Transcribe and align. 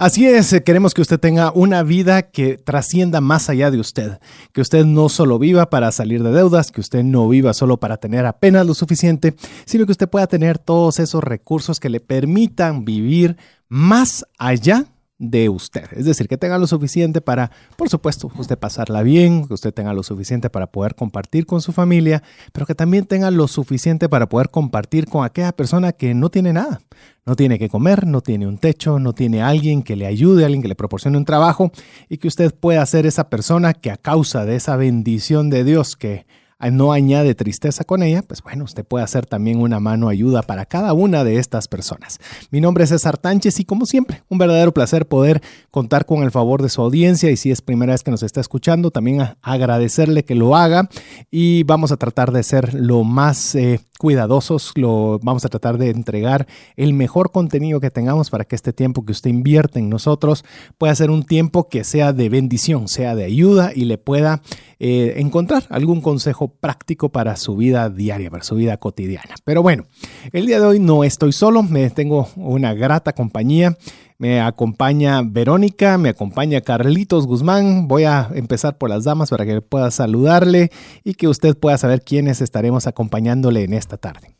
Así 0.00 0.26
es, 0.26 0.50
eh, 0.54 0.62
queremos 0.62 0.94
que 0.94 1.02
usted 1.02 1.20
tenga 1.20 1.52
una 1.52 1.82
vida 1.82 2.22
que 2.22 2.56
trascienda 2.56 3.20
más 3.20 3.50
allá 3.50 3.70
de 3.70 3.78
usted, 3.78 4.18
que 4.54 4.62
usted 4.62 4.86
no 4.86 5.10
solo 5.10 5.38
viva 5.38 5.68
para 5.68 5.92
salir 5.92 6.22
de 6.22 6.32
deudas, 6.32 6.72
que 6.72 6.80
usted 6.80 7.04
no 7.04 7.28
viva 7.28 7.52
solo 7.52 7.76
para 7.76 7.98
tener 7.98 8.24
apenas 8.24 8.66
lo 8.66 8.72
suficiente, 8.72 9.34
sino 9.66 9.84
que 9.84 9.92
usted 9.92 10.08
pueda 10.08 10.26
tener 10.26 10.56
todos 10.56 11.00
esos 11.00 11.22
recursos 11.22 11.80
que 11.80 11.90
le 11.90 12.00
permitan 12.00 12.86
vivir 12.86 13.36
más 13.68 14.24
allá 14.38 14.86
de 15.20 15.50
usted. 15.50 15.84
Es 15.92 16.06
decir, 16.06 16.26
que 16.26 16.38
tenga 16.38 16.58
lo 16.58 16.66
suficiente 16.66 17.20
para, 17.20 17.52
por 17.76 17.90
supuesto, 17.90 18.32
usted 18.38 18.58
pasarla 18.58 19.02
bien, 19.02 19.46
que 19.46 19.52
usted 19.52 19.72
tenga 19.72 19.92
lo 19.92 20.02
suficiente 20.02 20.48
para 20.48 20.66
poder 20.66 20.94
compartir 20.94 21.44
con 21.44 21.60
su 21.60 21.72
familia, 21.72 22.22
pero 22.52 22.64
que 22.66 22.74
también 22.74 23.04
tenga 23.04 23.30
lo 23.30 23.46
suficiente 23.46 24.08
para 24.08 24.28
poder 24.30 24.48
compartir 24.48 25.06
con 25.06 25.24
aquella 25.24 25.52
persona 25.52 25.92
que 25.92 26.14
no 26.14 26.30
tiene 26.30 26.54
nada. 26.54 26.80
No 27.26 27.36
tiene 27.36 27.58
que 27.58 27.68
comer, 27.68 28.06
no 28.06 28.22
tiene 28.22 28.46
un 28.46 28.56
techo, 28.56 28.98
no 28.98 29.12
tiene 29.12 29.42
alguien 29.42 29.82
que 29.82 29.94
le 29.94 30.06
ayude, 30.06 30.46
alguien 30.46 30.62
que 30.62 30.68
le 30.68 30.74
proporcione 30.74 31.18
un 31.18 31.26
trabajo 31.26 31.70
y 32.08 32.16
que 32.16 32.26
usted 32.26 32.54
pueda 32.54 32.84
ser 32.86 33.04
esa 33.04 33.28
persona 33.28 33.74
que 33.74 33.90
a 33.90 33.98
causa 33.98 34.46
de 34.46 34.56
esa 34.56 34.76
bendición 34.76 35.50
de 35.50 35.64
Dios 35.64 35.96
que 35.96 36.24
no 36.68 36.92
añade 36.92 37.34
tristeza 37.34 37.84
con 37.84 38.02
ella, 38.02 38.22
pues 38.22 38.42
bueno, 38.42 38.64
usted 38.64 38.84
puede 38.84 39.04
hacer 39.04 39.24
también 39.24 39.60
una 39.60 39.80
mano 39.80 40.08
ayuda 40.08 40.42
para 40.42 40.66
cada 40.66 40.92
una 40.92 41.24
de 41.24 41.38
estas 41.38 41.68
personas. 41.68 42.18
Mi 42.50 42.60
nombre 42.60 42.84
es 42.84 42.90
César 42.90 43.16
Tánchez 43.16 43.60
y 43.60 43.64
como 43.64 43.86
siempre, 43.86 44.22
un 44.28 44.38
verdadero 44.38 44.72
placer 44.74 45.06
poder 45.06 45.40
contar 45.70 46.04
con 46.04 46.22
el 46.22 46.30
favor 46.30 46.62
de 46.62 46.68
su 46.68 46.82
audiencia 46.82 47.30
y 47.30 47.36
si 47.36 47.50
es 47.50 47.62
primera 47.62 47.92
vez 47.92 48.02
que 48.02 48.10
nos 48.10 48.22
está 48.22 48.40
escuchando, 48.40 48.90
también 48.90 49.22
agradecerle 49.40 50.24
que 50.24 50.34
lo 50.34 50.56
haga 50.56 50.90
y 51.30 51.62
vamos 51.62 51.92
a 51.92 51.96
tratar 51.96 52.32
de 52.32 52.42
ser 52.42 52.74
lo 52.74 53.04
más... 53.04 53.54
Eh, 53.54 53.80
cuidadosos, 54.00 54.72
lo 54.76 55.18
vamos 55.22 55.44
a 55.44 55.50
tratar 55.50 55.76
de 55.76 55.90
entregar 55.90 56.46
el 56.76 56.94
mejor 56.94 57.32
contenido 57.32 57.80
que 57.80 57.90
tengamos 57.90 58.30
para 58.30 58.46
que 58.46 58.56
este 58.56 58.72
tiempo 58.72 59.04
que 59.04 59.12
usted 59.12 59.28
invierte 59.28 59.78
en 59.78 59.90
nosotros 59.90 60.42
pueda 60.78 60.94
ser 60.94 61.10
un 61.10 61.22
tiempo 61.22 61.68
que 61.68 61.84
sea 61.84 62.14
de 62.14 62.30
bendición, 62.30 62.88
sea 62.88 63.14
de 63.14 63.24
ayuda 63.24 63.72
y 63.74 63.84
le 63.84 63.98
pueda 63.98 64.40
eh, 64.78 65.16
encontrar 65.18 65.64
algún 65.68 66.00
consejo 66.00 66.49
práctico 66.50 67.08
para 67.08 67.36
su 67.36 67.56
vida 67.56 67.88
diaria, 67.88 68.30
para 68.30 68.44
su 68.44 68.54
vida 68.54 68.76
cotidiana. 68.76 69.34
Pero 69.44 69.62
bueno, 69.62 69.86
el 70.32 70.46
día 70.46 70.60
de 70.60 70.66
hoy 70.66 70.78
no 70.78 71.04
estoy 71.04 71.32
solo, 71.32 71.62
me 71.62 71.88
tengo 71.90 72.28
una 72.36 72.74
grata 72.74 73.12
compañía. 73.12 73.76
Me 74.18 74.38
acompaña 74.38 75.22
Verónica, 75.24 75.96
me 75.96 76.10
acompaña 76.10 76.60
Carlitos 76.60 77.26
Guzmán. 77.26 77.88
Voy 77.88 78.04
a 78.04 78.28
empezar 78.34 78.76
por 78.76 78.90
las 78.90 79.04
damas 79.04 79.30
para 79.30 79.46
que 79.46 79.62
pueda 79.62 79.90
saludarle 79.90 80.70
y 81.04 81.14
que 81.14 81.26
usted 81.26 81.56
pueda 81.56 81.78
saber 81.78 82.02
quiénes 82.02 82.42
estaremos 82.42 82.86
acompañándole 82.86 83.64
en 83.64 83.72
esta 83.72 83.96
tarde. 83.96 84.36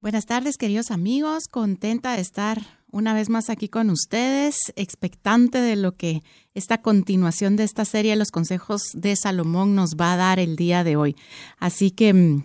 Buenas 0.00 0.24
tardes, 0.24 0.56
queridos 0.56 0.90
amigos. 0.90 1.46
Contenta 1.46 2.14
de 2.14 2.22
estar 2.22 2.79
una 2.92 3.14
vez 3.14 3.28
más 3.28 3.50
aquí 3.50 3.68
con 3.68 3.90
ustedes, 3.90 4.72
expectante 4.76 5.58
de 5.58 5.76
lo 5.76 5.96
que 5.96 6.22
esta 6.54 6.82
continuación 6.82 7.56
de 7.56 7.64
esta 7.64 7.84
serie, 7.84 8.16
Los 8.16 8.30
Consejos 8.30 8.82
de 8.94 9.16
Salomón, 9.16 9.74
nos 9.74 9.96
va 9.96 10.14
a 10.14 10.16
dar 10.16 10.38
el 10.38 10.56
día 10.56 10.84
de 10.84 10.96
hoy. 10.96 11.16
Así 11.58 11.90
que, 11.90 12.12
mm, 12.12 12.44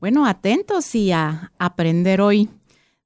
bueno, 0.00 0.26
atentos 0.26 0.94
y 0.94 1.12
a 1.12 1.52
aprender 1.58 2.20
hoy 2.20 2.48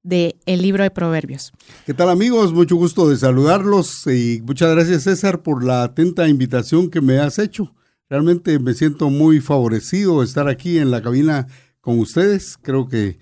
de 0.03 0.37
el 0.47 0.63
libro 0.63 0.83
de 0.83 0.91
Proverbios. 0.91 1.53
¿Qué 1.85 1.93
tal 1.93 2.09
amigos? 2.09 2.53
Mucho 2.53 2.77
gusto 2.77 3.09
de 3.09 3.17
saludarlos 3.17 4.07
y 4.07 4.41
muchas 4.43 4.75
gracias 4.75 5.03
César 5.03 5.43
por 5.43 5.65
la 5.65 5.83
atenta 5.83 6.29
invitación 6.29 6.91
que 6.91 7.01
me 7.01 7.19
has 7.19 7.39
hecho. 7.39 7.75
Realmente 8.09 8.59
me 8.59 8.73
siento 8.73 9.11
muy 9.11 9.41
favorecido 9.41 10.21
de 10.21 10.25
estar 10.25 10.49
aquí 10.49 10.79
en 10.79 10.91
la 10.91 11.03
cabina 11.03 11.47
con 11.83 11.99
ustedes. 11.99 12.57
Creo 12.63 12.89
que 12.89 13.19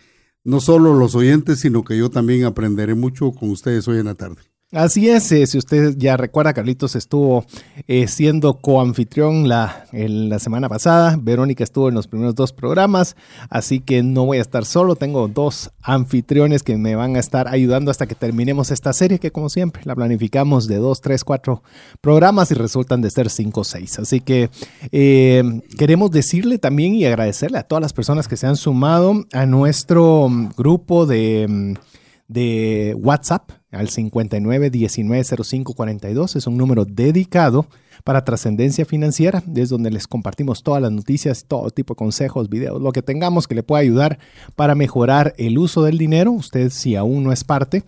no 0.47 0.61
solo 0.61 0.95
los 0.95 1.17
oyentes, 1.17 1.59
sino 1.59 1.83
que 1.83 1.99
yo 1.99 2.09
también 2.09 2.45
aprenderé 2.45 2.95
mucho 2.95 3.33
con 3.33 3.51
ustedes 3.51 3.89
hoy 3.89 3.99
en 3.99 4.05
la 4.05 4.15
tarde. 4.15 4.43
Así 4.73 5.09
es, 5.09 5.31
eh, 5.31 5.47
si 5.47 5.59
usted 5.59 5.95
ya 5.97 6.17
recuerda, 6.17 6.53
Carlitos 6.53 6.97
estuvo 6.97 7.45
eh, 7.87 8.09
siendo 8.09 8.55
coanfitrión 8.55 9.49
la, 9.49 9.87
la 9.93 10.41
semana 10.41 10.69
pasada, 10.69 11.17
Verónica 11.23 11.63
estuvo 11.63 11.89
en 11.89 11.95
los 11.95 12.09
primeros 12.09 12.35
dos 12.35 12.53
programas, 12.53 13.15
así 13.49 13.79
que 13.79 14.03
no 14.03 14.25
voy 14.25 14.39
a 14.39 14.41
estar 14.41 14.65
solo, 14.65 14.97
tengo 14.97 15.29
dos 15.29 15.71
anfitriones 15.83 16.65
que 16.65 16.77
me 16.79 16.97
van 16.97 17.15
a 17.15 17.21
estar 17.21 17.47
ayudando 17.47 17.93
hasta 17.93 18.09
que 18.09 18.17
terminemos 18.17 18.73
esta 18.73 18.93
serie, 18.93 19.21
que 19.21 19.31
como 19.31 19.51
siempre 19.51 19.83
la 19.85 19.95
planificamos 19.95 20.67
de 20.67 20.79
dos, 20.79 21.01
tres, 21.01 21.23
cuatro 21.23 21.63
programas 22.01 22.51
y 22.51 22.55
resultan 22.55 23.01
de 23.03 23.11
ser 23.11 23.31
cinco 23.31 23.61
o 23.61 23.65
seis. 23.65 24.01
Así 24.01 24.21
que 24.21 24.51
eh, 24.91 25.45
queremos 25.79 26.11
decirle 26.11 26.59
también 26.59 26.97
y 26.97 27.05
agradecerle 27.05 27.59
a 27.59 27.63
todas 27.63 27.83
las 27.83 27.93
personas 27.93 28.27
que 28.27 28.37
se 28.37 28.49
han 28.49 28.57
sumado 28.57 29.27
a 29.33 29.47
nuestro 29.47 30.29
mm, 30.29 30.55
grupo 30.57 31.07
de 31.07 31.47
mm, 31.49 31.75
de 32.29 32.97
WhatsApp 32.99 33.51
al 33.79 33.89
59190542. 33.89 36.37
Es 36.37 36.47
un 36.47 36.57
número 36.57 36.85
dedicado 36.85 37.67
para 38.05 38.25
trascendencia 38.25 38.85
financiera, 38.85 39.43
es 39.55 39.69
donde 39.69 39.91
les 39.91 40.07
compartimos 40.07 40.63
todas 40.63 40.81
las 40.81 40.93
noticias, 40.93 41.45
todo 41.47 41.71
tipo 41.71 41.95
de 41.95 41.99
consejos, 41.99 42.49
videos, 42.49 42.81
lo 42.81 42.93
que 42.93 43.03
tengamos 43.03 43.49
que 43.49 43.57
le 43.57 43.63
pueda 43.63 43.81
ayudar 43.81 44.19
para 44.55 44.75
mejorar 44.75 45.35
el 45.39 45.59
uso 45.59 45.83
del 45.83 45.99
dinero. 45.99 46.33
Usted 46.33 46.71
si 46.71 46.95
aún 46.95 47.25
no 47.25 47.33
es 47.33 47.43
parte, 47.43 47.83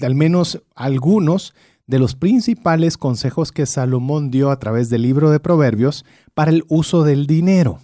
al 0.00 0.14
menos 0.14 0.62
algunos 0.74 1.54
de 1.86 2.00
los 2.00 2.16
principales 2.16 2.96
consejos 2.96 3.52
que 3.52 3.64
Salomón 3.64 4.30
dio 4.30 4.50
a 4.50 4.58
través 4.58 4.90
del 4.90 5.02
libro 5.02 5.30
de 5.30 5.38
Proverbios 5.38 6.04
para 6.34 6.50
el 6.50 6.64
uso 6.68 7.04
del 7.04 7.26
dinero. 7.26 7.78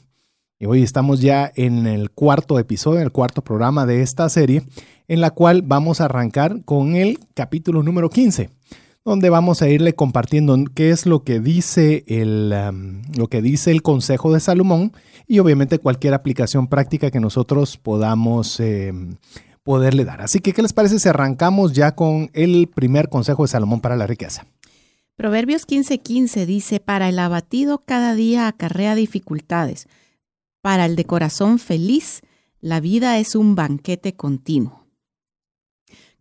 Y 0.59 0.66
hoy 0.66 0.82
estamos 0.82 1.21
ya 1.21 1.50
en 1.54 1.87
el 1.87 2.10
cuarto 2.10 2.59
episodio, 2.59 3.00
el 3.00 3.12
cuarto 3.12 3.42
programa 3.42 3.87
de 3.87 4.03
esta 4.03 4.28
serie, 4.28 4.65
en 5.09 5.21
la 5.21 5.31
cual 5.31 5.62
vamos 5.62 6.00
a 6.00 6.06
arrancar 6.06 6.65
con 6.65 6.94
el 6.97 7.19
capítulo 7.34 7.82
número 7.82 8.10
15 8.10 8.50
donde 9.05 9.31
vamos 9.31 9.63
a 9.63 9.69
irle 9.69 9.95
compartiendo 9.95 10.57
qué 10.75 10.91
es 10.91 11.07
lo 11.07 11.25
que 11.25 11.41
dice 11.41 12.05
el, 12.07 12.51
lo 13.17 13.29
que 13.29 13.43
dice 13.43 13.71
el 13.71 13.83
Consejo 13.83 14.33
de 14.33 14.41
Salomón 14.41 14.93
y 15.27 15.41
obviamente 15.41 15.79
cualquier 15.79 16.15
aplicación 16.15 16.69
práctica 16.69 17.11
que 17.11 17.21
nosotros 17.21 17.77
podamos 17.77 18.61
em, 18.61 19.17
poderle 19.65 20.05
dar. 20.05 20.23
Así 20.23 20.39
que, 20.39 20.53
¿qué 20.53 20.63
les 20.63 20.73
parece 20.73 20.99
si 20.99 21.09
arrancamos 21.09 21.73
ya 21.73 21.95
con 21.95 22.31
el 22.33 22.69
primer 22.69 23.09
Consejo 23.09 23.43
de 23.43 23.49
Salomón 23.49 23.81
para 23.81 23.97
la 23.97 24.07
riqueza? 24.07 24.47
Proverbios 25.16 25.66
15:15 25.66 26.47
dice, 26.47 26.81
para 26.81 27.09
el 27.09 27.19
abatido 27.19 27.83
cada 27.84 28.15
día 28.15 28.47
acarrea 28.47 28.95
dificultades, 28.95 29.89
para 30.63 30.87
el 30.87 30.97
de 30.97 31.05
corazón 31.05 31.59
feliz 31.59 32.22
la 32.60 32.78
vida 32.78 33.19
es 33.19 33.34
un 33.34 33.57
banquete 33.57 34.15
continuo. 34.15 34.82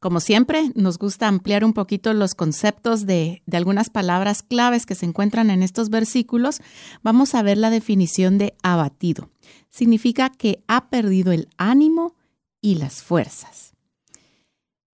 Como 0.02 0.20
siempre, 0.20 0.72
nos 0.74 0.98
gusta 0.98 1.28
ampliar 1.28 1.64
un 1.64 1.74
poquito 1.74 2.16
los 2.16 2.34
conceptos 2.34 3.06
de, 3.06 3.44
algunas 3.54 3.92
palabras 3.92 4.42
claves 4.42 4.88
que 4.88 4.96
se 4.96 5.06
encuentran 5.06 5.52
en 5.52 5.62
estos 5.62 5.92
versículos. 5.92 6.60
Vamos 7.04 7.36
a 7.36 7.44
ver 7.44 7.60
la 7.60 7.70
definición 7.70 8.40
de 8.40 8.56
abatido. 8.64 9.30
Significa 9.70 10.32
que 10.32 10.64
ha 10.68 10.90
perdido 10.90 11.32
el 11.32 11.50
ánimo 11.58 12.16
y 12.62 12.80
las 12.80 13.04
fuerzas. 13.04 13.76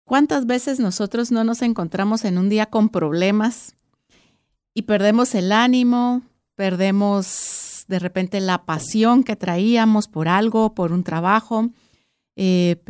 ¿Cuántas 0.04 0.46
veces 0.46 0.82
nosotros 0.82 1.32
no 1.32 1.46
nos 1.46 1.62
encontramos 1.62 2.26
en 2.26 2.38
un 2.38 2.50
día 2.50 2.66
con 2.66 2.90
problemas 2.90 3.78
y 4.74 4.82
perdemos 4.82 5.36
el 5.36 5.54
ánimo, 5.54 6.22
perdemos 6.56 7.86
de 7.88 8.00
repente 8.00 8.42
la 8.42 8.66
pasión 8.66 9.24
que 9.24 9.38
traíamos 9.38 10.10
por 10.10 10.28
algo, 10.28 10.76
por 10.76 10.92
un 10.92 11.06
trabajo? 11.06 11.70
Eh, 12.36 12.84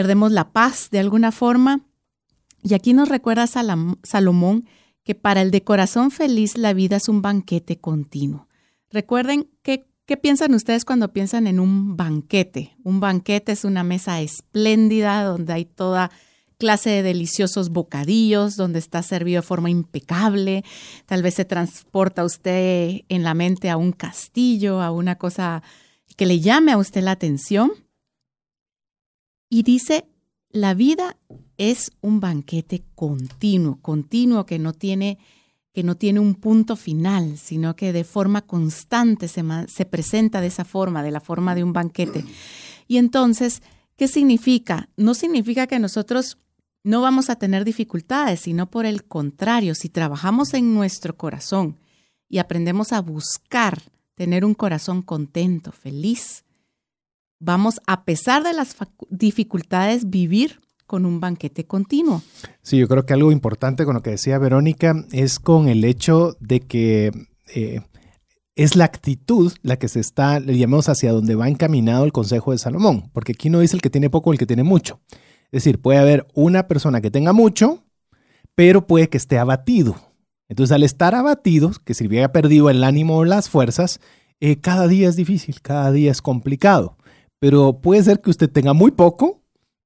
perdemos 0.00 0.32
la 0.32 0.50
paz 0.50 0.88
de 0.90 0.98
alguna 0.98 1.30
forma. 1.30 1.82
Y 2.62 2.72
aquí 2.72 2.94
nos 2.94 3.10
recuerda 3.10 3.46
Salomón 3.46 4.64
que 5.04 5.14
para 5.14 5.42
el 5.42 5.50
de 5.50 5.62
corazón 5.62 6.10
feliz 6.10 6.56
la 6.56 6.72
vida 6.72 6.96
es 6.96 7.10
un 7.10 7.20
banquete 7.20 7.78
continuo. 7.78 8.48
Recuerden 8.90 9.50
que 9.62 9.86
¿Qué 10.06 10.16
piensan 10.16 10.54
ustedes 10.54 10.84
cuando 10.84 11.12
piensan 11.12 11.46
en 11.46 11.60
un 11.60 11.96
banquete? 11.96 12.74
Un 12.82 12.98
banquete 12.98 13.52
es 13.52 13.64
una 13.64 13.84
mesa 13.84 14.20
espléndida 14.20 15.22
donde 15.22 15.52
hay 15.52 15.64
toda 15.66 16.10
clase 16.58 16.90
de 16.90 17.02
deliciosos 17.02 17.68
bocadillos, 17.68 18.56
donde 18.56 18.80
está 18.80 19.04
servido 19.04 19.42
de 19.42 19.46
forma 19.46 19.70
impecable. 19.70 20.64
Tal 21.06 21.22
vez 21.22 21.34
se 21.34 21.44
transporta 21.44 22.24
usted 22.24 23.02
en 23.08 23.22
la 23.22 23.34
mente 23.34 23.70
a 23.70 23.76
un 23.76 23.92
castillo, 23.92 24.80
a 24.80 24.90
una 24.90 25.14
cosa 25.14 25.62
que 26.16 26.26
le 26.26 26.40
llame 26.40 26.72
a 26.72 26.78
usted 26.78 27.02
la 27.02 27.12
atención. 27.12 27.70
Y 29.50 29.64
dice, 29.64 30.06
la 30.48 30.72
vida 30.72 31.18
es 31.58 31.92
un 32.00 32.20
banquete 32.20 32.84
continuo, 32.94 33.80
continuo 33.82 34.46
que 34.46 34.58
no 34.58 34.72
tiene 34.72 35.18
que 35.72 35.84
no 35.84 35.96
tiene 35.96 36.18
un 36.18 36.34
punto 36.34 36.74
final, 36.74 37.38
sino 37.38 37.76
que 37.76 37.92
de 37.92 38.02
forma 38.02 38.42
constante 38.42 39.28
se, 39.28 39.44
se, 39.68 39.84
presenta 39.84 40.40
de 40.40 40.48
esa 40.48 40.64
forma, 40.64 41.04
de 41.04 41.12
la 41.12 41.20
forma 41.20 41.54
de 41.54 41.62
un 41.62 41.72
banquete. 41.72 42.24
Y 42.88 42.96
entonces, 42.96 43.62
¿qué 43.94 44.08
significa? 44.08 44.88
No 44.96 45.14
significa 45.14 45.68
que 45.68 45.78
nosotros 45.78 46.38
no 46.82 47.00
vamos 47.02 47.30
a 47.30 47.36
tener 47.36 47.64
dificultades, 47.64 48.40
sino 48.40 48.68
por 48.68 48.84
el 48.84 49.04
contrario, 49.04 49.76
si 49.76 49.88
trabajamos 49.88 50.54
en 50.54 50.74
nuestro 50.74 51.16
corazón 51.16 51.78
y 52.28 52.38
aprendemos 52.38 52.92
a 52.92 53.00
buscar 53.00 53.80
tener 54.14 54.44
un 54.44 54.54
corazón 54.54 55.02
contento, 55.02 55.70
feliz, 55.70 56.44
vamos, 57.40 57.80
a 57.86 58.04
pesar 58.04 58.44
de 58.44 58.52
las 58.52 58.76
dificultades, 59.08 60.08
vivir 60.08 60.60
con 60.86 61.06
un 61.06 61.20
banquete 61.20 61.66
continuo. 61.66 62.22
Sí, 62.62 62.78
yo 62.78 62.88
creo 62.88 63.06
que 63.06 63.14
algo 63.14 63.32
importante 63.32 63.84
con 63.84 63.94
lo 63.94 64.02
que 64.02 64.10
decía 64.10 64.38
Verónica 64.38 65.04
es 65.12 65.38
con 65.38 65.68
el 65.68 65.84
hecho 65.84 66.36
de 66.40 66.60
que 66.60 67.12
eh, 67.54 67.80
es 68.54 68.76
la 68.76 68.84
actitud 68.84 69.52
la 69.62 69.78
que 69.78 69.88
se 69.88 70.00
está, 70.00 70.40
le 70.40 70.58
llamamos 70.58 70.88
hacia 70.88 71.12
donde 71.12 71.34
va 71.34 71.48
encaminado 71.48 72.04
el 72.04 72.12
consejo 72.12 72.52
de 72.52 72.58
Salomón, 72.58 73.10
porque 73.12 73.32
aquí 73.32 73.50
no 73.50 73.60
dice 73.60 73.76
el 73.76 73.82
que 73.82 73.90
tiene 73.90 74.10
poco 74.10 74.30
o 74.30 74.32
el 74.32 74.38
que 74.38 74.46
tiene 74.46 74.64
mucho. 74.64 75.00
Es 75.52 75.64
decir, 75.64 75.80
puede 75.80 75.98
haber 75.98 76.26
una 76.34 76.68
persona 76.68 77.00
que 77.00 77.10
tenga 77.10 77.32
mucho, 77.32 77.84
pero 78.54 78.86
puede 78.86 79.08
que 79.08 79.16
esté 79.16 79.38
abatido. 79.38 79.96
Entonces, 80.48 80.74
al 80.74 80.82
estar 80.82 81.14
abatido, 81.14 81.70
que 81.84 81.94
si 81.94 82.06
hubiera 82.06 82.32
perdido 82.32 82.68
el 82.68 82.82
ánimo 82.82 83.18
o 83.18 83.24
las 83.24 83.48
fuerzas, 83.48 84.00
eh, 84.40 84.60
cada 84.60 84.88
día 84.88 85.08
es 85.08 85.16
difícil, 85.16 85.60
cada 85.60 85.92
día 85.92 86.10
es 86.10 86.20
complicado. 86.20 86.96
Pero 87.40 87.80
puede 87.80 88.04
ser 88.04 88.20
que 88.20 88.30
usted 88.30 88.48
tenga 88.48 88.72
muy 88.72 88.92
poco 88.92 89.40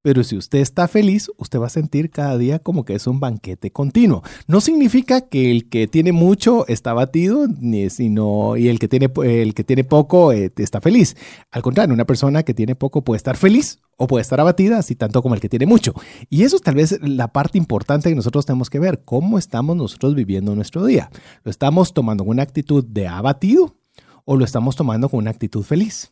pero 0.05 0.23
si 0.23 0.37
usted 0.37 0.59
está 0.59 0.87
feliz, 0.87 1.31
usted 1.35 1.59
va 1.59 1.65
a 1.65 1.69
sentir 1.69 2.11
cada 2.11 2.37
día 2.37 2.59
como 2.59 2.85
que 2.85 2.93
es 2.93 3.07
un 3.07 3.19
banquete 3.19 3.71
continuo. 3.71 4.21
No 4.45 4.61
significa 4.61 5.21
que 5.21 5.49
el 5.49 5.67
que 5.67 5.87
tiene 5.87 6.11
mucho 6.11 6.67
está 6.67 6.93
batido, 6.93 7.47
ni, 7.47 7.89
sino, 7.89 8.55
y 8.55 8.67
el 8.67 8.77
que 8.77 8.87
tiene, 8.87 9.09
el 9.23 9.55
que 9.55 9.63
tiene 9.63 9.83
poco 9.83 10.31
eh, 10.31 10.53
está 10.57 10.79
feliz. 10.79 11.17
Al 11.49 11.63
contrario, 11.63 11.95
una 11.95 12.05
persona 12.05 12.43
que 12.43 12.53
tiene 12.53 12.75
poco 12.75 13.03
puede 13.03 13.17
estar 13.17 13.35
feliz 13.35 13.79
o 13.97 14.05
puede 14.05 14.21
estar 14.21 14.39
abatida, 14.39 14.77
así 14.77 14.93
tanto 14.93 15.23
como 15.23 15.33
el 15.33 15.41
que 15.41 15.49
tiene 15.49 15.65
mucho. 15.65 15.95
Y 16.29 16.43
eso 16.43 16.57
es 16.57 16.61
tal 16.61 16.75
vez 16.75 16.99
la 17.01 17.29
parte 17.29 17.57
importante 17.57 18.07
que 18.07 18.15
nosotros 18.15 18.45
tenemos 18.45 18.69
que 18.69 18.77
ver, 18.77 19.01
cómo 19.05 19.39
estamos 19.39 19.75
nosotros 19.75 20.13
viviendo 20.13 20.53
nuestro 20.53 20.85
día. 20.85 21.09
¿Lo 21.43 21.49
estamos 21.49 21.95
tomando 21.95 22.25
con 22.25 22.33
una 22.33 22.43
actitud 22.43 22.85
de 22.85 23.07
abatido 23.07 23.75
o 24.23 24.37
lo 24.37 24.45
estamos 24.45 24.75
tomando 24.75 25.09
con 25.09 25.17
una 25.17 25.31
actitud 25.31 25.63
feliz? 25.63 26.11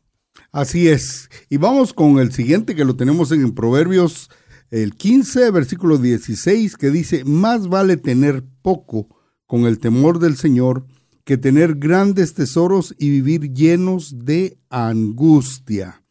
Así 0.52 0.88
es. 0.88 1.30
Y 1.50 1.58
vamos 1.58 1.94
con 1.94 2.20
el 2.20 2.32
siguiente 2.32 2.76
que 2.76 2.86
lo 2.86 2.96
tenemos 2.96 3.32
en 3.32 3.54
Proverbios 3.54 4.30
el 4.70 4.96
15, 4.96 5.52
versículo 5.52 5.98
16, 5.98 6.78
que 6.78 6.90
dice, 6.90 7.24
más 7.26 7.68
vale 7.68 7.98
tener 7.98 8.44
poco 8.62 9.08
con 9.46 9.66
el 9.66 9.78
temor 9.78 10.20
del 10.20 10.36
Señor 10.36 10.86
que 11.24 11.38
tener 11.38 11.76
grandes 11.76 12.34
tesoros 12.34 12.96
y 12.98 13.10
vivir 13.10 13.54
llenos 13.54 14.26
de 14.26 14.58
angustia. 14.70 16.04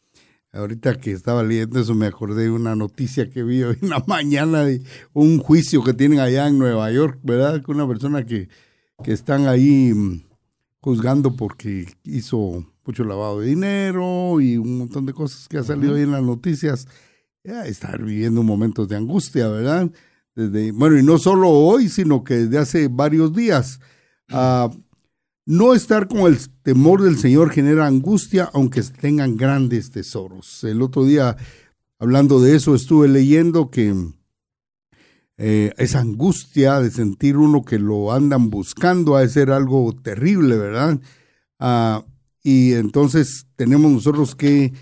Ahorita 0.51 0.95
que 0.95 1.11
estaba 1.11 1.43
leyendo 1.43 1.79
eso 1.79 1.95
me 1.95 2.05
acordé 2.05 2.43
de 2.43 2.51
una 2.51 2.75
noticia 2.75 3.29
que 3.29 3.43
vi 3.43 3.63
hoy 3.63 3.77
en 3.81 3.89
la 3.89 4.03
mañana 4.07 4.63
de 4.63 4.81
un 5.11 5.39
juicio 5.39 5.83
que 5.83 5.93
tienen 5.93 6.19
allá 6.19 6.47
en 6.47 6.57
Nueva 6.57 6.91
York, 6.91 7.19
¿verdad? 7.23 7.61
Con 7.63 7.75
una 7.75 7.87
persona 7.87 8.25
que, 8.25 8.49
que 9.03 9.11
están 9.11 9.47
ahí 9.47 9.93
mm, 9.93 10.23
juzgando 10.79 11.35
porque 11.35 11.87
hizo 12.03 12.65
mucho 12.85 13.03
lavado 13.03 13.39
de 13.39 13.47
dinero 13.47 14.39
y 14.41 14.57
un 14.57 14.77
montón 14.77 15.05
de 15.05 15.13
cosas 15.13 15.47
que 15.47 15.57
ha 15.57 15.63
salido 15.63 15.95
ahí 15.95 16.03
en 16.03 16.11
las 16.11 16.23
noticias. 16.23 16.87
Ya 17.43 17.65
estar 17.65 18.03
viviendo 18.03 18.43
momentos 18.43 18.87
de 18.87 18.95
angustia, 18.95 19.47
¿verdad? 19.47 19.91
Desde, 20.35 20.71
bueno, 20.71 20.97
y 20.97 21.03
no 21.03 21.17
solo 21.17 21.49
hoy, 21.49 21.89
sino 21.89 22.23
que 22.23 22.35
desde 22.35 22.57
hace 22.57 22.87
varios 22.87 23.33
días. 23.33 23.79
Ah, 24.29 24.69
no 25.45 25.73
estar 25.73 26.07
con 26.07 26.21
el 26.21 26.37
temor 26.61 27.01
del 27.01 27.17
Señor 27.17 27.49
genera 27.49 27.85
angustia, 27.85 28.49
aunque 28.53 28.81
tengan 28.81 29.35
grandes 29.35 29.91
tesoros. 29.91 30.63
El 30.63 30.81
otro 30.81 31.03
día, 31.03 31.35
hablando 31.99 32.41
de 32.41 32.55
eso, 32.55 32.75
estuve 32.75 33.09
leyendo 33.09 33.69
que 33.69 33.93
eh, 35.37 35.73
esa 35.77 35.99
angustia 35.99 36.79
de 36.79 36.91
sentir 36.91 37.35
uno 37.35 37.63
que 37.63 37.79
lo 37.79 38.13
andan 38.13 38.49
buscando 38.49 39.15
ha 39.15 39.21
de 39.21 39.29
ser 39.29 39.51
algo 39.51 39.93
terrible, 40.01 40.57
¿verdad? 40.57 40.99
Ah, 41.59 42.05
y 42.43 42.73
entonces 42.73 43.47
tenemos 43.55 43.89
nosotros 43.91 44.35
que, 44.35 44.73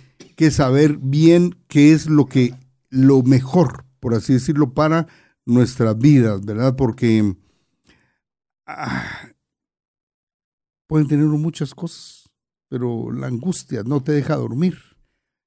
saber 0.49 0.97
bien 0.97 1.55
qué 1.67 1.93
es 1.93 2.07
lo 2.07 2.25
que 2.25 2.55
lo 2.89 3.21
mejor, 3.21 3.85
por 3.99 4.15
así 4.15 4.33
decirlo, 4.33 4.73
para 4.73 5.05
nuestras 5.45 5.95
vidas, 5.99 6.43
¿verdad? 6.43 6.75
Porque 6.75 7.35
ah, 8.65 9.29
pueden 10.87 11.07
tener 11.07 11.27
muchas 11.27 11.75
cosas, 11.75 12.31
pero 12.69 13.11
la 13.11 13.27
angustia 13.27 13.83
no 13.83 14.01
te 14.01 14.13
deja 14.13 14.35
dormir. 14.35 14.79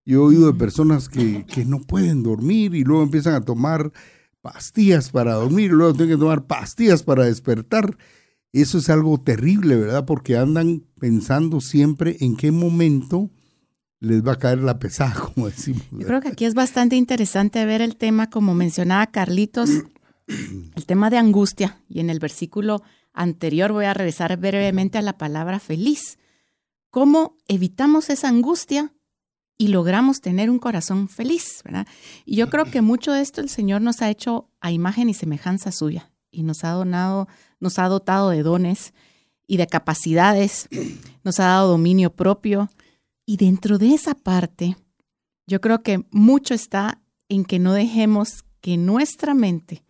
Yo 0.05 0.21
he 0.21 0.27
oído 0.27 0.47
de 0.53 0.57
personas 0.57 1.09
que, 1.09 1.45
que 1.45 1.65
no 1.65 1.81
pueden 1.81 2.23
dormir 2.23 2.77
y 2.77 2.85
luego 2.85 3.03
empiezan 3.03 3.35
a 3.35 3.41
tomar 3.41 3.93
pastillas 4.41 5.11
para 5.11 5.35
dormir, 5.35 5.73
y 5.73 5.75
luego 5.75 5.95
tienen 5.95 6.17
que 6.17 6.21
tomar 6.21 6.47
pastillas 6.47 7.03
para 7.03 7.25
despertar 7.25 7.97
eso 8.62 8.79
es 8.79 8.89
algo 8.89 9.19
terrible, 9.19 9.77
¿verdad? 9.77 10.05
Porque 10.05 10.37
andan 10.37 10.85
pensando 11.01 11.61
siempre 11.61 12.17
en 12.21 12.37
qué 12.37 12.53
momento 12.53 13.31
les 14.01 14.27
va 14.27 14.33
a 14.33 14.39
caer 14.39 14.59
la 14.59 14.79
pesada, 14.79 15.15
como 15.35 15.49
decimos. 15.49 15.83
Yo 15.91 16.06
creo 16.06 16.21
que 16.21 16.29
aquí 16.29 16.45
es 16.45 16.55
bastante 16.55 16.97
interesante 16.97 17.65
ver 17.65 17.81
el 17.81 17.97
tema, 17.97 18.31
como 18.31 18.55
mencionaba 18.55 19.06
Carlitos, 19.09 19.71
el 20.29 20.87
tema 20.87 21.11
de 21.11 21.19
angustia. 21.19 21.81
Y 21.89 22.01
en 22.01 22.11
el 22.11 22.21
versículo 22.21 22.82
anterior 23.13 23.73
voy 23.73 23.87
a 23.87 23.94
regresar 23.94 24.37
brevemente 24.37 24.99
a 24.99 25.03
la 25.03 25.19
palabra 25.19 25.58
feliz. 25.58 26.19
¿Cómo 26.91 27.37
evitamos 27.49 28.08
esa 28.11 28.29
angustia 28.29 28.93
y 29.58 29.69
logramos 29.69 30.20
tener 30.20 30.49
un 30.49 30.58
corazón 30.58 31.08
feliz? 31.08 31.61
¿verdad? 31.65 31.87
Y 32.25 32.37
yo 32.37 32.51
creo 32.51 32.67
que 32.67 32.82
mucho 32.82 33.13
de 33.13 33.20
esto 33.20 33.41
el 33.41 33.49
Señor 33.49 33.82
nos 33.82 34.01
ha 34.03 34.11
hecho 34.11 34.49
a 34.61 34.70
imagen 34.70 35.08
y 35.08 35.15
semejanza 35.15 35.73
suya 35.73 36.13
y 36.31 36.43
nos 36.43 36.65
ha 36.65 36.70
donado, 36.70 37.29
nos 37.61 37.79
ha 37.79 37.89
dotado 37.89 38.31
de 38.31 38.43
dones 38.43 38.94
y 39.46 39.56
de 39.56 39.67
capacidades, 39.67 40.69
nos 41.23 41.41
ha 41.41 41.44
dado 41.44 41.70
dominio 41.70 42.11
propio. 42.11 42.70
Y 43.27 43.37
dentro 43.37 43.79
de 43.79 43.94
esa 43.94 44.15
parte, 44.15 44.77
yo 45.46 45.61
creo 45.61 45.82
que 45.82 46.05
mucho 46.11 46.55
está 46.55 47.01
en 47.29 47.44
que 47.44 47.58
no 47.58 47.73
dejemos 47.73 48.44
que 48.61 48.77
nuestra 48.77 49.34
mente 49.34 49.82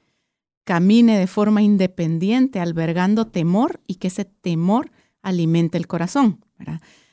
camine 0.65 1.19
de 1.19 1.27
forma 1.27 1.63
independiente, 1.63 2.59
albergando 2.59 3.27
temor 3.27 3.81
y 3.87 3.97
que 3.97 4.09
ese 4.09 4.25
temor 4.25 4.91
alimente 5.23 5.79
el 5.79 5.87
corazón. 5.87 6.45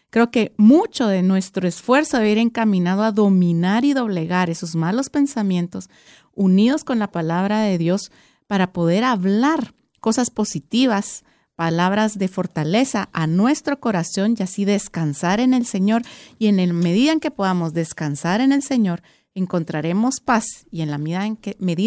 Creo 0.09 0.31
que 0.31 0.53
mucho 0.57 1.07
de 1.07 1.21
nuestro 1.21 1.67
esfuerzo 1.67 2.17
debe 2.17 2.31
ir 2.31 2.37
encaminado 2.37 3.03
a 3.03 3.11
dominar 3.11 3.85
y 3.85 3.93
doblegar 3.93 4.49
esos 4.49 4.75
malos 4.75 5.09
pensamientos 5.09 5.89
unidos 6.33 6.83
con 6.83 6.99
la 6.99 7.11
palabra 7.11 7.61
de 7.61 7.77
Dios 7.77 8.11
para 8.47 8.73
poder 8.73 9.03
hablar 9.03 9.73
cosas 10.01 10.31
positivas, 10.31 11.23
palabras 11.55 12.17
de 12.17 12.27
fortaleza 12.27 13.07
a 13.13 13.27
nuestro 13.27 13.79
corazón 13.79 14.35
y 14.37 14.43
así 14.43 14.65
descansar 14.65 15.39
en 15.39 15.53
el 15.53 15.65
Señor. 15.65 16.01
Y 16.39 16.47
en 16.47 16.57
la 16.57 16.73
medida 16.73 17.13
en 17.13 17.19
que 17.19 17.31
podamos 17.31 17.73
descansar 17.73 18.41
en 18.41 18.51
el 18.51 18.63
Señor, 18.63 19.03
encontraremos 19.35 20.19
paz. 20.19 20.65
Y 20.71 20.81
en 20.81 20.91
la 20.91 20.97
medida 20.97 21.25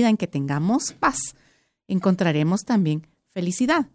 en 0.09 0.17
que, 0.17 0.27
tengamos 0.27 0.93
paz, 0.93 1.35
encontraremos 1.89 2.65
también 2.65 3.07
felicidad. 3.31 3.89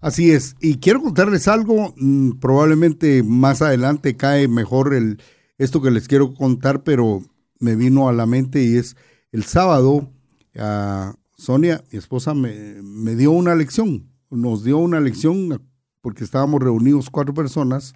Así 0.00 0.32
es. 0.32 0.56
Y 0.60 0.76
quiero 0.78 1.00
contarles 1.00 1.48
algo, 1.48 1.94
mm, 1.96 2.32
probablemente 2.40 3.22
más 3.22 3.62
adelante 3.62 4.16
cae 4.16 4.48
mejor 4.48 4.94
el, 4.94 5.22
esto 5.58 5.80
que 5.80 5.90
les 5.90 6.08
quiero 6.08 6.34
contar, 6.34 6.82
pero 6.82 7.22
me 7.60 7.76
vino 7.76 8.08
a 8.08 8.12
la 8.12 8.26
mente 8.26 8.62
y 8.62 8.76
es 8.76 8.96
el 9.32 9.44
sábado. 9.44 10.10
Uh, 10.56 11.14
Sonia, 11.40 11.82
mi 11.90 11.98
esposa, 11.98 12.34
me, 12.34 13.16
dio 13.16 13.30
una 13.30 13.54
lección, 13.54 14.10
nos 14.28 14.62
dio 14.62 14.76
una 14.76 15.00
lección 15.00 15.62
porque 16.02 16.22
estábamos 16.22 16.60
reunidos 16.60 17.08
cuatro 17.08 17.32
personas 17.32 17.94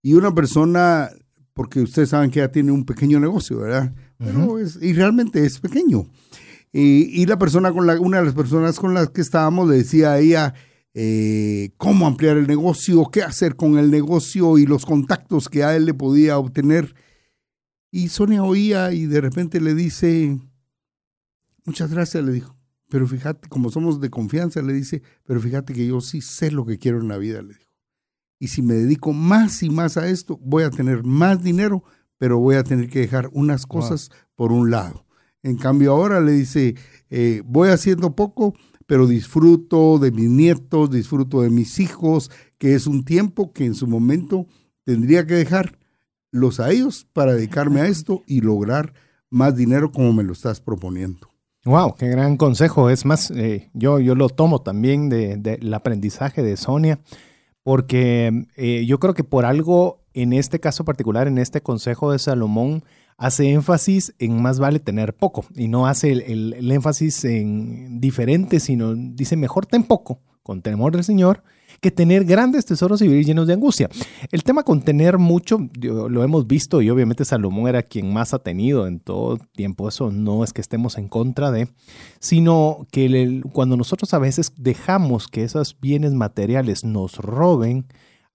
y 0.00 0.14
una 0.14 0.32
persona, 0.32 1.10
porque 1.54 1.80
ustedes 1.80 2.10
saben 2.10 2.30
que 2.30 2.38
ella 2.38 2.52
tiene 2.52 2.70
un 2.70 2.84
pequeño 2.84 3.18
negocio, 3.18 3.58
¿verdad? 3.58 3.92
y 4.80 4.92
realmente 4.92 5.44
es 5.44 5.58
pequeño. 5.58 6.06
Y, 6.72 7.26
la 7.26 7.36
persona 7.36 7.72
con 7.72 7.84
la, 7.84 7.98
una 8.00 8.18
de 8.18 8.26
las 8.26 8.34
personas 8.34 8.78
con 8.78 8.94
las 8.94 9.10
que 9.10 9.22
estábamos 9.22 9.68
le 9.68 9.78
decía 9.78 10.12
a 10.12 10.20
ella 10.20 10.54
eh, 10.94 11.70
cómo 11.78 12.06
ampliar 12.06 12.36
el 12.36 12.46
negocio, 12.46 13.10
qué 13.10 13.22
hacer 13.22 13.56
con 13.56 13.76
el 13.76 13.90
negocio 13.90 14.56
y 14.56 14.66
los 14.66 14.86
contactos 14.86 15.48
que 15.48 15.64
a 15.64 15.74
él 15.74 15.84
le 15.84 15.94
podía 15.94 16.38
obtener. 16.38 16.94
Y 17.90 18.08
Sonia 18.08 18.44
oía 18.44 18.92
y 18.92 19.06
de 19.06 19.20
repente 19.20 19.60
le 19.60 19.74
dice, 19.74 20.38
muchas 21.64 21.90
gracias, 21.90 22.22
le 22.22 22.30
dijo. 22.30 22.57
Pero 22.88 23.06
fíjate, 23.06 23.48
como 23.48 23.70
somos 23.70 24.00
de 24.00 24.10
confianza, 24.10 24.62
le 24.62 24.72
dice, 24.72 25.02
pero 25.24 25.40
fíjate 25.40 25.74
que 25.74 25.86
yo 25.86 26.00
sí 26.00 26.20
sé 26.20 26.50
lo 26.50 26.64
que 26.64 26.78
quiero 26.78 27.00
en 27.00 27.08
la 27.08 27.18
vida, 27.18 27.42
le 27.42 27.54
dijo. 27.54 27.72
Y 28.38 28.48
si 28.48 28.62
me 28.62 28.74
dedico 28.74 29.12
más 29.12 29.62
y 29.62 29.70
más 29.70 29.96
a 29.96 30.08
esto, 30.08 30.38
voy 30.42 30.62
a 30.62 30.70
tener 30.70 31.02
más 31.02 31.42
dinero, 31.42 31.82
pero 32.18 32.38
voy 32.38 32.56
a 32.56 32.64
tener 32.64 32.88
que 32.88 33.00
dejar 33.00 33.28
unas 33.32 33.66
cosas 33.66 34.10
por 34.34 34.52
un 34.52 34.70
lado. 34.70 35.04
En 35.42 35.56
cambio 35.56 35.92
ahora 35.92 36.20
le 36.20 36.32
dice, 36.32 36.76
eh, 37.10 37.42
voy 37.44 37.68
haciendo 37.70 38.14
poco, 38.14 38.54
pero 38.86 39.06
disfruto 39.06 39.98
de 39.98 40.10
mis 40.12 40.30
nietos, 40.30 40.90
disfruto 40.90 41.42
de 41.42 41.50
mis 41.50 41.78
hijos, 41.78 42.30
que 42.58 42.74
es 42.74 42.86
un 42.86 43.04
tiempo 43.04 43.52
que 43.52 43.64
en 43.64 43.74
su 43.74 43.86
momento 43.86 44.46
tendría 44.84 45.26
que 45.26 45.34
dejarlos 45.34 46.60
a 46.60 46.70
ellos 46.70 47.06
para 47.12 47.34
dedicarme 47.34 47.80
a 47.80 47.86
esto 47.88 48.22
y 48.26 48.40
lograr 48.40 48.94
más 49.30 49.54
dinero 49.54 49.92
como 49.92 50.12
me 50.12 50.22
lo 50.22 50.32
estás 50.32 50.60
proponiendo. 50.60 51.28
Wow, 51.64 51.94
qué 51.96 52.08
gran 52.08 52.36
consejo. 52.36 52.88
Es 52.88 53.04
más, 53.04 53.30
eh, 53.30 53.70
yo, 53.74 53.98
yo 53.98 54.14
lo 54.14 54.28
tomo 54.28 54.62
también 54.62 55.08
del 55.08 55.42
de, 55.42 55.74
aprendizaje 55.74 56.42
de 56.42 56.56
Sonia, 56.56 57.00
porque 57.62 58.46
eh, 58.56 58.86
yo 58.86 58.98
creo 59.00 59.14
que 59.14 59.24
por 59.24 59.44
algo, 59.44 60.00
en 60.14 60.32
este 60.32 60.60
caso 60.60 60.84
particular, 60.84 61.28
en 61.28 61.38
este 61.38 61.60
consejo 61.60 62.12
de 62.12 62.18
Salomón, 62.18 62.84
hace 63.16 63.50
énfasis 63.50 64.14
en 64.18 64.40
más 64.40 64.60
vale 64.60 64.78
tener 64.78 65.12
poco 65.12 65.44
y 65.56 65.66
no 65.66 65.88
hace 65.88 66.12
el, 66.12 66.54
el 66.54 66.70
énfasis 66.70 67.24
en 67.24 68.00
diferente, 68.00 68.60
sino 68.60 68.94
dice 68.94 69.36
mejor 69.36 69.66
ten 69.66 69.82
poco, 69.82 70.20
con 70.44 70.62
temor 70.62 70.92
del 70.92 71.02
Señor, 71.02 71.42
que 71.80 71.90
tener 71.90 72.24
grandes 72.24 72.66
tesoros 72.66 73.00
y 73.02 73.08
vivir 73.08 73.26
llenos 73.26 73.46
de 73.46 73.54
angustia. 73.54 73.88
El 74.32 74.42
tema 74.42 74.62
con 74.62 74.82
tener 74.82 75.18
mucho, 75.18 75.58
lo 75.80 76.22
hemos 76.22 76.46
visto 76.46 76.82
y 76.82 76.90
obviamente 76.90 77.24
Salomón 77.24 77.68
era 77.68 77.82
quien 77.82 78.12
más 78.12 78.34
ha 78.34 78.40
tenido 78.40 78.86
en 78.86 79.00
todo 79.00 79.38
tiempo. 79.54 79.88
Eso 79.88 80.10
no 80.10 80.44
es 80.44 80.52
que 80.52 80.60
estemos 80.60 80.98
en 80.98 81.08
contra 81.08 81.50
de, 81.50 81.68
sino 82.18 82.86
que 82.90 83.42
cuando 83.52 83.76
nosotros 83.76 84.12
a 84.14 84.18
veces 84.18 84.52
dejamos 84.56 85.28
que 85.28 85.44
esos 85.44 85.78
bienes 85.80 86.12
materiales 86.14 86.84
nos 86.84 87.16
roben 87.16 87.86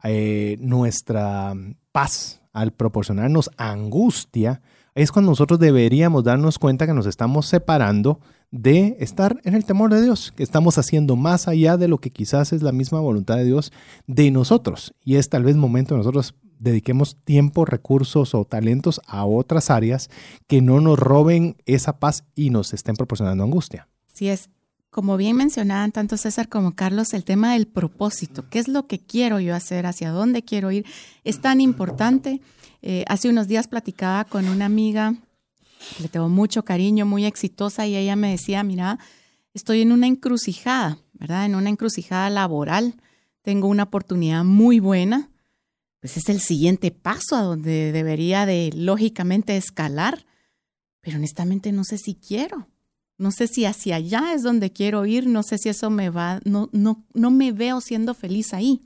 eh, 0.03 0.57
nuestra 0.59 1.53
paz 1.91 2.41
al 2.53 2.71
proporcionarnos 2.71 3.49
angustia, 3.57 4.61
es 4.95 5.11
cuando 5.11 5.31
nosotros 5.31 5.59
deberíamos 5.59 6.23
darnos 6.23 6.59
cuenta 6.59 6.85
que 6.85 6.93
nos 6.93 7.07
estamos 7.07 7.47
separando 7.47 8.19
de 8.53 8.97
estar 8.99 9.41
en 9.45 9.55
el 9.55 9.65
temor 9.65 9.91
de 9.91 10.03
Dios, 10.03 10.31
que 10.31 10.43
estamos 10.43 10.77
haciendo 10.77 11.15
más 11.15 11.47
allá 11.47 11.75
de 11.75 11.87
lo 11.87 11.97
que 11.97 12.11
quizás 12.11 12.53
es 12.53 12.61
la 12.61 12.71
misma 12.71 12.99
voluntad 12.99 13.35
de 13.37 13.45
Dios 13.45 13.73
de 14.05 14.29
nosotros. 14.29 14.93
Y 15.03 15.15
es 15.15 15.27
tal 15.27 15.43
vez 15.43 15.55
momento 15.55 15.95
de 15.95 15.97
nosotros 15.97 16.35
dediquemos 16.59 17.17
tiempo, 17.23 17.65
recursos 17.65 18.35
o 18.35 18.45
talentos 18.45 19.01
a 19.07 19.25
otras 19.25 19.71
áreas 19.71 20.11
que 20.45 20.61
no 20.61 20.81
nos 20.81 20.99
roben 20.99 21.57
esa 21.65 21.97
paz 21.97 22.25
y 22.35 22.51
nos 22.51 22.75
estén 22.75 22.95
proporcionando 22.95 23.43
angustia. 23.43 23.87
Sí 24.13 24.29
es. 24.29 24.51
Como 24.91 25.17
bien 25.17 25.35
mencionaban 25.35 25.91
tanto 25.91 26.15
César 26.15 26.47
como 26.47 26.75
Carlos, 26.75 27.15
el 27.15 27.23
tema 27.23 27.53
del 27.53 27.65
propósito, 27.65 28.47
qué 28.51 28.59
es 28.59 28.67
lo 28.67 28.85
que 28.85 28.99
quiero 28.99 29.39
yo 29.39 29.55
hacer, 29.55 29.87
hacia 29.87 30.11
dónde 30.11 30.43
quiero 30.43 30.71
ir, 30.71 30.85
es 31.23 31.41
tan 31.41 31.59
importante. 31.59 32.39
Eh, 32.83 33.03
hace 33.07 33.29
unos 33.29 33.47
días 33.47 33.67
platicaba 33.67 34.25
con 34.25 34.47
una 34.47 34.65
amiga 34.65 35.15
le 35.99 36.07
tengo 36.07 36.29
mucho 36.29 36.63
cariño, 36.63 37.05
muy 37.05 37.25
exitosa, 37.25 37.85
y 37.87 37.95
ella 37.95 38.15
me 38.15 38.31
decía, 38.31 38.63
mira, 38.63 38.99
estoy 39.53 39.81
en 39.81 39.91
una 39.91 40.07
encrucijada, 40.07 40.97
¿verdad? 41.13 41.45
En 41.45 41.55
una 41.55 41.69
encrucijada 41.69 42.29
laboral, 42.29 42.95
tengo 43.41 43.67
una 43.67 43.83
oportunidad 43.83 44.43
muy 44.43 44.79
buena, 44.79 45.29
pues 45.99 46.17
es 46.17 46.29
el 46.29 46.39
siguiente 46.39 46.91
paso 46.91 47.35
a 47.35 47.43
donde 47.43 47.91
debería 47.91 48.45
de 48.45 48.71
lógicamente 48.75 49.55
escalar, 49.55 50.25
pero 50.99 51.17
honestamente 51.17 51.71
no 51.71 51.83
sé 51.83 51.97
si 51.97 52.15
quiero. 52.15 52.67
No 53.17 53.31
sé 53.31 53.47
si 53.47 53.63
hacia 53.65 53.97
allá 53.97 54.33
es 54.33 54.43
donde 54.43 54.71
quiero 54.71 55.05
ir, 55.05 55.27
no 55.27 55.43
sé 55.43 55.57
si 55.57 55.69
eso 55.69 55.89
me 55.89 56.09
va, 56.09 56.41
no, 56.45 56.69
no, 56.73 57.05
no 57.13 57.31
me 57.31 57.51
veo 57.51 57.79
siendo 57.79 58.13
feliz 58.13 58.53
ahí. 58.53 58.81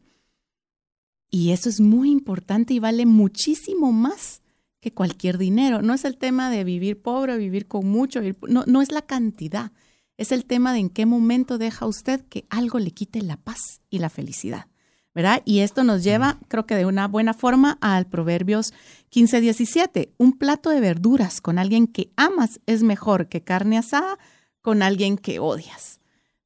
Y 1.29 1.51
eso 1.51 1.69
es 1.69 1.79
muy 1.79 2.11
importante 2.11 2.73
y 2.73 2.79
vale 2.79 3.05
muchísimo 3.05 3.91
más 3.91 4.41
que 4.87 4.93
cualquier 4.93 5.37
dinero. 5.37 5.81
No 5.81 5.93
es 5.93 6.05
el 6.05 6.17
tema 6.17 6.49
de 6.49 6.63
vivir 6.63 7.01
pobre, 7.01 7.37
vivir 7.37 7.67
con 7.67 7.87
mucho, 7.87 8.21
no, 8.47 8.63
no 8.65 8.81
es 8.81 8.91
la 8.91 9.01
cantidad. 9.01 9.71
Es 10.17 10.31
el 10.31 10.45
tema 10.45 10.71
de 10.73 10.79
en 10.79 10.89
qué 10.89 11.05
momento 11.05 11.57
deja 11.57 11.85
usted 11.85 12.21
que 12.29 12.45
algo 12.49 12.79
le 12.79 12.91
quite 12.91 13.21
la 13.21 13.35
paz 13.35 13.81
y 13.89 13.99
la 13.99 14.09
felicidad. 14.09 14.67
¿verdad? 15.13 15.41
Y 15.45 15.61
esto 15.61 15.83
nos 15.83 16.03
lleva, 16.03 16.37
creo 16.47 16.67
que 16.67 16.75
de 16.75 16.85
una 16.85 17.07
buena 17.07 17.33
forma, 17.33 17.79
al 17.81 18.05
Proverbios 18.05 18.71
15, 19.09 19.41
17. 19.41 20.13
Un 20.17 20.37
plato 20.37 20.69
de 20.69 20.79
verduras 20.79 21.41
con 21.41 21.57
alguien 21.57 21.87
que 21.87 22.11
amas 22.15 22.59
es 22.67 22.83
mejor 22.83 23.27
que 23.27 23.43
carne 23.43 23.79
asada 23.79 24.19
con 24.61 24.83
alguien 24.83 25.17
que 25.17 25.39
odias. 25.39 25.99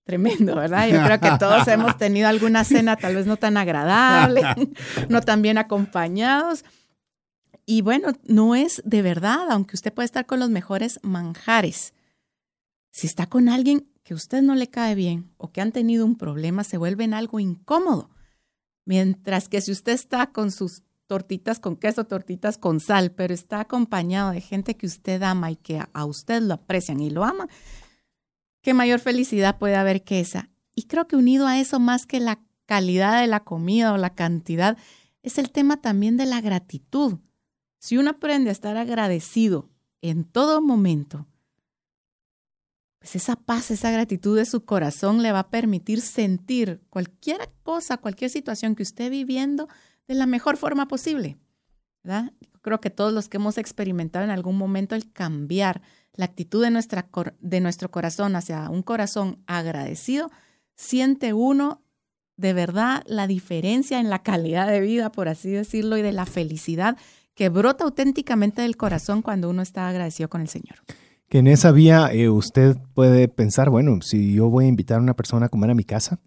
Tremendo, 0.03 0.55
¿verdad? 0.55 0.87
Yo 0.87 1.03
creo 1.03 1.19
que 1.19 1.37
todos 1.37 1.67
hemos 1.67 1.97
tenido 1.97 2.29
alguna 2.29 2.63
cena 2.63 2.95
tal 2.95 3.15
vez 3.15 3.25
no 3.27 3.35
tan 3.35 3.57
agradable, 3.57 4.41
no 5.09 5.19
tan 5.21 5.41
bien 5.41 5.57
acompañados, 5.57 6.63
y 7.65 7.81
bueno, 7.81 8.13
no 8.23 8.55
es 8.55 8.81
de 8.85 9.01
verdad, 9.01 9.49
aunque 9.49 9.75
usted 9.75 9.93
puede 9.93 10.05
estar 10.05 10.25
con 10.25 10.39
los 10.39 10.49
mejores 10.49 10.99
manjares. 11.03 11.93
Si 12.91 13.07
está 13.07 13.27
con 13.27 13.49
alguien 13.49 13.87
que 14.03 14.13
usted 14.13 14.41
no 14.41 14.55
le 14.55 14.69
cae 14.69 14.95
bien 14.95 15.31
o 15.37 15.51
que 15.51 15.61
han 15.61 15.71
tenido 15.71 16.05
un 16.05 16.17
problema, 16.17 16.63
se 16.63 16.77
vuelve 16.77 17.03
en 17.03 17.13
algo 17.13 17.39
incómodo. 17.39 18.09
Mientras 18.85 19.47
que 19.47 19.61
si 19.61 19.71
usted 19.71 19.93
está 19.93 20.31
con 20.31 20.51
sus 20.51 20.83
tortitas 21.07 21.59
con 21.59 21.75
queso, 21.75 22.05
tortitas 22.05 22.57
con 22.57 22.79
sal, 22.79 23.11
pero 23.11 23.33
está 23.33 23.59
acompañado 23.59 24.31
de 24.31 24.41
gente 24.41 24.77
que 24.77 24.85
usted 24.85 25.21
ama 25.23 25.51
y 25.51 25.57
que 25.57 25.83
a 25.93 26.05
usted 26.05 26.41
lo 26.41 26.53
aprecian 26.53 27.01
y 27.01 27.09
lo 27.09 27.23
aman, 27.23 27.49
qué 28.61 28.73
mayor 28.73 28.99
felicidad 28.99 29.57
puede 29.57 29.75
haber 29.75 30.03
que 30.03 30.19
esa. 30.19 30.49
Y 30.73 30.83
creo 30.83 31.07
que 31.07 31.17
unido 31.17 31.47
a 31.47 31.59
eso, 31.59 31.79
más 31.79 32.05
que 32.05 32.19
la 32.19 32.39
calidad 32.65 33.19
de 33.19 33.27
la 33.27 33.41
comida 33.41 33.91
o 33.93 33.97
la 33.97 34.15
cantidad, 34.15 34.77
es 35.21 35.37
el 35.37 35.51
tema 35.51 35.81
también 35.81 36.17
de 36.17 36.25
la 36.25 36.39
gratitud. 36.39 37.19
Si 37.81 37.97
uno 37.97 38.11
aprende 38.11 38.49
a 38.49 38.53
estar 38.53 38.77
agradecido 38.77 39.71
en 40.03 40.23
todo 40.23 40.61
momento, 40.61 41.25
pues 42.99 43.15
esa 43.15 43.35
paz, 43.35 43.71
esa 43.71 43.89
gratitud 43.89 44.37
de 44.37 44.45
su 44.45 44.65
corazón 44.65 45.23
le 45.23 45.31
va 45.31 45.39
a 45.39 45.49
permitir 45.49 45.99
sentir 46.01 46.83
cualquier 46.91 47.51
cosa, 47.63 47.97
cualquier 47.97 48.29
situación 48.29 48.75
que 48.75 48.83
esté 48.83 49.09
viviendo 49.09 49.67
de 50.07 50.13
la 50.13 50.27
mejor 50.27 50.57
forma 50.57 50.87
posible. 50.87 51.39
Creo 52.61 52.79
que 52.81 52.91
todos 52.91 53.13
los 53.13 53.29
que 53.29 53.37
hemos 53.37 53.57
experimentado 53.57 54.25
en 54.25 54.31
algún 54.31 54.59
momento 54.59 54.93
el 54.93 55.11
cambiar 55.11 55.81
la 56.13 56.25
actitud 56.25 56.63
de 56.63 57.61
nuestro 57.61 57.89
corazón 57.89 58.35
hacia 58.35 58.69
un 58.69 58.83
corazón 58.83 59.41
agradecido, 59.47 60.29
siente 60.75 61.33
uno 61.33 61.81
de 62.37 62.53
verdad 62.53 63.03
la 63.07 63.25
diferencia 63.25 63.99
en 63.99 64.11
la 64.11 64.21
calidad 64.21 64.67
de 64.67 64.81
vida, 64.81 65.11
por 65.11 65.29
así 65.29 65.49
decirlo, 65.49 65.97
y 65.97 66.03
de 66.03 66.11
la 66.11 66.27
felicidad 66.27 66.95
que 67.41 67.49
brota 67.49 67.85
auténticamente 67.85 68.61
del 68.61 68.77
corazón 68.77 69.23
cuando 69.23 69.49
uno 69.49 69.63
está 69.63 69.89
agradecido 69.89 70.29
con 70.29 70.41
el 70.41 70.47
Señor. 70.47 70.75
Que 71.27 71.39
en 71.39 71.47
esa 71.47 71.71
vía 71.71 72.13
eh, 72.13 72.29
usted 72.29 72.77
puede 72.93 73.27
pensar, 73.29 73.71
bueno, 73.71 73.99
si 74.03 74.35
yo 74.35 74.47
voy 74.51 74.65
a 74.65 74.67
invitar 74.67 74.99
a 74.99 75.01
una 75.01 75.15
persona 75.15 75.47
a 75.47 75.49
comer 75.49 75.71
a 75.71 75.73
mi 75.73 75.83
casa, 75.83 76.19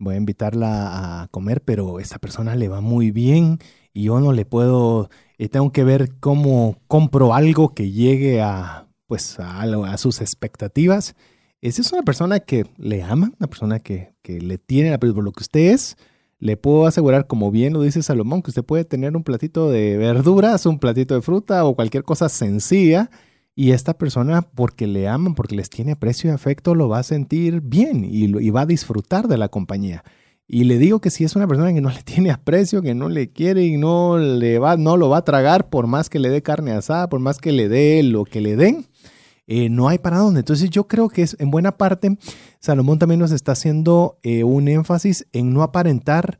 voy 0.00 0.16
a 0.16 0.18
invitarla 0.18 1.22
a 1.22 1.28
comer, 1.28 1.62
pero 1.62 2.00
esta 2.00 2.18
persona 2.18 2.56
le 2.56 2.66
va 2.66 2.80
muy 2.80 3.12
bien 3.12 3.60
y 3.94 4.02
yo 4.02 4.18
no 4.18 4.32
le 4.32 4.46
puedo, 4.46 5.10
eh, 5.38 5.48
tengo 5.48 5.70
que 5.70 5.84
ver 5.84 6.18
cómo 6.18 6.78
compro 6.88 7.34
algo 7.34 7.72
que 7.72 7.92
llegue 7.92 8.40
a, 8.40 8.88
pues, 9.06 9.38
a, 9.38 9.96
sus 9.96 10.20
expectativas. 10.20 11.14
Esa 11.60 11.82
es 11.82 11.92
una 11.92 12.02
persona 12.02 12.40
que 12.40 12.66
le 12.78 13.04
ama, 13.04 13.30
una 13.38 13.46
persona 13.46 13.78
que, 13.78 14.12
le 14.24 14.58
tiene 14.58 14.98
por 14.98 15.22
lo 15.22 15.30
que 15.30 15.44
usted 15.44 15.70
es, 15.70 15.96
le 16.40 16.56
puedo 16.56 16.86
asegurar, 16.86 17.26
como 17.26 17.50
bien 17.50 17.72
lo 17.72 17.82
dice 17.82 18.02
Salomón, 18.02 18.42
que 18.42 18.50
usted 18.50 18.64
puede 18.64 18.84
tener 18.84 19.16
un 19.16 19.24
platito 19.24 19.70
de 19.70 19.96
verduras, 19.96 20.66
un 20.66 20.78
platito 20.78 21.14
de 21.14 21.22
fruta 21.22 21.64
o 21.64 21.74
cualquier 21.74 22.04
cosa 22.04 22.28
sencilla 22.28 23.10
y 23.56 23.72
esta 23.72 23.98
persona, 23.98 24.42
porque 24.42 24.86
le 24.86 25.08
aman, 25.08 25.34
porque 25.34 25.56
les 25.56 25.68
tiene 25.68 25.92
aprecio 25.92 26.30
y 26.30 26.32
afecto, 26.32 26.76
lo 26.76 26.88
va 26.88 27.00
a 27.00 27.02
sentir 27.02 27.60
bien 27.60 28.06
y, 28.08 28.50
va 28.50 28.60
a 28.60 28.66
disfrutar 28.66 29.26
de 29.26 29.36
la 29.36 29.48
compañía. 29.48 30.04
Y 30.46 30.62
le 30.62 30.78
digo 30.78 31.00
que 31.00 31.10
si 31.10 31.24
es 31.24 31.34
una 31.34 31.48
persona 31.48 31.74
que 31.74 31.80
no 31.80 31.90
le 31.90 32.02
tiene 32.04 32.30
aprecio, 32.30 32.82
que 32.82 32.94
no 32.94 33.08
le 33.08 33.32
quiere 33.32 33.64
y 33.64 33.76
no, 33.76 34.16
le 34.16 34.60
va, 34.60 34.76
no 34.76 34.96
lo 34.96 35.08
va 35.08 35.18
a 35.18 35.24
tragar 35.24 35.68
por 35.70 35.88
más 35.88 36.08
que 36.08 36.20
le 36.20 36.30
dé 36.30 36.40
carne 36.40 36.70
asada, 36.70 37.08
por 37.08 37.18
más 37.18 37.38
que 37.38 37.50
le 37.50 37.68
dé 37.68 38.00
lo 38.04 38.24
que 38.24 38.40
le 38.40 38.54
den, 38.54 38.86
eh, 39.50 39.70
no 39.70 39.88
hay 39.88 39.98
para 39.98 40.18
dónde. 40.18 40.40
Entonces 40.40 40.68
yo 40.68 40.86
creo 40.86 41.08
que 41.08 41.22
es 41.22 41.34
en 41.40 41.50
buena 41.50 41.72
parte, 41.72 42.18
Salomón 42.60 42.98
también 42.98 43.18
nos 43.18 43.32
está 43.32 43.52
haciendo 43.52 44.18
eh, 44.22 44.44
un 44.44 44.68
énfasis 44.68 45.26
en 45.32 45.54
no 45.54 45.62
aparentar 45.62 46.38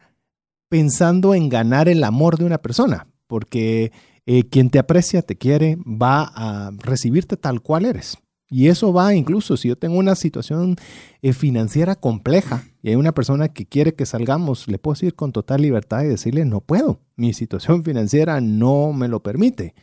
pensando 0.69 1.35
en 1.35 1.49
ganar 1.49 1.89
el 1.89 2.05
amor 2.05 2.37
de 2.37 2.45
una 2.45 2.59
persona, 2.59 3.07
porque 3.27 3.93
eh, 4.27 4.45
quien 4.45 4.69
te 4.69 4.79
aprecia, 4.79 5.23
te 5.23 5.37
quiere, 5.39 5.79
va 5.87 6.31
a 6.35 6.71
recibirte 6.77 7.39
tal 7.39 7.63
cual 7.63 7.87
eres. 7.87 8.19
Y 8.51 8.69
eso 8.69 8.93
va 8.93 9.15
incluso 9.15 9.57
si 9.57 9.69
yo 9.69 9.77
tengo 9.77 9.99
una 9.99 10.15
situación 10.15 10.77
financiera 11.33 11.97
compleja 11.97 12.65
y 12.83 12.91
hay 12.91 12.97
una 12.97 13.13
persona 13.13 13.49
que 13.49 13.67
quiere 13.67 13.95
que 13.95 14.07
salgamos, 14.07 14.69
le 14.69 14.79
puedo 14.79 14.95
decir 14.95 15.15
con 15.15 15.33
total 15.33 15.63
libertad 15.63 16.05
y 16.05 16.09
decirle, 16.09 16.45
no 16.45 16.61
puedo, 16.61 17.01
mi 17.17 17.33
situación 17.33 17.85
financiera 17.85 18.43
no 18.43 18.93
me 18.93 19.09
lo 19.09 19.23
permite. 19.23 19.75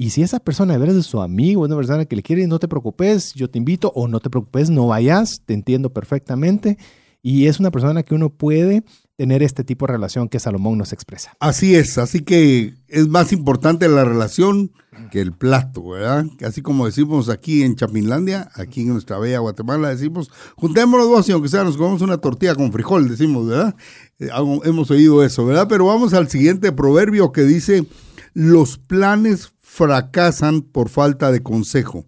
Y 0.00 0.08
si 0.08 0.22
esa 0.22 0.40
persona 0.40 0.78
de 0.78 1.02
su 1.02 1.20
amigo, 1.20 1.60
una 1.60 1.76
persona 1.76 2.06
que 2.06 2.16
le 2.16 2.22
quiere, 2.22 2.46
no 2.46 2.58
te 2.58 2.68
preocupes, 2.68 3.34
yo 3.34 3.50
te 3.50 3.58
invito 3.58 3.92
o 3.94 4.08
no 4.08 4.18
te 4.18 4.30
preocupes, 4.30 4.70
no 4.70 4.86
vayas, 4.86 5.42
te 5.44 5.52
entiendo 5.52 5.92
perfectamente. 5.92 6.78
Y 7.20 7.48
es 7.48 7.60
una 7.60 7.70
persona 7.70 8.02
que 8.02 8.14
uno 8.14 8.30
puede 8.30 8.82
tener 9.16 9.42
este 9.42 9.62
tipo 9.62 9.86
de 9.86 9.92
relación 9.92 10.30
que 10.30 10.40
Salomón 10.40 10.78
nos 10.78 10.94
expresa. 10.94 11.36
Así 11.38 11.74
es, 11.74 11.98
así 11.98 12.20
que 12.20 12.76
es 12.88 13.08
más 13.08 13.30
importante 13.34 13.90
la 13.90 14.06
relación 14.06 14.72
que 15.10 15.20
el 15.20 15.32
plato, 15.32 15.90
¿verdad? 15.90 16.24
Así 16.46 16.62
como 16.62 16.86
decimos 16.86 17.28
aquí 17.28 17.62
en 17.62 17.76
Chapinlandia, 17.76 18.50
aquí 18.54 18.80
en 18.80 18.94
nuestra 18.94 19.18
bella 19.18 19.40
Guatemala, 19.40 19.90
decimos, 19.90 20.30
juntémonos 20.56 21.10
dos 21.10 21.28
y 21.28 21.32
aunque 21.32 21.50
sea 21.50 21.62
nos 21.62 21.76
comemos 21.76 22.00
una 22.00 22.16
tortilla 22.16 22.54
con 22.54 22.72
frijol, 22.72 23.06
decimos, 23.06 23.48
¿verdad? 23.48 23.76
Eh, 24.18 24.30
hemos 24.64 24.90
oído 24.90 25.22
eso, 25.22 25.44
¿verdad? 25.44 25.66
Pero 25.68 25.84
vamos 25.84 26.14
al 26.14 26.30
siguiente 26.30 26.72
proverbio 26.72 27.32
que 27.32 27.42
dice, 27.42 27.84
los 28.32 28.78
planes 28.78 29.52
fracasan 29.70 30.62
por 30.62 30.88
falta 30.88 31.30
de 31.30 31.42
consejo. 31.42 32.04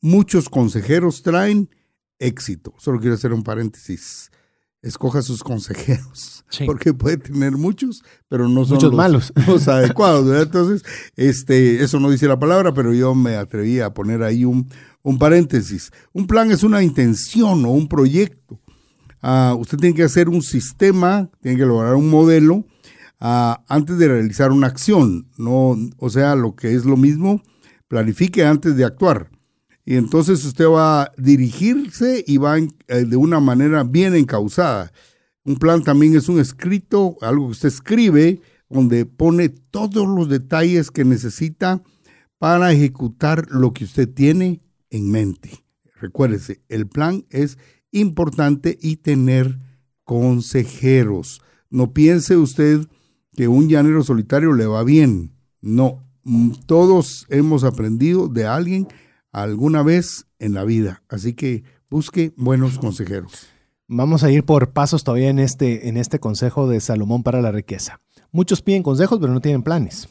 Muchos 0.00 0.48
consejeros 0.48 1.22
traen 1.22 1.68
éxito. 2.20 2.74
Solo 2.78 3.00
quiero 3.00 3.16
hacer 3.16 3.32
un 3.32 3.42
paréntesis 3.42 4.30
escoja 4.82 5.22
sus 5.22 5.44
consejeros, 5.44 6.44
porque 6.66 6.92
puede 6.92 7.16
tener 7.16 7.52
muchos, 7.52 8.02
pero 8.28 8.48
no 8.48 8.64
son 8.64 8.74
muchos 8.74 8.90
los, 8.90 8.96
malos. 8.96 9.32
los 9.46 9.68
adecuados. 9.68 10.26
¿verdad? 10.26 10.42
Entonces, 10.42 10.82
este, 11.16 11.84
eso 11.84 12.00
no 12.00 12.10
dice 12.10 12.26
la 12.26 12.38
palabra, 12.38 12.74
pero 12.74 12.92
yo 12.92 13.14
me 13.14 13.36
atreví 13.36 13.78
a 13.78 13.94
poner 13.94 14.24
ahí 14.24 14.44
un, 14.44 14.68
un 15.02 15.18
paréntesis. 15.18 15.92
Un 16.12 16.26
plan 16.26 16.50
es 16.50 16.64
una 16.64 16.82
intención 16.82 17.64
o 17.64 17.70
un 17.70 17.88
proyecto. 17.88 18.60
Uh, 19.22 19.54
usted 19.54 19.78
tiene 19.78 19.94
que 19.94 20.02
hacer 20.02 20.28
un 20.28 20.42
sistema, 20.42 21.30
tiene 21.40 21.58
que 21.58 21.66
lograr 21.66 21.94
un 21.94 22.10
modelo 22.10 22.64
antes 23.22 23.98
de 23.98 24.08
realizar 24.08 24.50
una 24.50 24.66
acción. 24.66 25.28
No, 25.38 25.76
o 25.96 26.10
sea, 26.10 26.34
lo 26.34 26.56
que 26.56 26.74
es 26.74 26.84
lo 26.84 26.96
mismo, 26.96 27.42
planifique 27.88 28.44
antes 28.44 28.76
de 28.76 28.84
actuar. 28.84 29.30
Y 29.84 29.96
entonces 29.96 30.44
usted 30.44 30.66
va 30.66 31.02
a 31.02 31.12
dirigirse 31.16 32.24
y 32.26 32.36
va 32.36 32.58
eh, 32.58 32.68
de 32.88 33.16
una 33.16 33.40
manera 33.40 33.84
bien 33.84 34.14
encausada. 34.14 34.92
Un 35.44 35.56
plan 35.56 35.82
también 35.82 36.14
es 36.16 36.28
un 36.28 36.38
escrito, 36.38 37.16
algo 37.20 37.46
que 37.46 37.52
usted 37.52 37.68
escribe, 37.68 38.40
donde 38.68 39.06
pone 39.06 39.48
todos 39.48 40.06
los 40.06 40.28
detalles 40.28 40.90
que 40.90 41.04
necesita 41.04 41.82
para 42.38 42.72
ejecutar 42.72 43.46
lo 43.50 43.72
que 43.72 43.84
usted 43.84 44.08
tiene 44.08 44.62
en 44.90 45.10
mente. 45.10 45.64
Recuérdese, 46.00 46.62
el 46.68 46.88
plan 46.88 47.24
es 47.30 47.58
importante 47.90 48.78
y 48.80 48.96
tener 48.96 49.58
consejeros. 50.04 51.40
No 51.70 51.92
piense 51.92 52.36
usted 52.36 52.86
que 53.34 53.48
un 53.48 53.68
llanero 53.68 54.02
solitario 54.02 54.52
le 54.52 54.66
va 54.66 54.84
bien. 54.84 55.32
No, 55.60 56.04
mm, 56.24 56.52
todos 56.66 57.26
hemos 57.28 57.64
aprendido 57.64 58.28
de 58.28 58.46
alguien 58.46 58.88
alguna 59.32 59.82
vez 59.82 60.26
en 60.38 60.54
la 60.54 60.64
vida. 60.64 61.02
Así 61.08 61.34
que 61.34 61.64
busque 61.88 62.32
buenos 62.36 62.78
consejeros. 62.78 63.48
Vamos 63.88 64.24
a 64.24 64.30
ir 64.30 64.44
por 64.44 64.72
pasos 64.72 65.04
todavía 65.04 65.28
en 65.28 65.38
este, 65.38 65.88
en 65.88 65.96
este 65.96 66.18
consejo 66.18 66.68
de 66.68 66.80
Salomón 66.80 67.22
para 67.22 67.42
la 67.42 67.52
riqueza. 67.52 68.00
Muchos 68.30 68.62
piden 68.62 68.82
consejos, 68.82 69.18
pero 69.20 69.32
no 69.32 69.40
tienen 69.40 69.62
planes. 69.62 70.08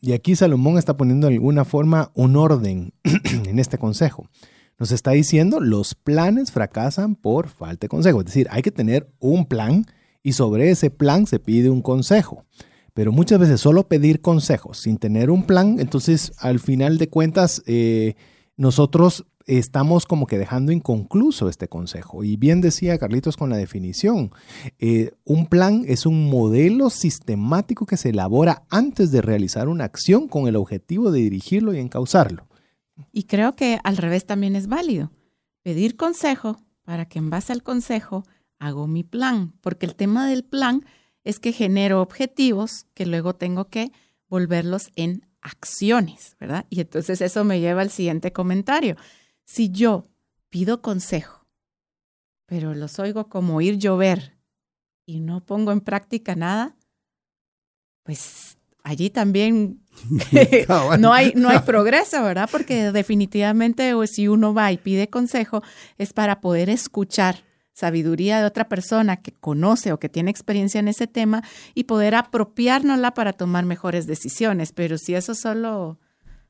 Y 0.00 0.12
aquí 0.12 0.36
Salomón 0.36 0.78
está 0.78 0.96
poniendo 0.96 1.26
de 1.26 1.34
alguna 1.34 1.64
forma 1.64 2.10
un 2.14 2.36
orden 2.36 2.94
en 3.04 3.58
este 3.58 3.78
consejo. 3.78 4.28
Nos 4.78 4.92
está 4.92 5.10
diciendo, 5.10 5.60
los 5.60 5.94
planes 5.94 6.50
fracasan 6.50 7.14
por 7.14 7.48
falta 7.48 7.84
de 7.84 7.88
consejo. 7.88 8.20
Es 8.20 8.26
decir, 8.26 8.48
hay 8.50 8.62
que 8.62 8.70
tener 8.70 9.12
un 9.18 9.46
plan 9.46 9.86
y 10.22 10.32
sobre 10.32 10.70
ese 10.70 10.90
plan 10.90 11.26
se 11.26 11.38
pide 11.38 11.70
un 11.70 11.82
consejo. 11.82 12.44
Pero 12.94 13.10
muchas 13.10 13.38
veces 13.38 13.60
solo 13.60 13.88
pedir 13.88 14.20
consejos 14.20 14.78
sin 14.78 14.98
tener 14.98 15.30
un 15.30 15.44
plan, 15.44 15.80
entonces 15.80 16.32
al 16.38 16.60
final 16.60 16.98
de 16.98 17.08
cuentas 17.08 17.62
eh, 17.66 18.14
nosotros 18.56 19.24
estamos 19.46 20.06
como 20.06 20.26
que 20.26 20.38
dejando 20.38 20.72
inconcluso 20.72 21.48
este 21.48 21.68
consejo. 21.68 22.24
Y 22.24 22.36
bien 22.36 22.60
decía 22.60 22.98
Carlitos 22.98 23.36
con 23.36 23.50
la 23.50 23.56
definición, 23.56 24.30
eh, 24.78 25.12
un 25.24 25.46
plan 25.46 25.84
es 25.86 26.06
un 26.06 26.28
modelo 26.28 26.90
sistemático 26.90 27.86
que 27.86 27.96
se 27.96 28.10
elabora 28.10 28.64
antes 28.68 29.10
de 29.10 29.22
realizar 29.22 29.68
una 29.68 29.84
acción 29.84 30.28
con 30.28 30.46
el 30.46 30.56
objetivo 30.56 31.10
de 31.10 31.20
dirigirlo 31.20 31.74
y 31.74 31.78
encauzarlo. 31.78 32.46
Y 33.10 33.24
creo 33.24 33.56
que 33.56 33.78
al 33.84 33.96
revés 33.96 34.26
también 34.26 34.54
es 34.54 34.68
válido. 34.68 35.10
Pedir 35.62 35.96
consejo 35.96 36.58
para 36.84 37.06
que 37.06 37.18
en 37.18 37.30
base 37.30 37.52
al 37.52 37.62
consejo 37.62 38.24
hago 38.62 38.86
mi 38.86 39.02
plan, 39.02 39.54
porque 39.60 39.86
el 39.86 39.96
tema 39.96 40.28
del 40.28 40.44
plan 40.44 40.86
es 41.24 41.40
que 41.40 41.52
genero 41.52 42.00
objetivos 42.00 42.86
que 42.94 43.06
luego 43.06 43.34
tengo 43.34 43.68
que 43.68 43.90
volverlos 44.28 44.92
en 44.94 45.26
acciones, 45.40 46.36
¿verdad? 46.38 46.66
Y 46.70 46.80
entonces 46.80 47.20
eso 47.22 47.42
me 47.42 47.58
lleva 47.58 47.82
al 47.82 47.90
siguiente 47.90 48.32
comentario. 48.32 48.96
Si 49.44 49.70
yo 49.70 50.08
pido 50.48 50.80
consejo, 50.80 51.44
pero 52.46 52.72
los 52.74 53.00
oigo 53.00 53.28
como 53.28 53.60
ir 53.60 53.78
llover 53.78 54.38
y 55.06 55.18
no 55.18 55.44
pongo 55.44 55.72
en 55.72 55.80
práctica 55.80 56.36
nada, 56.36 56.76
pues 58.04 58.58
allí 58.84 59.10
también 59.10 59.82
no, 61.00 61.12
hay, 61.12 61.32
no 61.34 61.48
hay 61.48 61.58
progreso, 61.60 62.22
¿verdad? 62.22 62.48
Porque 62.48 62.92
definitivamente 62.92 63.92
si 64.06 64.28
uno 64.28 64.54
va 64.54 64.70
y 64.70 64.78
pide 64.78 65.10
consejo 65.10 65.64
es 65.98 66.12
para 66.12 66.40
poder 66.40 66.70
escuchar 66.70 67.42
sabiduría 67.72 68.40
de 68.40 68.46
otra 68.46 68.68
persona 68.68 69.16
que 69.16 69.32
conoce 69.32 69.92
o 69.92 69.98
que 69.98 70.08
tiene 70.08 70.30
experiencia 70.30 70.78
en 70.78 70.88
ese 70.88 71.06
tema 71.06 71.42
y 71.74 71.84
poder 71.84 72.14
apropiárnosla 72.14 73.14
para 73.14 73.32
tomar 73.32 73.64
mejores 73.64 74.06
decisiones. 74.06 74.72
Pero 74.72 74.98
si 74.98 75.14
eso 75.14 75.34
solo 75.34 75.98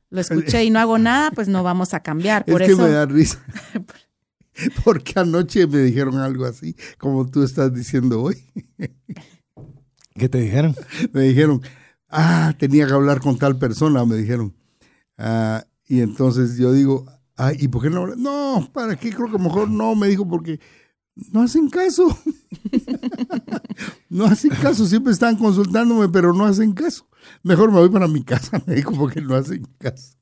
lo 0.09 0.21
escuché 0.21 0.63
y 0.63 0.69
no 0.69 0.79
hago 0.79 0.97
nada, 0.97 1.31
pues 1.31 1.47
no 1.47 1.63
vamos 1.63 1.93
a 1.93 2.01
cambiar. 2.01 2.45
Por 2.45 2.61
es 2.61 2.69
que 2.69 2.75
me 2.75 2.89
da 2.89 3.05
risa. 3.05 3.39
Porque 4.83 5.13
anoche 5.19 5.65
me 5.65 5.79
dijeron 5.79 6.17
algo 6.19 6.45
así, 6.45 6.75
como 6.99 7.27
tú 7.27 7.43
estás 7.43 7.73
diciendo 7.73 8.21
hoy. 8.21 8.37
¿Qué 10.15 10.29
te 10.29 10.39
dijeron? 10.39 10.75
Me 11.11 11.21
dijeron, 11.21 11.61
ah, 12.09 12.53
tenía 12.59 12.85
que 12.85 12.93
hablar 12.93 13.19
con 13.19 13.39
tal 13.39 13.57
persona, 13.57 14.05
me 14.05 14.15
dijeron. 14.15 14.55
Ah, 15.17 15.65
y 15.87 16.01
entonces 16.01 16.55
yo 16.57 16.71
digo, 16.71 17.05
ah, 17.35 17.51
¿y 17.57 17.67
por 17.67 17.81
qué 17.81 17.89
no? 17.89 18.15
No, 18.15 18.69
¿para 18.71 18.95
qué? 18.95 19.11
Creo 19.11 19.31
que 19.31 19.39
mejor 19.39 19.71
no, 19.71 19.95
me 19.95 20.07
dijo, 20.07 20.27
porque 20.27 20.59
no 21.15 21.41
hacen 21.41 21.69
caso. 21.69 22.17
no 24.09 24.25
hacen 24.25 24.51
caso, 24.51 24.85
siempre 24.85 25.13
están 25.13 25.37
consultándome, 25.37 26.09
pero 26.09 26.33
no 26.33 26.45
hacen 26.45 26.73
caso. 26.73 27.07
Mejor 27.43 27.71
me 27.71 27.79
voy 27.79 27.89
para 27.89 28.07
mi 28.07 28.23
casa, 28.23 28.61
me 28.65 28.75
dijo, 28.75 28.91
porque 28.93 29.21
no 29.21 29.35
hacen 29.35 29.67
caso. 29.77 30.17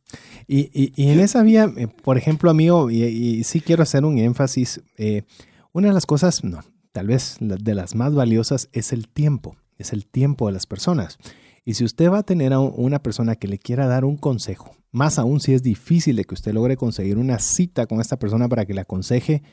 Y, 0.47 0.91
en 0.97 1.19
esa 1.19 1.43
vía, 1.43 1.71
eh, 1.77 1.87
por 1.87 2.17
ejemplo, 2.17 2.49
amigo, 2.49 2.89
y, 2.89 3.03
y 3.03 3.43
sí 3.43 3.61
quiero 3.61 3.83
hacer 3.83 4.03
un 4.03 4.17
énfasis, 4.17 4.81
eh, 4.97 5.23
una 5.71 5.87
de 5.87 5.93
las 5.93 6.05
cosas, 6.05 6.43
no, 6.43 6.59
tal 6.91 7.07
vez 7.07 7.37
de 7.39 7.75
las 7.75 7.95
más 7.95 8.13
valiosas 8.13 8.67
es 8.73 8.91
el 8.91 9.07
tiempo, 9.07 9.55
es 9.77 9.93
el 9.93 10.05
tiempo 10.05 10.47
de 10.47 10.53
las 10.53 10.65
personas. 10.65 11.17
Y 11.63 11.75
si 11.75 11.85
usted 11.85 12.11
va 12.11 12.19
a 12.19 12.23
tener 12.23 12.53
a 12.53 12.59
una 12.59 13.01
persona 13.01 13.35
que 13.35 13.47
le 13.47 13.59
quiera 13.59 13.87
dar 13.87 14.03
un 14.03 14.17
consejo, 14.17 14.75
más 14.91 15.19
aún 15.19 15.39
si 15.39 15.53
es 15.53 15.63
difícil 15.63 16.15
de 16.15 16.25
que 16.25 16.33
usted 16.33 16.53
logre 16.53 16.75
conseguir 16.75 17.17
una 17.17 17.39
cita 17.39 17.85
con 17.85 18.01
esta 18.01 18.19
persona 18.19 18.49
para 18.49 18.65
que 18.65 18.73
le 18.73 18.81
aconseje, 18.81 19.43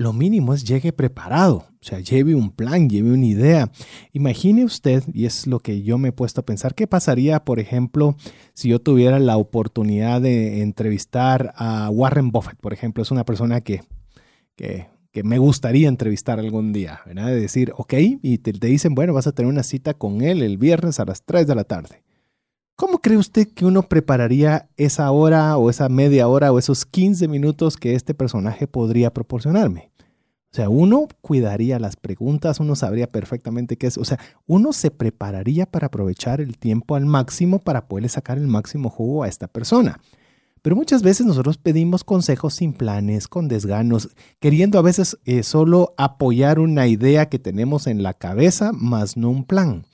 lo 0.00 0.12
mínimo 0.12 0.54
es 0.54 0.64
llegue 0.64 0.92
preparado, 0.92 1.56
o 1.56 1.82
sea, 1.82 2.00
lleve 2.00 2.34
un 2.34 2.50
plan, 2.50 2.88
lleve 2.88 3.12
una 3.12 3.26
idea. 3.26 3.70
Imagine 4.12 4.64
usted, 4.64 5.02
y 5.12 5.26
es 5.26 5.46
lo 5.46 5.60
que 5.60 5.82
yo 5.82 5.98
me 5.98 6.08
he 6.08 6.12
puesto 6.12 6.40
a 6.40 6.46
pensar, 6.46 6.74
¿qué 6.74 6.86
pasaría, 6.86 7.44
por 7.44 7.60
ejemplo, 7.60 8.16
si 8.54 8.70
yo 8.70 8.80
tuviera 8.80 9.18
la 9.18 9.36
oportunidad 9.36 10.20
de 10.20 10.62
entrevistar 10.62 11.52
a 11.56 11.90
Warren 11.90 12.30
Buffett, 12.30 12.58
por 12.60 12.72
ejemplo? 12.72 13.02
Es 13.02 13.10
una 13.10 13.24
persona 13.24 13.60
que, 13.60 13.82
que, 14.56 14.88
me 15.22 15.38
gustaría 15.38 15.88
entrevistar 15.88 16.38
algún 16.38 16.72
día, 16.72 17.00
¿verdad? 17.04 17.26
De 17.26 17.40
decir, 17.40 17.72
ok, 17.76 17.94
y 18.22 18.38
te, 18.38 18.52
te 18.52 18.68
dicen, 18.68 18.94
bueno, 18.94 19.12
vas 19.12 19.26
a 19.26 19.32
tener 19.32 19.50
una 19.52 19.62
cita 19.62 19.92
con 19.94 20.22
él 20.22 20.42
el 20.42 20.56
viernes 20.56 20.98
a 20.98 21.04
las 21.04 21.24
3 21.24 21.46
de 21.46 21.54
la 21.54 21.64
tarde. 21.64 22.02
¿Cómo 22.80 23.00
cree 23.00 23.18
usted 23.18 23.46
que 23.46 23.66
uno 23.66 23.82
prepararía 23.82 24.70
esa 24.78 25.10
hora 25.10 25.58
o 25.58 25.68
esa 25.68 25.90
media 25.90 26.28
hora 26.28 26.50
o 26.50 26.58
esos 26.58 26.86
15 26.86 27.28
minutos 27.28 27.76
que 27.76 27.94
este 27.94 28.14
personaje 28.14 28.66
podría 28.66 29.12
proporcionarme? 29.12 29.92
O 30.50 30.56
sea, 30.56 30.70
uno 30.70 31.06
cuidaría 31.20 31.78
las 31.78 31.96
preguntas, 31.96 32.58
uno 32.58 32.74
sabría 32.76 33.06
perfectamente 33.06 33.76
qué 33.76 33.86
es. 33.86 33.98
O 33.98 34.06
sea, 34.06 34.18
uno 34.46 34.72
se 34.72 34.90
prepararía 34.90 35.66
para 35.66 35.88
aprovechar 35.88 36.40
el 36.40 36.56
tiempo 36.56 36.94
al 36.94 37.04
máximo 37.04 37.58
para 37.58 37.86
poderle 37.86 38.08
sacar 38.08 38.38
el 38.38 38.46
máximo 38.46 38.88
jugo 38.88 39.24
a 39.24 39.28
esta 39.28 39.46
persona. 39.46 40.00
Pero 40.62 40.74
muchas 40.74 41.02
veces 41.02 41.26
nosotros 41.26 41.58
pedimos 41.58 42.02
consejos 42.02 42.54
sin 42.54 42.72
planes, 42.72 43.28
con 43.28 43.46
desganos, 43.46 44.08
queriendo 44.38 44.78
a 44.78 44.82
veces 44.82 45.18
eh, 45.26 45.42
solo 45.42 45.92
apoyar 45.98 46.58
una 46.58 46.86
idea 46.86 47.28
que 47.28 47.38
tenemos 47.38 47.86
en 47.86 48.02
la 48.02 48.14
cabeza, 48.14 48.72
más 48.72 49.18
no 49.18 49.28
un 49.28 49.44
plan 49.44 49.84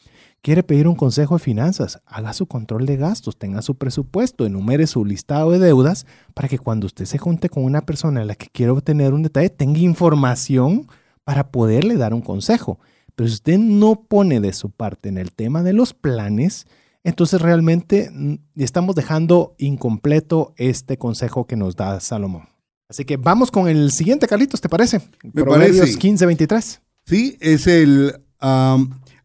quiere 0.46 0.62
pedir 0.62 0.86
un 0.86 0.94
consejo 0.94 1.34
de 1.34 1.40
finanzas, 1.40 2.00
haga 2.06 2.32
su 2.32 2.46
control 2.46 2.86
de 2.86 2.96
gastos, 2.96 3.36
tenga 3.36 3.62
su 3.62 3.74
presupuesto, 3.74 4.46
enumere 4.46 4.86
su 4.86 5.04
listado 5.04 5.50
de 5.50 5.58
deudas 5.58 6.06
para 6.34 6.46
que 6.46 6.56
cuando 6.56 6.86
usted 6.86 7.04
se 7.04 7.18
junte 7.18 7.48
con 7.48 7.64
una 7.64 7.80
persona 7.80 8.20
en 8.20 8.28
la 8.28 8.36
que 8.36 8.46
quiere 8.46 8.70
obtener 8.70 9.12
un 9.12 9.24
detalle, 9.24 9.50
tenga 9.50 9.80
información 9.80 10.86
para 11.24 11.48
poderle 11.50 11.96
dar 11.96 12.14
un 12.14 12.20
consejo. 12.20 12.78
Pero 13.16 13.26
si 13.26 13.34
usted 13.34 13.58
no 13.58 14.02
pone 14.02 14.38
de 14.38 14.52
su 14.52 14.70
parte 14.70 15.08
en 15.08 15.18
el 15.18 15.32
tema 15.32 15.64
de 15.64 15.72
los 15.72 15.94
planes, 15.94 16.68
entonces 17.02 17.40
realmente 17.40 18.08
mm, 18.12 18.34
estamos 18.54 18.94
dejando 18.94 19.56
incompleto 19.58 20.54
este 20.58 20.96
consejo 20.96 21.48
que 21.48 21.56
nos 21.56 21.74
da 21.74 21.98
Salomón. 21.98 22.48
Así 22.88 23.04
que 23.04 23.16
vamos 23.16 23.50
con 23.50 23.66
el 23.66 23.90
siguiente, 23.90 24.28
Carlitos, 24.28 24.60
¿te 24.60 24.68
parece? 24.68 25.00
Me 25.24 25.42
Proverbios 25.42 25.80
parece. 25.80 25.98
15, 25.98 26.24
23. 26.24 26.80
Sí, 27.04 27.36
es 27.40 27.66
el... 27.66 28.20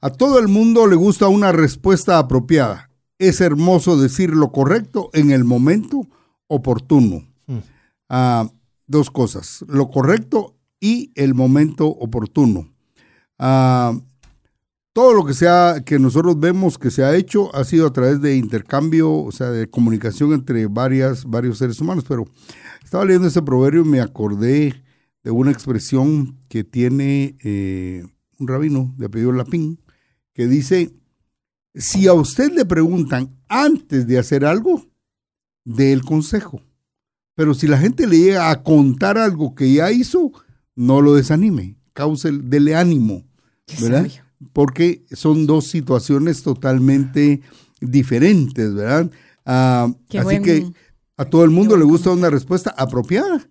a 0.01 0.09
todo 0.09 0.39
el 0.39 0.47
mundo 0.47 0.87
le 0.87 0.95
gusta 0.95 1.27
una 1.27 1.51
respuesta 1.51 2.17
apropiada. 2.17 2.89
Es 3.19 3.39
hermoso 3.39 3.97
decir 3.97 4.31
lo 4.31 4.51
correcto 4.51 5.11
en 5.13 5.31
el 5.31 5.43
momento 5.43 6.07
oportuno. 6.47 7.27
Mm. 7.45 7.57
Ah, 8.09 8.49
dos 8.87 9.11
cosas, 9.11 9.63
lo 9.67 9.89
correcto 9.89 10.57
y 10.79 11.11
el 11.15 11.35
momento 11.35 11.87
oportuno. 11.87 12.73
Ah, 13.37 13.93
todo 14.93 15.13
lo 15.13 15.25
que 15.25 15.33
sea 15.33 15.83
que 15.85 15.99
nosotros 15.99 16.37
vemos 16.39 16.77
que 16.77 16.91
se 16.91 17.03
ha 17.03 17.15
hecho 17.15 17.55
ha 17.55 17.63
sido 17.63 17.87
a 17.87 17.93
través 17.93 18.19
de 18.21 18.35
intercambio, 18.35 19.13
o 19.13 19.31
sea, 19.31 19.49
de 19.49 19.69
comunicación 19.69 20.33
entre 20.33 20.67
varias, 20.67 21.23
varios 21.23 21.59
seres 21.59 21.79
humanos. 21.79 22.03
Pero 22.07 22.25
estaba 22.83 23.05
leyendo 23.05 23.27
ese 23.27 23.41
proverbio 23.41 23.85
y 23.85 23.87
me 23.87 24.01
acordé 24.01 24.83
de 25.23 25.31
una 25.31 25.51
expresión 25.51 26.39
que 26.49 26.63
tiene 26.63 27.37
eh, 27.41 28.03
un 28.39 28.47
rabino 28.47 28.93
de 28.97 29.05
apellido 29.05 29.31
Lapín, 29.31 29.79
que 30.33 30.47
dice, 30.47 30.93
si 31.75 32.07
a 32.07 32.13
usted 32.13 32.51
le 32.53 32.65
preguntan 32.65 33.35
antes 33.47 34.07
de 34.07 34.17
hacer 34.19 34.45
algo, 34.45 34.85
dé 35.63 35.93
el 35.93 36.03
consejo. 36.03 36.61
Pero 37.35 37.53
si 37.53 37.67
la 37.67 37.77
gente 37.77 38.07
le 38.07 38.17
llega 38.17 38.49
a 38.51 38.61
contar 38.63 39.17
algo 39.17 39.55
que 39.55 39.71
ya 39.73 39.91
hizo, 39.91 40.31
no 40.75 41.01
lo 41.01 41.15
desanime, 41.15 41.77
cause, 41.93 42.31
dele 42.31 42.75
ánimo, 42.75 43.23
¿verdad? 43.81 44.03
Porque 44.53 45.05
son 45.11 45.45
dos 45.47 45.67
situaciones 45.67 46.43
totalmente 46.43 47.41
diferentes, 47.79 48.73
¿verdad? 48.73 49.11
Ah, 49.45 49.91
así 50.09 50.23
buen- 50.23 50.43
que 50.43 50.71
a 51.17 51.25
todo 51.25 51.43
el 51.43 51.49
mundo 51.51 51.77
le 51.77 51.83
gusta 51.83 52.11
una 52.11 52.29
respuesta 52.29 52.73
apropiada. 52.77 53.47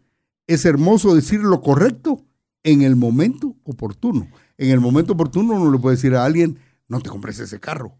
Es 0.46 0.64
hermoso 0.64 1.14
decir 1.14 1.40
lo 1.40 1.60
correcto 1.60 2.24
en 2.64 2.82
el 2.82 2.96
momento 2.96 3.56
oportuno. 3.64 4.28
En 4.58 4.70
el 4.70 4.80
momento 4.80 5.12
oportuno 5.14 5.54
uno 5.54 5.70
le 5.70 5.78
puede 5.78 5.96
decir 5.96 6.14
a 6.14 6.24
alguien, 6.24 6.58
no 6.90 7.00
te 7.00 7.08
compres 7.08 7.38
ese 7.38 7.60
carro, 7.60 7.96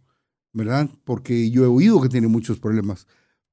¿verdad? 0.53 0.91
Porque 1.05 1.51
yo 1.51 1.65
he 1.65 1.69
oído 1.69 2.01
que 2.03 2.09
tiene 2.09 2.27
muchos 2.27 2.59
problemas. 2.59 3.07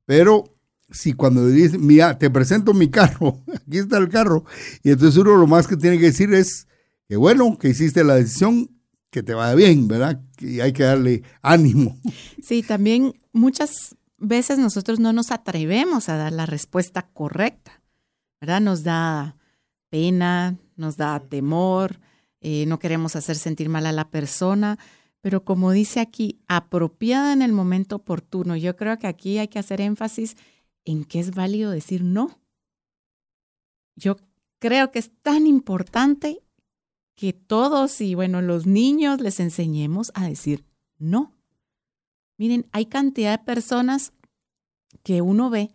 Pero 0.05 0.57
si 0.89 1.13
cuando 1.13 1.45
le 1.45 1.51
dicen, 1.51 1.85
mira, 1.85 2.17
te 2.17 2.29
presento 2.29 2.73
mi 2.73 2.89
carro, 2.89 3.41
aquí 3.55 3.77
está 3.77 3.97
el 3.99 4.09
carro, 4.09 4.43
y 4.83 4.89
entonces 4.89 5.15
uno 5.17 5.37
lo 5.37 5.47
más 5.47 5.67
que 5.67 5.77
tiene 5.77 5.99
que 5.99 6.07
decir 6.07 6.33
es, 6.33 6.67
que 7.07 7.15
bueno, 7.15 7.57
que 7.57 7.69
hiciste 7.69 8.03
la 8.03 8.15
decisión, 8.15 8.71
que 9.11 9.23
te 9.23 9.35
vaya 9.35 9.53
bien, 9.55 9.87
¿verdad? 9.87 10.21
Y 10.39 10.59
hay 10.59 10.73
que 10.73 10.83
darle 10.83 11.23
ánimo. 11.41 11.97
Sí, 12.41 12.63
también 12.63 13.13
muchas 13.33 13.97
veces 14.17 14.57
nosotros 14.57 15.01
no 15.01 15.11
nos 15.11 15.31
atrevemos 15.31 16.07
a 16.07 16.15
dar 16.15 16.31
la 16.31 16.45
respuesta 16.45 17.09
correcta, 17.13 17.81
¿verdad? 18.39 18.61
Nos 18.61 18.83
da 18.83 19.35
pena, 19.89 20.57
nos 20.77 20.95
da 20.95 21.19
temor, 21.19 21.99
eh, 22.39 22.65
no 22.65 22.79
queremos 22.79 23.17
hacer 23.17 23.35
sentir 23.35 23.67
mal 23.67 23.85
a 23.85 23.91
la 23.91 24.09
persona, 24.09 24.77
pero 25.27 25.43
como 25.43 25.71
dice 25.71 25.99
aquí, 25.99 26.39
apropiada 26.47 27.33
en 27.33 27.41
el 27.41 27.51
momento 27.51 27.97
oportuno. 27.97 28.55
Yo 28.55 28.77
creo 28.77 28.97
que 28.97 29.07
aquí 29.07 29.39
hay 29.39 29.49
que 29.49 29.59
hacer 29.59 29.81
énfasis 29.81 30.37
en 30.85 31.03
que 31.03 31.19
es 31.19 31.31
válido 31.31 31.69
decir 31.69 32.01
no. 32.01 32.39
Yo 33.97 34.15
creo 34.59 34.89
que 34.89 34.99
es 34.99 35.11
tan 35.21 35.45
importante 35.45 36.41
que 37.13 37.33
todos 37.33 37.99
y 37.99 38.15
bueno, 38.15 38.41
los 38.41 38.67
niños 38.67 39.19
les 39.19 39.41
enseñemos 39.41 40.13
a 40.15 40.25
decir 40.25 40.63
no. 40.97 41.35
Miren, 42.37 42.65
hay 42.71 42.85
cantidad 42.85 43.37
de 43.37 43.43
personas 43.43 44.13
que 45.03 45.21
uno 45.21 45.49
ve 45.49 45.71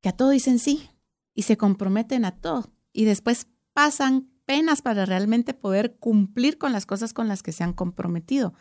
que 0.00 0.10
a 0.10 0.16
todo 0.16 0.30
dicen 0.30 0.60
sí 0.60 0.90
y 1.34 1.42
se 1.42 1.56
comprometen 1.56 2.24
a 2.24 2.40
todo 2.40 2.70
y 2.92 3.04
después 3.04 3.48
pasan 3.72 4.30
penas 4.50 4.82
para 4.82 5.06
realmente 5.06 5.54
poder 5.54 5.94
cumplir 6.00 6.58
con 6.58 6.72
las 6.72 6.84
cosas 6.84 7.12
con 7.12 7.28
las 7.28 7.44
que 7.44 7.52
se 7.52 7.62
han 7.62 7.72
comprometido. 7.72 8.52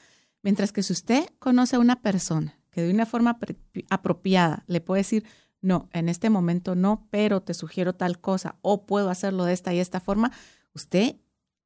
Mientras 0.43 0.71
que 0.71 0.83
si 0.83 0.93
usted 0.93 1.25
conoce 1.39 1.77
a 1.77 1.79
una 1.79 2.03
persona 2.03 2.59
que 2.69 2.83
de 2.83 2.93
una 2.93 3.07
forma 3.07 3.39
apropiada 3.89 4.63
le 4.67 4.81
puede 4.81 4.99
decir, 4.99 5.25
no, 5.61 5.89
en 5.91 6.07
este 6.07 6.29
momento 6.29 6.75
no, 6.75 7.07
pero 7.09 7.41
te 7.41 7.55
sugiero 7.55 7.95
tal 7.95 8.21
cosa 8.21 8.59
o 8.61 8.85
puedo 8.85 9.09
hacerlo 9.09 9.45
de 9.45 9.53
esta 9.53 9.73
y 9.73 9.79
esta 9.79 9.99
forma, 9.99 10.31
usted 10.75 11.15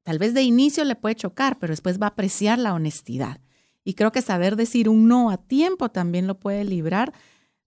tal 0.04 0.18
vez 0.18 0.32
de 0.32 0.40
inicio 0.40 0.86
le 0.86 0.96
puede 0.96 1.16
chocar, 1.16 1.58
pero 1.58 1.74
después 1.74 2.00
va 2.00 2.06
a 2.06 2.10
apreciar 2.12 2.58
la 2.58 2.72
honestidad. 2.72 3.42
Y 3.84 3.92
creo 3.92 4.10
que 4.10 4.22
saber 4.22 4.56
decir 4.56 4.88
un 4.88 5.06
no 5.06 5.28
a 5.28 5.36
tiempo 5.36 5.90
también 5.90 6.26
lo 6.26 6.40
puede 6.40 6.64
librar 6.64 7.12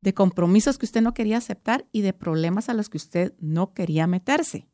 de 0.02 0.16
compromisos 0.16 0.80
que 0.80 0.88
usted 0.88 1.04
no 1.04 1.14
quería 1.14 1.38
aceptar 1.38 1.86
y 1.92 2.02
de 2.02 2.14
problemas 2.14 2.68
a 2.68 2.74
los 2.74 2.90
que 2.90 2.98
usted 2.98 3.36
no 3.38 3.76
quería 3.76 4.08
meterse. 4.08 4.68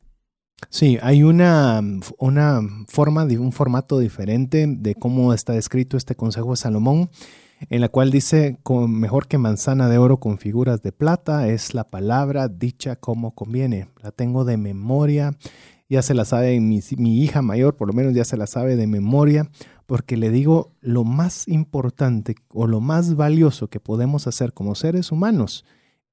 Sí, 0.70 0.98
hay 1.02 1.22
una, 1.22 1.80
una 2.18 2.60
forma, 2.88 3.24
un 3.24 3.52
formato 3.52 3.98
diferente 3.98 4.66
de 4.68 4.94
cómo 4.94 5.32
está 5.32 5.52
descrito 5.52 5.96
este 5.96 6.14
consejo 6.16 6.50
de 6.50 6.56
Salomón, 6.56 7.10
en 7.70 7.80
la 7.80 7.88
cual 7.88 8.10
dice, 8.10 8.58
"Con- 8.62 8.92
mejor 8.98 9.28
que 9.28 9.38
manzana 9.38 9.88
de 9.88 9.98
oro 9.98 10.18
con 10.18 10.38
figuras 10.38 10.82
de 10.82 10.92
plata 10.92 11.48
es 11.48 11.74
la 11.74 11.84
palabra 11.84 12.48
dicha 12.48 12.96
como 12.96 13.34
conviene. 13.34 13.88
La 14.02 14.10
tengo 14.10 14.44
de 14.44 14.56
memoria, 14.56 15.36
ya 15.88 16.02
se 16.02 16.14
la 16.14 16.24
sabe 16.24 16.58
mi, 16.60 16.80
mi 16.98 17.22
hija 17.22 17.40
mayor, 17.42 17.76
por 17.76 17.86
lo 17.88 17.94
menos 17.94 18.14
ya 18.14 18.24
se 18.24 18.36
la 18.36 18.46
sabe 18.46 18.76
de 18.76 18.86
memoria, 18.86 19.48
porque 19.86 20.16
le 20.16 20.30
digo, 20.30 20.72
lo 20.80 21.04
más 21.04 21.46
importante 21.46 22.34
o 22.48 22.66
lo 22.66 22.80
más 22.80 23.14
valioso 23.16 23.68
que 23.68 23.80
podemos 23.80 24.26
hacer 24.26 24.52
como 24.52 24.74
seres 24.74 25.12
humanos 25.12 25.64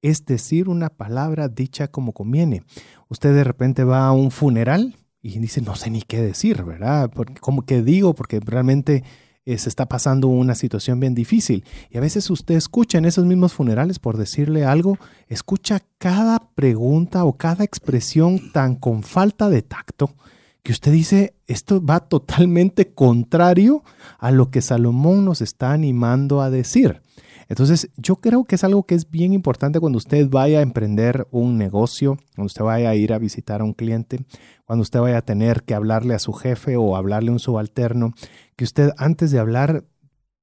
es 0.01 0.25
decir 0.25 0.69
una 0.69 0.89
palabra 0.89 1.47
dicha 1.47 1.87
como 1.89 2.13
conviene 2.13 2.63
usted 3.11 3.35
de 3.35 3.43
repente 3.43 3.83
va 3.83 4.07
a 4.07 4.13
un 4.13 4.31
funeral 4.31 4.95
y 5.21 5.37
dice, 5.37 5.61
no 5.61 5.75
sé 5.75 5.91
ni 5.91 6.01
qué 6.01 6.21
decir, 6.21 6.63
¿verdad? 6.63 7.11
Porque, 7.13 7.35
¿Cómo 7.35 7.63
que 7.65 7.83
digo? 7.83 8.15
Porque 8.15 8.39
realmente 8.39 9.03
eh, 9.45 9.57
se 9.57 9.69
está 9.69 9.87
pasando 9.87 10.29
una 10.29 10.55
situación 10.55 10.99
bien 10.99 11.13
difícil. 11.13 11.63
Y 11.89 11.97
a 11.97 12.01
veces 12.01 12.29
usted 12.29 12.55
escucha 12.55 12.97
en 12.97 13.05
esos 13.05 13.25
mismos 13.25 13.53
funerales, 13.53 13.99
por 13.99 14.17
decirle 14.17 14.65
algo, 14.65 14.97
escucha 15.27 15.81
cada 15.97 16.39
pregunta 16.55 17.25
o 17.25 17.37
cada 17.37 17.63
expresión 17.63 18.51
tan 18.51 18.75
con 18.75 19.03
falta 19.03 19.49
de 19.49 19.61
tacto 19.61 20.15
que 20.63 20.71
usted 20.71 20.91
dice, 20.91 21.35
esto 21.47 21.83
va 21.83 21.99
totalmente 21.99 22.93
contrario 22.93 23.83
a 24.19 24.31
lo 24.31 24.51
que 24.51 24.61
Salomón 24.61 25.25
nos 25.25 25.41
está 25.41 25.73
animando 25.73 26.41
a 26.41 26.49
decir. 26.49 27.01
Entonces, 27.51 27.89
yo 27.97 28.15
creo 28.15 28.45
que 28.45 28.55
es 28.55 28.63
algo 28.63 28.83
que 28.83 28.95
es 28.95 29.11
bien 29.11 29.33
importante 29.33 29.81
cuando 29.81 29.97
usted 29.97 30.29
vaya 30.29 30.59
a 30.59 30.61
emprender 30.61 31.27
un 31.31 31.57
negocio, 31.57 32.17
cuando 32.33 32.45
usted 32.45 32.63
vaya 32.63 32.91
a 32.91 32.95
ir 32.95 33.11
a 33.11 33.17
visitar 33.17 33.59
a 33.59 33.65
un 33.65 33.73
cliente, 33.73 34.21
cuando 34.63 34.83
usted 34.83 35.01
vaya 35.01 35.17
a 35.17 35.21
tener 35.21 35.63
que 35.63 35.73
hablarle 35.73 36.13
a 36.13 36.19
su 36.19 36.31
jefe 36.31 36.77
o 36.77 36.95
hablarle 36.95 37.27
a 37.27 37.33
un 37.33 37.39
subalterno, 37.39 38.13
que 38.55 38.63
usted 38.63 38.91
antes 38.95 39.31
de 39.31 39.39
hablar, 39.39 39.83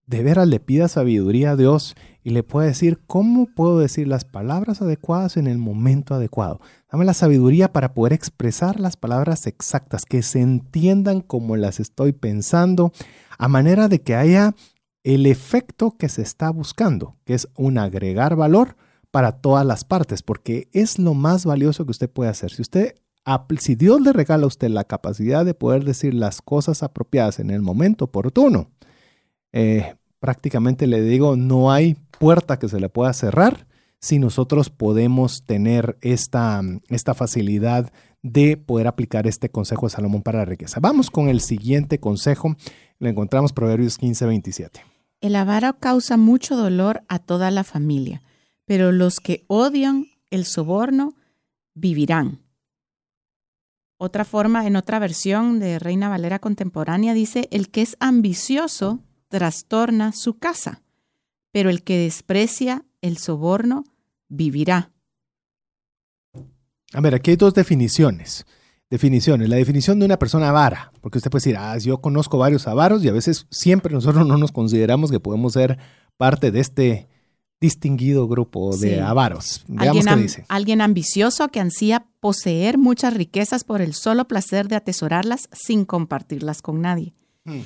de 0.05 0.23
veras 0.23 0.47
le 0.49 0.61
pida 0.61 0.87
sabiduría 0.87 1.53
a 1.53 1.57
Dios 1.57 1.94
y 2.23 2.29
le 2.29 2.42
pueda 2.42 2.66
decir 2.66 3.01
cómo 3.07 3.47
puedo 3.47 3.79
decir 3.79 4.07
las 4.07 4.27
palabras 4.27 4.83
adecuadas 4.83 5.38
en 5.38 5.47
el 5.47 5.57
momento 5.57 6.14
adecuado. 6.14 6.61
Dame 6.92 7.07
la 7.07 7.14
sabiduría 7.14 7.73
para 7.73 7.94
poder 7.94 8.12
expresar 8.12 8.81
las 8.81 8.99
palabras 8.99 9.47
exactas, 9.47 10.05
que 10.05 10.21
se 10.21 10.42
entiendan 10.42 11.23
como 11.23 11.57
las 11.57 11.81
estoy 11.81 12.12
pensando, 12.12 12.92
a 13.38 13.49
manera 13.49 13.88
de 13.88 14.03
que 14.03 14.14
haya 14.14 14.55
el 15.14 15.25
efecto 15.25 15.97
que 15.97 16.11
se 16.11 16.21
está 16.21 16.51
buscando, 16.51 17.16
que 17.25 17.33
es 17.33 17.49
un 17.55 17.79
agregar 17.79 18.37
valor 18.37 18.77
para 19.11 19.33
todas 19.33 19.64
las 19.64 19.83
partes, 19.83 20.23
porque 20.23 20.68
es 20.75 20.99
lo 20.99 21.14
más 21.14 21.47
valioso 21.47 21.87
que 21.87 21.92
usted 21.92 22.11
puede 22.11 22.29
hacer. 22.29 22.51
Si 22.51 22.61
usted, 22.61 22.94
si 23.59 23.75
Dios 23.75 24.03
le 24.03 24.12
regala 24.12 24.44
a 24.44 24.49
usted 24.49 24.68
la 24.68 24.85
capacidad 24.85 25.47
de 25.47 25.55
poder 25.55 25.85
decir 25.85 26.12
las 26.12 26.42
cosas 26.42 26.83
apropiadas 26.83 27.38
en 27.38 27.49
el 27.49 27.62
momento 27.62 28.05
oportuno, 28.05 28.71
eh, 29.53 29.94
prácticamente 30.21 30.87
le 30.87 31.01
digo, 31.01 31.37
no 31.37 31.73
hay 31.73 31.97
puerta 32.18 32.59
que 32.59 32.68
se 32.68 32.79
le 32.79 32.90
pueda 32.90 33.14
cerrar 33.14 33.66
si 34.01 34.18
nosotros 34.18 34.68
podemos 34.68 35.42
tener 35.47 35.97
esta, 36.03 36.61
esta 36.90 37.14
facilidad 37.14 37.90
de 38.21 38.59
poder 38.59 38.87
aplicar 38.87 39.27
este 39.27 39.49
consejo 39.49 39.87
de 39.87 39.90
Salomón 39.90 40.21
para 40.21 40.40
la 40.40 40.44
riqueza. 40.44 40.81
Vamos 40.81 41.11
con 41.11 41.31
el 41.31 41.40
siguiente 41.40 41.99
consejo. 41.99 42.57
Lo 42.99 43.09
encontramos 43.09 43.55
Proverbios 43.55 43.97
15, 43.97 44.27
27. 44.27 44.98
El 45.20 45.35
avaro 45.35 45.78
causa 45.78 46.16
mucho 46.16 46.57
dolor 46.57 47.02
a 47.09 47.18
toda 47.18 47.50
la 47.50 47.64
familia, 47.64 48.22
pero 48.64 48.92
los 48.92 49.18
que 49.20 49.44
odian 49.48 50.07
el 50.31 50.44
soborno 50.44 51.16
vivirán. 51.74 52.40
Otra 53.96 54.24
forma, 54.24 54.66
en 54.66 54.76
otra 54.76 55.00
versión 55.00 55.59
de 55.59 55.81
Reina 55.81 56.09
Valera 56.09 56.38
contemporánea, 56.38 57.14
dice, 57.14 57.48
el 57.50 57.68
que 57.68 57.83
es 57.83 57.96
ambicioso 57.98 59.00
trastorna 59.26 60.12
su 60.12 60.38
casa, 60.38 60.83
pero 61.50 61.68
el 61.68 61.83
que 61.83 61.98
desprecia 61.98 62.85
el 63.00 63.18
soborno 63.18 63.85
vivirá. 64.28 64.92
A 66.92 67.00
ver, 67.00 67.16
aquí 67.16 67.33
hay 67.33 67.37
dos 67.37 67.54
definiciones. 67.54 68.46
Definiciones. 68.90 69.48
La 69.48 69.57
definición 69.57 69.98
de 69.98 70.07
una 70.07 70.18
persona 70.18 70.48
avara, 70.48 70.92
porque 71.03 71.18
usted 71.18 71.31
puede 71.31 71.40
decir, 71.40 71.57
ah, 71.59 71.77
yo 71.77 72.01
conozco 72.01 72.38
varios 72.38 72.66
avaros 72.66 73.05
y 73.05 73.09
a 73.09 73.12
veces 73.12 73.46
siempre 73.51 73.92
nosotros 73.92 74.27
no 74.27 74.38
nos 74.38 74.51
consideramos 74.51 75.11
que 75.11 75.20
podemos 75.20 75.53
ser 75.53 75.79
parte 76.16 76.51
de 76.51 76.61
este 76.61 77.09
distinguido 77.61 78.29
grupo 78.29 78.74
de 78.77 78.94
Sí. 78.94 78.98
avaros. 79.01 79.64
Veamos 79.68 80.07
Alguien, 80.07 80.16
qué 80.16 80.22
dice. 80.22 80.44
alguien 80.48 80.81
ambicioso 80.81 81.48
que 81.48 81.61
ansía 81.61 82.07
poseer 82.20 82.79
muchas 82.79 83.14
riquezas 83.14 83.64
por 83.64 83.83
el 83.83 83.92
solo 83.94 84.27
placer 84.27 84.68
de 84.68 84.77
atesorarlas 84.77 85.48
sin 85.53 85.85
compartirlas 85.85 86.62
con 86.62 86.81
nadie. 86.81 87.14
Hmm. 87.44 87.61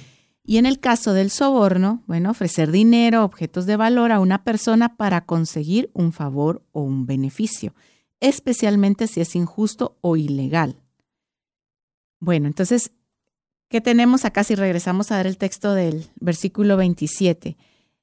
Y 0.45 0.57
en 0.57 0.67
el 0.67 0.81
caso 0.81 1.13
del 1.13 1.31
soborno, 1.31 2.03
bueno, 2.09 2.31
ofrecer 2.31 2.73
dinero, 2.73 3.23
objetos 3.25 3.65
de 3.67 3.77
valor 3.77 4.11
a 4.11 4.19
una 4.19 4.43
persona 4.43 4.97
para 4.97 5.25
conseguir 5.25 5.91
un 5.95 6.13
favor 6.13 6.65
o 6.73 6.83
un 6.83 7.07
beneficio, 7.07 7.75
especialmente 8.19 9.07
si 9.07 9.21
es 9.21 9.37
injusto 9.37 9.99
o 10.01 10.17
ilegal. 10.17 10.82
Bueno, 12.23 12.47
entonces, 12.47 12.93
¿qué 13.69 13.81
tenemos 13.81 14.25
acá 14.25 14.45
si 14.45 14.55
regresamos 14.55 15.11
a 15.11 15.17
ver 15.17 15.27
el 15.27 15.39
texto 15.39 15.75
del 15.75 16.09
versículo 16.21 16.77
27? 16.77 17.57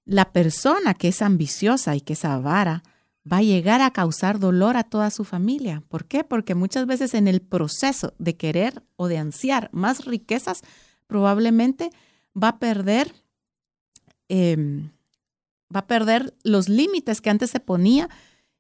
La 0.04 0.34
persona 0.34 0.94
que 0.94 1.08
es 1.08 1.22
ambiciosa 1.22 1.96
y 1.96 2.02
que 2.02 2.12
es 2.12 2.26
avara 2.26 2.84
va 3.32 3.38
a 3.38 3.44
llegar 3.44 3.80
a 3.80 3.92
causar 3.92 4.38
dolor 4.38 4.76
a 4.76 4.84
toda 4.84 5.10
su 5.10 5.24
familia. 5.24 5.84
¿Por 5.88 6.04
qué? 6.04 6.26
Porque 6.26 6.54
muchas 6.54 6.86
veces 6.86 7.14
en 7.14 7.30
el 7.30 7.40
proceso 7.40 8.14
de 8.18 8.36
querer 8.36 8.84
o 8.98 9.08
de 9.08 9.20
ansiar 9.20 9.70
más 9.72 10.04
riquezas, 10.04 10.64
probablemente 11.08 11.90
va 12.36 12.50
a 12.50 12.60
perder, 12.60 13.16
em, 14.28 14.90
va 15.74 15.80
a 15.80 15.88
perder 15.88 16.36
los 16.44 16.68
límites 16.68 17.22
que 17.22 17.30
antes 17.30 17.52
se 17.52 17.62
ponía 17.62 18.10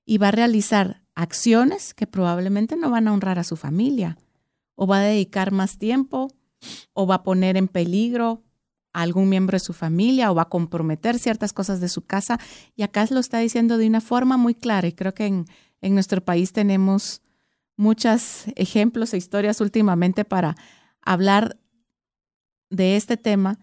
y 0.05 0.19
va 0.19 0.29
a 0.29 0.31
realizar 0.31 1.01
acciones 1.15 1.93
que 1.93 2.07
probablemente 2.07 2.77
no 2.77 2.89
van 2.89 3.09
a 3.09 3.13
honrar 3.13 3.39
a 3.39 3.43
su 3.43 3.57
familia 3.57 4.15
o 4.81 4.87
va 4.87 4.99
a 4.99 5.03
dedicar 5.03 5.51
más 5.51 5.77
tiempo 5.77 6.29
o 6.93 7.05
va 7.05 7.15
a 7.15 7.23
poner 7.23 7.57
en 7.57 7.67
peligro 7.67 8.45
a 8.93 9.01
algún 9.01 9.27
miembro 9.27 9.57
de 9.57 9.59
su 9.59 9.73
familia 9.73 10.31
o 10.31 10.35
va 10.35 10.43
a 10.43 10.49
comprometer 10.49 11.19
ciertas 11.19 11.51
cosas 11.51 11.81
de 11.81 11.89
su 11.89 12.05
casa. 12.05 12.39
Y 12.77 12.83
acá 12.83 13.05
lo 13.11 13.19
está 13.19 13.39
diciendo 13.39 13.77
de 13.77 13.85
una 13.85 13.99
forma 13.99 14.37
muy 14.37 14.55
clara 14.55 14.87
y 14.87 14.93
creo 14.93 15.13
que 15.13 15.25
en, 15.25 15.45
en 15.81 15.93
nuestro 15.95 16.23
país 16.23 16.53
tenemos 16.53 17.21
muchos 17.75 18.45
ejemplos 18.55 19.13
e 19.13 19.17
historias 19.17 19.59
últimamente 19.59 20.23
para 20.23 20.55
hablar 21.01 21.59
de 22.69 22.95
este 22.95 23.17
tema, 23.17 23.59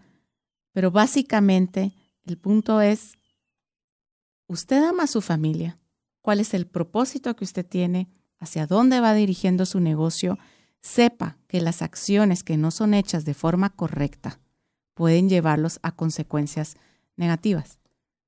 pero 0.71 0.91
básicamente 0.91 1.93
el 2.27 2.37
punto 2.37 2.79
es, 2.79 3.17
usted 4.45 4.83
ama 4.83 5.05
a 5.05 5.07
su 5.07 5.21
familia, 5.21 5.79
cuál 6.21 6.39
es 6.41 6.53
el 6.53 6.67
propósito 6.67 7.35
que 7.35 7.43
usted 7.43 7.65
tiene, 7.65 8.07
hacia 8.37 8.67
dónde 8.67 8.99
va 8.99 9.15
dirigiendo 9.15 9.65
su 9.65 9.79
negocio, 9.79 10.37
sepa 10.87 11.37
que 11.47 11.61
las 11.61 11.81
acciones 11.81 12.43
que 12.43 12.57
no 12.57 12.71
son 12.71 12.93
hechas 12.93 13.25
de 13.25 13.33
forma 13.33 13.69
correcta 13.69 14.39
pueden 14.93 15.29
llevarlos 15.29 15.79
a 15.83 15.91
consecuencias 15.91 16.77
negativas. 17.17 17.79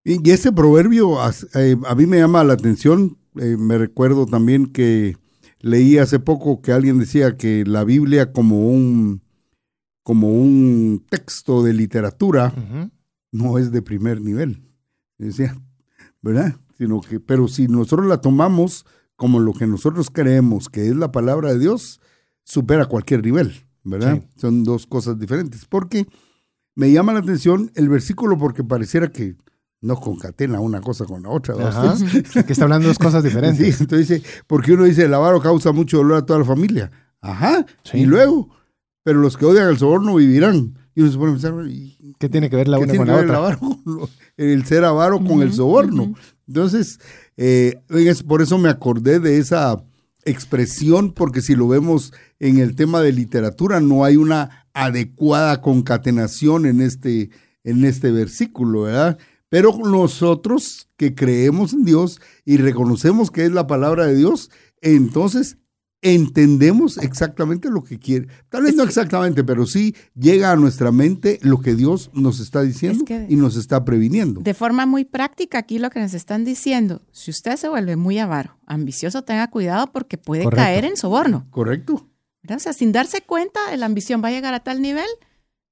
Y 0.03 0.27
y 0.27 0.31
ese 0.31 0.51
proverbio 0.51 1.17
eh, 1.55 1.77
a 1.87 1.95
mí 1.95 2.05
me 2.05 2.17
llama 2.17 2.43
la 2.43 2.53
atención. 2.53 3.17
eh, 3.35 3.55
me 3.57 3.77
recuerdo 3.77 4.25
también 4.25 4.67
que 4.67 5.17
leí 5.59 5.97
hace 5.97 6.19
poco 6.19 6.61
que 6.61 6.71
alguien 6.71 6.99
decía 6.99 7.37
que 7.37 7.63
la 7.65 7.83
Biblia 7.83 8.31
como 8.33 8.69
un, 8.69 9.21
como 10.03 10.29
un 10.29 11.05
texto 11.09 11.63
de 11.63 11.73
literatura 11.73 12.53
no 13.31 13.57
es 13.57 13.71
de 13.71 13.81
primer 13.81 14.21
nivel. 14.21 14.61
Decía, 15.17 15.57
¿verdad? 16.21 16.55
Sino 16.77 17.01
que, 17.01 17.19
pero 17.19 17.47
si 17.47 17.67
nosotros 17.67 18.07
la 18.07 18.21
tomamos 18.21 18.85
como 19.15 19.39
lo 19.39 19.53
que 19.53 19.67
nosotros 19.67 20.09
creemos 20.09 20.69
que 20.69 20.87
es 20.87 20.95
la 20.95 21.11
palabra 21.11 21.51
de 21.51 21.59
Dios, 21.59 21.99
supera 22.43 22.85
cualquier 22.85 23.23
nivel, 23.23 23.53
¿verdad? 23.83 24.15
Sí. 24.21 24.27
Son 24.41 24.63
dos 24.63 24.85
cosas 24.87 25.19
diferentes. 25.19 25.65
Porque 25.65 26.07
me 26.75 26.91
llama 26.91 27.13
la 27.13 27.19
atención 27.19 27.71
el 27.75 27.89
versículo 27.89 28.37
porque 28.37 28.63
pareciera 28.63 29.11
que 29.11 29.35
no 29.81 29.95
concatena 29.95 30.59
una 30.59 30.81
cosa 30.81 31.05
con 31.05 31.23
la 31.23 31.29
otra. 31.29 31.55
Ajá. 31.67 31.93
Aquí 31.93 32.23
está 32.51 32.63
hablando 32.63 32.87
dos 32.87 32.99
cosas 32.99 33.21
Sí, 33.23 33.29
diferentes. 33.29 33.79
entonces 33.81 34.07
dice, 34.09 34.23
porque 34.47 34.73
uno 34.73 34.83
dice, 34.83 35.05
el 35.05 35.13
avaro 35.13 35.41
causa 35.41 35.71
mucho 35.71 35.97
dolor 35.97 36.17
a 36.17 36.25
toda 36.25 36.39
la 36.39 36.45
familia. 36.45 36.91
Ajá. 37.21 37.65
Sí. 37.83 37.99
Y 37.99 38.05
luego, 38.05 38.49
pero 39.03 39.19
los 39.19 39.37
que 39.37 39.45
odian 39.45 39.69
el 39.69 39.77
soborno 39.77 40.15
vivirán. 40.15 40.77
Y 40.95 41.01
uno 41.01 41.11
se 41.11 41.17
pone 41.17 41.31
a 41.31 41.33
pensar, 41.35 41.53
¿y 41.67 42.15
¿Qué 42.19 42.27
tiene 42.27 42.49
que 42.49 42.57
ver 42.57 42.67
la 42.67 42.77
¿Qué 42.77 42.83
una 42.83 42.95
con 42.95 43.05
que 43.05 43.11
la 43.11 43.15
ver 43.17 43.23
el, 43.25 43.29
otra? 43.29 43.37
avaro 43.37 43.59
con 43.59 43.81
lo- 43.85 44.09
el 44.35 44.65
ser 44.65 44.83
avaro 44.83 45.23
con 45.23 45.41
el 45.41 45.53
soborno? 45.53 46.13
Entonces, 46.47 46.99
eh, 47.37 47.81
es- 47.89 48.23
por 48.23 48.41
eso 48.41 48.57
me 48.57 48.67
acordé 48.67 49.21
de 49.21 49.37
esa 49.37 49.81
expresión, 50.25 51.13
porque 51.13 51.41
si 51.41 51.55
lo 51.55 51.67
vemos 51.69 52.11
en 52.39 52.59
el 52.59 52.75
tema 52.75 53.01
de 53.01 53.11
literatura, 53.11 53.79
no 53.79 54.03
hay 54.05 54.15
una 54.15 54.67
adecuada 54.73 55.61
concatenación 55.61 56.65
en 56.65 56.81
este, 56.81 57.29
en 57.63 57.83
este 57.85 58.11
versículo, 58.11 58.83
¿verdad? 58.83 59.17
Pero 59.49 59.77
nosotros 59.83 60.87
que 60.95 61.15
creemos 61.15 61.73
en 61.73 61.83
Dios 61.83 62.21
y 62.45 62.57
reconocemos 62.57 63.31
que 63.31 63.45
es 63.45 63.51
la 63.51 63.67
palabra 63.67 64.05
de 64.05 64.15
Dios, 64.15 64.51
entonces 64.81 65.57
entendemos 66.01 66.97
exactamente 66.97 67.69
lo 67.69 67.83
que 67.83 67.99
quiere. 67.99 68.27
Tal 68.47 68.63
vez 68.63 68.75
no 68.75 68.83
exactamente, 68.83 69.43
pero 69.43 69.65
sí 69.65 69.95
llega 70.15 70.51
a 70.51 70.55
nuestra 70.55 70.91
mente 70.93 71.39
lo 71.41 71.59
que 71.59 71.75
Dios 71.75 72.09
nos 72.13 72.39
está 72.39 72.61
diciendo 72.61 72.99
Es 72.99 73.03
que- 73.05 73.25
y 73.29 73.35
nos 73.35 73.57
está 73.57 73.83
previniendo. 73.83 74.39
De 74.41 74.53
forma 74.53 74.85
muy 74.85 75.03
práctica, 75.03 75.57
aquí 75.57 75.77
lo 75.77 75.89
que 75.89 75.99
nos 75.99 76.13
están 76.13 76.45
diciendo, 76.45 77.01
si 77.11 77.31
usted 77.31 77.57
se 77.57 77.67
vuelve 77.67 77.97
muy 77.97 78.17
avaro, 78.17 78.57
ambicioso, 78.65 79.23
tenga 79.23 79.49
cuidado 79.49 79.91
porque 79.91 80.17
puede 80.17 80.43
Correcto. 80.45 80.63
caer 80.63 80.85
en 80.85 80.95
soborno. 80.95 81.47
¿Correcto? 81.49 82.07
¿Verdad? 82.43 82.57
O 82.57 82.59
sea, 82.59 82.73
sin 82.73 82.91
darse 82.91 83.21
cuenta, 83.21 83.59
la 83.77 83.85
ambición 83.85 84.23
va 84.23 84.29
a 84.29 84.31
llegar 84.31 84.53
a 84.53 84.59
tal 84.61 84.81
nivel 84.81 85.07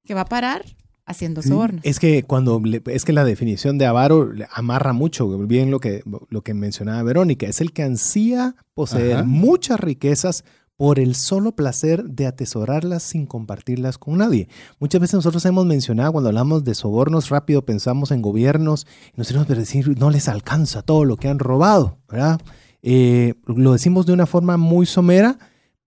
que 0.05 0.13
va 0.13 0.21
a 0.21 0.25
parar 0.25 0.65
haciendo 1.05 1.41
Sí. 1.41 1.49
sobornos. 1.49 1.81
Es 1.85 1.99
que 1.99 2.23
cuando 2.23 2.59
le- 2.59 2.81
es 2.87 3.05
que 3.05 3.13
la 3.13 3.23
definición 3.23 3.77
de 3.77 3.85
avaro 3.85 4.31
le 4.33 4.47
amarra 4.53 4.91
mucho, 4.93 5.27
bien 5.47 5.71
lo 5.71 5.79
que, 5.79 6.03
lo 6.29 6.41
que 6.41 6.53
mencionaba 6.53 7.01
Verónica, 7.03 7.47
es 7.47 7.61
el 7.61 7.71
que 7.71 7.83
ansía 7.83 8.55
poseer 8.73 9.17
Ajá. 9.17 9.23
muchas 9.23 9.79
riquezas 9.79 10.43
por 10.75 10.99
el 10.99 11.15
solo 11.15 11.53
placer 11.55 12.03
de 12.03 12.27
atesorarlas 12.27 13.01
sin 13.01 13.25
compartirlas 13.25 13.97
con 13.97 14.17
nadie. 14.17 14.47
Muchas 14.79 15.01
veces 15.01 15.15
nosotros 15.15 15.43
hemos 15.45 15.65
mencionado 15.65 16.11
cuando 16.11 16.27
hablamos 16.29 16.63
de 16.65 16.75
sobornos 16.75 17.29
rápido 17.29 17.65
pensamos 17.65 18.11
en 18.11 18.21
gobiernos 18.21 18.85
y 19.13 19.17
nos 19.17 19.27
tenemos 19.27 19.47
que 19.47 19.55
decir 19.55 19.97
no 19.97 20.09
les 20.11 20.27
alcanza 20.27 20.83
todo 20.83 21.03
lo 21.05 21.17
que 21.17 21.29
han 21.29 21.39
robado, 21.39 21.97
¿verdad? 22.09 22.39
Eh, 22.83 23.33
lo 23.47 23.73
decimos 23.73 24.05
de 24.05 24.13
una 24.13 24.27
forma 24.27 24.57
muy 24.57 24.85
somera, 24.85 25.39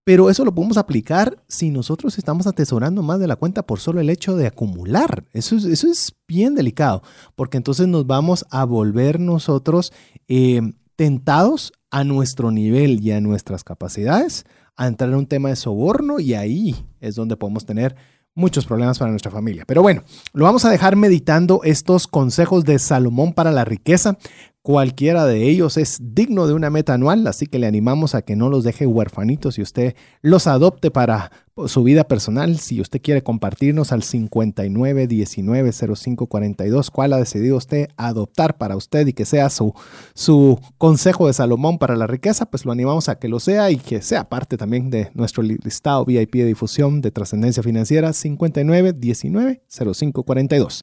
pero 0.05 0.31
eso 0.31 0.45
lo 0.45 0.55
podemos 0.55 0.77
aplicar 0.77 1.43
si 1.49 1.71
nosotros 1.71 2.19
estamos 2.19 2.47
atesorando 2.47 3.03
más 3.03 3.21
de 3.21 3.27
la 3.27 3.37
cuenta 3.37 3.67
por 3.67 3.81
solo 3.81 4.01
el 4.01 4.11
hecho 4.11 4.37
de 4.37 4.47
acumular. 4.47 5.25
Eso 5.33 5.57
es, 5.57 5.65
eso 5.65 5.91
es 5.91 6.15
bien 6.27 6.55
delicado, 6.55 7.03
porque 7.37 7.57
entonces 7.57 7.87
nos 7.87 8.07
vamos 8.07 8.47
a 8.51 8.65
volver 8.65 9.21
nosotros 9.21 9.93
eh, 10.29 10.61
tentados 10.97 11.73
a 11.91 12.05
nuestro 12.05 12.51
nivel 12.51 13.01
y 13.05 13.13
a 13.13 13.21
nuestras 13.21 13.65
capacidades 13.65 14.45
a 14.77 14.87
entrar 14.87 15.11
en 15.11 15.17
un 15.17 15.27
tema 15.27 15.51
de 15.51 15.57
soborno 15.57 16.21
y 16.21 16.35
ahí 16.35 16.75
es 17.01 17.15
donde 17.15 17.37
podemos 17.37 17.67
tener 17.67 17.97
muchos 18.35 18.65
problemas 18.65 18.99
para 18.99 19.11
nuestra 19.11 19.31
familia. 19.31 19.65
Pero 19.67 19.83
bueno, 19.83 20.03
lo 20.33 20.45
vamos 20.45 20.65
a 20.65 20.71
dejar 20.71 20.97
meditando 20.97 21.61
estos 21.65 22.07
consejos 22.07 22.65
de 22.65 22.79
Salomón 22.79 23.33
para 23.33 23.53
la 23.53 23.65
riqueza. 23.65 24.17
Cualquiera 24.63 25.25
de 25.25 25.49
ellos 25.49 25.79
es 25.79 25.97
digno 26.03 26.47
de 26.47 26.53
una 26.53 26.69
meta 26.69 26.93
anual, 26.93 27.27
así 27.27 27.47
que 27.47 27.59
le 27.59 27.67
animamos 27.67 28.15
a 28.15 28.21
que 28.21 28.37
no 28.37 28.51
los 28.51 28.63
deje 28.63 28.87
huerfanitos 28.87 29.59
y 29.59 29.63
usted 29.63 29.95
los 30.21 30.47
adopte 30.47 30.91
para 30.91 31.33
su 31.67 31.83
vida 31.83 32.05
personal. 32.05 32.59
Si 32.59 32.79
usted 32.79 33.01
quiere 33.01 33.23
compartirnos 33.23 33.91
al 33.91 34.03
59 34.03 35.07
19 35.07 35.73
05 35.73 36.27
42, 36.27 36.91
cuál 36.91 37.15
ha 37.15 37.17
decidido 37.17 37.57
usted 37.57 37.89
adoptar 37.97 38.59
para 38.59 38.77
usted 38.77 39.07
y 39.07 39.15
que 39.15 39.25
sea 39.25 39.49
su, 39.49 39.73
su 40.15 40.61
consejo 40.77 41.27
de 41.27 41.33
Salomón 41.33 41.79
para 41.79 41.97
la 41.97 42.07
riqueza, 42.07 42.45
pues 42.45 42.67
lo 42.67 42.73
animamos 42.73 43.09
a 43.09 43.19
que 43.19 43.29
lo 43.29 43.41
sea 43.41 43.71
y 43.71 43.77
que 43.79 44.03
sea 44.03 44.29
parte 44.29 44.59
también 44.59 44.91
de 44.91 45.11
nuestro 45.15 45.43
li- 45.43 45.57
listado 45.65 46.05
VIP 46.05 46.35
de 46.35 46.45
difusión 46.45 47.01
de 47.01 47.11
trascendencia 47.11 47.63
financiera 47.63 48.13
59 48.13 48.93
19 48.93 49.63
05 49.69 50.23
42. 50.23 50.83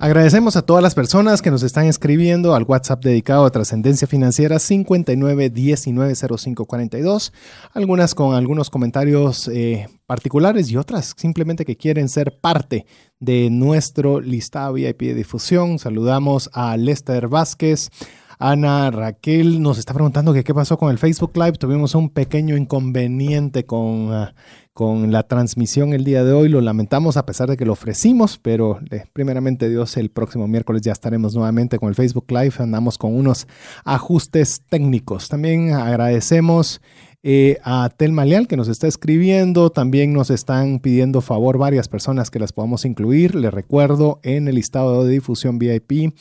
Agradecemos 0.00 0.54
a 0.54 0.62
todas 0.62 0.80
las 0.80 0.94
personas 0.94 1.42
que 1.42 1.50
nos 1.50 1.64
están 1.64 1.86
escribiendo 1.86 2.54
al 2.54 2.62
WhatsApp 2.62 3.02
dedicado 3.02 3.44
a 3.44 3.50
Trascendencia 3.50 4.06
Financiera 4.06 4.58
59190542, 4.58 7.32
algunas 7.72 8.14
con 8.14 8.36
algunos 8.36 8.70
comentarios 8.70 9.48
eh, 9.48 9.88
particulares 10.06 10.70
y 10.70 10.76
otras 10.76 11.14
simplemente 11.16 11.64
que 11.64 11.76
quieren 11.76 12.08
ser 12.08 12.38
parte 12.38 12.86
de 13.18 13.50
nuestro 13.50 14.20
listado 14.20 14.74
VIP 14.74 15.00
de 15.00 15.14
difusión. 15.14 15.80
Saludamos 15.80 16.48
a 16.52 16.76
Lester 16.76 17.26
Vázquez. 17.26 17.90
Ana 18.38 18.92
Raquel 18.92 19.60
nos 19.60 19.78
está 19.78 19.94
preguntando 19.94 20.32
qué 20.32 20.54
pasó 20.54 20.78
con 20.78 20.92
el 20.92 20.98
Facebook 20.98 21.32
Live. 21.34 21.54
Tuvimos 21.54 21.96
un 21.96 22.08
pequeño 22.08 22.56
inconveniente 22.56 23.66
con, 23.66 24.12
ah, 24.12 24.32
con 24.78 25.10
la 25.10 25.24
transmisión 25.24 25.92
el 25.92 26.04
día 26.04 26.22
de 26.22 26.32
hoy. 26.32 26.48
Lo 26.48 26.60
lamentamos 26.60 27.16
a 27.16 27.26
pesar 27.26 27.50
de 27.50 27.56
que 27.56 27.64
lo 27.64 27.72
ofrecimos, 27.72 28.38
pero 28.38 28.78
eh, 28.92 29.06
primeramente 29.12 29.68
Dios, 29.68 29.96
el 29.96 30.08
próximo 30.08 30.46
miércoles 30.46 30.82
ya 30.82 30.92
estaremos 30.92 31.34
nuevamente 31.34 31.80
con 31.80 31.88
el 31.88 31.96
Facebook 31.96 32.26
Live. 32.28 32.54
Andamos 32.60 32.96
con 32.96 33.12
unos 33.12 33.48
ajustes 33.84 34.62
técnicos. 34.68 35.28
También 35.28 35.72
agradecemos 35.72 36.80
eh, 37.24 37.58
a 37.64 37.90
Telma 37.90 38.24
Leal 38.24 38.46
que 38.46 38.56
nos 38.56 38.68
está 38.68 38.86
escribiendo. 38.86 39.70
También 39.70 40.12
nos 40.12 40.30
están 40.30 40.78
pidiendo 40.78 41.20
favor 41.20 41.58
varias 41.58 41.88
personas 41.88 42.30
que 42.30 42.38
las 42.38 42.52
podamos 42.52 42.84
incluir. 42.84 43.34
Les 43.34 43.52
recuerdo 43.52 44.20
en 44.22 44.46
el 44.46 44.54
listado 44.54 45.04
de 45.04 45.12
difusión 45.14 45.58
VIP 45.58 46.14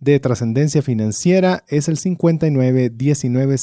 de 0.00 0.18
trascendencia 0.18 0.82
financiera 0.82 1.64
es 1.68 1.88
el 1.88 1.98
59 1.98 2.90
19 2.90 3.58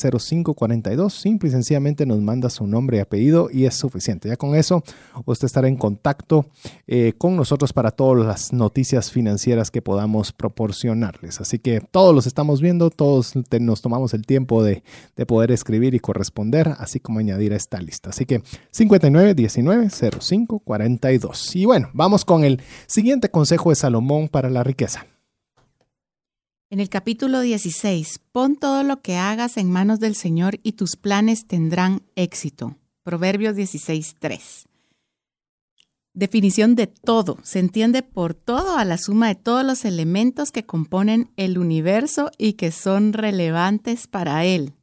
Simple 1.09 1.49
y 1.49 1.51
sencillamente 1.51 2.05
nos 2.05 2.21
manda 2.21 2.49
su 2.49 2.67
nombre 2.67 2.97
y 2.97 2.99
apellido 3.01 3.49
y 3.51 3.65
es 3.65 3.75
suficiente. 3.75 4.29
Ya 4.29 4.37
con 4.37 4.55
eso 4.55 4.83
usted 5.25 5.45
estará 5.45 5.67
en 5.67 5.75
contacto 5.75 6.45
eh, 6.87 7.13
con 7.17 7.35
nosotros 7.35 7.73
para 7.73 7.91
todas 7.91 8.25
las 8.25 8.53
noticias 8.53 9.11
financieras 9.11 9.71
que 9.71 9.81
podamos 9.81 10.31
proporcionarles. 10.31 11.41
Así 11.41 11.59
que 11.59 11.81
todos 11.81 12.15
los 12.15 12.27
estamos 12.27 12.61
viendo, 12.61 12.89
todos 12.89 13.33
nos 13.59 13.81
tomamos 13.81 14.13
el 14.13 14.25
tiempo 14.25 14.63
de, 14.63 14.83
de 15.15 15.25
poder 15.25 15.51
escribir 15.51 15.93
y 15.93 15.99
corresponder 15.99 16.77
así 16.87 16.99
como 16.99 17.19
añadir 17.19 17.53
a 17.53 17.55
esta 17.55 17.79
lista. 17.79 18.09
Así 18.09 18.25
que 18.25 18.41
59 18.71 19.35
19 19.35 19.89
05 19.89 20.59
42. 20.59 21.55
Y 21.55 21.65
bueno, 21.65 21.89
vamos 21.93 22.25
con 22.25 22.43
el 22.43 22.61
siguiente 22.87 23.29
consejo 23.29 23.69
de 23.69 23.75
Salomón 23.75 24.27
para 24.27 24.49
la 24.49 24.63
riqueza. 24.63 25.05
En 26.69 26.81
el 26.81 26.89
capítulo 26.89 27.39
16, 27.39 28.19
pon 28.33 28.57
todo 28.57 28.83
lo 28.83 29.01
que 29.01 29.15
hagas 29.15 29.55
en 29.55 29.71
manos 29.71 30.01
del 30.01 30.15
Señor 30.15 30.59
y 30.63 30.73
tus 30.73 30.97
planes 30.97 31.47
tendrán 31.47 32.01
éxito. 32.15 32.75
Proverbios 33.03 33.55
16, 33.55 34.15
3. 34.19 34.67
Definición 36.13 36.75
de 36.75 36.87
todo. 36.87 37.37
Se 37.43 37.59
entiende 37.59 38.01
por 38.01 38.33
todo 38.33 38.75
a 38.75 38.83
la 38.83 38.97
suma 38.97 39.27
de 39.27 39.35
todos 39.35 39.63
los 39.63 39.85
elementos 39.85 40.51
que 40.51 40.65
componen 40.65 41.31
el 41.37 41.57
universo 41.57 42.31
y 42.37 42.53
que 42.53 42.71
son 42.71 43.13
relevantes 43.13 44.07
para 44.07 44.43
él. 44.43 44.73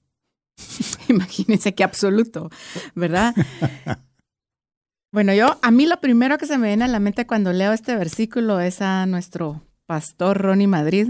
Imagínense 1.09 1.75
qué 1.75 1.85
absoluto, 1.85 2.51
¿verdad? 2.95 3.35
Bueno, 5.12 5.33
yo, 5.33 5.59
a 5.62 5.71
mí 5.71 5.87
lo 5.87 6.01
primero 6.01 6.38
que 6.38 6.47
se 6.47 6.59
me 6.59 6.69
viene 6.69 6.85
a 6.85 6.88
la 6.88 6.99
mente 6.99 7.27
cuando 7.27 7.53
leo 7.53 7.73
este 7.73 7.95
versículo 7.95 8.59
es 8.59 8.83
a 8.83 9.07
nuestro 9.07 9.62
pastor 9.87 10.38
Ronnie 10.38 10.67
Madrid, 10.67 11.09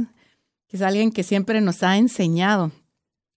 que 0.68 0.76
es 0.76 0.82
alguien 0.82 1.10
que 1.10 1.22
siempre 1.22 1.60
nos 1.60 1.82
ha 1.82 1.96
enseñado 1.96 2.70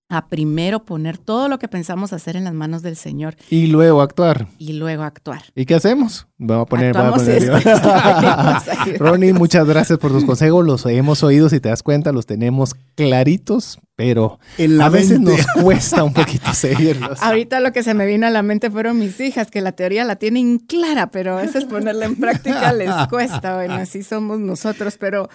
a 0.09 0.27
primero 0.29 0.85
poner 0.85 1.17
todo 1.17 1.49
lo 1.49 1.59
que 1.59 1.67
pensamos 1.67 2.13
hacer 2.13 2.37
en 2.37 2.45
las 2.45 2.53
manos 2.53 2.81
del 2.81 2.95
Señor. 2.95 3.35
Y 3.49 3.67
luego 3.67 4.01
actuar. 4.01 4.47
Y 4.57 4.73
luego 4.73 5.03
actuar. 5.03 5.43
¿Y 5.53 5.65
qué 5.65 5.75
hacemos? 5.75 6.27
Vamos 6.37 6.63
a 6.63 6.69
poner, 6.69 6.93
vamos 6.93 7.23
a 7.23 7.25
poner 7.25 8.99
Ronnie, 8.99 9.33
muchas 9.33 9.67
gracias 9.67 9.99
por 9.99 10.11
tus 10.11 10.23
consejos. 10.23 10.65
Los 10.65 10.85
hemos 10.85 11.23
oído, 11.23 11.49
si 11.49 11.59
te 11.59 11.69
das 11.69 11.83
cuenta, 11.83 12.13
los 12.13 12.25
tenemos 12.25 12.73
claritos, 12.95 13.79
pero 13.95 14.39
a 14.81 14.89
veces 14.89 15.19
nos 15.19 15.45
cuesta 15.61 16.03
un 16.03 16.13
poquito 16.13 16.51
seguirlos. 16.53 17.21
Ahorita 17.21 17.59
lo 17.59 17.73
que 17.73 17.83
se 17.83 17.93
me 17.93 18.05
vino 18.05 18.27
a 18.27 18.29
la 18.29 18.43
mente 18.43 18.71
fueron 18.71 18.99
mis 18.99 19.19
hijas, 19.19 19.51
que 19.51 19.59
la 19.59 19.73
teoría 19.73 20.05
la 20.05 20.15
tienen 20.15 20.59
clara, 20.59 21.11
pero 21.11 21.37
a 21.37 21.41
veces 21.41 21.65
ponerla 21.65 22.05
en 22.05 22.15
práctica 22.15 22.71
les 22.71 22.93
cuesta. 23.09 23.55
Bueno, 23.55 23.73
así 23.73 24.03
somos 24.03 24.39
nosotros, 24.39 24.97
pero, 24.97 25.27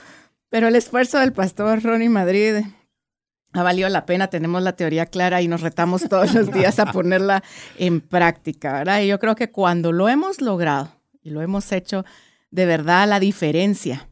pero 0.49 0.69
el 0.69 0.77
esfuerzo 0.77 1.19
del 1.19 1.35
pastor 1.35 1.83
Ronnie 1.83 2.09
Madrid 2.09 2.63
ha 3.53 3.63
valido 3.63 3.89
la 3.89 4.07
pena, 4.07 4.29
tenemos 4.29 4.63
la 4.63 4.75
teoría 4.75 5.07
clara 5.07 5.43
y 5.43 5.49
nos 5.49 5.61
retamos 5.61 6.09
todos 6.09 6.35
los 6.35 6.53
días 6.53 6.79
a 6.79 6.93
ponerla 6.93 7.43
en 7.79 8.01
práctica, 8.01 8.73
¿verdad? 8.73 9.03
Y 9.03 9.09
yo 9.09 9.19
creo 9.19 9.35
que 9.37 9.51
cuando 9.51 9.93
lo 9.93 10.09
hemos 10.09 10.41
logrado 10.41 10.93
y 11.23 11.31
lo 11.31 11.43
hemos 11.43 11.71
hecho, 11.73 12.05
de 12.51 12.67
verdad 12.67 13.09
la 13.09 13.21
diferencia 13.21 14.09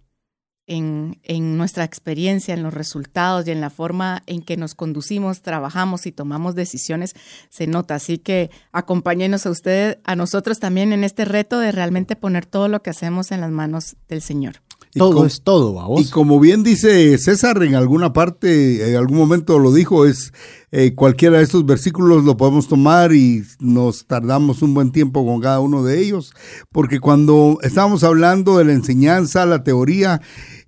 en, 0.67 1.19
en, 1.25 1.57
nuestra 1.57 1.83
experiencia, 1.83 2.55
en 2.55 2.63
los 2.63 2.73
resultados 2.73 3.49
y 3.49 3.51
en 3.51 3.61
la 3.61 3.71
forma 3.71 4.23
en 4.27 4.43
que 4.43 4.57
nos 4.57 4.77
conducimos, 4.77 5.43
trabajamos 5.43 6.07
y 6.07 6.13
tomamos 6.13 6.55
decisiones 6.55 7.15
se 7.49 7.67
nota. 7.67 7.97
Así 7.97 8.19
que 8.19 8.51
acompáñenos 8.71 9.47
a 9.47 9.51
ustedes, 9.51 9.99
a 10.05 10.15
nosotros 10.15 10.61
también 10.61 10.93
en 10.93 11.03
este 11.03 11.25
reto 11.25 11.59
de 11.59 11.73
realmente 11.73 12.15
poner 12.15 12.47
todo 12.47 12.69
lo 12.69 12.83
que 12.83 12.91
hacemos 12.91 13.33
en 13.33 13.41
las 13.41 13.51
manos 13.51 13.97
del 14.09 14.23
Señor 14.23 14.63
todo 14.95 15.25
es 15.25 15.43
todo, 15.43 15.73
vos. 15.73 16.01
Y 16.01 16.11
como 16.11 16.41
bien 16.41 16.63
dice 16.63 17.17
César, 17.19 17.63
en 17.63 17.75
alguna 17.75 18.13
parte, 18.13 18.91
en 18.91 18.97
algún 18.97 19.19
momento 19.19 19.59
lo 19.59 19.73
dijo, 19.73 20.05
es 20.05 20.33
eh, 20.73 20.95
cualquiera 20.95 21.39
de 21.39 21.45
estos 21.45 21.65
versículos 21.65 22.25
lo 22.25 22.37
podemos 22.37 22.69
tomar 22.69 23.13
y 23.13 23.45
nos 23.61 24.07
tardamos 24.07 24.63
un 24.63 24.75
buen 24.75 24.91
tiempo 24.91 25.25
con 25.25 25.41
cada 25.41 25.61
uno 25.61 25.85
de 25.85 26.01
ellos, 26.01 26.33
porque 26.73 27.01
cuando 27.01 27.59
estábamos 27.63 28.03
hablando 28.05 28.59
de 28.59 28.65
la 28.65 28.73
enseñanza, 28.73 29.47
la 29.47 29.63
teoría, 29.63 30.21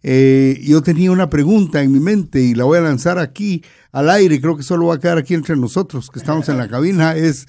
eh, 0.03 0.61
yo 0.65 0.83
tenía 0.83 1.11
una 1.11 1.29
pregunta 1.31 1.83
en 1.83 1.93
mi 1.93 2.01
mente 2.01 2.43
y 2.43 2.55
la 2.55 2.65
voy 2.65 2.79
a 2.79 2.83
lanzar 2.83 3.19
aquí 3.19 3.63
al 3.91 4.09
aire, 4.09 4.41
creo 4.41 4.57
que 4.57 4.63
solo 4.63 4.87
va 4.87 4.95
a 4.95 5.01
quedar 5.01 5.19
aquí 5.19 5.35
entre 5.35 5.57
nosotros 5.57 6.11
que 6.11 6.19
estamos 6.19 6.49
en 6.49 6.59
la 6.59 6.69
cabina, 6.69 7.17
es 7.17 7.47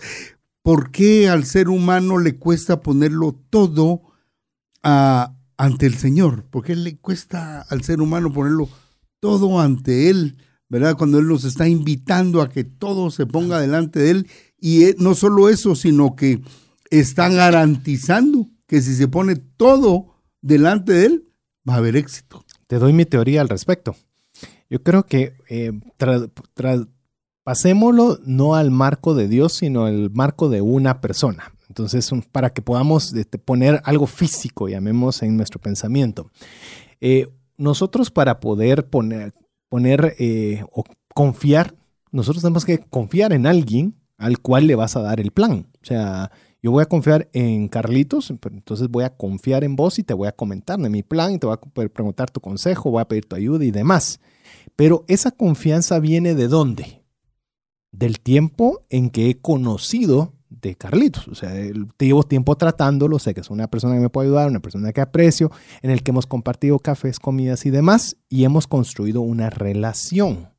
¿por 0.64 0.92
qué 0.92 1.30
al 1.30 1.46
ser 1.46 1.70
humano 1.70 2.18
le 2.18 2.38
cuesta 2.38 2.82
ponerlo 2.82 3.40
todo 3.50 4.02
a 4.82 5.36
ante 5.58 5.86
el 5.86 5.96
Señor, 5.96 6.46
porque 6.50 6.76
le 6.76 6.98
cuesta 6.98 7.62
al 7.62 7.84
ser 7.84 8.02
humano 8.02 8.32
ponerlo 8.32 8.70
todo 9.20 9.60
ante 9.60 10.10
Él, 10.10 10.38
¿verdad? 10.70 10.98
Cuando 10.98 11.20
Él 11.20 11.28
nos 11.28 11.46
está 11.46 11.68
invitando 11.68 12.42
a 12.42 12.50
que 12.50 12.64
todo 12.64 13.12
se 13.12 13.26
ponga 13.26 13.60
delante 13.60 14.00
de 14.00 14.12
Él. 14.12 14.28
Y 14.60 14.84
eh, 14.84 14.96
no 15.00 15.16
solo 15.16 15.50
eso, 15.50 15.76
sino 15.76 16.16
que 16.16 16.42
está 16.90 17.30
garantizando 17.30 18.50
que 18.68 18.82
si 18.82 18.96
se 18.96 19.08
pone 19.08 19.36
todo 19.36 20.14
delante 20.42 20.94
de 20.94 21.06
Él, 21.06 21.30
va 21.68 21.76
a 21.76 21.78
haber 21.78 21.96
éxito. 21.96 22.44
Te 22.68 22.80
doy 22.80 22.94
mi 22.94 23.06
teoría 23.06 23.42
al 23.42 23.50
respecto. 23.50 23.96
Yo 24.70 24.82
creo 24.82 25.06
que 25.06 25.38
eh, 25.50 25.72
pasémoslo 27.44 28.20
no 28.26 28.56
al 28.56 28.72
marco 28.72 29.14
de 29.14 29.28
Dios, 29.28 29.54
sino 29.54 29.86
al 29.86 30.10
marco 30.12 30.50
de 30.50 30.62
una 30.62 31.02
persona. 31.02 31.53
Entonces, 31.70 32.10
para 32.32 32.52
que 32.52 32.62
podamos 32.62 33.14
este, 33.14 33.38
poner 33.38 33.82
algo 33.86 34.08
físico, 34.08 34.68
llamemos 34.68 35.24
en 35.24 35.38
nuestro 35.38 35.60
pensamiento. 35.60 36.30
Eh, 37.02 37.28
nosotros 37.58 38.12
para 38.12 38.40
poder 38.40 38.90
poner, 38.90 39.34
poner 39.70 40.16
eh, 40.20 40.64
o 40.72 40.84
confiar, 41.14 41.76
nosotros 42.12 42.44
tenemos 42.44 42.66
que 42.66 42.80
confiar 42.80 43.34
en 43.34 43.48
alguien 43.48 43.96
al 44.18 44.40
cual 44.40 44.68
le 44.68 44.76
vas 44.76 44.96
a 44.96 45.02
dar 45.02 45.20
el 45.20 45.32
plan. 45.32 45.68
O 45.82 45.86
sea, 45.86 46.32
yo 46.62 46.72
voy 46.72 46.82
a 46.82 46.86
confiar 46.86 47.30
en 47.34 47.68
Carlitos, 47.68 48.30
entonces 48.30 48.88
voy 48.88 49.04
a 49.04 49.16
confiar 49.16 49.64
en 49.64 49.76
vos 49.76 50.00
y 50.00 50.04
te 50.04 50.14
voy 50.14 50.30
a 50.30 50.32
comentar 50.32 50.80
de 50.80 50.90
mi 50.90 51.04
plan 51.04 51.34
y 51.34 51.40
te 51.40 51.46
voy 51.46 51.58
a 51.58 51.90
preguntar 51.90 52.32
tu 52.32 52.40
consejo, 52.40 52.92
voy 52.92 53.02
a 53.02 53.08
pedir 53.08 53.26
tu 53.26 53.36
ayuda 53.36 53.66
y 53.66 53.72
demás. 53.72 54.20
Pero 54.76 55.04
esa 55.08 55.32
confianza 55.32 56.00
viene 56.00 56.36
de 56.36 56.48
dónde? 56.48 57.04
Del 57.92 58.20
tiempo 58.20 58.86
en 58.90 59.10
que 59.10 59.30
he 59.30 59.38
conocido 59.38 60.33
Carlitos. 60.76 61.28
O 61.28 61.36
sea, 61.36 61.54
llevo 62.00 62.24
tiempo 62.24 62.56
tratándolo, 62.56 63.20
sé 63.20 63.34
que 63.34 63.42
es 63.42 63.50
una 63.50 63.68
persona 63.68 63.96
que 63.96 64.02
me 64.02 64.10
puede 64.10 64.28
ayudar, 64.28 64.50
una 64.50 64.62
persona 64.62 64.92
que 64.94 65.02
aprecio, 65.02 65.52
en 65.82 65.92
el 65.92 66.04
que 66.04 66.12
hemos 66.12 66.26
compartido 66.26 66.80
cafés, 66.80 67.20
comidas 67.20 67.66
y 67.66 67.70
demás, 67.70 68.18
y 68.30 68.46
hemos 68.46 68.68
construido 68.68 69.22
una 69.22 69.50
relación. 69.50 70.50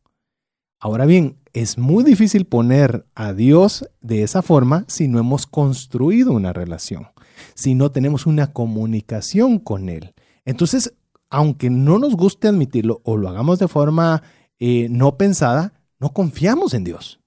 Ahora 0.79 1.07
bien, 1.07 1.39
es 1.55 1.79
muy 1.79 2.05
difícil 2.05 2.45
poner 2.45 3.07
a 3.15 3.33
Dios 3.33 3.89
de 4.03 4.23
esa 4.23 4.43
forma 4.43 4.85
si 4.89 5.09
no 5.09 5.19
hemos 5.19 5.47
construido 5.47 6.33
una 6.33 6.53
relación, 6.53 7.09
si 7.55 7.75
no 7.75 7.91
tenemos 7.91 8.27
una 8.27 8.53
comunicación 8.53 9.59
con 9.59 9.89
Él. 9.89 10.15
Entonces, 10.45 10.95
aunque 11.31 11.71
no 11.71 11.99
nos 11.99 12.17
guste 12.17 12.49
admitirlo 12.49 13.01
o 13.05 13.17
lo 13.17 13.29
hagamos 13.29 13.59
de 13.59 13.69
forma 13.69 14.23
eh, 14.59 14.89
no 14.91 15.17
pensada, 15.17 15.73
no 15.99 16.13
confiamos 16.13 16.75
en 16.75 16.85
Dios. 16.85 17.21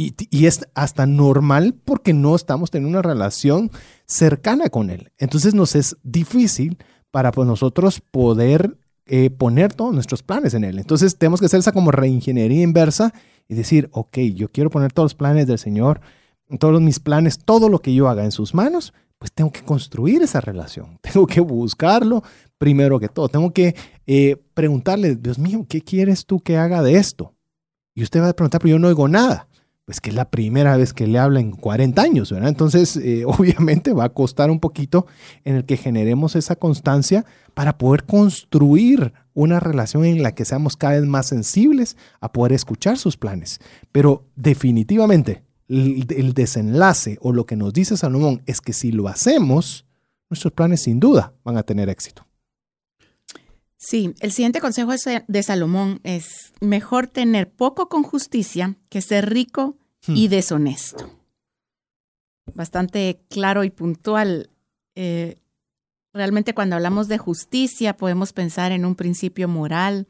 Y, 0.00 0.46
es 0.46 0.60
hasta 0.74 1.06
normal 1.06 1.74
porque 1.84 2.12
no 2.12 2.36
estamos 2.36 2.70
teniendo 2.70 2.96
una 3.00 3.02
relación 3.02 3.72
cercana 4.06 4.68
con 4.68 4.90
Él. 4.90 5.10
Entonces 5.18 5.54
nos 5.54 5.74
es 5.74 5.96
difícil 6.04 6.78
para 7.10 7.32
pues, 7.32 7.48
nosotros 7.48 8.00
poder 8.00 8.78
eh, 9.06 9.30
poner 9.30 9.74
todos 9.74 9.92
nuestros 9.92 10.22
planes 10.22 10.54
en 10.54 10.62
Él. 10.62 10.78
Entonces 10.78 11.18
tenemos 11.18 11.40
que 11.40 11.46
hacer 11.46 11.58
esa 11.58 11.72
como 11.72 11.90
reingeniería 11.90 12.62
inversa 12.62 13.12
y 13.48 13.56
decir, 13.56 13.88
ok, 13.90 14.18
yo 14.36 14.52
quiero 14.52 14.70
poner 14.70 14.92
todos 14.92 15.06
los 15.06 15.14
planes 15.16 15.48
del 15.48 15.58
Señor, 15.58 16.00
todos 16.60 16.80
mis 16.80 17.00
planes, 17.00 17.40
todo 17.40 17.68
lo 17.68 17.80
que 17.80 17.92
yo 17.92 18.08
haga 18.08 18.24
en 18.24 18.30
sus 18.30 18.54
manos, 18.54 18.94
pues 19.18 19.32
tengo 19.32 19.50
que 19.50 19.62
construir 19.62 20.22
esa 20.22 20.40
relación, 20.40 20.96
tengo 21.02 21.26
que 21.26 21.40
buscarlo, 21.40 22.22
primero 22.56 23.00
que 23.00 23.08
todo. 23.08 23.28
Tengo 23.28 23.52
que 23.52 23.74
eh, 24.06 24.36
preguntarle, 24.54 25.16
Dios 25.16 25.40
mío, 25.40 25.66
¿qué 25.68 25.82
quieres 25.82 26.24
tú 26.24 26.38
que 26.38 26.56
haga 26.56 26.84
de 26.84 26.98
esto? 26.98 27.34
Y 27.96 28.04
usted 28.04 28.22
va 28.22 28.28
a 28.28 28.32
preguntar, 28.32 28.60
pero 28.60 28.76
yo 28.76 28.78
no 28.78 28.86
oigo 28.86 29.08
nada. 29.08 29.48
Pues 29.88 30.02
que 30.02 30.10
es 30.10 30.16
la 30.16 30.28
primera 30.28 30.76
vez 30.76 30.92
que 30.92 31.06
le 31.06 31.18
habla 31.18 31.40
en 31.40 31.50
40 31.50 32.02
años, 32.02 32.30
¿verdad? 32.30 32.50
Entonces, 32.50 32.98
eh, 32.98 33.24
obviamente 33.26 33.94
va 33.94 34.04
a 34.04 34.08
costar 34.10 34.50
un 34.50 34.60
poquito 34.60 35.06
en 35.46 35.56
el 35.56 35.64
que 35.64 35.78
generemos 35.78 36.36
esa 36.36 36.56
constancia 36.56 37.24
para 37.54 37.78
poder 37.78 38.04
construir 38.04 39.14
una 39.32 39.60
relación 39.60 40.04
en 40.04 40.22
la 40.22 40.34
que 40.34 40.44
seamos 40.44 40.76
cada 40.76 41.00
vez 41.00 41.06
más 41.06 41.24
sensibles 41.24 41.96
a 42.20 42.30
poder 42.32 42.52
escuchar 42.52 42.98
sus 42.98 43.16
planes. 43.16 43.60
Pero 43.90 44.26
definitivamente, 44.36 45.42
el, 45.68 46.04
el 46.14 46.34
desenlace 46.34 47.16
o 47.22 47.32
lo 47.32 47.46
que 47.46 47.56
nos 47.56 47.72
dice 47.72 47.96
Salomón 47.96 48.42
es 48.44 48.60
que 48.60 48.74
si 48.74 48.92
lo 48.92 49.08
hacemos, 49.08 49.86
nuestros 50.28 50.52
planes 50.52 50.82
sin 50.82 51.00
duda 51.00 51.32
van 51.44 51.56
a 51.56 51.62
tener 51.62 51.88
éxito. 51.88 52.27
Sí, 53.80 54.12
el 54.18 54.32
siguiente 54.32 54.60
consejo 54.60 54.92
de 55.28 55.42
Salomón 55.44 56.00
es 56.02 56.52
mejor 56.60 57.06
tener 57.06 57.48
poco 57.48 57.88
con 57.88 58.02
justicia 58.02 58.76
que 58.88 59.00
ser 59.00 59.30
rico 59.30 59.78
y 60.08 60.26
hmm. 60.26 60.30
deshonesto. 60.30 61.10
Bastante 62.54 63.20
claro 63.30 63.62
y 63.62 63.70
puntual. 63.70 64.50
Eh, 64.96 65.36
realmente 66.12 66.54
cuando 66.54 66.74
hablamos 66.74 67.06
de 67.06 67.18
justicia 67.18 67.96
podemos 67.96 68.32
pensar 68.32 68.72
en 68.72 68.84
un 68.84 68.96
principio 68.96 69.46
moral 69.46 70.08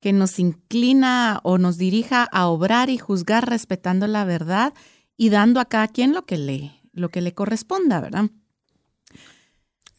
que 0.00 0.14
nos 0.14 0.38
inclina 0.38 1.40
o 1.42 1.58
nos 1.58 1.76
dirija 1.76 2.24
a 2.24 2.48
obrar 2.48 2.88
y 2.88 2.96
juzgar 2.96 3.46
respetando 3.46 4.06
la 4.06 4.24
verdad 4.24 4.72
y 5.18 5.28
dando 5.28 5.60
a 5.60 5.66
cada 5.66 5.86
quien 5.88 6.14
lo 6.14 6.24
que 6.24 6.38
le, 6.38 6.80
lo 6.92 7.10
que 7.10 7.20
le 7.20 7.34
corresponda, 7.34 8.00
¿verdad? 8.00 8.30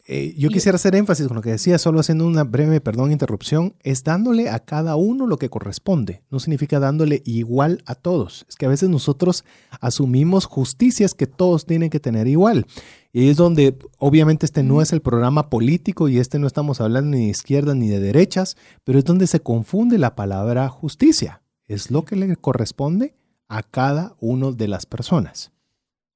Eh, 0.06 0.34
yo 0.36 0.50
quisiera 0.50 0.76
hacer 0.76 0.94
énfasis 0.94 1.28
con 1.28 1.36
lo 1.36 1.42
que 1.42 1.52
decía, 1.52 1.78
solo 1.78 1.98
haciendo 1.98 2.26
una 2.26 2.44
breve, 2.44 2.82
perdón, 2.82 3.10
interrupción, 3.10 3.74
es 3.80 4.04
dándole 4.04 4.50
a 4.50 4.58
cada 4.58 4.96
uno 4.96 5.26
lo 5.26 5.38
que 5.38 5.48
corresponde. 5.48 6.22
No 6.30 6.40
significa 6.40 6.78
dándole 6.78 7.22
igual 7.24 7.82
a 7.86 7.94
todos. 7.94 8.44
Es 8.48 8.56
que 8.56 8.66
a 8.66 8.68
veces 8.68 8.90
nosotros 8.90 9.44
asumimos 9.80 10.44
justicias 10.44 11.14
que 11.14 11.26
todos 11.26 11.64
tienen 11.64 11.88
que 11.88 12.00
tener 12.00 12.26
igual. 12.26 12.66
Y 13.12 13.30
es 13.30 13.38
donde, 13.38 13.78
obviamente, 13.98 14.44
este 14.44 14.62
no 14.62 14.82
es 14.82 14.92
el 14.92 15.00
programa 15.00 15.48
político 15.48 16.08
y 16.08 16.18
este 16.18 16.38
no 16.38 16.46
estamos 16.46 16.82
hablando 16.82 17.16
ni 17.16 17.24
de 17.24 17.30
izquierdas 17.30 17.76
ni 17.76 17.88
de 17.88 18.00
derechas, 18.00 18.58
pero 18.84 18.98
es 18.98 19.06
donde 19.06 19.26
se 19.26 19.40
confunde 19.40 19.96
la 19.96 20.14
palabra 20.14 20.68
justicia. 20.68 21.40
Es 21.66 21.90
lo 21.90 22.04
que 22.04 22.16
le 22.16 22.36
corresponde 22.36 23.14
a 23.48 23.62
cada 23.62 24.16
uno 24.20 24.52
de 24.52 24.68
las 24.68 24.84
personas. 24.84 25.53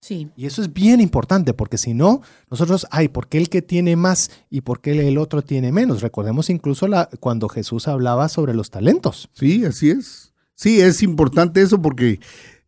Sí. 0.00 0.30
Y 0.36 0.46
eso 0.46 0.62
es 0.62 0.72
bien 0.72 1.00
importante 1.00 1.54
porque 1.54 1.76
si 1.76 1.92
no, 1.92 2.22
nosotros, 2.50 2.86
ay, 2.90 3.08
¿por 3.08 3.28
qué 3.28 3.38
el 3.38 3.48
que 3.48 3.62
tiene 3.62 3.96
más 3.96 4.30
y 4.48 4.60
por 4.60 4.80
qué 4.80 4.92
el 4.92 5.18
otro 5.18 5.42
tiene 5.42 5.72
menos? 5.72 6.02
Recordemos 6.02 6.50
incluso 6.50 6.86
la, 6.86 7.08
cuando 7.20 7.48
Jesús 7.48 7.88
hablaba 7.88 8.28
sobre 8.28 8.54
los 8.54 8.70
talentos. 8.70 9.28
Sí, 9.34 9.64
así 9.64 9.90
es. 9.90 10.32
Sí, 10.54 10.80
es 10.80 11.02
importante 11.02 11.62
eso 11.62 11.80
porque 11.82 12.20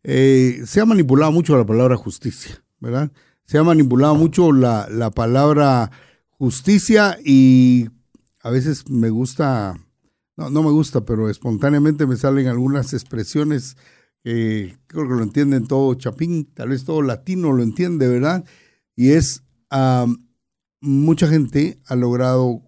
eh, 0.03 0.61
se 0.65 0.81
ha 0.81 0.85
manipulado 0.85 1.31
mucho 1.31 1.57
la 1.57 1.65
palabra 1.65 1.95
justicia, 1.95 2.63
¿verdad? 2.79 3.11
Se 3.45 3.57
ha 3.57 3.63
manipulado 3.63 4.15
mucho 4.15 4.51
la, 4.51 4.87
la 4.89 5.11
palabra 5.11 5.91
justicia 6.29 7.17
y 7.23 7.89
a 8.41 8.49
veces 8.49 8.89
me 8.89 9.09
gusta, 9.09 9.79
no, 10.37 10.49
no 10.49 10.63
me 10.63 10.71
gusta, 10.71 11.01
pero 11.01 11.29
espontáneamente 11.29 12.05
me 12.05 12.15
salen 12.15 12.47
algunas 12.47 12.93
expresiones 12.93 13.77
creo 14.23 15.07
que 15.07 15.15
lo 15.15 15.23
entienden 15.23 15.67
todo 15.67 15.93
Chapín, 15.95 16.45
tal 16.53 16.69
vez 16.69 16.85
todo 16.85 17.01
latino 17.01 17.51
lo 17.51 17.63
entiende, 17.63 18.07
¿verdad? 18.07 18.45
Y 18.95 19.11
es, 19.11 19.43
mucha 20.81 21.27
gente 21.27 21.79
ha 21.85 21.95
logrado 21.95 22.61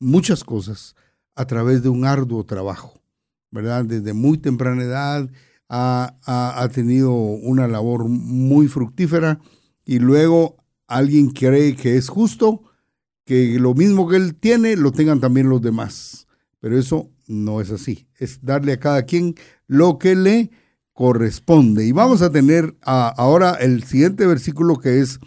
muchas 0.00 0.44
cosas 0.44 0.96
a 1.34 1.46
través 1.46 1.82
de 1.82 1.88
un 1.88 2.04
arduo 2.04 2.44
trabajo, 2.44 3.02
¿verdad? 3.50 3.84
Desde 3.84 4.12
muy 4.12 4.38
temprana 4.38 4.82
edad 4.82 5.30
ha, 5.68 6.18
ha, 6.24 6.68
tenido 6.68 7.12
una 7.12 7.66
labor 7.68 8.08
muy 8.08 8.68
fructífera 8.68 9.40
y 9.84 9.98
luego 9.98 10.56
alguien 10.86 11.30
cree 11.30 11.74
que 11.74 11.96
es 11.96 12.08
justo 12.08 12.62
que 13.24 13.58
lo 13.58 13.74
mismo 13.74 14.08
que 14.08 14.16
él 14.16 14.34
tiene 14.34 14.76
lo 14.76 14.92
tengan 14.92 15.20
también 15.20 15.48
los 15.48 15.62
demás. 15.62 16.26
Pero 16.60 16.78
eso 16.78 17.10
no 17.26 17.60
es 17.60 17.70
así. 17.70 18.06
Es 18.18 18.44
darle 18.44 18.72
a 18.72 18.80
cada 18.80 19.04
quien 19.04 19.34
lo 19.66 19.98
que 19.98 20.14
le 20.14 20.50
corresponde. 20.92 21.84
Y 21.86 21.92
vamos 21.92 22.22
a 22.22 22.30
tener 22.30 22.76
ahora 22.82 23.54
el 23.54 23.84
siguiente 23.84 24.26
versículo 24.26 24.78
que 24.78 25.00
es 25.00 25.18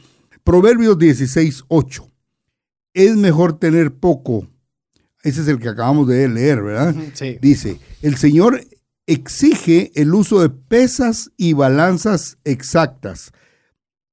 Proverbios 0.44 0.98
16, 0.98 1.64
8. 1.68 2.12
Es 2.94 3.16
mejor 3.16 3.60
tener 3.60 3.94
poco. 3.94 4.48
Ese 5.24 5.42
es 5.42 5.48
el 5.48 5.60
que 5.60 5.70
acabamos 5.70 6.08
de 6.08 6.28
leer, 6.28 6.62
¿verdad? 6.62 6.96
Sí. 7.14 7.40
Dice, 7.42 7.80
el 8.02 8.16
Señor 8.16 8.62
exige 9.08 9.92
el 9.96 10.14
uso 10.14 10.42
de 10.42 10.50
pesas 10.50 11.32
y 11.36 11.54
balanzas 11.54 12.38
exactas. 12.44 13.32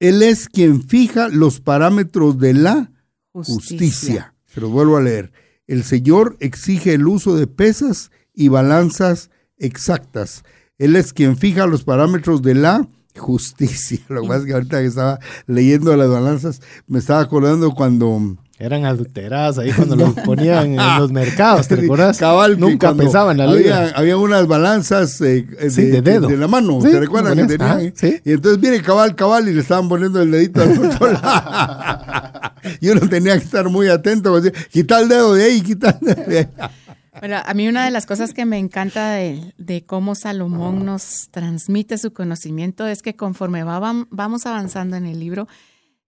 Él 0.00 0.22
es 0.22 0.48
quien 0.48 0.88
fija 0.88 1.28
los 1.28 1.60
parámetros 1.60 2.38
de 2.38 2.54
la 2.54 2.92
justicia. 3.30 3.54
justicia. 3.54 4.34
Se 4.46 4.60
los 4.60 4.70
vuelvo 4.70 4.96
a 4.96 5.02
leer. 5.02 5.32
El 5.66 5.84
Señor 5.84 6.36
exige 6.40 6.94
el 6.94 7.06
uso 7.06 7.36
de 7.36 7.46
pesas 7.46 8.10
y 8.34 8.48
balanzas 8.48 9.30
exactas. 9.58 10.42
Él 10.78 10.96
es 10.96 11.12
quien 11.12 11.36
fija 11.36 11.66
los 11.66 11.84
parámetros 11.84 12.42
de 12.42 12.54
la 12.54 12.86
justicia. 13.16 14.00
Lo 14.08 14.22
que 14.22 14.28
pasa 14.28 14.40
es 14.40 14.46
que 14.46 14.52
ahorita 14.54 14.80
que 14.80 14.86
estaba 14.86 15.18
leyendo 15.46 15.94
las 15.96 16.08
balanzas, 16.08 16.60
me 16.86 16.98
estaba 16.98 17.20
acordando 17.20 17.72
cuando... 17.72 18.36
Eran 18.58 18.84
adulteradas 18.84 19.58
ahí 19.58 19.72
cuando 19.76 19.96
los 19.96 20.14
ponían 20.14 20.78
en 20.78 20.98
los 20.98 21.10
mercados, 21.10 21.66
¿te 21.66 21.74
recuerdas? 21.74 22.18
Cabal, 22.18 22.60
Nunca 22.60 22.94
pensaban 22.94 23.40
en 23.40 23.46
la 23.46 23.52
había, 23.52 23.88
había 23.88 24.16
unas 24.16 24.46
balanzas 24.46 25.20
eh, 25.20 25.42
de, 25.42 26.00
de, 26.00 26.36
la 26.36 26.46
mano, 26.46 26.78
¿te 26.80 27.00
recuerdan 27.00 27.36
que 27.36 27.58
tenían? 27.58 27.92
Y 28.24 28.32
entonces 28.32 28.60
viene 28.60 28.80
cabal, 28.80 29.16
cabal 29.16 29.48
y 29.48 29.54
le 29.54 29.62
estaban 29.62 29.88
poniendo 29.88 30.22
el 30.22 30.30
dedito 30.30 30.62
al 30.62 30.78
otro 30.78 31.08
y 32.80 32.88
uno 32.90 33.00
tenía 33.08 33.36
que 33.36 33.44
estar 33.44 33.68
muy 33.68 33.88
atento, 33.88 34.40
quita 34.70 35.00
el 35.00 35.08
dedo 35.08 35.34
de 35.34 35.44
ahí, 35.44 35.60
quita 35.60 35.98
el 36.00 36.14
dedo 36.14 36.24
de 36.28 36.38
ahí. 36.38 36.48
Bueno, 37.22 37.36
a 37.40 37.54
mí 37.54 37.68
una 37.68 37.84
de 37.84 37.92
las 37.92 38.04
cosas 38.04 38.34
que 38.34 38.44
me 38.44 38.58
encanta 38.58 39.12
de, 39.12 39.84
cómo 39.86 40.16
Salomón 40.16 40.84
nos 40.84 41.28
transmite 41.30 41.96
su 41.96 42.12
conocimiento 42.12 42.88
es 42.88 43.00
que 43.00 43.14
conforme 43.14 43.62
vamos 43.62 44.44
avanzando 44.44 44.96
en 44.96 45.06
el 45.06 45.20
libro, 45.20 45.46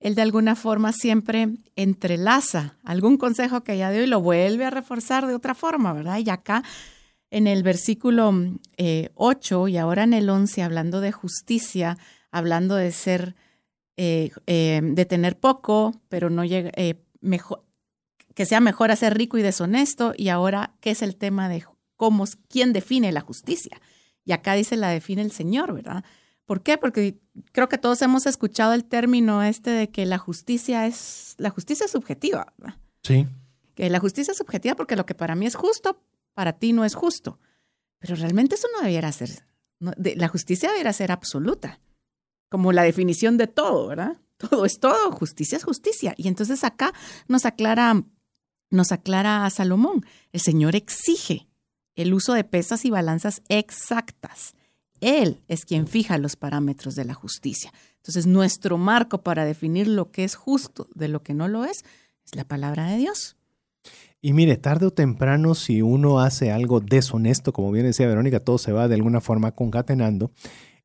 él 0.00 0.16
de 0.16 0.22
alguna 0.22 0.56
forma 0.56 0.90
siempre 0.90 1.50
entrelaza 1.76 2.78
algún 2.82 3.16
consejo 3.16 3.62
que 3.62 3.78
ya 3.78 3.92
dio 3.92 4.02
y 4.02 4.08
lo 4.08 4.22
vuelve 4.22 4.64
a 4.64 4.70
reforzar 4.70 5.28
de 5.28 5.36
otra 5.36 5.54
forma, 5.54 5.92
¿verdad? 5.92 6.18
Y 6.18 6.28
acá 6.30 6.64
en 7.30 7.46
el 7.46 7.62
versículo 7.62 8.34
8 9.14 9.66
eh, 9.68 9.70
y 9.70 9.76
ahora 9.76 10.02
en 10.02 10.14
el 10.14 10.28
11, 10.28 10.64
hablando 10.64 11.00
de 11.00 11.12
justicia, 11.12 11.96
hablando 12.32 12.74
de 12.74 12.90
ser, 12.90 13.36
eh, 13.96 14.32
eh, 14.48 14.80
de 14.82 15.04
tener 15.04 15.38
poco, 15.38 15.94
pero 16.08 16.28
no 16.28 16.44
llega, 16.44 16.72
mejor, 17.20 17.63
que 18.34 18.46
sea 18.46 18.60
mejor 18.60 18.90
hacer 18.90 19.16
rico 19.16 19.38
y 19.38 19.42
deshonesto, 19.42 20.12
y 20.16 20.28
ahora, 20.28 20.74
¿qué 20.80 20.90
es 20.90 21.02
el 21.02 21.16
tema 21.16 21.48
de 21.48 21.64
cómo, 21.96 22.24
quién 22.48 22.72
define 22.72 23.12
la 23.12 23.20
justicia? 23.20 23.80
Y 24.24 24.32
acá 24.32 24.54
dice 24.54 24.76
la 24.76 24.88
define 24.88 25.22
el 25.22 25.30
Señor, 25.30 25.72
¿verdad? 25.72 26.04
¿Por 26.46 26.62
qué? 26.62 26.76
Porque 26.76 27.18
creo 27.52 27.68
que 27.68 27.78
todos 27.78 28.02
hemos 28.02 28.26
escuchado 28.26 28.74
el 28.74 28.84
término 28.84 29.42
este 29.42 29.70
de 29.70 29.90
que 29.90 30.04
la 30.04 30.18
justicia 30.18 30.86
es, 30.86 31.34
la 31.38 31.50
justicia 31.50 31.86
es 31.86 31.92
subjetiva, 31.92 32.52
¿verdad? 32.58 32.76
Sí. 33.02 33.26
Que 33.74 33.88
la 33.88 33.98
justicia 33.98 34.32
es 34.32 34.38
subjetiva 34.38 34.74
porque 34.74 34.96
lo 34.96 35.06
que 35.06 35.14
para 35.14 35.34
mí 35.34 35.46
es 35.46 35.54
justo, 35.54 36.02
para 36.34 36.54
ti 36.54 36.72
no 36.72 36.84
es 36.84 36.94
justo. 36.94 37.38
Pero 37.98 38.16
realmente 38.16 38.56
eso 38.56 38.68
no 38.76 38.82
debiera 38.82 39.10
ser, 39.12 39.30
la 39.80 40.28
justicia 40.28 40.68
debiera 40.68 40.92
ser 40.92 41.12
absoluta, 41.12 41.80
como 42.50 42.72
la 42.72 42.82
definición 42.82 43.38
de 43.38 43.46
todo, 43.46 43.88
¿verdad? 43.88 44.20
Todo 44.36 44.64
es 44.64 44.80
todo, 44.80 45.12
justicia 45.12 45.56
es 45.56 45.64
justicia. 45.64 46.14
Y 46.16 46.28
entonces 46.28 46.64
acá 46.64 46.92
nos 47.28 47.46
aclara 47.46 48.04
nos 48.74 48.92
aclara 48.92 49.46
a 49.46 49.50
Salomón, 49.50 50.04
el 50.32 50.40
Señor 50.40 50.76
exige 50.76 51.48
el 51.96 52.12
uso 52.12 52.34
de 52.34 52.44
pesas 52.44 52.84
y 52.84 52.90
balanzas 52.90 53.42
exactas. 53.48 54.54
Él 55.00 55.42
es 55.48 55.64
quien 55.64 55.86
fija 55.86 56.18
los 56.18 56.36
parámetros 56.36 56.94
de 56.94 57.04
la 57.04 57.14
justicia. 57.14 57.72
Entonces, 57.96 58.26
nuestro 58.26 58.78
marco 58.78 59.22
para 59.22 59.44
definir 59.44 59.88
lo 59.88 60.10
que 60.10 60.24
es 60.24 60.34
justo 60.34 60.88
de 60.94 61.08
lo 61.08 61.22
que 61.22 61.34
no 61.34 61.48
lo 61.48 61.64
es 61.64 61.84
es 62.24 62.34
la 62.34 62.44
palabra 62.44 62.86
de 62.88 62.98
Dios. 62.98 63.36
Y 64.20 64.32
mire, 64.32 64.56
tarde 64.56 64.86
o 64.86 64.90
temprano, 64.90 65.54
si 65.54 65.82
uno 65.82 66.20
hace 66.20 66.50
algo 66.50 66.80
deshonesto, 66.80 67.52
como 67.52 67.70
bien 67.70 67.84
decía 67.84 68.06
Verónica, 68.06 68.40
todo 68.40 68.56
se 68.56 68.72
va 68.72 68.88
de 68.88 68.94
alguna 68.94 69.20
forma 69.20 69.52
concatenando. 69.52 70.32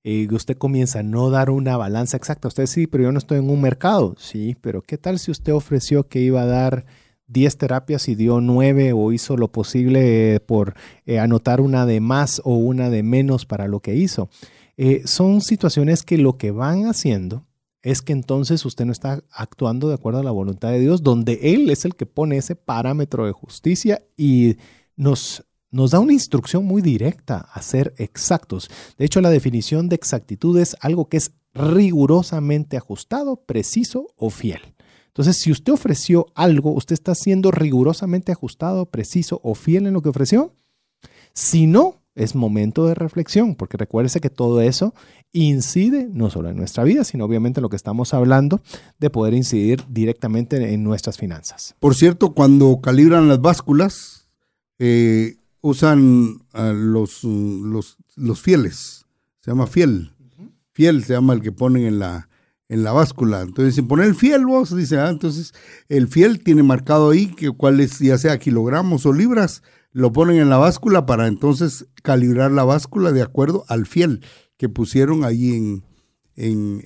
y 0.03 0.25
eh, 0.25 0.27
usted 0.33 0.57
comienza 0.57 0.99
a 0.99 1.03
no 1.03 1.29
dar 1.29 1.49
una 1.49 1.77
balanza 1.77 2.17
exacta. 2.17 2.49
Usted 2.49 2.65
sí, 2.65 2.87
pero 2.87 3.05
yo 3.05 3.11
no 3.11 3.17
estoy 3.17 3.39
en 3.39 3.49
un 3.49 3.61
mercado. 3.61 4.15
Sí, 4.17 4.57
pero 4.59 4.81
¿qué 4.81 4.97
tal 4.97 5.19
si 5.19 5.31
usted 5.31 5.53
ofreció 5.53 6.07
que 6.07 6.19
iba 6.19 6.41
a 6.41 6.45
dar 6.45 6.85
10 7.29 7.57
terapias 7.57 8.09
y 8.09 8.15
dio 8.15 8.41
9 8.41 8.93
o 8.93 9.11
hizo 9.11 9.37
lo 9.37 9.51
posible 9.51 10.35
eh, 10.35 10.39
por 10.39 10.75
eh, 11.05 11.19
anotar 11.19 11.61
una 11.61 11.85
de 11.85 12.01
más 12.01 12.41
o 12.43 12.55
una 12.55 12.89
de 12.89 13.03
menos 13.03 13.45
para 13.45 13.67
lo 13.67 13.79
que 13.79 13.95
hizo. 13.95 14.29
Eh, 14.77 15.03
son 15.05 15.41
situaciones 15.41 16.03
que 16.03 16.17
lo 16.17 16.37
que 16.37 16.51
van 16.51 16.85
haciendo 16.85 17.45
es 17.81 18.01
que 18.01 18.13
entonces 18.13 18.65
usted 18.65 18.85
no 18.85 18.91
está 18.91 19.23
actuando 19.31 19.87
de 19.87 19.93
acuerdo 19.93 20.19
a 20.19 20.23
la 20.23 20.31
voluntad 20.31 20.71
de 20.71 20.79
Dios, 20.79 21.03
donde 21.03 21.39
Él 21.53 21.69
es 21.69 21.85
el 21.85 21.95
que 21.95 22.05
pone 22.05 22.37
ese 22.37 22.55
parámetro 22.55 23.25
de 23.25 23.31
justicia 23.31 24.01
y 24.17 24.57
nos, 24.95 25.45
nos 25.71 25.91
da 25.91 25.99
una 25.99 26.13
instrucción 26.13 26.65
muy 26.65 26.81
directa 26.81 27.47
a 27.53 27.61
ser 27.61 27.93
exactos. 27.97 28.69
De 28.97 29.05
hecho, 29.05 29.21
la 29.21 29.29
definición 29.29 29.87
de 29.87 29.95
exactitud 29.95 30.57
es 30.59 30.75
algo 30.81 31.07
que 31.07 31.17
es 31.17 31.31
rigurosamente 31.53 32.75
ajustado, 32.77 33.37
preciso 33.45 34.07
o 34.17 34.29
fiel. 34.29 34.61
Entonces, 35.19 35.41
si 35.41 35.51
usted 35.51 35.73
ofreció 35.73 36.27
algo, 36.33 36.71
usted 36.71 36.93
está 36.93 37.13
siendo 37.13 37.51
rigurosamente 37.51 38.31
ajustado, 38.31 38.85
preciso 38.85 39.41
o 39.43 39.53
fiel 39.53 39.85
en 39.85 39.93
lo 39.93 40.01
que 40.01 40.07
ofreció. 40.07 40.55
Si 41.33 41.67
no, 41.67 42.01
es 42.15 42.35
momento 42.35 42.87
de 42.87 42.95
reflexión, 42.95 43.55
porque 43.55 43.75
recuérdese 43.75 44.21
que 44.21 44.29
todo 44.29 44.61
eso 44.61 44.93
incide 45.33 46.07
no 46.09 46.29
solo 46.29 46.47
en 46.47 46.55
nuestra 46.55 46.85
vida, 46.85 47.03
sino 47.03 47.25
obviamente 47.25 47.59
en 47.59 47.63
lo 47.63 47.69
que 47.69 47.75
estamos 47.75 48.13
hablando 48.13 48.61
de 48.97 49.09
poder 49.09 49.33
incidir 49.33 49.83
directamente 49.89 50.73
en 50.73 50.85
nuestras 50.85 51.17
finanzas. 51.17 51.75
Por 51.79 51.95
cierto, 51.95 52.33
cuando 52.33 52.79
calibran 52.79 53.27
las 53.27 53.41
básculas, 53.41 54.29
eh, 54.77 55.35
usan 55.59 56.43
los, 56.53 57.25
los, 57.25 57.97
los, 58.15 58.41
fieles, 58.41 59.05
se 59.41 59.51
llama 59.51 59.67
fiel, 59.67 60.13
fiel 60.71 61.03
se 61.03 61.11
llama 61.11 61.33
el 61.33 61.41
que 61.41 61.51
ponen 61.51 61.83
en 61.83 61.99
la, 61.99 62.29
en 62.69 62.83
la 62.83 62.91
báscula. 62.91 63.41
Entonces, 63.41 63.75
sin 63.75 63.87
poner 63.87 64.05
el 64.05 64.15
fiel, 64.15 64.45
vos 64.45 64.75
dice, 64.75 64.99
ah, 64.99 65.09
entonces 65.09 65.53
el 65.89 66.07
fiel 66.07 66.41
tiene 66.41 66.63
marcado 66.63 67.09
ahí 67.09 67.27
que 67.35 67.51
cuál 67.51 67.79
es, 67.79 67.99
ya 67.99 68.17
sea 68.17 68.37
kilogramos 68.37 69.05
o 69.05 69.11
libras, 69.11 69.63
lo 69.91 70.13
ponen 70.13 70.37
en 70.37 70.49
la 70.49 70.57
báscula 70.57 71.05
para 71.05 71.27
entonces 71.27 71.87
calibrar 72.03 72.51
la 72.51 72.63
báscula 72.63 73.11
de 73.11 73.23
acuerdo 73.23 73.65
al 73.67 73.87
fiel 73.87 74.23
que 74.57 74.69
pusieron 74.69 75.23
ahí 75.23 75.53
en, 75.53 75.83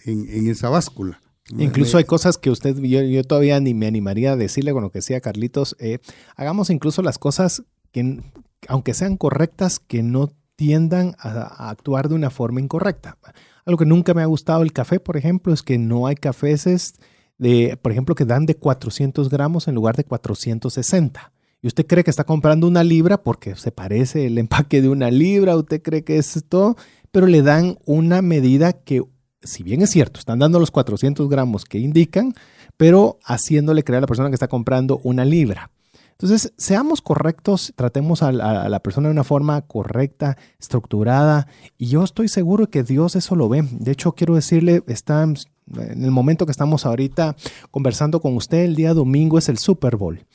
en, 0.05 0.47
esa 0.47 0.69
báscula. 0.69 1.19
Incluso 1.57 1.97
hay 1.97 2.05
cosas 2.05 2.37
que 2.37 2.49
usted, 2.49 2.77
yo, 2.77 3.23
todavía 3.25 3.59
ni 3.59 3.73
me 3.73 3.87
animaría 3.87 4.31
a 4.31 4.35
decirle 4.37 4.71
con 4.71 4.83
lo 4.83 4.91
que 4.91 4.99
decía 4.99 5.19
Carlitos, 5.19 5.75
eh, 5.79 5.99
hagamos 6.35 6.69
incluso 6.69 7.01
las 7.01 7.17
cosas 7.17 7.63
que, 7.91 8.21
aunque 8.69 8.93
sean 8.93 9.17
correctas, 9.17 9.79
que 9.79 10.01
no 10.01 10.31
tiendan 10.55 11.15
a, 11.19 11.69
actuar 11.69 12.07
de 12.07 12.15
una 12.15 12.29
forma 12.29 12.61
incorrecta. 12.61 13.17
Algo 13.65 13.77
que 13.77 13.85
nunca 13.85 14.13
me 14.13 14.21
ha 14.21 14.25
gustado 14.25 14.63
el 14.63 14.73
café, 14.73 14.99
por 14.99 15.17
ejemplo, 15.17 15.53
es 15.53 15.61
que 15.63 15.77
no 15.77 16.07
hay 16.07 16.15
cafés 16.15 16.95
de, 17.37 17.77
por 17.81 17.91
ejemplo, 17.91 18.15
que 18.15 18.25
dan 18.25 18.45
de 18.45 18.55
400 18.55 19.29
gramos 19.29 19.67
en 19.67 19.75
lugar 19.75 19.95
de 19.95 20.03
460 20.03 21.33
y 21.63 21.67
usted 21.67 21.87
cree 21.87 22.03
que 22.03 22.11
está 22.11 22.25
comprando 22.25 22.67
una 22.67 22.83
libra 22.83 23.23
porque 23.23 23.55
se 23.55 23.71
parece 23.71 24.25
el 24.25 24.37
empaque 24.37 24.81
de 24.81 24.89
una 24.89 25.09
libra, 25.09 25.55
usted 25.55 25.81
cree 25.81 26.03
que 26.03 26.17
es 26.17 26.43
todo, 26.49 26.75
pero 27.09 27.25
le 27.25 27.41
dan 27.41 27.77
una 27.85 28.21
medida 28.21 28.73
que, 28.73 29.01
si 29.41 29.63
bien 29.63 29.81
es 29.81 29.89
cierto, 29.89 30.19
están 30.19 30.39
dando 30.39 30.59
los 30.59 30.71
400 30.71 31.29
gramos 31.29 31.63
que 31.63 31.79
indican, 31.79 32.33
pero 32.75 33.17
haciéndole 33.23 33.85
creer 33.85 33.99
a 33.99 34.01
la 34.01 34.07
persona 34.07 34.29
que 34.29 34.35
está 34.35 34.49
comprando 34.49 34.99
una 35.05 35.23
libra. 35.23 35.71
Entonces, 36.13 36.53
seamos 36.57 37.01
correctos, 37.01 37.73
tratemos 37.75 38.23
a 38.23 38.31
la, 38.31 38.79
persona 38.81 39.09
de 39.09 39.13
una 39.13 39.23
forma 39.23 39.61
correcta, 39.63 40.37
estructurada, 40.59 41.47
y 41.77 41.87
yo 41.87 42.03
estoy 42.03 42.27
seguro 42.27 42.69
que 42.69 42.83
Dios 42.83 43.15
eso 43.15 43.35
lo 43.35 43.49
ve. 43.49 43.63
De 43.71 43.91
hecho, 43.91 44.13
quiero 44.13 44.35
decirle, 44.35 44.83
está 44.87 45.23
en 45.23 46.03
el 46.03 46.11
momento 46.11 46.45
que 46.45 46.51
estamos 46.51 46.85
ahorita 46.85 47.35
conversando 47.71 48.21
con 48.21 48.35
usted, 48.35 48.59
el 48.59 48.75
día 48.75 48.93
domingo 48.93 49.37
es 49.37 49.49
el 49.49 49.57
Super 49.57 49.95
Bowl. 49.95 50.25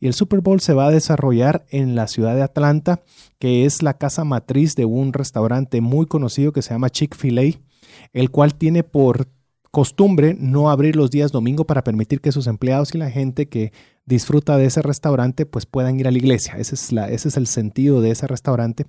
Y 0.00 0.06
el 0.06 0.14
Super 0.14 0.40
Bowl 0.40 0.60
se 0.60 0.74
va 0.74 0.86
a 0.86 0.90
desarrollar 0.90 1.64
en 1.70 1.94
la 1.94 2.06
ciudad 2.06 2.34
de 2.34 2.42
Atlanta, 2.42 3.00
que 3.38 3.64
es 3.64 3.82
la 3.82 3.94
casa 3.94 4.24
matriz 4.24 4.74
de 4.74 4.84
un 4.84 5.12
restaurante 5.12 5.80
muy 5.80 6.06
conocido 6.06 6.52
que 6.52 6.62
se 6.62 6.74
llama 6.74 6.90
Chick-fil-A, 6.90 7.58
el 8.12 8.30
cual 8.30 8.54
tiene 8.54 8.82
por 8.82 9.28
costumbre 9.76 10.34
no 10.40 10.70
abrir 10.70 10.96
los 10.96 11.10
días 11.10 11.32
domingo 11.32 11.66
para 11.66 11.84
permitir 11.84 12.22
que 12.22 12.32
sus 12.32 12.46
empleados 12.46 12.94
y 12.94 12.98
la 12.98 13.10
gente 13.10 13.46
que 13.46 13.74
disfruta 14.06 14.56
de 14.56 14.64
ese 14.64 14.80
restaurante 14.80 15.44
pues 15.44 15.66
puedan 15.66 16.00
ir 16.00 16.08
a 16.08 16.10
la 16.10 16.16
iglesia. 16.16 16.54
Ese 16.56 16.76
es, 16.76 16.92
la, 16.92 17.10
ese 17.10 17.28
es 17.28 17.36
el 17.36 17.46
sentido 17.46 18.00
de 18.00 18.10
ese 18.10 18.26
restaurante. 18.26 18.86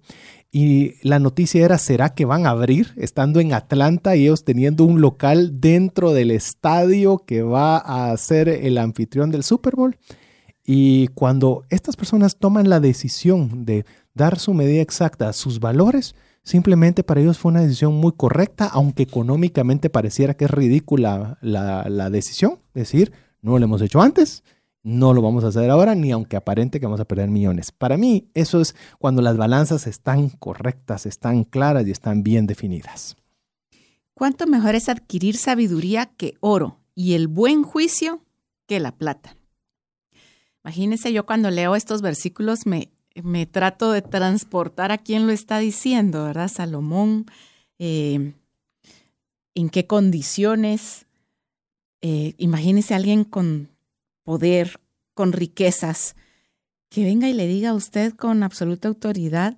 Y 0.49 0.93
la 1.05 1.19
noticia 1.19 1.65
era, 1.65 1.77
¿será 1.77 2.13
que 2.13 2.23
van 2.23 2.45
a 2.45 2.51
abrir 2.51 2.93
estando 2.95 3.41
en 3.41 3.51
Atlanta 3.51 4.15
y 4.15 4.21
ellos 4.21 4.45
teniendo 4.45 4.85
un 4.85 5.01
local 5.01 5.59
dentro 5.59 6.13
del 6.13 6.31
estadio 6.31 7.17
que 7.17 7.41
va 7.41 7.79
a 7.79 8.15
ser 8.15 8.47
el 8.47 8.77
anfitrión 8.77 9.29
del 9.29 9.43
Super 9.43 9.75
Bowl? 9.75 9.97
Y 10.65 11.09
cuando 11.09 11.65
estas 11.69 11.97
personas 11.97 12.37
toman 12.37 12.69
la 12.69 12.79
decisión 12.79 13.65
de 13.65 13.83
dar 14.13 14.39
su 14.39 14.53
medida 14.53 14.83
exacta 14.83 15.27
a 15.27 15.33
sus 15.33 15.59
valores, 15.59 16.15
simplemente 16.47 17.03
para 17.03 17.19
ellos 17.19 17.37
fue 17.37 17.51
una 17.51 17.59
decisión 17.59 17.95
muy 17.95 18.13
correcta, 18.13 18.67
aunque 18.67 19.03
económicamente 19.03 19.89
pareciera 19.89 20.33
que 20.35 20.45
es 20.45 20.51
ridícula 20.51 21.37
la, 21.41 22.09
decisión. 22.09 22.59
Es 22.73 22.83
decir, 22.83 23.11
no 23.41 23.59
lo 23.59 23.65
hemos 23.65 23.81
hecho 23.81 24.01
antes, 24.01 24.45
no 24.81 25.13
lo 25.13 25.21
vamos 25.21 25.43
a 25.43 25.47
hacer 25.47 25.69
ahora, 25.69 25.93
ni 25.93 26.09
aunque 26.11 26.37
aparente 26.37 26.79
que 26.79 26.85
vamos 26.85 27.01
a 27.01 27.05
perder 27.05 27.29
millones. 27.29 27.73
Para 27.73 27.97
mí, 27.97 28.29
eso 28.33 28.61
es 28.61 28.75
cuando 28.97 29.21
las 29.21 29.35
balanzas 29.35 29.87
están 29.87 30.29
correctas, 30.29 31.05
están 31.05 31.43
claras 31.43 31.85
y 31.85 31.91
están 31.91 32.23
bien 32.23 32.47
definidas. 32.47 33.17
¿Cuánto 34.13 34.47
mejor 34.47 34.75
es 34.75 34.87
adquirir 34.87 35.35
sabiduría 35.35 36.05
que 36.05 36.35
oro 36.39 36.79
y 36.95 37.15
el 37.15 37.27
buen 37.27 37.63
juicio 37.63 38.21
que 38.67 38.79
la 38.79 38.95
plata? 38.95 39.35
Imagínense, 40.63 41.11
yo 41.11 41.25
cuando 41.25 41.51
leo 41.51 41.75
estos 41.75 42.01
versículos 42.01 42.65
me, 42.65 42.89
me 43.23 43.45
trato 43.45 43.91
de 43.91 44.01
transportar 44.01 44.91
a 44.91 44.97
quien 44.97 45.27
lo 45.27 45.33
está 45.33 45.59
diciendo, 45.59 46.25
¿verdad? 46.25 46.47
Salomón, 46.47 47.25
eh, 47.79 48.33
en 49.55 49.69
qué 49.69 49.87
condiciones. 49.87 51.05
Eh, 52.01 52.35
imagínese 52.37 52.93
a 52.93 52.97
alguien 52.97 53.23
con 53.23 53.69
poder, 54.23 54.79
con 55.13 55.31
riquezas, 55.31 56.15
que 56.89 57.03
venga 57.03 57.27
y 57.27 57.33
le 57.33 57.47
diga 57.47 57.69
a 57.69 57.73
usted 57.73 58.13
con 58.13 58.43
absoluta 58.43 58.87
autoridad 58.87 59.57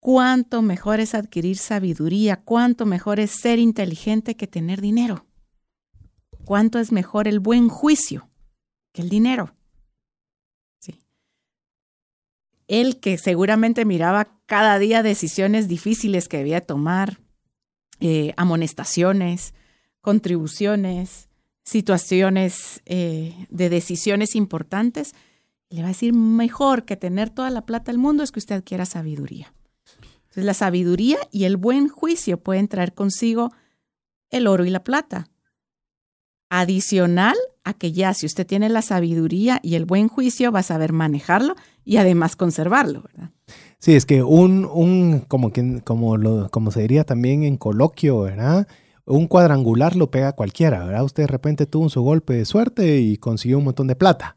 cuánto 0.00 0.62
mejor 0.62 1.00
es 1.00 1.14
adquirir 1.14 1.56
sabiduría, 1.56 2.40
cuánto 2.42 2.86
mejor 2.86 3.20
es 3.20 3.30
ser 3.30 3.58
inteligente 3.58 4.36
que 4.36 4.46
tener 4.46 4.80
dinero, 4.80 5.26
cuánto 6.44 6.78
es 6.78 6.92
mejor 6.92 7.28
el 7.28 7.40
buen 7.40 7.68
juicio 7.68 8.28
que 8.92 9.02
el 9.02 9.08
dinero. 9.08 9.54
Él 12.68 13.00
que 13.00 13.18
seguramente 13.18 13.84
miraba 13.84 14.38
cada 14.46 14.78
día 14.78 15.02
decisiones 15.02 15.66
difíciles 15.68 16.28
que 16.28 16.38
debía 16.38 16.60
tomar, 16.60 17.18
eh, 18.00 18.32
amonestaciones, 18.36 19.54
contribuciones, 20.00 21.28
situaciones 21.64 22.80
eh, 22.86 23.46
de 23.50 23.68
decisiones 23.68 24.36
importantes, 24.36 25.14
le 25.70 25.80
va 25.82 25.88
a 25.88 25.90
decir, 25.90 26.14
mejor 26.14 26.84
que 26.84 26.96
tener 26.96 27.30
toda 27.30 27.50
la 27.50 27.66
plata 27.66 27.90
del 27.92 27.98
mundo 27.98 28.22
es 28.22 28.32
que 28.32 28.38
usted 28.38 28.56
adquiera 28.56 28.86
sabiduría. 28.86 29.52
Entonces, 30.22 30.44
la 30.44 30.54
sabiduría 30.54 31.18
y 31.30 31.44
el 31.44 31.56
buen 31.56 31.88
juicio 31.88 32.38
pueden 32.38 32.68
traer 32.68 32.94
consigo 32.94 33.52
el 34.30 34.46
oro 34.46 34.64
y 34.64 34.70
la 34.70 34.84
plata. 34.84 35.28
Adicional 36.48 37.36
que 37.74 37.92
ya 37.92 38.14
si 38.14 38.26
usted 38.26 38.46
tiene 38.46 38.68
la 38.68 38.82
sabiduría 38.82 39.60
y 39.62 39.74
el 39.74 39.84
buen 39.84 40.08
juicio, 40.08 40.52
va 40.52 40.60
a 40.60 40.64
saber 40.64 40.92
manejarlo 40.92 41.54
y 41.84 41.96
además 41.96 42.36
conservarlo, 42.36 43.02
¿verdad? 43.02 43.30
Sí, 43.78 43.94
es 43.94 44.06
que 44.06 44.22
un, 44.22 44.64
un 44.64 45.20
como, 45.28 45.52
que, 45.52 45.80
como, 45.84 46.16
lo, 46.16 46.50
como 46.50 46.70
se 46.70 46.82
diría 46.82 47.04
también 47.04 47.44
en 47.44 47.56
coloquio, 47.56 48.20
¿verdad? 48.20 48.66
Un 49.04 49.26
cuadrangular 49.26 49.96
lo 49.96 50.10
pega 50.10 50.32
cualquiera, 50.32 50.84
¿verdad? 50.84 51.04
Usted 51.04 51.22
de 51.24 51.28
repente 51.28 51.66
tuvo 51.66 51.88
su 51.88 52.02
golpe 52.02 52.34
de 52.34 52.44
suerte 52.44 52.98
y 53.00 53.16
consiguió 53.16 53.58
un 53.58 53.64
montón 53.64 53.86
de 53.86 53.96
plata. 53.96 54.36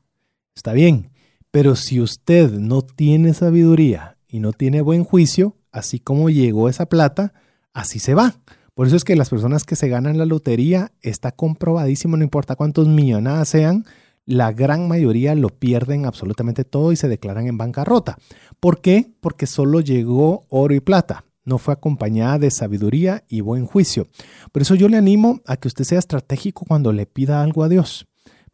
Está 0.56 0.74
bien, 0.74 1.12
pero 1.50 1.76
si 1.76 2.00
usted 2.00 2.52
no 2.52 2.82
tiene 2.82 3.34
sabiduría 3.34 4.18
y 4.28 4.40
no 4.40 4.54
tiene 4.54 4.82
buen 4.82 5.04
juicio, 5.04 5.58
así 5.72 6.00
como 6.00 6.30
llegó 6.30 6.70
esa 6.70 6.86
plata, 6.86 7.34
así 7.74 8.00
se 8.00 8.14
va. 8.14 8.36
Por 8.74 8.88
eso 8.88 8.96
es 8.96 9.04
que 9.04 9.16
las 9.16 9.30
personas 9.30 9.64
que 9.64 9.76
se 9.76 9.90
ganan 9.90 10.18
la 10.18 10.26
lotería 10.26 10.92
está 11.02 11.32
comprobadísimo, 11.32 12.18
no 12.18 12.24
importa 12.24 12.56
cuántos 12.56 12.88
millonadas 12.88 13.50
sean, 13.50 13.86
la 14.26 14.52
gran 14.54 14.88
mayoría 14.88 15.36
lo 15.36 15.50
pierden 15.50 16.06
absolutamente 16.06 16.64
todo 16.64 16.92
y 16.92 16.96
se 16.96 17.10
declaran 17.10 17.48
en 17.48 17.58
bancarrota. 17.58 18.18
¿Por 18.60 18.82
qué? 18.82 19.12
Porque 19.20 19.48
solo 19.48 19.82
llegó 19.82 20.46
oro 20.50 20.74
y 20.74 20.80
plata. 20.80 21.26
No 21.44 21.58
fue 21.58 21.74
acompañada 21.74 22.38
de 22.38 22.52
sabiduría 22.52 23.24
y 23.28 23.42
buen 23.42 23.66
juicio. 23.66 24.08
Por 24.52 24.62
eso 24.62 24.76
yo 24.76 24.88
le 24.88 24.98
animo 24.98 25.42
a 25.48 25.58
que 25.58 25.68
usted 25.68 25.84
sea 25.84 26.00
estratégico 26.00 26.66
cuando 26.68 26.94
le 26.94 27.08
pida 27.08 27.42
algo 27.42 27.64
a 27.64 27.70
Dios. 27.70 28.08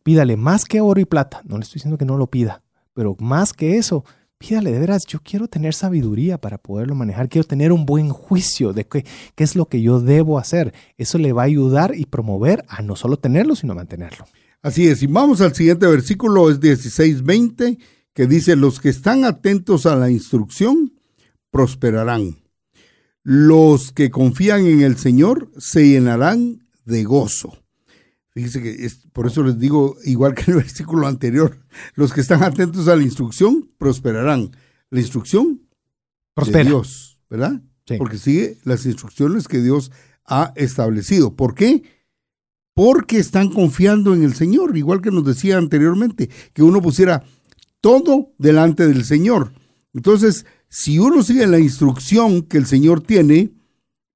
Pídale 0.03 0.38
más 0.38 0.63
que 0.63 0.80
oro 0.80 1.01
y 1.01 1.05
plata. 1.05 1.41
No 1.43 1.57
le 1.57 1.63
estoy 1.63 1.76
diciendo 1.76 1.97
que 1.97 2.05
no 2.05 2.18
lo 2.18 2.28
pida, 2.28 2.63
pero 2.93 3.18
más 3.20 3.51
que 3.51 3.78
eso, 3.78 4.05
pídale 4.38 4.71
de 4.71 4.79
veras, 4.79 5.05
yo 5.05 5.19
quiero 5.23 5.47
tener 5.47 5.73
sabiduría 5.73 6.38
para 6.38 6.57
poderlo 6.57 6.95
manejar, 6.95 7.29
quiero 7.29 7.47
tener 7.47 7.71
un 7.71 7.85
buen 7.85 8.09
juicio 8.09 8.73
de 8.73 8.85
qué, 8.85 9.05
qué 9.35 9.43
es 9.43 9.55
lo 9.55 9.67
que 9.67 9.81
yo 9.81 9.99
debo 9.99 10.39
hacer. 10.39 10.73
Eso 10.97 11.17
le 11.17 11.33
va 11.33 11.43
a 11.43 11.45
ayudar 11.45 11.93
y 11.95 12.05
promover 12.05 12.63
a 12.67 12.81
no 12.81 12.95
solo 12.95 13.17
tenerlo, 13.17 13.55
sino 13.55 13.75
mantenerlo. 13.75 14.25
Así 14.61 14.88
es, 14.88 15.03
y 15.03 15.07
vamos 15.07 15.41
al 15.41 15.55
siguiente 15.55 15.88
versículo, 15.88 16.49
es 16.49 16.59
16:20, 16.59 17.77
que 18.13 18.27
dice, 18.27 18.55
los 18.55 18.79
que 18.79 18.89
están 18.89 19.23
atentos 19.23 19.85
a 19.85 19.95
la 19.95 20.09
instrucción 20.09 20.93
prosperarán. 21.51 22.38
Los 23.23 23.91
que 23.91 24.09
confían 24.09 24.65
en 24.65 24.81
el 24.81 24.97
Señor 24.97 25.51
se 25.57 25.88
llenarán 25.88 26.67
de 26.85 27.03
gozo. 27.03 27.57
Fíjese 28.38 28.61
que 28.61 28.85
es, 28.85 28.99
por 29.13 29.25
eso 29.25 29.41
les 29.41 29.57
digo, 29.57 29.97
igual 30.05 30.35
que 30.35 30.43
en 30.43 30.49
el 30.51 30.55
versículo 30.63 31.07
anterior, 31.07 31.57
los 31.95 32.13
que 32.13 32.21
están 32.21 32.43
atentos 32.43 32.88
a 32.88 32.95
la 32.95 33.01
instrucción 33.01 33.71
prosperarán. 33.79 34.51
La 34.91 34.99
instrucción 34.99 35.63
Prospera. 36.35 36.59
de 36.59 36.65
Dios, 36.65 37.19
¿verdad? 37.31 37.63
Sí. 37.88 37.95
Porque 37.97 38.19
sigue 38.19 38.59
las 38.63 38.85
instrucciones 38.85 39.47
que 39.47 39.59
Dios 39.59 39.91
ha 40.23 40.53
establecido. 40.55 41.35
¿Por 41.35 41.55
qué? 41.55 41.81
Porque 42.75 43.17
están 43.17 43.49
confiando 43.49 44.13
en 44.13 44.21
el 44.21 44.35
Señor, 44.35 44.77
igual 44.77 45.01
que 45.01 45.09
nos 45.09 45.25
decía 45.25 45.57
anteriormente, 45.57 46.29
que 46.53 46.61
uno 46.61 46.79
pusiera 46.79 47.23
todo 47.81 48.35
delante 48.38 48.85
del 48.85 49.03
Señor. 49.03 49.51
Entonces, 49.95 50.45
si 50.69 50.99
uno 50.99 51.23
sigue 51.23 51.47
la 51.47 51.57
instrucción 51.57 52.43
que 52.43 52.59
el 52.59 52.67
Señor 52.67 53.01
tiene, 53.01 53.49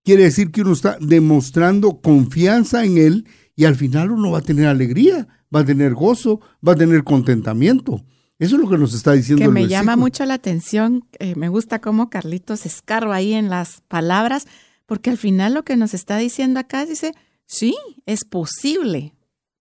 quiere 0.06 0.26
decir 0.26 0.52
que 0.52 0.62
uno 0.62 0.74
está 0.74 1.00
demostrando 1.02 2.02
confianza 2.02 2.86
en 2.86 3.00
Él 3.00 3.26
y 3.56 3.66
al 3.66 3.76
final 3.76 4.12
uno 4.12 4.32
va 4.32 4.40
a 4.40 4.42
tener 4.42 4.68
alegría, 4.68 5.28
va 5.54 5.62
a 5.62 5.66
tener 5.66 5.94
gozo, 5.94 6.40
va 6.66 6.74
a 6.74 6.76
tener 6.76 7.04
contentamiento. 7.04 8.04
Eso 8.40 8.56
es 8.56 8.62
lo 8.62 8.70
que 8.70 8.78
nos 8.78 8.94
está 8.94 9.12
diciendo 9.12 9.42
que 9.42 9.46
el 9.48 9.52
me 9.52 9.68
llama 9.68 9.96
mucho 9.96 10.26
la 10.26 10.34
atención, 10.34 11.06
eh, 11.20 11.36
me 11.36 11.48
gusta 11.50 11.80
cómo 11.80 12.10
Carlitos 12.10 12.66
escarba 12.66 13.16
ahí 13.16 13.34
en 13.34 13.50
las 13.50 13.82
palabras, 13.88 14.48
porque 14.88 15.10
al 15.12 15.18
final 15.18 15.54
lo 15.54 15.64
que 15.64 15.76
nos 15.78 15.94
está 15.94 16.18
diciendo 16.18 16.60
acá 16.60 16.86
dice, 16.86 17.14
sí, 17.46 17.76
es 18.08 18.26
posible 18.26 19.14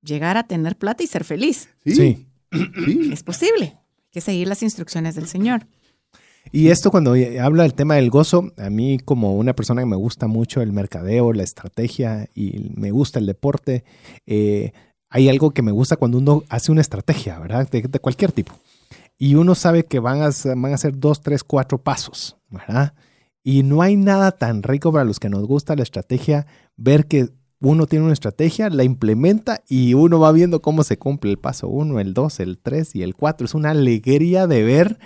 llegar 0.02 0.36
a 0.38 0.44
tener 0.44 0.76
plata 0.76 1.02
y 1.04 1.06
ser 1.06 1.24
feliz. 1.24 1.68
Sí, 1.84 1.94
Sí. 1.94 2.26
sí. 2.84 3.10
Es 3.12 3.22
posible. 3.22 3.76
Hay 3.76 4.10
que 4.12 4.20
seguir 4.22 4.48
las 4.48 4.62
instrucciones 4.62 5.14
del 5.14 5.26
Señor. 5.26 5.66
Y 6.52 6.68
esto 6.68 6.90
cuando 6.90 7.14
habla 7.40 7.62
del 7.62 7.74
tema 7.74 7.94
del 7.94 8.10
gozo, 8.10 8.52
a 8.56 8.70
mí 8.70 8.98
como 8.98 9.36
una 9.36 9.54
persona 9.54 9.82
que 9.82 9.86
me 9.86 9.96
gusta 9.96 10.26
mucho 10.26 10.60
el 10.62 10.72
mercadeo, 10.72 11.32
la 11.32 11.44
estrategia 11.44 12.28
y 12.34 12.70
me 12.74 12.90
gusta 12.90 13.18
el 13.18 13.26
deporte, 13.26 13.84
eh, 14.26 14.72
hay 15.10 15.28
algo 15.28 15.52
que 15.52 15.62
me 15.62 15.72
gusta 15.72 15.96
cuando 15.96 16.18
uno 16.18 16.42
hace 16.48 16.72
una 16.72 16.80
estrategia, 16.80 17.38
¿verdad? 17.38 17.68
De, 17.68 17.82
cualquier 18.00 18.32
tipo. 18.32 18.52
Y 19.18 19.34
uno 19.34 19.54
sabe 19.54 19.84
que 19.84 20.00
van 20.00 20.22
a, 20.22 20.30
van 20.56 20.72
a 20.72 20.78
ser 20.78 20.98
dos, 20.98 21.20
tres, 21.20 21.44
cuatro 21.44 21.78
pasos, 21.78 22.36
¿verdad? 22.48 22.94
Y 23.44 23.62
no 23.62 23.82
hay 23.82 23.96
nada 23.96 24.32
tan 24.32 24.62
rico 24.62 24.92
para 24.92 25.04
los 25.04 25.20
que 25.20 25.28
nos 25.28 25.46
gusta 25.46 25.76
la 25.76 25.82
estrategia, 25.82 26.46
ver 26.76 27.06
que 27.06 27.28
uno 27.60 27.86
tiene 27.86 28.04
una 28.04 28.14
estrategia, 28.14 28.70
la 28.70 28.84
implementa 28.84 29.62
y 29.68 29.94
uno 29.94 30.18
va 30.18 30.32
viendo 30.32 30.62
cómo 30.62 30.82
se 30.82 30.98
cumple 30.98 31.30
el 31.30 31.38
paso 31.38 31.68
uno, 31.68 32.00
el 32.00 32.14
dos, 32.14 32.40
el 32.40 32.58
tres 32.58 32.94
y 32.96 33.02
el 33.02 33.14
cuatro. 33.14 33.44
Es 33.44 33.54
una 33.54 33.70
alegría 33.70 34.46
de 34.46 34.62
ver 34.62 34.98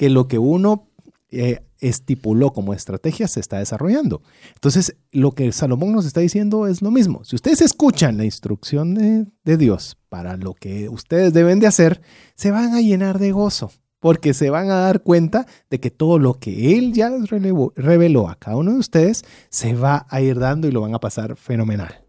que 0.00 0.08
lo 0.08 0.28
que 0.28 0.38
uno 0.38 0.88
eh, 1.30 1.60
estipuló 1.78 2.54
como 2.54 2.72
estrategia 2.72 3.28
se 3.28 3.38
está 3.38 3.58
desarrollando. 3.58 4.22
Entonces, 4.54 4.96
lo 5.12 5.32
que 5.32 5.52
Salomón 5.52 5.92
nos 5.92 6.06
está 6.06 6.20
diciendo 6.20 6.66
es 6.66 6.80
lo 6.80 6.90
mismo. 6.90 7.22
Si 7.22 7.36
ustedes 7.36 7.60
escuchan 7.60 8.16
la 8.16 8.24
instrucción 8.24 8.94
de, 8.94 9.56
Dios 9.58 9.98
para 10.08 10.38
lo 10.38 10.54
que 10.54 10.88
ustedes 10.88 11.34
deben 11.34 11.60
de 11.60 11.66
hacer, 11.66 12.00
se 12.34 12.50
van 12.50 12.72
a 12.72 12.80
llenar 12.80 13.18
de 13.18 13.32
gozo, 13.32 13.72
porque 13.98 14.32
se 14.32 14.48
van 14.48 14.70
a 14.70 14.76
dar 14.76 15.02
cuenta 15.02 15.46
de 15.68 15.80
que 15.80 15.90
todo 15.90 16.18
lo 16.18 16.38
que 16.38 16.78
Él 16.78 16.94
ya 16.94 17.10
les 17.10 17.28
reveló 17.28 18.30
a 18.30 18.36
cada 18.36 18.56
uno 18.56 18.72
de 18.72 18.78
ustedes 18.78 19.26
se 19.50 19.74
va 19.74 20.06
a 20.08 20.22
ir 20.22 20.38
dando 20.38 20.66
y 20.66 20.72
lo 20.72 20.80
van 20.80 20.94
a 20.94 21.00
pasar 21.00 21.36
fenomenal. 21.36 21.99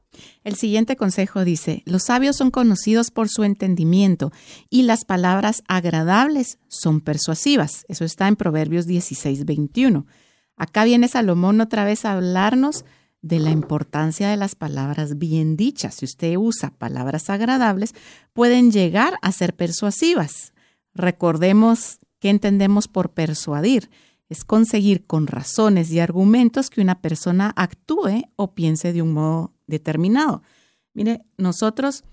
El 0.43 0.55
siguiente 0.55 0.95
consejo 0.95 1.43
dice, 1.43 1.83
los 1.85 2.03
sabios 2.03 2.35
son 2.35 2.51
conocidos 2.51 3.11
por 3.11 3.29
su 3.29 3.43
entendimiento 3.43 4.31
y 4.69 4.83
las 4.83 5.05
palabras 5.05 5.63
agradables 5.67 6.57
son 6.67 7.01
persuasivas. 7.01 7.85
Eso 7.87 8.05
está 8.05 8.27
en 8.27 8.35
Proverbios 8.35 8.85
16, 8.85 9.45
21. 9.45 10.05
Acá 10.57 10.83
viene 10.83 11.07
Salomón 11.07 11.61
otra 11.61 11.85
vez 11.85 12.05
a 12.05 12.13
hablarnos 12.13 12.85
de 13.21 13.39
la 13.39 13.51
importancia 13.51 14.29
de 14.29 14.37
las 14.37 14.55
palabras 14.55 15.17
bien 15.17 15.55
dichas. 15.55 15.95
Si 15.95 16.05
usted 16.05 16.35
usa 16.37 16.71
palabras 16.71 17.29
agradables, 17.29 17.93
pueden 18.33 18.71
llegar 18.71 19.15
a 19.21 19.31
ser 19.31 19.55
persuasivas. 19.55 20.53
Recordemos 20.93 21.99
qué 22.19 22.29
entendemos 22.29 22.87
por 22.87 23.11
persuadir. 23.11 23.89
Es 24.29 24.43
conseguir 24.43 25.05
con 25.05 25.27
razones 25.27 25.91
y 25.91 25.99
argumentos 25.99 26.69
que 26.69 26.81
una 26.81 27.01
persona 27.01 27.53
actúe 27.55 28.23
o 28.35 28.53
piense 28.53 28.93
de 28.93 29.01
un 29.01 29.13
modo 29.13 29.53
determinado. 29.71 30.43
Mire, 30.93 31.21
nosotros, 31.37 32.03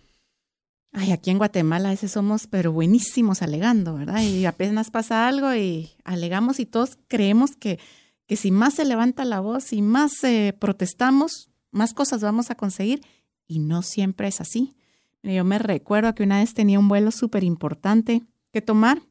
ay, 0.92 1.12
aquí 1.12 1.30
en 1.30 1.36
Guatemala 1.36 1.88
a 1.88 1.92
veces 1.92 2.12
somos, 2.12 2.46
pero 2.46 2.72
buenísimos 2.72 3.42
alegando, 3.42 3.94
¿verdad? 3.94 4.22
Y 4.22 4.46
apenas 4.46 4.90
pasa 4.90 5.28
algo 5.28 5.54
y 5.54 5.90
alegamos 6.04 6.60
y 6.60 6.64
todos 6.64 6.96
creemos 7.08 7.50
que, 7.56 7.78
que 8.26 8.36
si 8.36 8.50
más 8.50 8.74
se 8.74 8.86
levanta 8.86 9.26
la 9.26 9.40
voz 9.40 9.72
y 9.74 9.82
más 9.82 10.24
eh, 10.24 10.56
protestamos, 10.58 11.50
más 11.70 11.92
cosas 11.92 12.22
vamos 12.22 12.50
a 12.50 12.54
conseguir. 12.54 13.02
Y 13.46 13.58
no 13.58 13.82
siempre 13.82 14.28
es 14.28 14.40
así. 14.40 14.74
Yo 15.22 15.44
me 15.44 15.58
recuerdo 15.58 16.14
que 16.14 16.22
una 16.22 16.38
vez 16.38 16.54
tenía 16.54 16.78
un 16.78 16.88
vuelo 16.88 17.10
súper 17.10 17.44
importante 17.44 18.22
que 18.52 18.62
tomar 18.62 19.02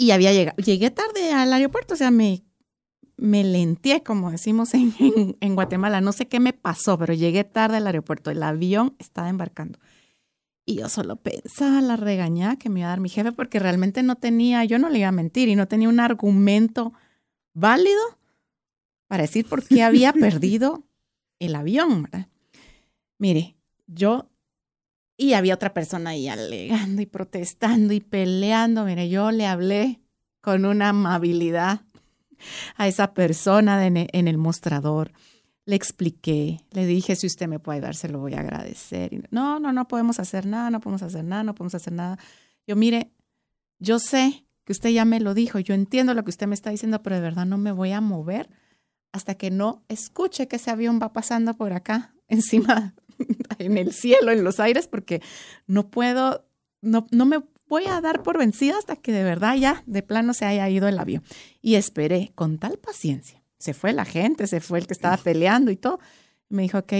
y 0.00 0.12
había 0.12 0.32
llegado, 0.32 0.56
llegué 0.58 0.90
tarde 0.90 1.32
al 1.32 1.52
aeropuerto, 1.52 1.94
o 1.94 1.96
sea, 1.96 2.12
me, 2.12 2.44
me 3.18 3.44
lenteé, 3.44 4.02
como 4.02 4.30
decimos 4.30 4.72
en, 4.74 4.94
en, 4.98 5.36
en, 5.40 5.54
Guatemala. 5.54 6.00
No 6.00 6.12
sé 6.12 6.28
qué 6.28 6.40
me 6.40 6.52
pasó, 6.52 6.96
pero 6.98 7.12
llegué 7.12 7.44
tarde 7.44 7.76
al 7.76 7.86
aeropuerto. 7.86 8.30
El 8.30 8.42
avión 8.42 8.94
estaba 8.98 9.28
embarcando. 9.28 9.78
Y 10.64 10.76
yo 10.76 10.88
solo 10.88 11.16
pensaba 11.16 11.80
la 11.80 11.96
regañada 11.96 12.56
que 12.56 12.68
me 12.68 12.80
iba 12.80 12.88
a 12.88 12.90
dar 12.90 13.00
mi 13.00 13.08
jefe 13.08 13.32
porque 13.32 13.58
realmente 13.58 14.02
no 14.02 14.16
tenía, 14.16 14.64
yo 14.64 14.78
no 14.78 14.88
le 14.88 14.98
iba 15.00 15.08
a 15.08 15.12
mentir 15.12 15.48
y 15.48 15.56
no 15.56 15.66
tenía 15.66 15.88
un 15.88 15.98
argumento 15.98 16.92
válido 17.54 18.18
para 19.06 19.22
decir 19.22 19.46
por 19.46 19.64
qué 19.64 19.82
había 19.82 20.12
perdido 20.14 20.84
el 21.38 21.54
avión, 21.54 22.04
¿verdad? 22.04 22.28
Mire, 23.18 23.56
yo 23.86 24.28
y 25.16 25.32
había 25.32 25.54
otra 25.54 25.74
persona 25.74 26.10
ahí 26.10 26.28
alegando 26.28 27.02
y 27.02 27.06
protestando 27.06 27.92
y 27.92 28.00
peleando. 28.00 28.84
Mire, 28.84 29.08
yo 29.08 29.32
le 29.32 29.46
hablé 29.46 30.00
con 30.40 30.64
una 30.64 30.90
amabilidad 30.90 31.80
a 32.76 32.88
esa 32.88 33.14
persona 33.14 33.78
de, 33.78 34.08
en 34.12 34.28
el 34.28 34.38
mostrador. 34.38 35.12
Le 35.64 35.76
expliqué, 35.76 36.60
le 36.70 36.86
dije, 36.86 37.14
si 37.14 37.26
usted 37.26 37.46
me 37.46 37.58
puede 37.58 37.78
ayudar, 37.78 37.94
se 37.94 38.08
lo 38.08 38.18
voy 38.18 38.34
a 38.34 38.40
agradecer. 38.40 39.12
Y, 39.12 39.22
no, 39.30 39.60
no, 39.60 39.72
no 39.72 39.86
podemos 39.88 40.18
hacer 40.18 40.46
nada, 40.46 40.70
no 40.70 40.80
podemos 40.80 41.02
hacer 41.02 41.24
nada, 41.24 41.42
no 41.44 41.54
podemos 41.54 41.74
hacer 41.74 41.92
nada. 41.92 42.18
Yo, 42.66 42.74
mire, 42.74 43.10
yo 43.78 43.98
sé 43.98 44.46
que 44.64 44.72
usted 44.72 44.90
ya 44.90 45.04
me 45.04 45.20
lo 45.20 45.34
dijo, 45.34 45.58
yo 45.58 45.74
entiendo 45.74 46.14
lo 46.14 46.24
que 46.24 46.30
usted 46.30 46.46
me 46.46 46.54
está 46.54 46.70
diciendo, 46.70 47.02
pero 47.02 47.16
de 47.16 47.22
verdad 47.22 47.46
no 47.46 47.58
me 47.58 47.72
voy 47.72 47.92
a 47.92 48.00
mover 48.00 48.48
hasta 49.12 49.34
que 49.34 49.50
no 49.50 49.82
escuche 49.88 50.48
que 50.48 50.56
ese 50.56 50.70
avión 50.70 51.00
va 51.02 51.12
pasando 51.12 51.54
por 51.54 51.72
acá, 51.72 52.14
encima, 52.28 52.94
en 53.58 53.78
el 53.78 53.92
cielo, 53.92 54.30
en 54.30 54.44
los 54.44 54.60
aires, 54.60 54.86
porque 54.86 55.22
no 55.66 55.90
puedo, 55.90 56.46
no, 56.80 57.06
no 57.10 57.26
me 57.26 57.42
voy 57.68 57.86
a 57.86 58.00
dar 58.00 58.22
por 58.22 58.38
vencida 58.38 58.78
hasta 58.78 58.96
que 58.96 59.12
de 59.12 59.22
verdad 59.22 59.56
ya 59.56 59.82
de 59.86 60.02
plano 60.02 60.34
se 60.34 60.44
haya 60.44 60.68
ido 60.68 60.88
el 60.88 60.98
avión. 60.98 61.22
Y 61.60 61.74
esperé 61.74 62.32
con 62.34 62.58
tal 62.58 62.78
paciencia. 62.78 63.42
Se 63.58 63.74
fue 63.74 63.92
la 63.92 64.04
gente, 64.04 64.46
se 64.46 64.60
fue 64.60 64.78
el 64.78 64.86
que 64.86 64.94
estaba 64.94 65.16
peleando 65.16 65.70
y 65.70 65.76
todo. 65.76 65.98
Me 66.48 66.62
dijo, 66.62 66.78
ok, 66.78 66.92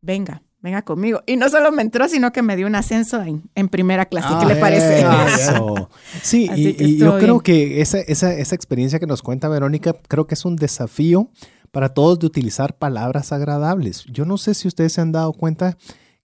venga, 0.00 0.42
venga 0.60 0.82
conmigo. 0.82 1.22
Y 1.26 1.36
no 1.36 1.48
solo 1.48 1.72
me 1.72 1.82
entró, 1.82 2.08
sino 2.08 2.32
que 2.32 2.42
me 2.42 2.56
dio 2.56 2.66
un 2.66 2.74
ascenso 2.74 3.22
en, 3.22 3.50
en 3.54 3.68
primera 3.68 4.06
clase. 4.06 4.28
Ah, 4.30 4.38
¿Qué 4.40 4.54
le 4.54 4.60
parece? 4.60 5.00
Eso. 5.00 5.90
Sí, 6.22 6.48
y, 6.56 6.82
y 6.82 6.96
yo 6.96 7.12
bien. 7.16 7.20
creo 7.20 7.40
que 7.40 7.80
esa, 7.80 7.98
esa, 7.98 8.32
esa 8.32 8.54
experiencia 8.54 8.98
que 8.98 9.06
nos 9.06 9.22
cuenta 9.22 9.48
Verónica, 9.48 9.94
creo 10.08 10.26
que 10.26 10.34
es 10.34 10.44
un 10.44 10.56
desafío 10.56 11.30
para 11.70 11.94
todos 11.94 12.18
de 12.18 12.26
utilizar 12.26 12.76
palabras 12.76 13.32
agradables. 13.32 14.04
Yo 14.06 14.24
no 14.24 14.38
sé 14.38 14.54
si 14.54 14.68
ustedes 14.68 14.92
se 14.92 15.00
han 15.00 15.12
dado 15.12 15.32
cuenta 15.32 15.76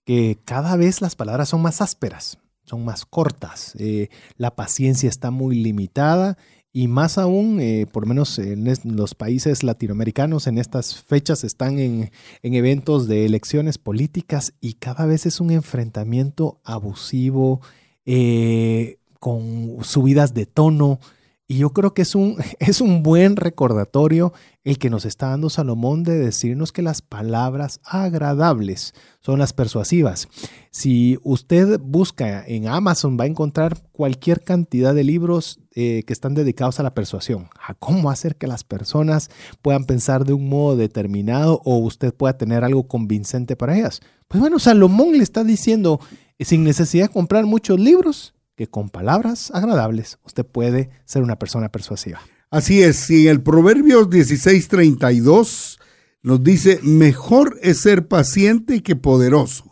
que 0.05 0.37
cada 0.45 0.75
vez 0.75 1.01
las 1.01 1.15
palabras 1.15 1.49
son 1.49 1.61
más 1.61 1.81
ásperas, 1.81 2.37
son 2.67 2.85
más 2.85 3.05
cortas, 3.05 3.73
eh, 3.79 4.09
la 4.35 4.55
paciencia 4.55 5.09
está 5.09 5.31
muy 5.31 5.55
limitada 5.55 6.37
y 6.73 6.87
más 6.87 7.17
aún, 7.17 7.59
eh, 7.59 7.87
por 7.91 8.03
lo 8.03 8.09
menos 8.09 8.37
en 8.37 8.67
los 8.95 9.15
países 9.15 9.63
latinoamericanos, 9.63 10.45
en 10.45 10.59
estas 10.59 11.01
fechas 11.03 11.43
están 11.43 11.79
en, 11.79 12.11
en, 12.43 12.53
eventos 12.53 13.07
de 13.07 13.25
elecciones 13.25 13.79
políticas 13.79 14.53
y 14.61 14.73
cada 14.73 15.07
vez 15.07 15.25
es 15.25 15.39
un 15.39 15.49
enfrentamiento 15.49 16.59
abusivo, 16.63 17.61
eh, 18.05 18.99
con 19.19 19.83
subidas 19.83 20.33
de 20.33 20.45
tono. 20.45 20.99
Y 21.49 21.59
yo 21.59 21.69
creo 21.69 21.93
que 21.93 22.01
es 22.01 22.13
un, 22.13 22.35
es 22.59 22.81
un 22.81 23.03
buen 23.03 23.37
recordatorio 23.37 24.33
el 24.65 24.77
que 24.77 24.89
nos 24.89 25.05
está 25.05 25.29
dando 25.29 25.49
Salomón 25.49 26.03
de 26.03 26.17
decirnos 26.17 26.73
que 26.73 26.81
las 26.81 27.01
palabras 27.01 27.79
agradables 27.85 28.93
son 29.21 29.39
las 29.39 29.53
persuasivas. 29.53 30.27
Si 30.71 31.17
usted 31.23 31.79
busca 31.79 32.45
en 32.45 32.67
Amazon 32.67 33.17
va 33.17 33.23
a 33.23 33.27
encontrar 33.27 33.77
cualquier 33.93 34.43
cantidad 34.43 34.93
de 34.93 35.05
libros 35.05 35.61
eh, 35.73 36.03
que 36.05 36.11
están 36.11 36.33
dedicados 36.33 36.81
a 36.81 36.83
la 36.83 36.93
persuasión, 36.93 37.47
a 37.65 37.75
cómo 37.75 38.11
hacer 38.11 38.35
que 38.35 38.47
las 38.47 38.65
personas 38.65 39.29
puedan 39.61 39.85
pensar 39.85 40.25
de 40.25 40.33
un 40.33 40.49
modo 40.49 40.75
determinado 40.75 41.61
o 41.63 41.77
usted 41.77 42.13
pueda 42.13 42.37
tener 42.37 42.65
algo 42.65 42.89
convincente 42.89 43.55
para 43.55 43.77
ellas. 43.77 44.01
Pues 44.27 44.41
bueno, 44.41 44.59
Salomón 44.59 45.13
le 45.13 45.23
está 45.23 45.45
diciendo, 45.45 46.01
sin 46.41 46.65
necesidad 46.65 47.05
de 47.05 47.13
comprar 47.13 47.45
muchos 47.45 47.79
libros, 47.79 48.33
que 48.57 48.67
con 48.67 48.89
palabras 48.89 49.51
agradables 49.53 50.17
usted 50.25 50.45
puede 50.45 50.89
ser 51.05 51.21
una 51.21 51.39
persona 51.39 51.69
persuasiva. 51.69 52.19
Así 52.49 52.81
es, 52.81 53.09
y 53.09 53.27
en 53.27 53.31
el 53.31 53.41
Proverbios 53.41 54.09
16:32 54.09 55.77
nos 56.23 56.43
dice, 56.43 56.79
mejor 56.81 57.57
es 57.61 57.79
ser 57.81 58.07
paciente 58.07 58.81
que 58.81 58.95
poderoso. 58.95 59.63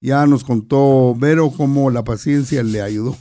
Ya 0.00 0.26
nos 0.26 0.44
contó 0.44 1.14
Vero 1.16 1.50
cómo 1.56 1.90
la 1.90 2.04
paciencia 2.04 2.62
le 2.62 2.82
ayudó. 2.82 3.16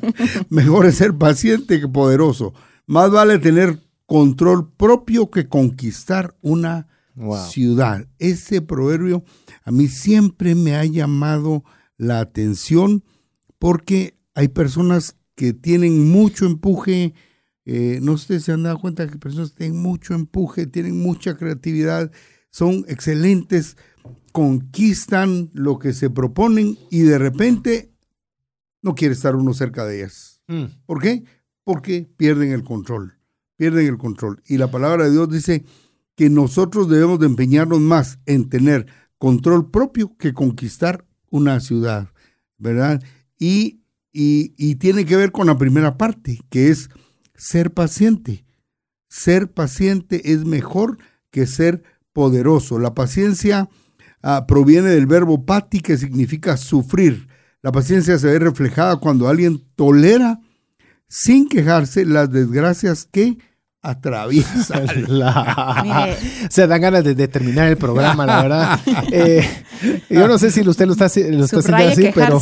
mejor 0.48 0.86
es 0.86 0.96
ser 0.96 1.16
paciente 1.16 1.80
que 1.80 1.88
poderoso. 1.88 2.54
Más 2.86 3.10
vale 3.10 3.38
tener 3.38 3.80
control 4.06 4.72
propio 4.72 5.30
que 5.30 5.48
conquistar 5.48 6.36
una 6.40 6.88
ciudad. 7.50 8.06
Ese 8.18 8.60
proverbio 8.60 9.24
a 9.64 9.70
mí 9.70 9.88
siempre 9.88 10.54
me 10.54 10.76
ha 10.76 10.84
llamado 10.84 11.64
la 11.96 12.20
atención 12.20 13.02
porque 13.58 14.15
hay 14.36 14.48
personas 14.48 15.16
que 15.34 15.54
tienen 15.54 16.10
mucho 16.10 16.46
empuje. 16.46 17.14
Eh, 17.64 17.98
no 18.02 18.16
sé 18.18 18.38
si 18.38 18.44
se 18.44 18.52
han 18.52 18.62
dado 18.62 18.78
cuenta 18.78 19.08
que 19.08 19.18
personas 19.18 19.54
tienen 19.54 19.78
mucho 19.78 20.14
empuje, 20.14 20.66
tienen 20.66 21.00
mucha 21.00 21.36
creatividad, 21.36 22.12
son 22.50 22.84
excelentes, 22.86 23.76
conquistan 24.32 25.50
lo 25.54 25.78
que 25.78 25.92
se 25.94 26.10
proponen 26.10 26.78
y 26.90 27.00
de 27.00 27.18
repente 27.18 27.90
no 28.82 28.94
quiere 28.94 29.14
estar 29.14 29.34
uno 29.34 29.52
cerca 29.54 29.84
de 29.86 29.98
ellas. 29.98 30.42
Mm. 30.46 30.64
¿Por 30.84 31.00
qué? 31.00 31.24
Porque 31.64 32.08
pierden 32.16 32.52
el 32.52 32.62
control, 32.62 33.18
pierden 33.56 33.86
el 33.86 33.96
control. 33.96 34.42
Y 34.46 34.58
la 34.58 34.70
palabra 34.70 35.06
de 35.06 35.12
Dios 35.12 35.30
dice 35.30 35.64
que 36.14 36.28
nosotros 36.28 36.88
debemos 36.90 37.18
de 37.18 37.26
empeñarnos 37.26 37.80
más 37.80 38.18
en 38.26 38.48
tener 38.50 38.86
control 39.16 39.70
propio 39.70 40.14
que 40.18 40.34
conquistar 40.34 41.06
una 41.30 41.58
ciudad, 41.60 42.10
¿verdad? 42.58 43.02
Y, 43.38 43.80
y, 44.18 44.76
tiene 44.76 45.04
que 45.04 45.16
ver 45.16 45.30
con 45.30 45.46
la 45.46 45.58
primera 45.58 45.98
parte, 45.98 46.38
que 46.48 46.70
es 46.70 46.88
ser 47.34 47.72
paciente. 47.72 48.46
Ser 49.10 49.52
paciente 49.52 50.32
es 50.32 50.46
mejor 50.46 50.96
que 51.30 51.46
ser 51.46 51.82
poderoso. 52.14 52.78
La 52.78 52.94
paciencia 52.94 53.68
ah, 54.22 54.46
proviene 54.48 54.88
del 54.88 55.06
verbo 55.06 55.44
pati, 55.44 55.80
que 55.80 55.98
significa 55.98 56.56
sufrir. 56.56 57.28
La 57.60 57.72
paciencia 57.72 58.18
se 58.18 58.28
ve 58.28 58.38
reflejada 58.38 58.96
cuando 58.96 59.28
alguien 59.28 59.62
tolera 59.74 60.40
sin 61.08 61.46
quejarse 61.46 62.06
las 62.06 62.30
desgracias 62.30 63.04
que 63.04 63.36
atraviesa. 63.82 64.82
Se 66.50 66.66
dan 66.66 66.80
ganas 66.80 67.04
de, 67.04 67.28
terminar 67.28 67.68
el 67.68 67.76
programa, 67.76 68.26
la 68.26 68.42
verdad. 68.42 68.80
Eh, 69.12 69.46
yo 70.08 70.26
no 70.26 70.38
sé 70.38 70.50
si 70.50 70.66
usted 70.66 70.86
lo 70.86 70.92
está, 70.92 71.04
lo 71.04 71.44
está 71.44 71.58
haciendo 71.58 71.84
así, 71.84 72.10
pero 72.14 72.40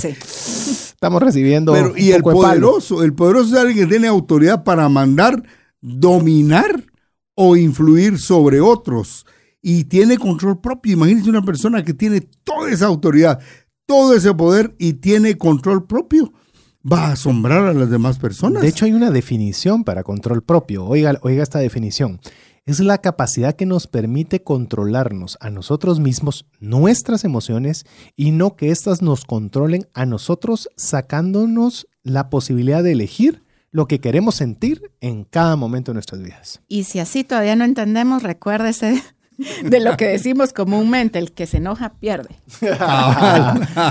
estamos 1.04 1.22
recibiendo. 1.22 1.72
Pero, 1.72 1.94
y 1.96 2.12
el 2.12 2.22
poderoso, 2.22 3.02
el 3.02 3.14
poderoso 3.14 3.54
es 3.54 3.60
alguien 3.60 3.84
que 3.84 3.90
tiene 3.90 4.08
autoridad 4.08 4.64
para 4.64 4.88
mandar, 4.88 5.42
dominar 5.80 6.84
o 7.34 7.56
influir 7.56 8.18
sobre 8.18 8.60
otros. 8.60 9.26
Y 9.60 9.84
tiene 9.84 10.18
control 10.18 10.60
propio. 10.60 10.94
Imagínese 10.94 11.30
una 11.30 11.42
persona 11.42 11.84
que 11.84 11.94
tiene 11.94 12.20
toda 12.42 12.70
esa 12.70 12.86
autoridad, 12.86 13.40
todo 13.86 14.14
ese 14.14 14.34
poder 14.34 14.74
y 14.78 14.94
tiene 14.94 15.36
control 15.36 15.86
propio 15.86 16.32
va 16.90 17.06
a 17.06 17.12
asombrar 17.12 17.64
a 17.64 17.72
las 17.72 17.90
demás 17.90 18.18
personas. 18.18 18.62
De 18.62 18.68
hecho, 18.68 18.84
hay 18.84 18.92
una 18.92 19.10
definición 19.10 19.84
para 19.84 20.02
control 20.02 20.42
propio. 20.42 20.84
Oiga, 20.84 21.18
oiga 21.22 21.42
esta 21.42 21.58
definición. 21.58 22.20
Es 22.66 22.80
la 22.80 22.96
capacidad 22.96 23.54
que 23.54 23.66
nos 23.66 23.86
permite 23.86 24.42
controlarnos 24.42 25.36
a 25.42 25.50
nosotros 25.50 26.00
mismos, 26.00 26.46
nuestras 26.60 27.24
emociones, 27.24 27.84
y 28.16 28.30
no 28.30 28.56
que 28.56 28.70
éstas 28.70 29.02
nos 29.02 29.26
controlen 29.26 29.86
a 29.92 30.06
nosotros, 30.06 30.70
sacándonos 30.74 31.86
la 32.02 32.30
posibilidad 32.30 32.82
de 32.82 32.92
elegir 32.92 33.42
lo 33.70 33.86
que 33.86 34.00
queremos 34.00 34.36
sentir 34.36 34.92
en 35.02 35.24
cada 35.24 35.56
momento 35.56 35.90
de 35.90 35.96
nuestras 35.96 36.22
vidas. 36.22 36.62
Y 36.66 36.84
si 36.84 37.00
así 37.00 37.22
todavía 37.22 37.54
no 37.54 37.64
entendemos, 37.64 38.22
recuérdese 38.22 39.02
de 39.64 39.80
lo 39.80 39.96
que 39.96 40.06
decimos 40.08 40.52
comúnmente, 40.52 41.18
el 41.18 41.32
que 41.32 41.46
se 41.46 41.56
enoja 41.56 41.94
pierde. 41.94 42.28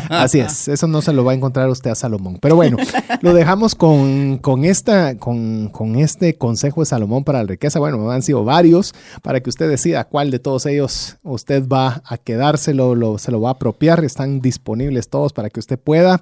Así 0.10 0.40
es, 0.40 0.68
eso 0.68 0.88
no 0.88 1.02
se 1.02 1.12
lo 1.12 1.24
va 1.26 1.34
a 1.34 1.36
encontrar 1.36 1.70
usted 1.70 1.92
a 1.92 1.96
Salomón. 1.96 2.38
Pero 2.42 2.56
bueno, 2.56 2.78
lo 3.22 3.34
dejamos 3.34 3.76
con, 3.76 4.40
esta, 4.64 5.18
con, 5.18 5.96
este 5.98 6.36
consejo 6.38 6.82
de 6.82 6.86
Salomón 6.86 7.24
para 7.24 7.40
la 7.40 7.48
riqueza. 7.48 7.80
Bueno, 7.80 8.10
han 8.10 8.22
sido 8.22 8.44
varios 8.46 8.94
para 9.22 9.42
que 9.42 9.50
usted 9.50 9.70
decida 9.70 10.06
cuál 10.06 10.32
de 10.32 10.40
todos 10.40 10.66
ellos 10.66 11.18
usted 11.24 11.68
va 11.68 12.02
a 12.06 12.18
quedárselo, 12.18 12.96
lo, 12.96 13.18
se 13.18 13.32
lo 13.32 13.42
va 13.42 13.50
a 13.50 13.54
apropiar. 13.54 14.04
Están 14.04 14.40
disponibles 14.40 15.10
todos 15.10 15.34
para 15.34 15.50
que 15.50 15.60
usted 15.60 15.78
pueda 15.78 16.22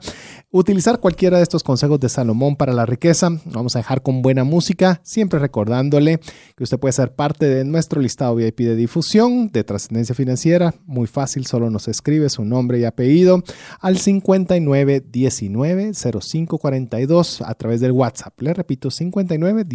utilizar 0.52 1.00
cualquiera 1.00 1.38
de 1.38 1.44
estos 1.44 1.64
consejos 1.64 2.00
de 2.00 2.10
Salomón 2.10 2.56
para 2.56 2.74
la 2.74 2.86
riqueza. 2.86 3.30
Vamos 3.46 3.76
a 3.76 3.80
dejar 3.80 4.02
con 4.02 4.22
buena 4.22 4.44
música, 4.44 5.00
siempre 5.04 5.40
recordándole 5.40 6.20
que 6.56 6.64
usted 6.64 6.80
puede 6.80 6.94
ser 6.94 7.14
parte 7.14 7.46
de 7.46 7.64
nuestro 7.64 8.02
listado 8.02 8.36
VIP 8.36 8.60
de 8.62 8.76
difusión 8.76 9.11
de 9.12 9.64
trascendencia 9.66 10.16
financiera, 10.16 10.74
muy 10.86 11.06
fácil, 11.06 11.46
solo 11.46 11.70
nos 11.70 11.90
escribe 11.90 12.30
su 12.30 12.46
nombre 12.46 12.80
y 12.80 12.86
apellido 12.86 13.44
al 13.82 13.98
5919 13.98 15.92
0542 15.92 17.42
a 17.42 17.54
través 17.56 17.82
del 17.82 17.92
WhatsApp. 17.92 18.40
Le 18.40 18.54
repito, 18.54 18.90
5919 18.90 19.66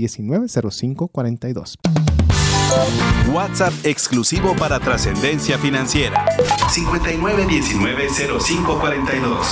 0542. 0.70 1.78
WhatsApp 3.30 3.74
exclusivo 3.84 4.56
para 4.56 4.80
trascendencia 4.80 5.58
financiera. 5.58 6.24
5919 6.70 8.08
0542. 8.40 9.46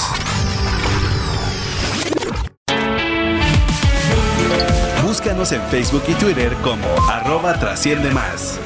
Búscanos 5.05 5.53
en 5.53 5.61
Facebook 5.65 6.05
y 6.09 6.15
Twitter 6.15 6.55
como 6.63 6.87
arroba 7.11 7.59
trasciende 7.61 8.11
más. 8.11 8.59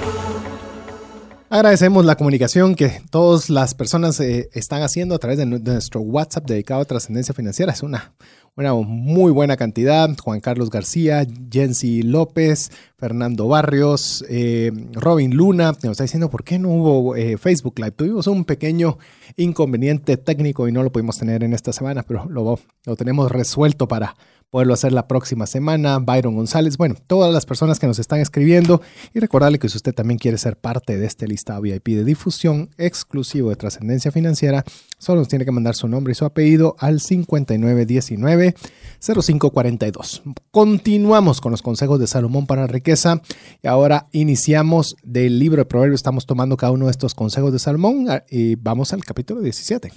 Agradecemos 1.51 2.05
la 2.05 2.17
comunicación 2.17 2.75
que 2.75 3.01
todas 3.11 3.49
las 3.49 3.73
personas 3.73 4.21
eh, 4.21 4.51
están 4.53 4.83
haciendo 4.83 5.15
a 5.15 5.19
través 5.19 5.39
de, 5.39 5.47
nuestro 5.47 6.03
WhatsApp 6.03 6.45
dedicado 6.45 6.83
a 6.83 6.85
trascendencia 6.85 7.33
financiera. 7.33 7.73
Es 7.73 7.83
una, 7.83 8.13
una 8.55 8.75
muy 8.75 9.33
buena 9.33 9.57
cantidad. 9.57 10.11
Juan 10.23 10.41
Carlos 10.41 10.69
García, 10.69 11.27
Jensi 11.51 12.03
López, 12.03 12.71
Fernando 12.99 13.49
Barrios, 13.49 14.27
eh, 14.29 14.73
Robin 14.93 15.35
Luna, 15.35 15.73
nos 15.83 15.93
está 15.93 16.05
diciendo 16.05 16.29
por 16.29 16.45
qué 16.45 16.59
no 16.59 16.69
hubo 16.69 17.17
eh, 17.17 17.39
Facebook 17.39 17.79
Live. 17.79 17.93
Tuvimos 17.93 18.27
un 18.27 18.45
pequeño 18.45 18.99
inconveniente 19.37 20.19
técnico 20.19 20.69
y 20.69 20.73
no 20.73 20.83
lo 20.83 20.93
pudimos 20.93 21.17
tener 21.17 21.45
en 21.45 21.55
esta 21.55 21.73
semana, 21.73 22.03
pero 22.03 22.27
lo, 22.27 22.61
lo 22.85 22.97
tenemos 22.97 23.33
resuelto 23.33 23.89
para 23.89 24.17
poderlo 24.51 24.75
hacer 24.75 24.93
la 24.93 25.07
próxima 25.07 25.47
semana. 25.47 25.99
Byron 25.99 26.35
González, 26.35 26.77
bueno, 26.77 26.97
todas 27.07 27.33
las 27.33 27.45
personas 27.45 27.79
que 27.79 27.87
nos 27.87 27.99
están 27.99 28.21
escribiendo 28.21 28.81
y 29.13 29.21
recordarle 29.21 29.59
que 29.59 29.69
si 29.69 29.77
usted 29.77 29.95
también 29.95 30.19
quiere 30.19 30.39
ser 30.39 30.57
parte 30.57 30.99
de 30.99 31.07
este 31.07 31.27
listado 31.29 31.61
VIP 31.61 31.89
de 31.89 32.05
difusión 32.05 32.71
exclusivo 32.79 33.51
de 33.51 33.57
trascendencia 33.57 34.11
financiera, 34.11 34.65
solo 34.99 35.21
nos 35.21 35.29
tiene 35.29 35.45
que 35.45 35.53
mandar 35.53 35.75
su 35.75 35.89
nombre 35.89 36.13
y 36.13 36.15
su 36.15 36.25
apellido 36.25 36.77
al 36.79 37.01
5919 37.01 38.55
0542. 39.01 40.23
Continuamos 40.51 41.41
con 41.41 41.53
los 41.53 41.63
consejos 41.63 42.01
de 42.01 42.07
Salomón 42.07 42.47
para 42.47 42.63
la 42.63 42.69
riqueza 42.69 43.21
y 43.63 43.69
ahora 43.69 44.09
iniciamos 44.13 44.97
del 45.03 45.39
libro 45.39 45.59
de 45.59 45.67
Proverbios. 45.67 46.01
Estamos 46.01 46.27
tomando 46.27 46.57
cada 46.57 46.73
uno 46.73 46.87
de 46.87 46.93
estos 46.93 47.15
consejos 47.15 47.53
de 47.53 47.59
Salomón 47.59 48.07
y 48.31 48.55
vamos 48.57 48.93
al 48.93 49.05
capítulo 49.05 49.41
17. 49.41 49.93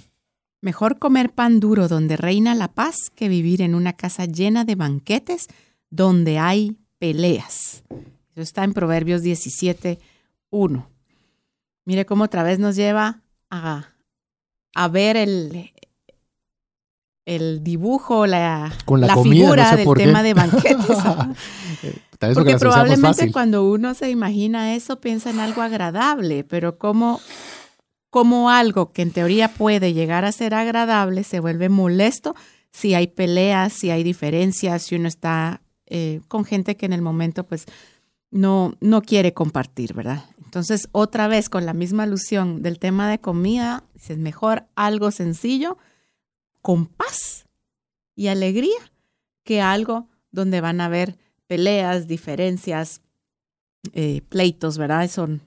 Mejor 0.62 1.00
comer 1.00 1.30
pan 1.30 1.58
duro 1.58 1.88
donde 1.88 2.16
reina 2.16 2.54
la 2.54 2.68
paz 2.68 3.10
que 3.14 3.28
vivir 3.28 3.62
en 3.62 3.74
una 3.74 3.94
casa 3.94 4.26
llena 4.26 4.64
de 4.64 4.76
banquetes 4.76 5.48
donde 5.90 6.38
hay 6.38 6.76
peleas. 7.00 7.82
Eso 7.90 8.42
está 8.42 8.62
en 8.62 8.72
Proverbios 8.72 9.22
17, 9.22 9.98
1. 10.50 10.88
Mire 11.84 12.06
cómo 12.06 12.24
otra 12.24 12.44
vez 12.44 12.60
nos 12.60 12.76
lleva 12.76 13.22
a, 13.50 13.88
a 14.72 14.88
ver 14.88 15.16
el, 15.16 15.72
el 17.26 17.64
dibujo, 17.64 18.28
la, 18.28 18.72
la, 18.86 19.16
figura 19.16 19.74
del 19.74 19.92
tema 19.94 20.22
de 20.22 20.34
banquetes. 20.34 20.96
Porque 22.34 22.56
probablemente 22.56 23.32
cuando 23.32 23.68
uno 23.68 23.94
se 23.94 24.10
imagina 24.10 24.76
eso 24.76 25.00
piensa 25.00 25.30
en 25.30 25.40
algo 25.40 25.60
agradable, 25.60 26.44
pero 26.44 26.78
como 26.78 27.20
como 28.12 28.50
algo 28.50 28.92
que 28.92 29.00
en 29.00 29.10
teoría 29.10 29.48
puede 29.48 29.94
llegar 29.94 30.26
a 30.26 30.32
ser 30.32 30.52
agradable 30.52 31.24
se 31.24 31.40
vuelve 31.40 31.70
molesto 31.70 32.36
si 32.70 32.92
hay 32.92 33.06
peleas, 33.06 33.72
si 33.72 33.88
hay 33.88 34.02
diferencias, 34.02 34.82
si 34.82 34.96
uno 34.96 35.08
está 35.08 35.62
eh, 35.86 36.20
con 36.28 36.44
gente 36.44 36.76
que 36.76 36.84
en 36.84 36.92
el 36.92 37.00
momento 37.00 37.46
pues 37.46 37.64
no, 38.30 38.74
no 38.80 39.00
quiere 39.00 39.32
compartir, 39.32 39.94
¿verdad? 39.94 40.26
Entonces, 40.44 40.90
otra 40.92 41.26
vez 41.26 41.48
con 41.48 41.64
la 41.64 41.72
misma 41.72 42.02
alusión 42.02 42.60
del 42.60 42.78
tema 42.78 43.10
de 43.10 43.18
comida, 43.18 43.82
es 43.94 44.18
mejor 44.18 44.66
algo 44.74 45.10
sencillo, 45.10 45.78
con 46.60 46.84
paz 46.84 47.46
y 48.14 48.26
alegría, 48.26 48.92
que 49.42 49.62
algo 49.62 50.06
donde 50.30 50.60
van 50.60 50.82
a 50.82 50.84
haber 50.84 51.16
peleas, 51.46 52.08
diferencias, 52.08 53.00
eh, 53.94 54.20
pleitos, 54.28 54.76
¿verdad? 54.76 55.08
Son 55.08 55.40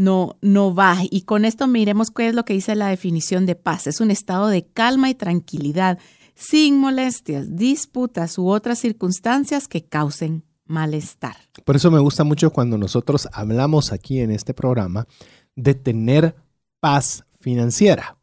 no, 0.00 0.38
no 0.40 0.74
va. 0.74 0.96
Y 1.10 1.22
con 1.22 1.44
esto 1.44 1.66
miremos 1.66 2.10
qué 2.10 2.28
es 2.28 2.34
lo 2.34 2.46
que 2.46 2.54
dice 2.54 2.74
la 2.74 2.88
definición 2.88 3.44
de 3.44 3.54
paz. 3.54 3.86
Es 3.86 4.00
un 4.00 4.10
estado 4.10 4.48
de 4.48 4.66
calma 4.66 5.10
y 5.10 5.14
tranquilidad, 5.14 5.98
sin 6.34 6.78
molestias, 6.78 7.54
disputas 7.54 8.38
u 8.38 8.48
otras 8.48 8.78
circunstancias 8.78 9.68
que 9.68 9.84
causen 9.84 10.42
malestar. 10.64 11.36
Por 11.66 11.76
eso 11.76 11.90
me 11.90 12.00
gusta 12.00 12.24
mucho 12.24 12.50
cuando 12.50 12.78
nosotros 12.78 13.28
hablamos 13.30 13.92
aquí 13.92 14.20
en 14.20 14.30
este 14.30 14.54
programa 14.54 15.06
de 15.54 15.74
tener 15.74 16.34
paz 16.80 17.26
financiera. 17.38 18.16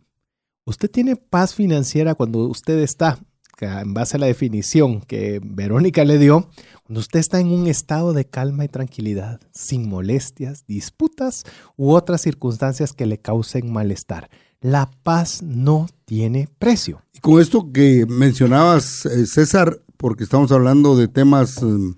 Usted 0.66 0.90
tiene 0.90 1.16
paz 1.16 1.54
financiera 1.54 2.16
cuando 2.16 2.40
usted 2.48 2.80
está, 2.80 3.20
en 3.66 3.94
base 3.94 4.18
a 4.18 4.20
la 4.20 4.28
definición 4.28 5.02
que 5.02 5.42
Verónica 5.44 6.06
le 6.06 6.18
dio, 6.18 6.50
cuando 6.84 7.00
usted 7.00 7.20
está 7.20 7.40
en 7.40 7.48
un 7.48 7.68
estado 7.68 8.14
de 8.14 8.26
calma 8.26 8.66
y 8.66 8.70
tranquilidad, 8.70 9.42
sin 9.52 9.90
molestias, 9.90 10.66
disputas 10.68 11.44
u 11.76 11.92
otras 11.92 12.22
circunstancias 12.22 12.94
que 12.94 13.06
le 13.06 13.20
causen 13.20 13.72
malestar. 13.72 14.30
La 14.62 14.90
paz 15.04 15.44
no 15.44 15.88
tiene 16.06 16.50
precio. 16.60 17.02
Y 17.14 17.20
con 17.20 17.42
esto 17.42 17.72
que 17.72 18.06
mencionabas, 18.08 19.06
eh, 19.06 19.26
César, 19.26 19.82
porque 19.98 20.24
estamos 20.24 20.52
hablando 20.52 20.96
de 20.96 21.08
temas 21.08 21.62
em, 21.62 21.96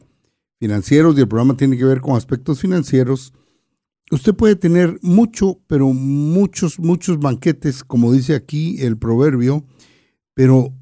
financieros 0.60 1.18
y 1.18 1.22
el 1.22 1.28
programa 1.28 1.56
tiene 1.56 1.78
que 1.78 1.86
ver 1.86 2.02
con 2.02 2.16
aspectos 2.16 2.60
financieros, 2.60 3.34
usted 4.12 4.34
puede 4.34 4.56
tener 4.56 4.98
mucho, 5.02 5.60
pero 5.68 5.94
muchos, 5.94 6.80
muchos 6.80 7.20
banquetes, 7.20 7.84
como 7.84 8.12
dice 8.12 8.36
aquí 8.36 8.82
el 8.82 8.98
proverbio, 8.98 9.64
pero 10.34 10.74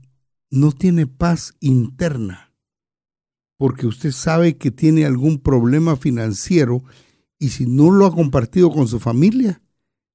no 0.49 0.71
tiene 0.71 1.07
paz 1.07 1.53
interna 1.59 2.47
porque 3.57 3.87
usted 3.87 4.11
sabe 4.11 4.57
que 4.57 4.71
tiene 4.71 5.05
algún 5.05 5.39
problema 5.39 5.95
financiero 5.97 6.83
y 7.39 7.49
si 7.49 7.65
no 7.65 7.91
lo 7.91 8.05
ha 8.05 8.13
compartido 8.13 8.71
con 8.71 8.87
su 8.87 8.99
familia, 8.99 9.61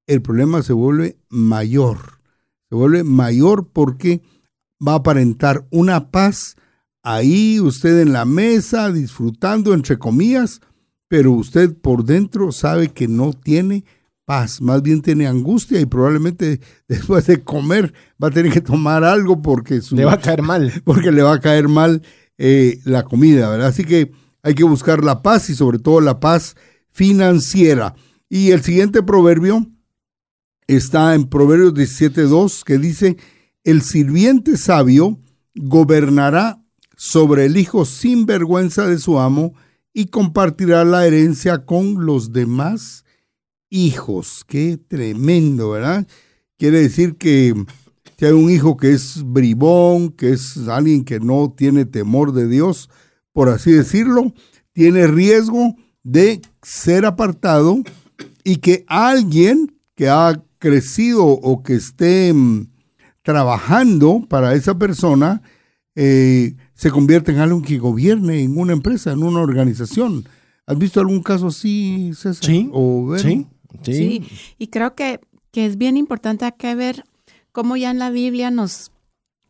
el 0.06 0.22
problema 0.22 0.62
se 0.62 0.72
vuelve 0.72 1.18
mayor. 1.28 2.20
Se 2.68 2.76
vuelve 2.76 3.04
mayor 3.04 3.68
porque 3.68 4.22
va 4.86 4.92
a 4.92 4.96
aparentar 4.96 5.66
una 5.70 6.10
paz 6.10 6.56
ahí, 7.02 7.60
usted 7.60 8.00
en 8.00 8.12
la 8.12 8.24
mesa, 8.24 8.90
disfrutando, 8.92 9.74
entre 9.74 9.98
comillas, 9.98 10.60
pero 11.08 11.32
usted 11.32 11.76
por 11.76 12.04
dentro 12.04 12.52
sabe 12.52 12.88
que 12.88 13.08
no 13.08 13.32
tiene 13.32 13.80
paz, 13.80 14.01
más 14.26 14.82
bien 14.82 15.02
tiene 15.02 15.26
angustia 15.26 15.80
y 15.80 15.86
probablemente 15.86 16.60
después 16.88 17.26
de 17.26 17.42
comer 17.42 17.92
va 18.22 18.28
a 18.28 18.30
tener 18.30 18.52
que 18.52 18.60
tomar 18.60 19.04
algo 19.04 19.42
porque 19.42 19.80
le 19.90 20.04
va 20.04 20.14
a 20.14 20.20
caer 20.20 20.42
mal. 20.42 20.72
Porque 20.84 21.12
le 21.12 21.22
va 21.22 21.34
a 21.34 21.40
caer 21.40 21.68
mal 21.68 22.02
eh, 22.38 22.80
la 22.84 23.04
comida, 23.04 23.50
¿verdad? 23.50 23.68
Así 23.68 23.84
que 23.84 24.12
hay 24.42 24.54
que 24.54 24.64
buscar 24.64 25.04
la 25.04 25.22
paz 25.22 25.50
y 25.50 25.54
sobre 25.54 25.78
todo 25.78 26.00
la 26.00 26.20
paz 26.20 26.56
financiera. 26.90 27.94
Y 28.28 28.50
el 28.50 28.62
siguiente 28.62 29.02
proverbio 29.02 29.66
está 30.66 31.14
en 31.14 31.28
Proverbios 31.28 31.74
17.2 31.74 32.64
que 32.64 32.78
dice, 32.78 33.16
el 33.64 33.82
sirviente 33.82 34.56
sabio 34.56 35.20
gobernará 35.54 36.64
sobre 36.96 37.46
el 37.46 37.56
hijo 37.56 37.84
sin 37.84 38.26
vergüenza 38.26 38.86
de 38.86 38.98
su 38.98 39.18
amo 39.18 39.54
y 39.92 40.06
compartirá 40.06 40.84
la 40.84 41.06
herencia 41.06 41.66
con 41.66 42.06
los 42.06 42.32
demás 42.32 43.04
hijos. 43.72 44.44
Qué 44.46 44.78
tremendo, 44.86 45.70
¿verdad? 45.70 46.06
Quiere 46.58 46.80
decir 46.80 47.16
que 47.16 47.54
si 48.18 48.26
hay 48.26 48.32
un 48.32 48.50
hijo 48.50 48.76
que 48.76 48.92
es 48.92 49.22
bribón, 49.24 50.10
que 50.10 50.32
es 50.32 50.68
alguien 50.68 51.04
que 51.04 51.18
no 51.18 51.52
tiene 51.56 51.86
temor 51.86 52.32
de 52.32 52.46
Dios, 52.46 52.88
por 53.32 53.48
así 53.48 53.72
decirlo, 53.72 54.32
tiene 54.72 55.06
riesgo 55.06 55.74
de 56.04 56.40
ser 56.62 57.06
apartado 57.06 57.82
y 58.44 58.56
que 58.56 58.84
alguien 58.86 59.74
que 59.96 60.08
ha 60.08 60.40
crecido 60.58 61.24
o 61.26 61.62
que 61.62 61.74
esté 61.74 62.32
mm, 62.32 62.68
trabajando 63.22 64.24
para 64.28 64.54
esa 64.54 64.78
persona 64.78 65.42
eh, 65.94 66.54
se 66.74 66.90
convierta 66.90 67.32
en 67.32 67.38
alguien 67.38 67.62
que 67.62 67.78
gobierne 67.78 68.42
en 68.42 68.56
una 68.58 68.72
empresa, 68.72 69.12
en 69.12 69.22
una 69.22 69.40
organización. 69.40 70.24
¿Has 70.66 70.78
visto 70.78 71.00
algún 71.00 71.22
caso 71.22 71.48
así, 71.48 72.12
César? 72.14 72.44
Sí, 72.44 72.70
sí, 73.18 73.46
sí, 73.82 73.94
sí. 73.94 74.54
Y 74.58 74.68
creo 74.68 74.94
que, 74.94 75.20
que 75.50 75.66
es 75.66 75.76
bien 75.76 75.96
importante 75.96 76.50
que 76.56 76.74
ver 76.74 77.04
como 77.52 77.76
ya 77.76 77.90
en 77.90 77.98
la 77.98 78.10
Biblia 78.10 78.50
nos 78.50 78.90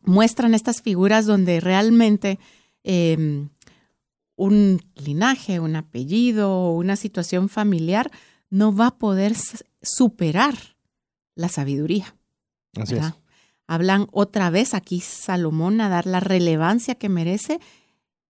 muestran 0.03 0.55
estas 0.55 0.83
figuras 0.83 1.27
donde 1.27 1.61
realmente 1.61 2.39
em, 2.83 3.49
un 4.37 4.81
linaje, 4.97 5.61
un 5.61 5.77
apellido, 5.77 6.73
una 6.73 6.97
situación 6.97 7.49
familiar 7.49 8.11
no 8.51 8.75
va 8.75 8.89
a 8.89 8.99
poder 8.99 9.35
superar 9.81 10.55
la 11.35 11.49
sabiduría. 11.49 12.14
Así 12.77 12.97
es. 12.97 13.05
Hablan 13.66 14.09
otra 14.12 14.51
vez 14.51 14.75
aquí 14.75 15.01
Salomón 15.01 15.81
a 15.81 15.89
dar 15.89 16.07
la 16.07 16.20
relevancia 16.20 16.97
que 16.97 17.09
merece 17.09 17.61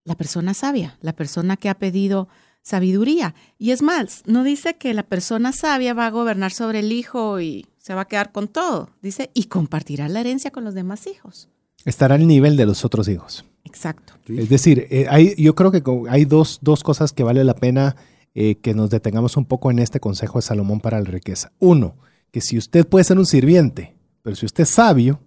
la 0.05 0.15
persona 0.15 0.55
sabia, 0.55 0.99
la 1.01 1.15
persona 1.15 1.57
que 1.57 1.69
ha 1.69 1.79
pedido 1.79 2.29
sabiduría. 2.63 3.35
Y 3.59 3.73
es 3.73 3.83
más, 3.83 4.23
no 4.27 4.45
dice 4.45 4.75
que 4.75 4.95
la 4.95 5.03
persona 5.03 5.53
sabia 5.53 5.95
va 5.95 6.07
a 6.07 6.11
gobernar 6.11 6.53
sobre 6.53 6.81
el 6.81 6.93
hijo 6.93 7.41
y 7.41 7.67
se 7.79 7.95
va 7.95 8.03
a 8.03 8.09
quedar 8.09 8.33
con 8.33 8.49
todo. 8.49 8.91
Dice, 9.03 9.31
y 9.35 9.45
compartirá 9.45 10.09
la 10.09 10.21
herencia 10.21 10.51
con 10.51 10.65
los 10.65 10.75
demás 10.75 11.07
hijos. 11.07 11.49
Estará 11.85 12.15
al 12.15 12.27
nivel 12.27 12.57
de 12.57 12.67
los 12.67 12.85
otros 12.85 13.09
hijos. 13.09 13.45
Exacto. 13.65 14.15
Es 14.29 14.49
decir, 14.49 14.87
eh, 14.91 15.07
hay, 15.11 15.35
yo 15.37 15.55
creo 15.55 15.73
que 15.73 15.83
hay 16.09 16.25
dos, 16.25 16.59
dos 16.63 16.83
cosas 16.83 17.13
que 17.13 17.25
vale 17.25 17.43
la 17.45 17.55
pena 17.55 17.97
eh, 18.35 18.57
que 18.57 18.75
nos 18.75 18.91
detengamos 18.91 19.37
un 19.37 19.45
poco 19.45 19.71
en 19.71 19.79
este 19.79 20.01
consejo 20.01 20.39
de 20.39 20.43
Salomón 20.43 20.81
para 20.81 21.01
la 21.01 21.05
riqueza. 21.05 21.53
Uno, 21.59 21.97
que 22.31 22.41
si 22.41 22.57
usted 22.57 22.87
puede 22.87 23.05
ser 23.05 23.19
un 23.19 23.27
sirviente, 23.27 23.97
pero 24.23 24.37
si 24.37 24.47
usted 24.47 24.63
es 24.63 24.71
sabio, 24.71 25.21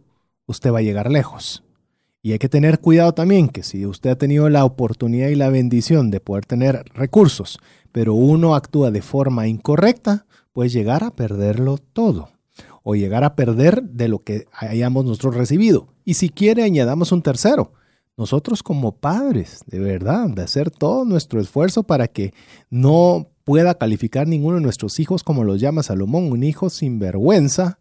usted 0.45 0.71
va 0.71 0.79
a 0.79 0.83
llegar 0.83 1.11
lejos. 1.11 1.64
Y 2.25 2.31
hay 2.31 2.39
que 2.39 2.49
tener 2.49 2.79
cuidado 2.79 3.13
también 3.13 3.49
que 3.49 3.61
si 3.61 3.85
usted 3.85 4.09
ha 4.09 4.15
tenido 4.15 4.49
la 4.49 4.65
oportunidad 4.65 5.27
y 5.27 5.35
la 5.35 5.49
bendición 5.49 6.09
de 6.09 6.19
poder 6.19 6.43
tener 6.43 6.83
recursos, 6.95 7.59
pero 7.91 8.15
uno 8.15 8.55
actúa 8.55 8.89
de 8.89 9.03
forma 9.03 9.45
incorrecta, 9.45 10.25
puede 10.51 10.69
llegar 10.69 11.03
a 11.03 11.11
perderlo 11.11 11.77
todo 11.77 12.29
o 12.81 12.95
llegar 12.95 13.23
a 13.23 13.35
perder 13.35 13.83
de 13.83 14.07
lo 14.07 14.23
que 14.23 14.47
hayamos 14.53 15.05
nosotros 15.05 15.35
recibido. 15.35 15.89
Y 16.03 16.15
si 16.15 16.29
quiere, 16.29 16.63
añadamos 16.63 17.11
un 17.11 17.21
tercero. 17.21 17.73
Nosotros 18.17 18.63
como 18.63 18.93
padres, 18.93 19.59
de 19.67 19.77
verdad, 19.77 20.27
de 20.27 20.41
hacer 20.41 20.71
todo 20.71 21.05
nuestro 21.05 21.39
esfuerzo 21.39 21.83
para 21.83 22.07
que 22.07 22.33
no 22.71 23.27
pueda 23.43 23.75
calificar 23.75 24.27
ninguno 24.27 24.55
de 24.55 24.63
nuestros 24.63 24.99
hijos, 24.99 25.21
como 25.21 25.43
los 25.43 25.61
llama 25.61 25.83
Salomón, 25.83 26.31
un 26.31 26.41
hijo 26.41 26.71
sin 26.71 26.97
vergüenza, 26.97 27.77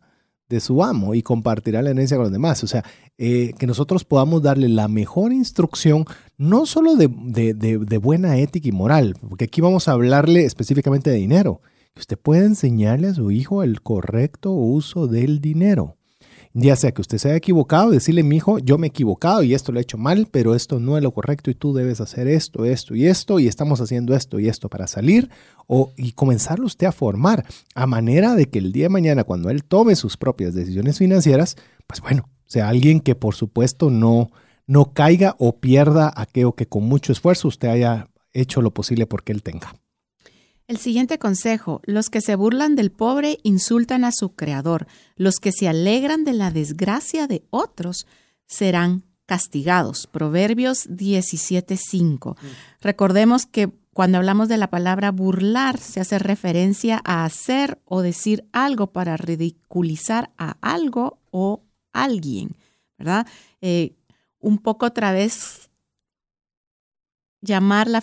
de 0.48 0.60
su 0.60 0.82
amo 0.82 1.14
y 1.14 1.22
compartirá 1.22 1.82
la 1.82 1.90
herencia 1.90 2.16
con 2.16 2.24
los 2.24 2.32
demás. 2.32 2.62
O 2.64 2.66
sea, 2.66 2.84
eh, 3.18 3.52
que 3.58 3.66
nosotros 3.66 4.04
podamos 4.04 4.42
darle 4.42 4.68
la 4.68 4.88
mejor 4.88 5.32
instrucción, 5.32 6.04
no 6.36 6.66
solo 6.66 6.96
de, 6.96 7.08
de, 7.08 7.98
buena 7.98 8.38
ética 8.38 8.68
y 8.68 8.72
moral, 8.72 9.16
porque 9.28 9.44
aquí 9.44 9.60
vamos 9.60 9.88
a 9.88 9.92
hablarle 9.92 10.44
específicamente 10.44 11.10
de 11.10 11.16
dinero, 11.16 11.60
usted 11.96 12.18
puede 12.18 12.44
enseñarle 12.44 13.08
a 13.08 13.14
su 13.14 13.30
hijo 13.30 13.62
el 13.62 13.82
correcto 13.82 14.50
uso 14.52 15.06
del 15.06 15.40
dinero. 15.40 15.96
Ya 16.56 16.76
sea 16.76 16.92
que 16.92 17.00
usted 17.00 17.18
se 17.18 17.28
haya 17.28 17.36
equivocado, 17.36 17.90
decirle, 17.90 18.22
mi 18.22 18.36
hijo, 18.36 18.60
yo 18.60 18.78
me 18.78 18.86
he 18.86 18.90
equivocado 18.90 19.42
y 19.42 19.54
esto 19.54 19.72
lo 19.72 19.80
he 19.80 19.82
hecho 19.82 19.98
mal, 19.98 20.28
pero 20.30 20.54
esto 20.54 20.78
no 20.78 20.96
es 20.96 21.02
lo 21.02 21.12
correcto 21.12 21.50
y 21.50 21.54
tú 21.56 21.74
debes 21.74 22.00
hacer 22.00 22.28
esto, 22.28 22.64
esto 22.64 22.94
y 22.94 23.06
esto, 23.06 23.40
y 23.40 23.48
estamos 23.48 23.80
haciendo 23.80 24.14
esto 24.14 24.38
y 24.38 24.46
esto 24.46 24.68
para 24.68 24.86
salir, 24.86 25.30
o, 25.66 25.92
y 25.96 26.12
comenzarlo 26.12 26.66
usted 26.66 26.86
a 26.86 26.92
formar 26.92 27.44
a 27.74 27.86
manera 27.88 28.36
de 28.36 28.48
que 28.48 28.60
el 28.60 28.70
día 28.70 28.84
de 28.84 28.90
mañana, 28.90 29.24
cuando 29.24 29.50
él 29.50 29.64
tome 29.64 29.96
sus 29.96 30.16
propias 30.16 30.54
decisiones 30.54 30.98
financieras, 30.98 31.56
pues 31.88 32.00
bueno, 32.00 32.28
sea 32.46 32.68
alguien 32.68 33.00
que 33.00 33.16
por 33.16 33.34
supuesto 33.34 33.90
no, 33.90 34.30
no 34.68 34.92
caiga 34.92 35.34
o 35.40 35.58
pierda 35.58 36.12
aquello 36.14 36.52
que 36.52 36.66
con 36.66 36.84
mucho 36.84 37.10
esfuerzo 37.10 37.48
usted 37.48 37.66
haya 37.66 38.10
hecho 38.32 38.62
lo 38.62 38.72
posible 38.72 39.06
porque 39.06 39.32
él 39.32 39.42
tenga. 39.42 39.74
El 40.66 40.78
siguiente 40.78 41.18
consejo, 41.18 41.82
los 41.84 42.08
que 42.08 42.22
se 42.22 42.36
burlan 42.36 42.74
del 42.74 42.90
pobre 42.90 43.38
insultan 43.42 44.04
a 44.04 44.12
su 44.12 44.34
creador, 44.34 44.86
los 45.16 45.38
que 45.38 45.52
se 45.52 45.68
alegran 45.68 46.24
de 46.24 46.32
la 46.32 46.50
desgracia 46.50 47.26
de 47.26 47.44
otros 47.50 48.06
serán 48.46 49.04
castigados. 49.26 50.06
Proverbios 50.06 50.86
17:5. 50.88 52.36
Recordemos 52.80 53.44
que 53.44 53.72
cuando 53.92 54.18
hablamos 54.18 54.48
de 54.48 54.56
la 54.56 54.70
palabra 54.70 55.10
burlar, 55.10 55.78
se 55.78 56.00
hace 56.00 56.18
referencia 56.18 57.00
a 57.04 57.24
hacer 57.24 57.80
o 57.84 58.00
decir 58.00 58.48
algo 58.52 58.88
para 58.88 59.16
ridiculizar 59.16 60.32
a 60.38 60.56
algo 60.62 61.18
o 61.30 61.62
alguien, 61.92 62.56
¿verdad? 62.98 63.26
Eh, 63.60 63.94
un 64.40 64.58
poco 64.58 64.86
otra 64.86 65.12
vez 65.12 65.70
llamar 67.40 67.86
la 67.86 68.02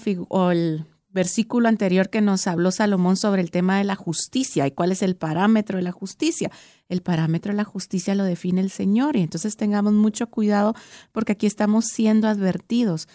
el 0.52 0.86
versículo 1.14 1.68
anterior 1.68 2.10
que 2.10 2.22
nos 2.22 2.48
habló 2.48 2.72
Salomón 2.72 3.18
sobre 3.18 3.42
el 3.42 3.52
tema 3.52 3.78
de 3.78 3.84
la 3.84 3.96
justicia 3.96 4.66
y 4.68 4.72
cuál 4.72 4.92
es 4.92 5.02
el 5.02 5.16
parámetro 5.16 5.78
de 5.78 5.84
la 5.84 5.92
justicia. 5.92 6.52
El 6.90 7.02
parámetro 7.02 7.52
de 7.52 7.58
la 7.58 7.64
justicia 7.64 8.16
lo 8.16 8.24
define 8.24 8.62
el 8.62 8.72
Señor 8.72 9.16
y 9.16 9.22
entonces 9.22 9.58
tengamos 9.58 9.94
mucho 9.94 10.28
cuidado 10.28 10.74
porque 11.12 11.34
aquí 11.34 11.48
estamos 11.48 11.86
siendo 11.86 12.28
advertidos. 12.28 13.08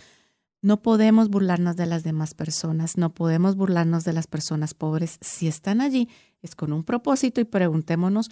No 0.63 0.83
podemos 0.83 1.29
burlarnos 1.29 1.77
de 1.77 1.87
las 1.87 2.03
demás 2.03 2.35
personas, 2.35 2.97
no 2.97 3.15
podemos 3.15 3.57
burlarnos 3.57 4.05
de 4.05 4.13
las 4.13 4.27
personas 4.27 4.75
pobres. 4.75 5.19
Si 5.21 5.49
están 5.49 5.81
allí, 5.81 6.09
es 6.43 6.55
con 6.55 6.73
un 6.73 6.85
propósito 6.85 7.41
y 7.41 7.45
preguntémonos 7.45 8.31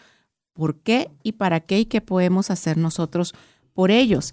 por 0.52 0.80
qué 0.80 1.10
y 1.22 1.32
para 1.32 1.60
qué 1.60 1.80
y 1.80 1.86
qué 1.86 2.00
podemos 2.00 2.50
hacer 2.50 2.76
nosotros 2.76 3.34
por 3.72 3.90
ellos. 3.90 4.32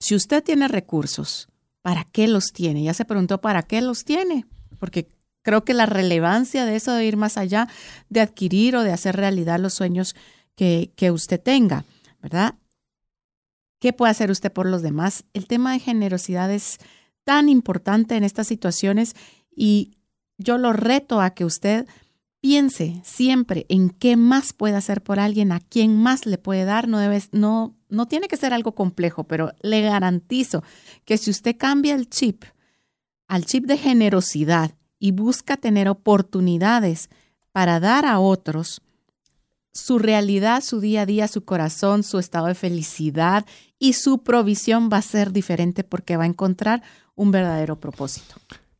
Si 0.00 0.14
usted 0.14 0.42
tiene 0.42 0.68
recursos, 0.68 1.48
¿para 1.84 2.04
qué 2.04 2.28
los 2.28 2.54
tiene? 2.54 2.82
Ya 2.82 2.94
se 2.94 3.04
preguntó, 3.04 3.42
¿para 3.42 3.62
qué 3.62 3.82
los 3.82 4.06
tiene? 4.06 4.46
Porque 4.78 5.06
creo 5.42 5.66
que 5.66 5.74
la 5.74 5.84
relevancia 5.84 6.64
de 6.64 6.76
eso 6.76 6.94
de 6.94 7.04
ir 7.04 7.18
más 7.18 7.36
allá, 7.36 7.68
de 8.08 8.22
adquirir 8.22 8.74
o 8.74 8.82
de 8.82 8.90
hacer 8.90 9.16
realidad 9.16 9.60
los 9.60 9.74
sueños 9.74 10.16
que, 10.54 10.92
que 10.96 11.10
usted 11.10 11.38
tenga, 11.38 11.84
¿verdad? 12.22 12.54
¿Qué 13.80 13.92
puede 13.92 14.12
hacer 14.12 14.30
usted 14.30 14.50
por 14.50 14.64
los 14.64 14.80
demás? 14.80 15.26
El 15.34 15.46
tema 15.46 15.74
de 15.74 15.78
generosidad 15.78 16.50
es 16.50 16.78
tan 17.22 17.50
importante 17.50 18.16
en 18.16 18.24
estas 18.24 18.46
situaciones 18.46 19.14
y 19.54 19.98
yo 20.38 20.56
lo 20.56 20.72
reto 20.72 21.20
a 21.20 21.34
que 21.34 21.44
usted 21.44 21.86
piense 22.44 23.00
siempre 23.04 23.64
en 23.70 23.88
qué 23.88 24.18
más 24.18 24.52
puede 24.52 24.76
hacer 24.76 25.02
por 25.02 25.18
alguien, 25.18 25.50
a 25.50 25.60
quién 25.60 25.96
más 25.96 26.26
le 26.26 26.36
puede 26.36 26.66
dar. 26.66 26.88
No, 26.88 26.98
debes, 26.98 27.30
no, 27.32 27.74
no 27.88 28.06
tiene 28.06 28.28
que 28.28 28.36
ser 28.36 28.52
algo 28.52 28.74
complejo, 28.74 29.24
pero 29.24 29.54
le 29.62 29.80
garantizo 29.80 30.62
que 31.06 31.16
si 31.16 31.30
usted 31.30 31.56
cambia 31.56 31.94
el 31.94 32.10
chip 32.10 32.44
al 33.28 33.46
chip 33.46 33.64
de 33.64 33.78
generosidad 33.78 34.76
y 34.98 35.12
busca 35.12 35.56
tener 35.56 35.88
oportunidades 35.88 37.08
para 37.50 37.80
dar 37.80 38.04
a 38.04 38.18
otros, 38.18 38.82
su 39.72 39.98
realidad, 39.98 40.62
su 40.62 40.80
día 40.80 41.00
a 41.00 41.06
día, 41.06 41.28
su 41.28 41.46
corazón, 41.46 42.02
su 42.02 42.18
estado 42.18 42.48
de 42.48 42.54
felicidad 42.54 43.46
y 43.78 43.94
su 43.94 44.22
provisión 44.22 44.90
va 44.92 44.98
a 44.98 45.02
ser 45.02 45.32
diferente 45.32 45.82
porque 45.82 46.18
va 46.18 46.24
a 46.24 46.26
encontrar 46.26 46.82
un 47.14 47.30
verdadero 47.30 47.80
propósito. 47.80 48.34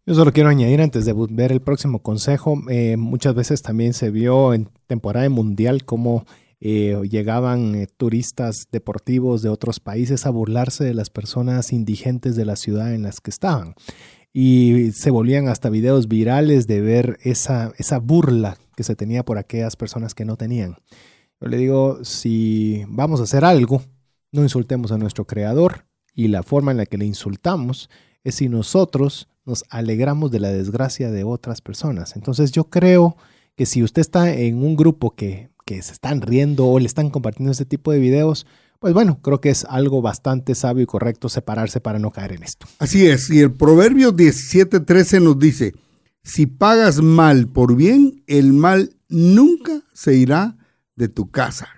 Yo 0.07 0.15
solo 0.15 0.35
quiero 0.35 0.51
añadir 0.51 0.83
antes 0.83 1.07
de 1.07 1.15
ver 1.31 1.51
el 1.51 1.63
próximo 1.63 2.01
consejo, 2.03 2.61
eh, 2.69 2.99
muchas 2.99 3.35
veces 3.35 3.63
también 3.63 3.95
se 3.95 4.11
vio 4.11 4.53
en 4.53 4.69
temporada 4.87 5.27
mundial 5.31 5.87
cómo 5.87 6.27
eh, 6.61 7.01
llegaban 7.09 7.75
eh, 7.75 7.87
turistas 7.87 8.69
deportivos 8.71 9.41
de 9.41 9.49
otros 9.49 9.81
países 9.81 10.27
a 10.27 10.31
burlarse 10.31 10.85
de 10.85 10.93
las 10.93 11.09
personas 11.09 11.73
indigentes 11.73 12.37
de 12.37 12.45
la 12.45 12.57
ciudad 12.57 12.93
en 12.93 13.03
las 13.03 13.23
que 13.23 13.31
estaban. 13.31 13.77
Y 14.31 14.93
se 14.93 15.11
volvían 15.11 15.49
hasta 15.49 15.71
videos 15.71 16.07
virales 16.07 16.67
de 16.67 16.83
ver 16.83 17.19
esa, 17.23 17.73
esa 17.79 17.99
burla 17.99 18.59
que 18.77 18.83
se 18.83 18.97
tenía 18.97 19.25
por 19.25 19.39
aquellas 19.39 19.75
personas 19.75 20.15
que 20.15 20.27
no 20.27 20.37
tenían. 20.37 20.77
Yo 21.41 21.49
le 21.49 21.57
digo, 21.57 22.05
si 22.05 22.85
vamos 22.89 23.21
a 23.21 23.23
hacer 23.23 23.43
algo, 23.43 23.81
no 24.33 24.43
insultemos 24.43 24.93
a 24.93 24.99
nuestro 24.99 25.27
creador 25.27 25.87
y 26.13 26.29
la 26.29 26.43
forma 26.43 26.73
en 26.73 26.77
la 26.77 26.85
que 26.85 26.99
le 26.99 27.07
insultamos 27.07 27.89
es 28.23 28.35
si 28.35 28.51
nosotros 28.51 29.29
nos 29.45 29.65
alegramos 29.69 30.31
de 30.31 30.41
la 30.41 30.49
desgracia 30.49 31.11
de 31.11 31.25
otras 31.25 31.61
personas. 31.61 32.17
Entonces 32.17 32.53
yo 32.53 32.65
creo 32.65 33.17
que 33.57 33.67
si 33.67 33.83
usted 33.83 34.01
está 34.01 34.33
en 34.33 34.63
un 34.63 34.77
grupo 34.77 35.15
que, 35.15 35.51
que 35.65 35.81
se 35.83 35.93
están 35.93 36.23
riendo 36.23 36.67
o 36.67 36.79
le 36.79 36.87
están 36.87 37.11
compartiendo 37.11 37.53
este 37.53 37.65
tipo 37.65 37.93
de 37.93 37.99
videos, 37.99 38.47
pues 38.79 38.93
bueno, 38.93 39.21
creo 39.23 39.41
que 39.41 39.51
es 39.51 39.65
algo 39.65 40.03
bastante 40.03 40.55
sabio 40.55 40.83
y 40.83 40.87
correcto 40.87 41.29
separarse 41.29 41.81
para 41.81 41.99
no 41.99 42.11
caer 42.11 42.33
en 42.33 42.43
esto. 42.43 42.67
Así 42.79 43.07
es, 43.07 43.31
y 43.31 43.41
el 43.41 43.53
Proverbio 43.53 44.13
17:13 44.13 45.23
nos 45.23 45.39
dice, 45.39 45.75
si 46.23 46.47
pagas 46.47 47.01
mal 47.01 47.49
por 47.49 47.77
bien, 47.77 48.23
el 48.27 48.53
mal 48.53 48.97
nunca 49.09 49.83
se 49.93 50.17
irá 50.17 50.57
de 50.97 51.09
tu 51.09 51.31
casa. 51.31 51.69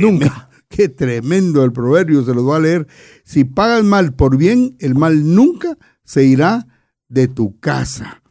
nunca. 0.00 0.50
Qué 0.68 0.88
tremendo 0.88 1.62
el 1.62 1.72
proverbio, 1.72 2.24
se 2.24 2.34
lo 2.34 2.42
voy 2.42 2.56
a 2.56 2.60
leer. 2.60 2.88
Si 3.22 3.44
pagas 3.44 3.84
mal 3.84 4.14
por 4.14 4.36
bien, 4.36 4.76
el 4.80 4.96
mal 4.96 5.34
nunca 5.34 5.78
se 6.02 6.24
irá 6.24 6.66
de 7.14 7.28
tu 7.28 7.58
casa. 7.60 8.22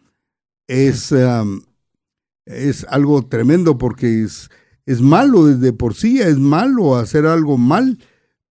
Es, 0.67 1.13
es 2.45 2.85
algo 2.89 3.25
tremendo 3.25 3.77
porque 3.77 4.23
es, 4.23 4.49
es 4.85 5.01
malo 5.01 5.45
desde 5.45 5.73
por 5.73 5.95
sí, 5.95 6.19
es 6.19 6.37
malo 6.37 6.95
hacer 6.95 7.25
algo 7.25 7.57
mal. 7.57 7.97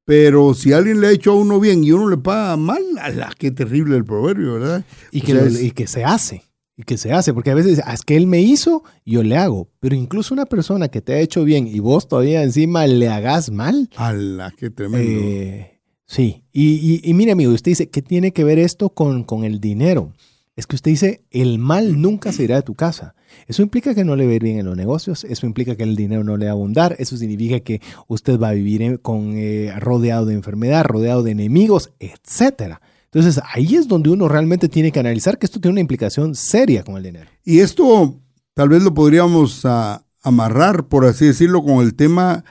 Pero 0.04 0.54
si 0.54 0.72
alguien 0.72 1.00
le 1.00 1.06
ha 1.06 1.12
hecho 1.12 1.30
a 1.32 1.36
uno 1.36 1.60
bien 1.60 1.84
y 1.84 1.92
uno 1.92 2.08
le 2.08 2.16
paga 2.16 2.56
mal, 2.56 2.82
¡ala! 3.00 3.30
qué 3.38 3.52
terrible 3.52 3.96
el 3.96 4.04
proverbio, 4.04 4.54
¿verdad? 4.54 4.84
Y, 5.12 5.20
que, 5.20 5.32
y 5.60 5.70
que 5.70 5.86
se 5.86 6.04
hace 6.04 6.42
y 6.76 6.84
que 6.84 6.96
se 6.96 7.12
hace, 7.12 7.34
porque 7.34 7.50
a 7.50 7.54
veces 7.54 7.80
ah, 7.84 7.92
es 7.92 8.02
que 8.02 8.16
él 8.16 8.26
me 8.26 8.40
hizo, 8.40 8.82
yo 9.04 9.22
le 9.22 9.36
hago, 9.36 9.68
pero 9.78 9.94
incluso 9.94 10.32
una 10.34 10.46
persona 10.46 10.88
que 10.88 11.02
te 11.02 11.14
ha 11.14 11.20
hecho 11.20 11.44
bien 11.44 11.66
y 11.66 11.78
vos 11.80 12.08
todavía 12.08 12.42
encima 12.42 12.86
le 12.86 13.08
hagas 13.08 13.50
mal. 13.50 13.90
¡Hala, 13.96 14.52
qué 14.56 14.70
tremendo! 14.70 15.20
Eh, 15.22 15.71
sí, 16.06 16.44
y, 16.52 17.08
y, 17.08 17.14
mire 17.14 17.32
amigo, 17.32 17.52
usted 17.52 17.70
dice, 17.70 17.88
¿qué 17.88 18.02
tiene 18.02 18.32
que 18.32 18.44
ver 18.44 18.58
esto 18.58 18.90
con, 18.90 19.24
con 19.24 19.44
el 19.44 19.60
dinero? 19.60 20.12
Es 20.54 20.66
que 20.66 20.76
usted 20.76 20.90
dice, 20.90 21.24
el 21.30 21.58
mal 21.58 22.00
nunca 22.00 22.30
se 22.30 22.44
irá 22.44 22.56
de 22.56 22.62
tu 22.62 22.74
casa. 22.74 23.14
Eso 23.46 23.62
implica 23.62 23.94
que 23.94 24.04
no 24.04 24.16
le 24.16 24.26
va 24.26 24.32
a 24.32 24.34
ir 24.34 24.42
bien 24.42 24.58
en 24.58 24.66
los 24.66 24.76
negocios, 24.76 25.24
eso 25.24 25.46
implica 25.46 25.76
que 25.76 25.82
el 25.82 25.96
dinero 25.96 26.24
no 26.24 26.36
le 26.36 26.44
va 26.44 26.50
a 26.50 26.54
abundar, 26.54 26.94
eso 26.98 27.16
significa 27.16 27.60
que 27.60 27.80
usted 28.06 28.38
va 28.38 28.50
a 28.50 28.52
vivir 28.52 29.00
con, 29.00 29.32
eh, 29.36 29.72
rodeado 29.78 30.26
de 30.26 30.34
enfermedad, 30.34 30.84
rodeado 30.84 31.22
de 31.22 31.30
enemigos, 31.30 31.92
etcétera. 31.98 32.82
Entonces 33.12 33.42
ahí 33.52 33.76
es 33.76 33.88
donde 33.88 34.10
uno 34.10 34.28
realmente 34.28 34.68
tiene 34.68 34.90
que 34.90 35.00
analizar 35.00 35.38
que 35.38 35.46
esto 35.46 35.60
tiene 35.60 35.72
una 35.72 35.80
implicación 35.80 36.34
seria 36.34 36.82
con 36.82 36.96
el 36.96 37.02
dinero. 37.02 37.30
Y 37.44 37.60
esto 37.60 38.18
tal 38.54 38.70
vez 38.70 38.82
lo 38.82 38.94
podríamos 38.94 39.62
ah, 39.64 40.04
amarrar, 40.22 40.88
por 40.88 41.04
así 41.04 41.26
decirlo, 41.26 41.62
con 41.62 41.84
el 41.84 41.94
tema 41.94 42.44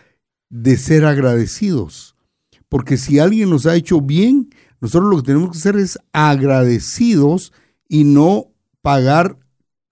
de 0.49 0.77
ser 0.77 1.05
agradecidos. 1.05 2.10
Porque 2.71 2.95
si 2.95 3.19
alguien 3.19 3.49
nos 3.49 3.65
ha 3.65 3.75
hecho 3.75 3.99
bien, 3.99 4.49
nosotros 4.79 5.09
lo 5.09 5.17
que 5.17 5.23
tenemos 5.23 5.51
que 5.51 5.57
hacer 5.57 5.75
es 5.75 5.99
agradecidos 6.13 7.51
y 7.89 8.05
no 8.05 8.45
pagar 8.81 9.37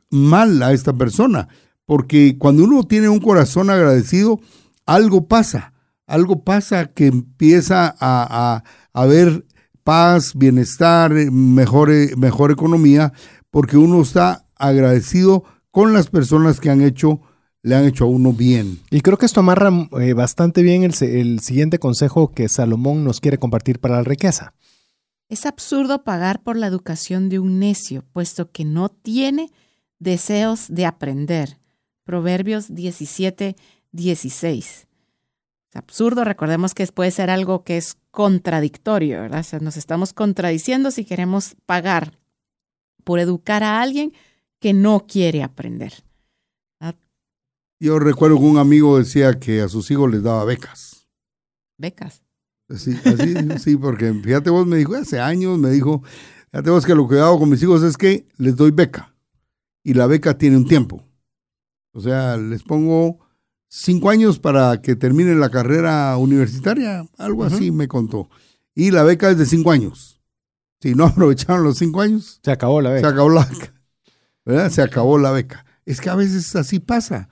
mal 0.09 0.63
a 0.63 0.71
esta 0.71 0.93
persona. 0.93 1.49
Porque 1.85 2.37
cuando 2.37 2.63
uno 2.63 2.85
tiene 2.85 3.09
un 3.09 3.19
corazón 3.19 3.69
agradecido, 3.69 4.39
algo 4.85 5.27
pasa, 5.27 5.73
algo 6.07 6.45
pasa 6.45 6.93
que 6.93 7.07
empieza 7.07 7.87
a, 7.89 7.93
a, 7.99 8.63
a 8.93 9.05
ver 9.05 9.45
paz, 9.83 10.31
bienestar, 10.33 11.11
mejor, 11.11 11.91
mejor 12.17 12.51
economía, 12.51 13.11
porque 13.51 13.75
uno 13.75 14.01
está 14.01 14.47
agradecido 14.55 15.43
con 15.69 15.91
las 15.91 16.09
personas 16.09 16.61
que 16.61 16.69
han 16.69 16.79
hecho, 16.81 17.19
le 17.61 17.75
han 17.75 17.85
hecho 17.85 18.05
a 18.05 18.07
uno 18.07 18.33
bien. 18.33 18.79
Y 18.89 19.01
creo 19.01 19.17
que 19.17 19.25
esto 19.25 19.41
amarra 19.41 19.71
eh, 19.99 20.13
bastante 20.13 20.61
bien 20.61 20.83
el, 20.83 20.93
el 21.01 21.39
siguiente 21.39 21.79
consejo 21.79 22.31
que 22.31 22.49
Salomón 22.49 23.03
nos 23.03 23.19
quiere 23.19 23.37
compartir 23.37 23.79
para 23.79 23.95
la 23.95 24.03
riqueza. 24.03 24.53
Es 25.27 25.45
absurdo 25.45 26.03
pagar 26.03 26.41
por 26.41 26.57
la 26.57 26.67
educación 26.67 27.29
de 27.29 27.39
un 27.39 27.59
necio, 27.59 28.03
puesto 28.13 28.51
que 28.51 28.65
no 28.65 28.89
tiene 28.89 29.51
deseos 29.99 30.67
de 30.69 30.85
aprender. 30.85 31.59
Proverbios 32.03 32.73
17, 32.73 33.55
16. 33.91 34.87
Es 35.69 35.75
absurdo, 35.75 36.23
recordemos 36.23 36.73
que 36.73 36.87
puede 36.87 37.11
ser 37.11 37.29
algo 37.29 37.63
que 37.63 37.77
es 37.77 37.97
contradictorio, 38.09 39.21
¿verdad? 39.21 39.41
O 39.41 39.43
sea, 39.43 39.59
nos 39.59 39.77
estamos 39.77 40.13
contradiciendo 40.13 40.89
si 40.89 41.05
queremos 41.05 41.55
pagar 41.67 42.17
por 43.03 43.19
educar 43.19 43.63
a 43.63 43.81
alguien 43.81 44.13
que 44.59 44.73
no 44.73 45.05
quiere 45.05 45.43
aprender. 45.43 45.93
Yo 47.79 47.97
recuerdo 47.97 48.37
que 48.37 48.43
un 48.43 48.57
amigo 48.57 48.97
decía 48.97 49.39
que 49.39 49.61
a 49.61 49.69
sus 49.69 49.89
hijos 49.89 50.11
les 50.11 50.23
daba 50.23 50.43
becas. 50.43 51.07
¿Becas? 51.77 52.23
Sí, 52.75 52.99
así, 53.05 53.33
sí, 53.59 53.77
porque 53.77 54.13
fíjate 54.13 54.49
vos, 54.49 54.67
me 54.67 54.77
dijo 54.77 54.95
hace 54.95 55.19
años, 55.19 55.57
me 55.57 55.71
dijo, 55.71 56.03
fíjate 56.51 56.69
vos 56.69 56.85
que 56.85 56.93
lo 56.93 57.07
que 57.07 57.19
hago 57.19 57.39
con 57.39 57.49
mis 57.49 57.63
hijos 57.63 57.81
es 57.83 57.97
que 57.97 58.27
les 58.37 58.55
doy 58.55 58.71
beca. 58.71 59.15
Y 59.83 59.93
la 59.93 60.07
beca 60.07 60.37
tiene 60.37 60.57
un 60.57 60.67
tiempo. 60.67 61.03
O 61.93 62.01
sea, 62.01 62.37
les 62.37 62.63
pongo 62.63 63.19
cinco 63.69 64.09
años 64.09 64.39
para 64.39 64.81
que 64.81 64.95
termine 64.95 65.33
la 65.35 65.49
carrera 65.49 66.15
universitaria, 66.17 67.07
algo 67.17 67.45
así 67.45 67.71
me 67.71 67.87
contó. 67.87 68.29
Y 68.75 68.91
la 68.91 69.03
beca 69.03 69.31
es 69.31 69.37
de 69.37 69.45
cinco 69.45 69.71
años. 69.71 70.21
Si 70.81 70.95
no 70.95 71.05
aprovecharon 71.05 71.63
los 71.63 71.77
cinco 71.77 72.01
años, 72.01 72.39
se 72.43 72.51
acabó 72.51 72.81
la 72.81 72.91
beca. 72.91 73.07
Se 73.07 73.13
acabó 73.13 73.29
la 73.29 73.45
beca. 73.45 73.73
¿verdad? 74.45 74.69
Se 74.69 74.81
acabó 74.81 75.17
la 75.17 75.31
beca. 75.31 75.65
Es 75.85 76.01
que 76.01 76.09
a 76.09 76.15
veces 76.15 76.55
así 76.55 76.79
pasa. 76.79 77.29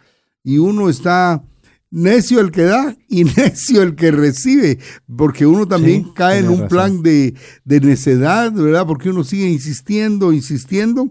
Y 0.47 0.59
uno 0.59 0.87
está 0.87 1.43
necio 1.91 2.39
el 2.39 2.51
que 2.51 2.61
da 2.61 2.95
y 3.09 3.25
necio 3.37 3.81
el 3.81 3.97
que 3.97 4.11
recibe, 4.11 4.79
porque 5.13 5.45
uno 5.45 5.67
también 5.67 6.13
cae 6.13 6.39
en 6.39 6.47
un 6.47 6.69
plan 6.69 7.03
de, 7.03 7.33
necedad, 7.65 8.53
¿verdad? 8.53 8.87
Porque 8.87 9.09
uno 9.09 9.25
sigue 9.25 9.49
insistiendo, 9.49 10.31
insistiendo. 10.31 11.09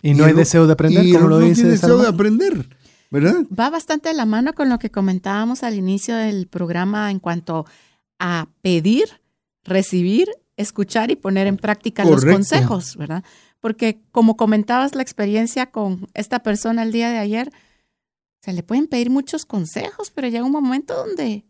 Y 0.00 0.14
no 0.14 0.24
hay 0.24 0.32
deseo 0.32 0.66
de 0.66 0.72
aprender, 0.72 1.12
como 1.12 1.28
lo 1.28 1.40
dice. 1.40 1.50
No 1.50 1.54
tiene 1.56 1.70
deseo 1.72 1.98
de 1.98 2.08
aprender. 2.08 2.70
Va 3.12 3.68
bastante 3.68 4.08
de 4.08 4.14
la 4.14 4.24
mano 4.24 4.54
con 4.54 4.70
lo 4.70 4.78
que 4.78 4.90
comentábamos 4.90 5.62
al 5.62 5.74
inicio 5.74 6.16
del 6.16 6.46
programa 6.46 7.10
en 7.10 7.18
cuanto 7.18 7.66
a 8.18 8.48
pedir, 8.62 9.10
recibir, 9.62 10.30
escuchar 10.56 11.10
y 11.10 11.16
poner 11.16 11.48
en 11.48 11.58
práctica 11.58 12.02
los 12.06 12.24
consejos, 12.24 12.96
¿verdad? 12.96 13.24
Porque 13.60 14.00
como 14.10 14.38
comentabas 14.38 14.94
la 14.94 15.02
experiencia 15.02 15.66
con 15.66 16.08
esta 16.14 16.42
persona 16.42 16.82
el 16.82 16.92
día 16.92 17.10
de 17.10 17.18
ayer, 17.18 17.52
se 18.40 18.52
le 18.52 18.62
pueden 18.62 18.86
pedir 18.86 19.10
muchos 19.10 19.44
consejos, 19.44 20.10
pero 20.14 20.28
llega 20.28 20.44
un 20.44 20.52
momento 20.52 20.94
donde 20.94 21.44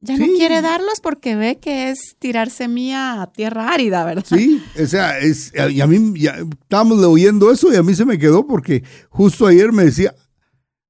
ya 0.00 0.16
no 0.18 0.26
quiere 0.26 0.60
darlos 0.60 1.00
porque 1.00 1.34
ve 1.36 1.58
que 1.58 1.90
es 1.90 2.16
tirar 2.18 2.50
semilla 2.50 3.22
a 3.22 3.32
tierra 3.32 3.72
árida, 3.72 4.04
¿verdad? 4.04 4.24
Sí, 4.26 4.62
o 4.80 4.86
sea, 4.86 5.18
es, 5.18 5.52
y 5.70 5.80
a 5.80 5.86
mí 5.86 6.20
ya 6.20 6.36
estábamos 6.62 7.02
oyendo 7.04 7.50
eso 7.50 7.72
y 7.72 7.76
a 7.76 7.82
mí 7.82 7.94
se 7.94 8.04
me 8.04 8.18
quedó 8.18 8.46
porque 8.46 8.84
justo 9.08 9.46
ayer 9.46 9.72
me 9.72 9.84
decía, 9.84 10.14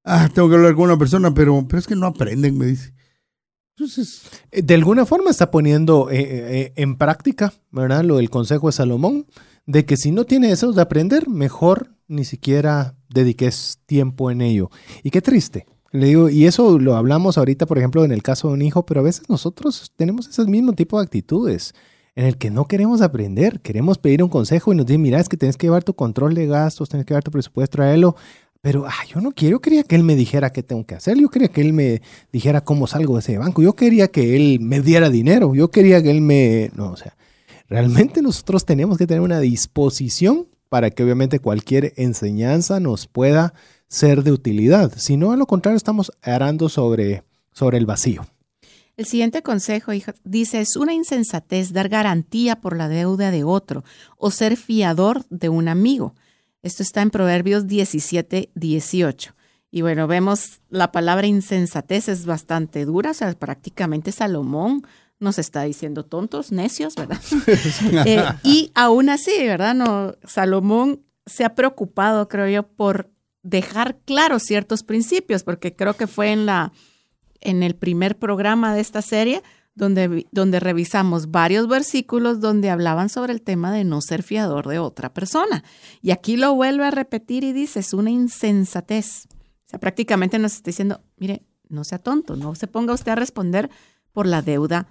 ah, 0.03 0.29
tengo 0.33 0.49
que 0.49 0.55
hablar 0.55 0.75
con 0.75 0.85
una 0.85 0.97
persona, 0.97 1.33
pero, 1.33 1.65
pero 1.67 1.79
es 1.79 1.87
que 1.87 1.95
no 1.95 2.07
aprenden, 2.07 2.57
me 2.57 2.67
dice. 2.67 2.93
Entonces, 3.77 4.23
eh, 4.51 4.61
de 4.61 4.73
alguna 4.73 5.05
forma 5.05 5.29
está 5.29 5.51
poniendo 5.51 6.09
eh, 6.09 6.17
eh, 6.19 6.73
en 6.75 6.97
práctica, 6.97 7.53
¿verdad? 7.71 8.03
Lo 8.03 8.17
del 8.17 8.29
consejo 8.29 8.67
de 8.67 8.73
Salomón, 8.73 9.27
de 9.65 9.85
que 9.85 9.97
si 9.97 10.11
no 10.11 10.25
tiene 10.25 10.49
deseos 10.49 10.75
de 10.75 10.81
aprender, 10.81 11.29
mejor 11.29 11.96
ni 12.07 12.25
siquiera 12.25 12.95
dediqué 13.09 13.49
tiempo 13.85 14.31
en 14.31 14.41
ello. 14.41 14.69
Y 15.03 15.11
qué 15.11 15.21
triste. 15.21 15.65
Le 15.91 16.07
digo, 16.07 16.29
y 16.29 16.45
eso 16.45 16.79
lo 16.79 16.95
hablamos 16.95 17.37
ahorita, 17.37 17.65
por 17.65 17.77
ejemplo, 17.77 18.03
en 18.03 18.11
el 18.11 18.21
caso 18.21 18.49
de 18.49 18.55
un 18.55 18.61
hijo, 18.61 18.85
pero 18.85 18.99
a 18.99 19.03
veces 19.03 19.29
nosotros 19.29 19.91
tenemos 19.95 20.27
ese 20.27 20.43
mismo 20.45 20.73
tipo 20.73 20.97
de 20.97 21.05
actitudes 21.05 21.73
en 22.15 22.25
el 22.25 22.37
que 22.37 22.49
no 22.49 22.65
queremos 22.65 23.01
aprender, 23.01 23.61
queremos 23.61 23.97
pedir 23.99 24.23
un 24.23 24.29
consejo 24.29 24.73
y 24.73 24.75
nos 24.75 24.85
dicen, 24.85 25.01
mira, 25.01 25.19
es 25.19 25.29
que 25.29 25.37
tienes 25.37 25.55
que 25.55 25.67
llevar 25.67 25.83
tu 25.83 25.93
control 25.93 26.33
de 26.33 26.47
gastos, 26.47 26.89
tienes 26.89 27.05
que 27.05 27.13
llevar 27.13 27.23
tu 27.23 27.31
presupuesto, 27.31 27.77
traerlo. 27.77 28.15
Pero 28.59 28.85
ah, 28.87 29.05
yo 29.07 29.21
no 29.21 29.31
quiero, 29.31 29.57
yo 29.57 29.61
quería 29.61 29.83
que 29.83 29.95
él 29.95 30.03
me 30.03 30.15
dijera 30.15 30.51
qué 30.51 30.63
tengo 30.63 30.83
que 30.85 30.95
hacer, 30.95 31.17
yo 31.17 31.29
quería 31.29 31.49
que 31.49 31.61
él 31.61 31.73
me 31.73 32.01
dijera 32.33 32.61
cómo 32.61 32.87
salgo 32.87 33.13
de 33.13 33.19
ese 33.19 33.37
banco, 33.37 33.61
yo 33.61 33.75
quería 33.75 34.07
que 34.07 34.35
él 34.35 34.59
me 34.59 34.81
diera 34.81 35.09
dinero, 35.09 35.53
yo 35.53 35.69
quería 35.69 36.01
que 36.01 36.09
él 36.09 36.21
me... 36.21 36.71
No, 36.75 36.91
o 36.91 36.97
sea, 36.97 37.15
realmente 37.69 38.21
nosotros 38.21 38.65
tenemos 38.65 38.97
que 38.97 39.05
tener 39.05 39.21
una 39.21 39.39
disposición 39.39 40.47
para 40.69 40.89
que 40.89 41.03
obviamente 41.03 41.39
cualquier 41.39 41.93
enseñanza 41.95 42.79
nos 42.79 43.07
pueda 43.07 43.53
ser 43.87 44.23
de 44.23 44.31
utilidad. 44.31 44.93
Si 44.97 45.17
no, 45.17 45.31
a 45.31 45.37
lo 45.37 45.45
contrario, 45.45 45.77
estamos 45.77 46.11
arando 46.21 46.69
sobre, 46.69 47.23
sobre 47.51 47.77
el 47.77 47.85
vacío. 47.85 48.25
El 48.97 49.05
siguiente 49.05 49.43
consejo 49.43 49.91
dice, 50.23 50.59
es 50.59 50.75
una 50.75 50.91
insensatez 50.91 51.71
dar 51.71 51.87
garantía 51.87 52.59
por 52.59 52.75
la 52.75 52.89
deuda 52.89 53.29
de 53.29 53.43
otro 53.43 53.83
o 54.17 54.31
ser 54.31 54.57
fiador 54.57 55.23
de 55.29 55.49
un 55.49 55.67
amigo. 55.67 56.15
Esto 56.63 56.81
está 56.81 57.03
en 57.03 57.11
Proverbios 57.11 57.67
17, 57.67 58.49
18. 58.55 59.35
Y 59.69 59.81
bueno, 59.81 60.07
vemos 60.07 60.61
la 60.69 60.91
palabra 60.91 61.27
insensatez 61.27 62.07
es 62.07 62.25
bastante 62.25 62.85
dura, 62.85 63.11
o 63.11 63.13
sea, 63.13 63.31
prácticamente 63.33 64.11
Salomón 64.11 64.81
nos 65.19 65.39
está 65.39 65.63
diciendo 65.63 66.05
tontos, 66.05 66.51
necios, 66.51 66.95
¿verdad? 66.95 67.21
Eh, 68.05 68.23
y 68.43 68.71
aún 68.75 69.09
así, 69.09 69.31
¿verdad? 69.39 69.73
No, 69.73 70.15
Salomón 70.23 71.03
se 71.25 71.43
ha 71.43 71.55
preocupado, 71.55 72.27
creo 72.27 72.47
yo, 72.47 72.63
por 72.63 73.09
dejar 73.43 73.97
claros 73.99 74.43
ciertos 74.43 74.83
principios, 74.83 75.43
porque 75.43 75.75
creo 75.75 75.95
que 75.95 76.07
fue 76.07 76.31
en, 76.31 76.45
la, 76.45 76.71
en 77.41 77.63
el 77.63 77.75
primer 77.75 78.17
programa 78.17 78.73
de 78.73 78.81
esta 78.81 79.01
serie 79.01 79.41
donde, 79.75 80.27
donde 80.31 80.59
revisamos 80.59 81.29
varios 81.29 81.67
versículos 81.67 82.41
donde 82.41 82.69
hablaban 82.69 83.09
sobre 83.09 83.31
el 83.31 83.41
tema 83.41 83.71
de 83.71 83.83
no 83.83 84.01
ser 84.01 84.23
fiador 84.23 84.67
de 84.67 84.79
otra 84.79 85.13
persona. 85.13 85.63
Y 86.01 86.11
aquí 86.11 86.35
lo 86.35 86.55
vuelve 86.55 86.85
a 86.85 86.91
repetir 86.91 87.43
y 87.43 87.53
dice, 87.53 87.79
es 87.79 87.93
una 87.93 88.09
insensatez. 88.09 89.27
O 89.67 89.69
sea, 89.69 89.79
prácticamente 89.79 90.39
nos 90.39 90.53
está 90.53 90.71
diciendo, 90.71 91.01
mire, 91.17 91.43
no 91.69 91.83
sea 91.83 91.99
tonto, 91.99 92.35
no 92.35 92.55
se 92.55 92.67
ponga 92.67 92.93
usted 92.93 93.11
a 93.11 93.15
responder 93.15 93.69
por 94.13 94.25
la 94.25 94.41
deuda 94.41 94.87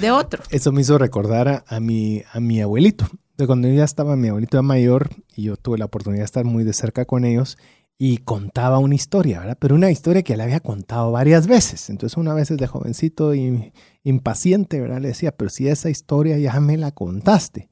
de 0.00 0.10
otro. 0.10 0.42
Eso 0.50 0.72
me 0.72 0.80
hizo 0.80 0.98
recordar 0.98 1.64
a, 1.66 1.80
mi, 1.80 2.22
a 2.32 2.40
mi 2.40 2.60
abuelito. 2.60 3.06
De 3.36 3.46
cuando 3.46 3.68
ya 3.68 3.84
estaba, 3.84 4.16
mi 4.16 4.28
abuelito 4.28 4.56
era 4.56 4.62
mayor 4.62 5.10
y 5.34 5.44
yo 5.44 5.56
tuve 5.56 5.78
la 5.78 5.84
oportunidad 5.84 6.22
de 6.22 6.26
estar 6.26 6.44
muy 6.44 6.64
de 6.64 6.72
cerca 6.72 7.04
con 7.04 7.24
ellos 7.24 7.56
y 7.96 8.18
contaba 8.18 8.78
una 8.78 8.94
historia, 8.94 9.40
¿verdad? 9.40 9.58
Pero 9.60 9.74
una 9.74 9.90
historia 9.90 10.22
que 10.22 10.36
le 10.36 10.44
había 10.44 10.60
contado 10.60 11.10
varias 11.10 11.46
veces. 11.48 11.90
Entonces 11.90 12.16
una 12.16 12.32
vez 12.32 12.48
de 12.48 12.66
jovencito 12.66 13.34
y 13.34 13.72
impaciente, 14.04 14.80
¿verdad? 14.80 15.00
Le 15.00 15.08
decía, 15.08 15.32
pero 15.36 15.50
si 15.50 15.68
esa 15.68 15.90
historia 15.90 16.38
ya 16.38 16.58
me 16.60 16.76
la 16.76 16.92
contaste. 16.92 17.68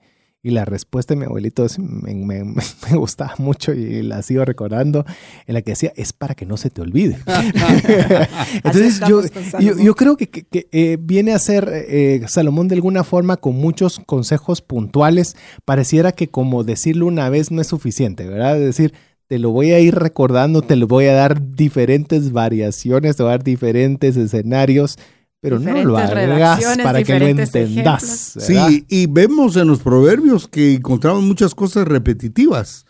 Y 0.46 0.50
la 0.50 0.64
respuesta 0.64 1.12
de 1.12 1.18
mi 1.18 1.26
abuelito 1.26 1.66
me, 1.76 2.14
me, 2.14 2.44
me, 2.44 2.96
gustaba 2.96 3.34
mucho 3.38 3.74
y 3.74 4.00
la 4.02 4.22
sigo 4.22 4.44
recordando, 4.44 5.04
en 5.48 5.54
la 5.54 5.62
que 5.62 5.72
decía, 5.72 5.92
es 5.96 6.12
para 6.12 6.36
que 6.36 6.46
no 6.46 6.56
se 6.56 6.70
te 6.70 6.82
olvide. 6.82 7.18
Entonces 8.54 9.00
yo, 9.08 9.22
yo, 9.58 9.94
creo 9.96 10.16
que, 10.16 10.28
que, 10.28 10.68
eh, 10.70 10.98
viene 11.00 11.32
a 11.32 11.40
ser 11.40 11.68
eh, 11.72 12.22
Salomón 12.28 12.68
de 12.68 12.76
alguna 12.76 13.02
forma 13.02 13.38
con 13.38 13.56
muchos 13.56 13.98
consejos 14.06 14.62
puntuales. 14.62 15.34
Pareciera 15.64 16.12
que 16.12 16.28
como 16.28 16.62
decirlo 16.62 17.06
una 17.06 17.28
vez 17.28 17.50
no 17.50 17.60
es 17.60 17.66
suficiente, 17.66 18.24
¿verdad? 18.28 18.56
Es 18.56 18.66
decir, 18.66 18.94
te 19.26 19.40
lo 19.40 19.50
voy 19.50 19.72
a 19.72 19.80
ir 19.80 19.96
recordando, 19.96 20.62
te 20.62 20.76
lo 20.76 20.86
voy 20.86 21.06
a 21.06 21.14
dar 21.14 21.56
diferentes 21.56 22.30
variaciones, 22.30 23.16
te 23.16 23.24
voy 23.24 23.30
a 23.30 23.38
dar 23.38 23.42
diferentes 23.42 24.16
escenarios 24.16 24.96
pero 25.40 25.58
no 25.58 25.84
lo 25.84 25.96
hagas 25.96 26.78
para 26.82 27.02
que 27.02 27.18
lo 27.18 27.26
entendas. 27.26 28.36
Sí, 28.38 28.86
y 28.88 29.06
vemos 29.06 29.56
en 29.56 29.68
los 29.68 29.80
proverbios 29.80 30.48
que 30.48 30.74
encontramos 30.74 31.22
muchas 31.22 31.54
cosas 31.54 31.86
repetitivas, 31.86 32.86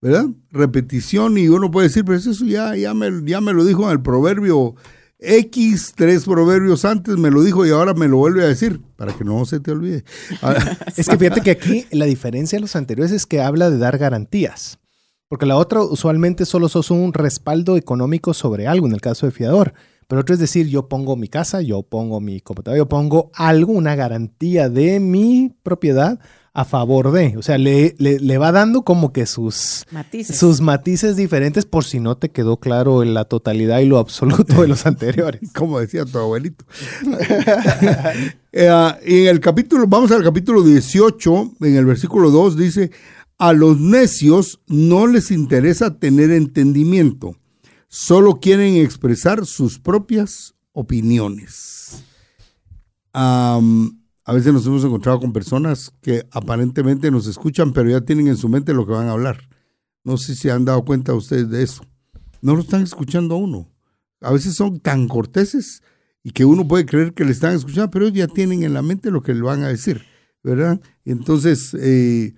¿verdad? 0.00 0.26
Repetición 0.50 1.38
y 1.38 1.48
uno 1.48 1.70
puede 1.70 1.88
decir, 1.88 2.04
pero 2.04 2.18
eso 2.18 2.32
ya, 2.44 2.74
ya, 2.74 2.94
me, 2.94 3.10
ya 3.24 3.40
me 3.40 3.52
lo 3.52 3.64
dijo 3.64 3.84
en 3.84 3.90
el 3.90 4.02
proverbio 4.02 4.74
X, 5.20 5.92
tres 5.94 6.24
proverbios 6.24 6.84
antes 6.84 7.16
me 7.18 7.30
lo 7.30 7.42
dijo 7.42 7.66
y 7.66 7.70
ahora 7.70 7.92
me 7.92 8.08
lo 8.08 8.16
vuelve 8.16 8.42
a 8.42 8.48
decir, 8.48 8.80
para 8.96 9.12
que 9.12 9.24
no 9.24 9.44
se 9.44 9.60
te 9.60 9.70
olvide. 9.70 10.04
es 10.96 11.08
que 11.08 11.18
fíjate 11.18 11.42
que 11.42 11.50
aquí 11.50 11.86
la 11.90 12.06
diferencia 12.06 12.56
de 12.56 12.62
los 12.62 12.74
anteriores 12.74 13.12
es 13.12 13.26
que 13.26 13.40
habla 13.42 13.70
de 13.70 13.78
dar 13.78 13.98
garantías, 13.98 14.78
porque 15.28 15.46
la 15.46 15.56
otra 15.56 15.82
usualmente 15.82 16.46
solo 16.46 16.68
sos 16.68 16.90
un 16.90 17.12
respaldo 17.12 17.76
económico 17.76 18.32
sobre 18.32 18.66
algo, 18.66 18.86
en 18.86 18.94
el 18.94 19.00
caso 19.00 19.26
de 19.26 19.32
fiador. 19.32 19.74
Pero 20.10 20.22
otro 20.22 20.34
es 20.34 20.40
decir, 20.40 20.66
yo 20.66 20.88
pongo 20.88 21.14
mi 21.14 21.28
casa, 21.28 21.62
yo 21.62 21.84
pongo 21.84 22.20
mi 22.20 22.40
computadora, 22.40 22.78
yo 22.78 22.88
pongo 22.88 23.30
algo, 23.32 23.72
una 23.72 23.94
garantía 23.94 24.68
de 24.68 24.98
mi 24.98 25.54
propiedad 25.62 26.18
a 26.52 26.64
favor 26.64 27.12
de. 27.12 27.36
O 27.36 27.42
sea, 27.42 27.58
le, 27.58 27.94
le, 27.96 28.36
va 28.36 28.50
dando 28.50 28.82
como 28.82 29.12
que 29.12 29.24
sus 29.24 29.84
matices. 29.92 30.36
sus 30.36 30.60
matices 30.60 31.14
diferentes 31.14 31.64
por 31.64 31.84
si 31.84 32.00
no 32.00 32.16
te 32.16 32.30
quedó 32.30 32.56
claro 32.56 33.04
en 33.04 33.14
la 33.14 33.24
totalidad 33.24 33.78
y 33.78 33.86
lo 33.86 33.98
absoluto 33.98 34.62
de 34.62 34.66
los 34.66 34.84
anteriores. 34.86 35.48
como 35.54 35.78
decía 35.78 36.04
tu 36.04 36.18
abuelito. 36.18 36.64
Eh, 38.52 38.68
en 39.04 39.28
el 39.28 39.38
capítulo, 39.38 39.86
vamos 39.86 40.10
al 40.10 40.24
capítulo 40.24 40.64
18, 40.64 41.52
en 41.60 41.76
el 41.76 41.86
versículo 41.86 42.32
2 42.32 42.56
dice, 42.56 42.90
a 43.38 43.52
los 43.52 43.78
necios 43.78 44.58
no 44.66 45.06
les 45.06 45.30
interesa 45.30 46.00
tener 46.00 46.32
entendimiento 46.32 47.36
solo 47.90 48.38
quieren 48.38 48.76
expresar 48.76 49.44
sus 49.44 49.78
propias 49.78 50.54
opiniones. 50.72 52.04
a 53.12 54.32
veces 54.32 54.52
nos 54.52 54.64
hemos 54.66 54.84
encontrado 54.84 55.18
con 55.18 55.32
personas 55.32 55.92
que 56.00 56.24
aparentemente 56.30 57.10
nos 57.10 57.26
escuchan, 57.26 57.72
pero 57.72 57.90
ya 57.90 58.00
tienen 58.00 58.28
en 58.28 58.36
su 58.36 58.48
mente 58.48 58.72
lo 58.72 58.86
que 58.86 58.92
van 58.92 59.08
a 59.08 59.12
hablar. 59.12 59.48
No 60.04 60.16
sé 60.16 60.36
si 60.36 60.48
han 60.48 60.64
dado 60.64 60.84
cuenta 60.84 61.14
ustedes 61.14 61.50
de 61.50 61.64
eso. 61.64 61.84
No 62.40 62.54
lo 62.54 62.62
están 62.62 62.82
escuchando 62.82 63.34
a 63.34 63.38
uno. 63.38 63.68
A 64.20 64.32
veces 64.32 64.54
son 64.54 64.78
tan 64.78 65.08
corteses 65.08 65.82
y 66.22 66.30
que 66.30 66.44
uno 66.44 66.68
puede 66.68 66.86
creer 66.86 67.12
que 67.12 67.24
le 67.24 67.32
están 67.32 67.56
escuchando, 67.56 67.90
pero 67.90 68.08
ya 68.08 68.28
tienen 68.28 68.62
en 68.62 68.72
la 68.72 68.82
mente 68.82 69.10
lo 69.10 69.22
que 69.22 69.34
le 69.34 69.42
van 69.42 69.64
a 69.64 69.68
decir, 69.68 70.02
¿verdad? 70.44 70.80
Entonces, 71.04 71.74
eh, 71.74 72.34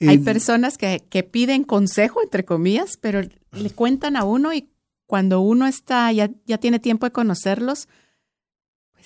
hay 0.00 0.18
personas 0.18 0.78
que, 0.78 1.02
que, 1.08 1.22
piden 1.22 1.64
consejo, 1.64 2.22
entre 2.22 2.44
comillas, 2.44 2.96
pero 3.00 3.20
le 3.52 3.70
cuentan 3.70 4.16
a 4.16 4.24
uno 4.24 4.52
y 4.52 4.70
cuando 5.06 5.40
uno 5.40 5.66
está, 5.66 6.10
ya, 6.12 6.30
ya 6.46 6.58
tiene 6.58 6.78
tiempo 6.78 7.04
de 7.04 7.12
conocerlos, 7.12 7.88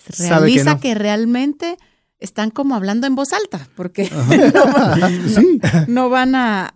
pues 0.07 0.29
realiza 0.29 0.79
que, 0.79 0.95
realmente 0.95 1.79
están 2.19 2.51
como 2.51 2.75
hablando 2.75 3.07
en 3.07 3.15
voz 3.15 3.33
alta, 3.33 3.69
porque 3.75 4.11
no, 5.89 6.09
van 6.09 6.35
a, 6.35 6.75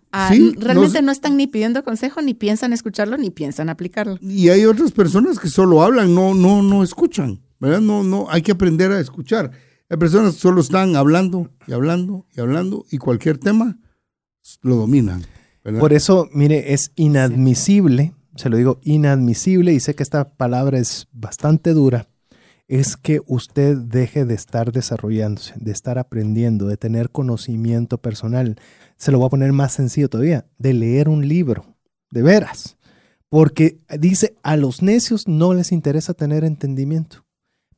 realmente 0.56 1.02
no, 1.02 1.12
están 1.12 1.36
ni 1.36 1.46
pidiendo 1.46 1.84
consejo, 1.84 2.20
ni 2.22 2.34
piensan 2.34 2.72
escucharlo, 2.72 3.16
ni 3.18 3.30
piensan 3.30 3.68
aplicarlo. 3.68 4.18
Y 4.20 4.48
hay 4.48 4.64
otras 4.64 4.92
personas 4.92 5.38
que 5.38 5.48
solo 5.48 5.82
hablan, 5.82 6.14
no, 6.14 6.34
no, 6.34 6.62
no 6.62 6.82
escuchan, 6.82 7.40
¿verdad? 7.60 7.80
No, 7.80 8.02
no, 8.02 8.26
hay 8.30 8.42
que 8.42 8.52
aprender 8.52 8.92
a 8.92 9.00
escuchar. 9.00 9.52
Hay 9.90 9.96
personas 9.96 10.34
que 10.34 10.40
solo 10.40 10.60
están 10.60 10.96
hablando 10.96 11.50
y 11.66 11.72
hablando 11.72 12.26
y 12.34 12.40
hablando 12.40 12.84
y 12.90 12.98
cualquier 12.98 13.38
tema 13.38 13.78
lo 14.62 14.76
dominan. 14.76 15.24
Por 15.78 15.92
eso, 15.92 16.28
mire, 16.32 16.72
es 16.72 16.92
inadmisible, 16.96 18.14
se 18.36 18.48
lo 18.48 18.56
digo 18.56 18.78
inadmisible 18.82 19.72
y 19.72 19.80
sé 19.80 19.94
que 19.94 20.02
esta 20.02 20.30
palabra 20.30 20.78
es 20.78 21.08
bastante 21.12 21.74
dura, 21.74 22.08
es 22.68 22.96
que 22.96 23.20
usted 23.26 23.76
deje 23.76 24.24
de 24.24 24.34
estar 24.34 24.72
desarrollándose, 24.72 25.54
de 25.56 25.72
estar 25.72 25.98
aprendiendo, 25.98 26.66
de 26.66 26.76
tener 26.76 27.10
conocimiento 27.10 27.98
personal. 27.98 28.56
Se 28.96 29.10
lo 29.10 29.18
voy 29.18 29.26
a 29.26 29.30
poner 29.30 29.52
más 29.52 29.72
sencillo 29.72 30.08
todavía, 30.08 30.46
de 30.58 30.74
leer 30.74 31.08
un 31.08 31.26
libro, 31.26 31.64
de 32.10 32.22
veras. 32.22 32.76
Porque 33.30 33.80
dice, 33.98 34.36
a 34.42 34.56
los 34.56 34.82
necios 34.82 35.28
no 35.28 35.54
les 35.54 35.72
interesa 35.72 36.14
tener 36.14 36.44
entendimiento. 36.44 37.24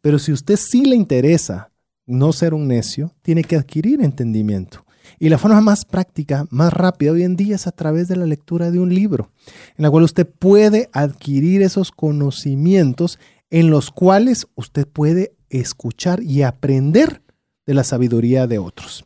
Pero 0.01 0.18
si 0.18 0.32
usted 0.32 0.56
sí 0.56 0.84
le 0.84 0.97
interesa 0.97 1.70
no 2.06 2.32
ser 2.32 2.55
un 2.55 2.66
necio, 2.68 3.14
tiene 3.22 3.44
que 3.44 3.56
adquirir 3.56 4.02
entendimiento. 4.02 4.84
Y 5.22 5.28
la 5.28 5.36
forma 5.36 5.60
más 5.60 5.84
práctica, 5.84 6.47
más 6.48 6.72
rápida 6.72 7.12
hoy 7.12 7.24
en 7.24 7.36
día 7.36 7.55
es 7.55 7.66
a 7.66 7.72
través 7.72 8.09
de 8.09 8.16
la 8.16 8.24
lectura 8.24 8.70
de 8.70 8.80
un 8.80 8.92
libro, 8.94 9.30
en 9.76 9.82
la 9.82 9.90
cual 9.90 10.05
usted 10.05 10.26
puede 10.26 10.88
adquirir 10.94 11.60
esos 11.60 11.90
conocimientos 11.90 13.18
en 13.51 13.68
los 13.68 13.90
cuales 13.90 14.47
usted 14.55 14.88
puede 14.88 15.34
escuchar 15.51 16.22
y 16.22 16.42
aprender 16.42 17.20
de 17.66 17.74
la 17.74 17.84
sabiduría 17.84 18.47
de 18.47 18.59
otros. 18.59 19.05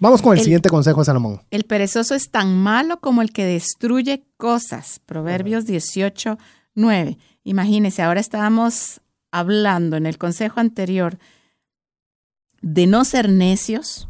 Vamos 0.00 0.20
con 0.20 0.36
el, 0.36 0.44
siguiente 0.44 0.68
consejo 0.68 1.00
de 1.00 1.06
Salomón. 1.06 1.40
El 1.50 1.64
perezoso 1.64 2.14
es 2.14 2.30
tan 2.30 2.54
malo 2.58 3.00
como 3.00 3.22
el 3.22 3.32
que 3.32 3.46
destruye 3.46 4.22
cosas. 4.36 5.00
Proverbios 5.06 5.64
18, 5.64 6.36
9. 6.74 7.16
Imagínese, 7.42 8.02
ahora 8.02 8.20
estábamos 8.20 9.00
hablando 9.30 9.96
en 9.96 10.04
el 10.04 10.18
consejo 10.18 10.60
anterior 10.60 11.18
de 12.60 12.86
no 12.86 13.06
ser 13.06 13.30
necios, 13.30 14.08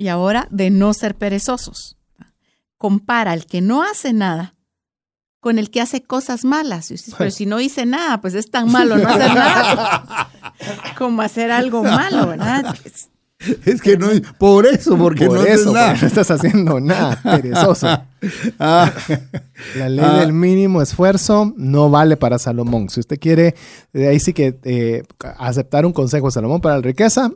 y 0.00 0.08
ahora 0.08 0.48
de 0.50 0.70
no 0.70 0.94
ser 0.94 1.14
perezosos. 1.14 1.98
compara 2.78 3.32
al 3.32 3.44
que 3.44 3.60
no 3.60 3.82
hace 3.82 4.14
nada 4.14 4.54
con 5.40 5.58
el 5.58 5.70
que 5.70 5.82
hace 5.82 6.02
cosas 6.02 6.44
malas. 6.46 6.90
Pero 7.18 7.30
si 7.30 7.44
no 7.44 7.60
hice 7.60 7.84
nada, 7.84 8.20
pues 8.22 8.32
es 8.34 8.50
tan 8.50 8.72
malo 8.72 8.96
no 8.96 9.06
hacer 9.06 9.34
nada 9.34 10.30
como 10.98 11.20
hacer 11.20 11.50
algo 11.50 11.82
malo, 11.82 12.28
¿verdad? 12.28 12.74
Es 13.66 13.82
que 13.82 13.98
no, 13.98 14.08
por 14.38 14.66
eso, 14.66 14.96
porque 14.96 15.26
no 15.26 15.42
eso, 15.44 15.72
nada. 15.72 15.94
no 16.00 16.06
estás 16.06 16.30
haciendo 16.30 16.80
nada, 16.80 17.20
perezoso. 17.22 17.86
Ah. 18.58 18.90
La 19.76 19.88
ley 19.90 20.04
Ah. 20.04 20.20
del 20.20 20.32
mínimo 20.32 20.80
esfuerzo 20.80 21.52
no 21.58 21.90
vale 21.90 22.16
para 22.16 22.38
Salomón. 22.38 22.88
Si 22.88 23.00
usted 23.00 23.18
quiere, 23.18 23.54
eh, 23.92 24.08
ahí 24.08 24.20
sí 24.20 24.32
que 24.32 24.58
eh, 24.64 25.02
aceptar 25.38 25.84
un 25.84 25.92
consejo 25.92 26.26
de 26.28 26.32
Salomón 26.32 26.62
para 26.62 26.76
la 26.76 26.82
riqueza, 26.82 27.30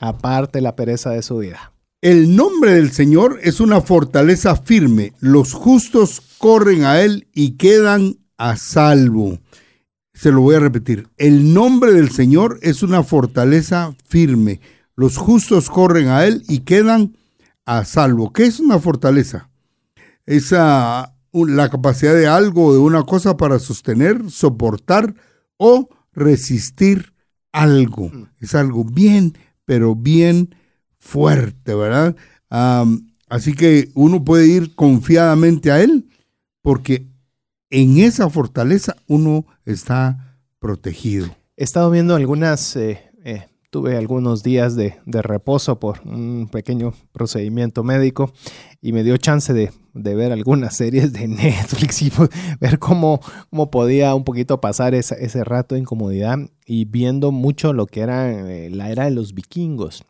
aparte 0.00 0.60
la 0.60 0.74
pereza 0.76 1.08
de 1.10 1.22
su 1.22 1.38
vida. 1.38 1.72
El 2.02 2.34
nombre 2.34 2.72
del 2.72 2.90
Señor 2.90 3.38
es 3.44 3.60
una 3.60 3.80
fortaleza 3.80 4.56
firme. 4.56 5.12
Los 5.20 5.52
justos 5.52 6.20
corren 6.38 6.82
a 6.82 7.00
él 7.00 7.28
y 7.32 7.52
quedan 7.52 8.16
a 8.38 8.56
salvo. 8.56 9.38
Se 10.12 10.32
lo 10.32 10.40
voy 10.40 10.56
a 10.56 10.58
repetir. 10.58 11.08
El 11.16 11.54
nombre 11.54 11.92
del 11.92 12.10
Señor 12.10 12.58
es 12.60 12.82
una 12.82 13.04
fortaleza 13.04 13.94
firme. 14.04 14.60
Los 14.96 15.16
justos 15.16 15.70
corren 15.70 16.08
a 16.08 16.26
él 16.26 16.42
y 16.48 16.60
quedan 16.60 17.16
a 17.66 17.84
salvo. 17.84 18.32
¿Qué 18.32 18.46
es 18.46 18.58
una 18.58 18.80
fortaleza? 18.80 19.48
Es 20.26 20.52
ah, 20.52 21.14
la 21.32 21.70
capacidad 21.70 22.14
de 22.14 22.26
algo, 22.26 22.72
de 22.72 22.80
una 22.80 23.04
cosa 23.04 23.36
para 23.36 23.60
sostener, 23.60 24.28
soportar 24.28 25.14
o 25.56 25.88
resistir 26.12 27.14
algo. 27.52 28.10
Es 28.40 28.56
algo 28.56 28.82
bien, 28.82 29.38
pero 29.66 29.94
bien 29.94 30.52
fuerte, 31.02 31.74
¿verdad? 31.74 32.16
Así 33.28 33.54
que 33.54 33.90
uno 33.94 34.24
puede 34.24 34.46
ir 34.46 34.74
confiadamente 34.74 35.72
a 35.72 35.82
Él 35.82 36.06
porque 36.62 37.06
en 37.70 37.98
esa 37.98 38.30
fortaleza 38.30 38.94
uno 39.08 39.44
está 39.64 40.38
protegido. 40.58 41.26
He 41.56 41.64
estado 41.64 41.90
viendo 41.90 42.14
algunas, 42.14 42.76
eh, 42.76 43.10
eh, 43.24 43.48
tuve 43.70 43.96
algunos 43.96 44.42
días 44.42 44.76
de, 44.76 44.94
reposo 45.06 45.80
por 45.80 46.00
un 46.04 46.48
pequeño 46.52 46.94
procedimiento 47.12 47.82
médico 47.82 48.32
y 48.80 48.92
me 48.92 49.02
dio 49.02 49.16
chance 49.16 49.52
de, 49.52 49.72
ver 49.94 50.30
algunas 50.30 50.76
series 50.76 51.12
de 51.12 51.26
Netflix 51.26 52.02
y 52.02 52.10
pues, 52.10 52.30
ver 52.60 52.78
cómo, 52.78 53.20
podía 53.70 54.14
un 54.14 54.24
poquito 54.24 54.60
pasar 54.60 54.94
ese 54.94 55.44
rato 55.44 55.74
de 55.74 55.80
incomodidad 55.80 56.38
y 56.64 56.84
viendo 56.84 57.32
mucho 57.32 57.72
lo 57.72 57.86
que 57.86 58.00
era 58.00 58.30
eh, 58.30 58.70
la 58.70 58.90
era 58.90 59.06
de 59.06 59.10
los 59.10 59.34
vikingos. 59.34 60.04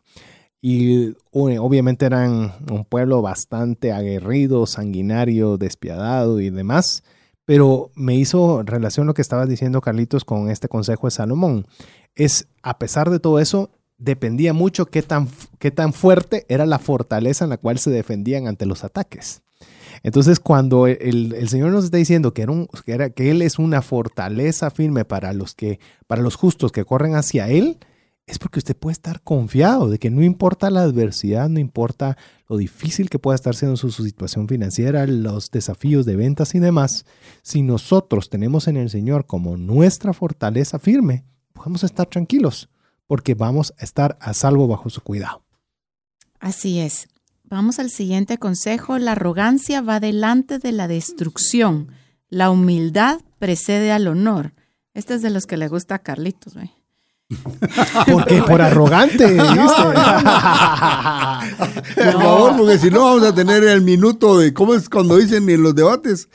Y 0.65 1.17
obviamente 1.33 2.05
eran 2.05 2.53
un 2.71 2.85
pueblo 2.85 3.21
bastante 3.21 3.91
aguerrido, 3.91 4.65
sanguinario, 4.65 5.57
despiadado 5.57 6.39
y 6.39 6.51
demás. 6.51 7.03
Pero 7.43 7.91
me 7.95 8.15
hizo 8.15 8.63
relación 8.63 9.05
lo 9.05 9.13
que 9.13 9.21
estabas 9.21 9.49
diciendo, 9.49 9.81
Carlitos, 9.81 10.23
con 10.23 10.49
este 10.49 10.69
consejo 10.69 11.07
de 11.07 11.11
Salomón. 11.11 11.67
Es, 12.15 12.47
a 12.61 12.79
pesar 12.79 13.09
de 13.09 13.19
todo 13.19 13.39
eso, 13.39 13.71
dependía 13.97 14.53
mucho 14.53 14.85
qué 14.85 15.01
tan, 15.01 15.27
qué 15.59 15.69
tan 15.69 15.91
fuerte 15.91 16.45
era 16.47 16.65
la 16.65 16.79
fortaleza 16.79 17.43
en 17.43 17.49
la 17.49 17.57
cual 17.57 17.77
se 17.77 17.91
defendían 17.91 18.47
ante 18.47 18.65
los 18.65 18.85
ataques. 18.85 19.41
Entonces, 20.01 20.39
cuando 20.39 20.87
el, 20.87 21.33
el 21.33 21.49
Señor 21.49 21.71
nos 21.71 21.83
está 21.83 21.97
diciendo 21.97 22.33
que, 22.33 22.47
era, 22.85 23.09
que 23.09 23.31
Él 23.31 23.41
es 23.41 23.59
una 23.59 23.81
fortaleza 23.81 24.71
firme 24.71 25.03
para 25.03 25.33
los, 25.33 25.55
que, 25.55 25.81
para 26.07 26.21
los 26.21 26.35
justos 26.35 26.71
que 26.71 26.85
corren 26.85 27.15
hacia 27.15 27.49
Él, 27.49 27.79
es 28.25 28.39
porque 28.39 28.59
usted 28.59 28.75
puede 28.75 28.93
estar 28.93 29.21
confiado 29.21 29.89
de 29.89 29.99
que 29.99 30.09
no 30.09 30.23
importa 30.23 30.69
la 30.69 30.81
adversidad, 30.81 31.49
no 31.49 31.59
importa 31.59 32.17
lo 32.47 32.57
difícil 32.57 33.09
que 33.09 33.19
pueda 33.19 33.35
estar 33.35 33.55
siendo 33.55 33.75
su, 33.75 33.91
situación 33.91 34.47
financiera, 34.47 35.05
los 35.07 35.51
desafíos 35.51 36.05
de 36.05 36.15
ventas 36.15 36.55
y 36.55 36.59
demás, 36.59 37.05
si 37.41 37.61
nosotros 37.61 38.29
tenemos 38.29 38.67
en 38.67 38.77
el 38.77 38.89
Señor 38.89 39.25
como 39.25 39.57
nuestra 39.57 40.13
fortaleza 40.13 40.79
firme, 40.79 41.25
podemos 41.53 41.83
estar 41.83 42.07
tranquilos 42.07 42.69
porque 43.07 43.35
vamos 43.35 43.73
a 43.77 43.83
estar 43.83 44.17
a 44.21 44.33
salvo 44.33 44.67
bajo 44.67 44.89
su 44.89 45.01
cuidado. 45.01 45.43
Así 46.39 46.79
es. 46.79 47.07
Vamos 47.43 47.77
al 47.79 47.89
siguiente 47.89 48.37
consejo. 48.37 48.97
La 48.97 49.11
arrogancia 49.11 49.81
va 49.81 49.99
delante 49.99 50.59
de 50.59 50.71
la 50.71 50.87
destrucción. 50.87 51.89
La 52.29 52.49
humildad 52.49 53.21
precede 53.37 53.91
al 53.91 54.07
honor. 54.07 54.53
Este 54.93 55.13
es 55.13 55.21
de 55.21 55.29
los 55.29 55.45
que 55.45 55.57
le 55.57 55.67
gusta 55.67 55.95
a 55.95 55.99
Carlitos. 55.99 56.55
¿ve? 56.55 56.71
Porque 58.11 58.41
por 58.43 58.61
arrogante, 58.61 59.25
¿viste? 59.31 59.53
Por 61.95 62.13
favor, 62.13 62.57
porque 62.57 62.77
si 62.77 62.89
no 62.89 63.03
vamos 63.05 63.23
a 63.23 63.33
tener 63.33 63.63
el 63.63 63.81
minuto 63.81 64.37
de, 64.37 64.53
¿cómo 64.53 64.73
es 64.73 64.89
cuando 64.89 65.17
dicen 65.17 65.49
en 65.49 65.63
los 65.63 65.75
debates? 65.75 66.29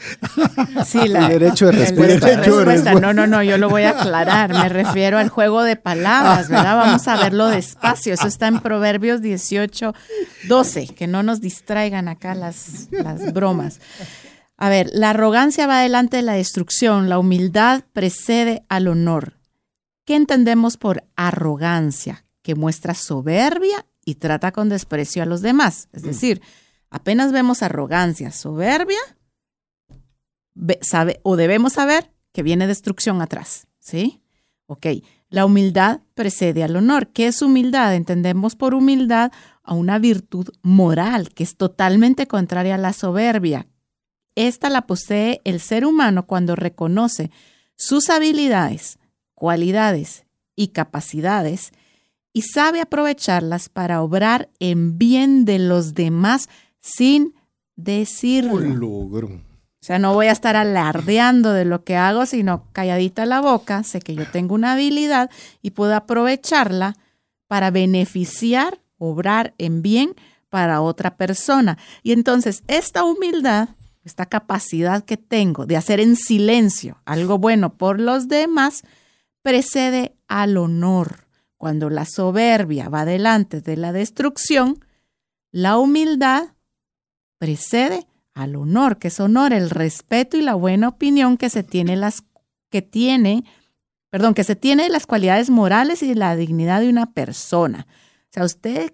Sí, 0.86 1.09
la, 1.09 1.27
El 1.27 1.40
derecho 1.40 1.66
de 1.66 1.73
el 1.73 1.78
respuesta. 1.78 2.27
Derecho 2.27 2.59
de 2.59 2.65
respuesta. 2.65 3.01
No, 3.01 3.12
no, 3.12 3.27
no, 3.27 3.43
yo 3.43 3.59
lo 3.59 3.69
voy 3.69 3.82
a 3.82 3.90
aclarar. 3.90 4.52
Me 4.52 4.69
refiero 4.69 5.19
al 5.19 5.28
juego 5.28 5.62
de 5.62 5.77
palabras, 5.77 6.48
¿verdad? 6.48 6.77
Vamos 6.77 7.09
a 7.09 7.16
verlo 7.16 7.48
despacio. 7.48 8.15
Eso 8.15 8.28
está 8.28 8.47
en 8.47 8.60
Proverbios 8.60 9.20
18, 9.20 9.94
12. 10.48 10.89
Que 10.89 11.06
no 11.06 11.23
nos 11.23 11.40
distraigan 11.40 12.09
acá 12.09 12.35
las, 12.35 12.89
las 12.90 13.32
bromas. 13.32 13.81
A 14.56 14.69
ver, 14.69 14.90
la 14.93 15.10
arrogancia 15.10 15.66
va 15.66 15.81
delante 15.81 16.19
de 16.19 16.23
la 16.23 16.35
destrucción, 16.35 17.09
la 17.09 17.19
humildad 17.19 17.82
precede 17.93 18.65
al 18.69 18.89
honor. 18.89 19.38
¿Qué 20.09 20.16
entendemos 20.16 20.78
por 20.78 21.05
arrogancia? 21.16 22.24
Que 22.40 22.55
muestra 22.55 22.94
soberbia 22.94 23.85
y 24.06 24.14
trata 24.14 24.52
con 24.52 24.70
desprecio 24.70 25.22
a 25.22 25.26
los 25.26 25.43
demás. 25.43 25.90
Es 25.93 26.01
decir, 26.01 26.40
apenas 26.89 27.30
vemos 27.30 27.62
arrogancia, 27.62 28.32
soberbia, 28.32 28.97
sabe, 30.80 31.20
o 31.24 31.36
debemos 31.36 31.74
saber 31.74 32.10
que 32.32 32.43
viene 32.43 32.66
destrucción 32.66 33.20
atrás, 33.20 33.66
¿sí? 33.80 34.22
Ok, 34.64 34.86
la 35.28 35.44
humildad 35.44 36.01
precede 36.14 36.64
al 36.64 36.76
honor. 36.76 37.09
¿Qué 37.09 37.26
es 37.26 37.43
humildad? 37.43 37.94
Entendemos 37.94 38.56
por 38.56 38.72
humildad 38.72 39.30
a 39.62 39.74
una 39.74 39.98
virtud 39.98 40.48
moral 40.62 41.35
que 41.35 41.44
es 41.44 41.55
totalmente 41.59 42.26
contraria 42.26 42.76
a 42.76 42.78
la 42.78 42.94
soberbia. 42.94 43.66
Esta 44.36 44.70
la 44.70 44.86
posee 44.86 45.43
el 45.44 45.60
ser 45.60 45.85
humano 45.85 46.26
cuando 46.26 46.56
reconoce 46.56 47.30
sus 47.76 48.09
habilidades, 48.09 48.98
cualidades 49.39 50.24
y 50.56 50.69
capacidades 50.69 51.70
y 52.32 52.43
sabe 52.43 52.81
aprovecharlas 52.81 53.69
para 53.69 54.02
obrar 54.02 54.51
en 54.59 54.98
bien 54.98 55.44
de 55.44 55.60
los 55.60 55.94
demás 55.94 56.48
sin 56.81 57.35
decirlo. 57.77 58.56
O 59.20 59.40
sea, 59.81 60.01
no 60.01 60.12
voy 60.12 60.27
a 60.27 60.32
estar 60.32 60.56
alardeando 60.56 61.52
de 61.52 61.65
lo 61.65 61.85
que 61.85 61.97
hago, 61.97 62.27
sino 62.27 62.65
calladita 62.73 63.27
la 63.27 63.40
boca, 63.40 63.85
sé 63.85 64.01
que 64.01 64.16
yo 64.16 64.28
tengo 64.28 64.56
una 64.56 64.73
habilidad 64.73 65.31
y 65.62 65.70
puedo 65.70 65.94
aprovecharla 65.94 66.97
para 67.47 67.70
beneficiar, 67.70 68.81
obrar 68.98 69.55
en 69.59 69.82
bien 69.82 70.16
para 70.48 70.81
otra 70.81 71.16
persona. 71.16 71.78
Y 72.02 72.10
entonces 72.10 72.65
esta 72.66 73.05
humildad, 73.05 73.69
esta 74.02 74.27
capacidad 74.27 75.05
que 75.05 75.16
tengo 75.16 75.65
de 75.65 75.77
hacer 75.77 76.01
en 76.01 76.16
silencio 76.16 77.01
algo 77.05 77.39
bueno 77.39 77.74
por 77.74 78.01
los 78.01 78.27
demás, 78.27 78.82
precede 79.49 80.15
al 80.27 80.59
honor. 80.59 81.27
Cuando 81.57 81.89
la 81.89 82.05
soberbia 82.05 82.91
va 82.91 83.07
delante 83.07 83.62
de 83.62 83.79
la 83.79 83.95
destrucción, 83.95 84.85
la 85.51 85.79
humildad 85.79 86.49
precede 87.39 88.07
al 88.35 88.57
honor, 88.57 88.99
que 88.99 89.09
es 89.09 89.19
honor, 89.20 89.55
el 89.55 89.70
respeto 89.70 90.37
y 90.37 90.43
la 90.43 90.55
buena 90.55 90.89
opinión 90.89 91.39
que 91.39 91.49
se 91.49 91.62
tiene 91.62 91.97
las 91.97 92.25
que 92.70 92.83
tiene, 92.83 93.43
perdón, 94.11 94.35
que 94.35 94.45
se 94.45 94.55
tiene 94.55 94.83
de 94.83 94.91
las 94.91 95.07
cualidades 95.07 95.49
morales 95.49 96.03
y 96.03 96.09
de 96.09 96.15
la 96.15 96.37
dignidad 96.37 96.81
de 96.81 96.91
una 96.91 97.15
persona. 97.15 97.87
O 97.89 98.29
sea, 98.31 98.45
ustedes 98.45 98.93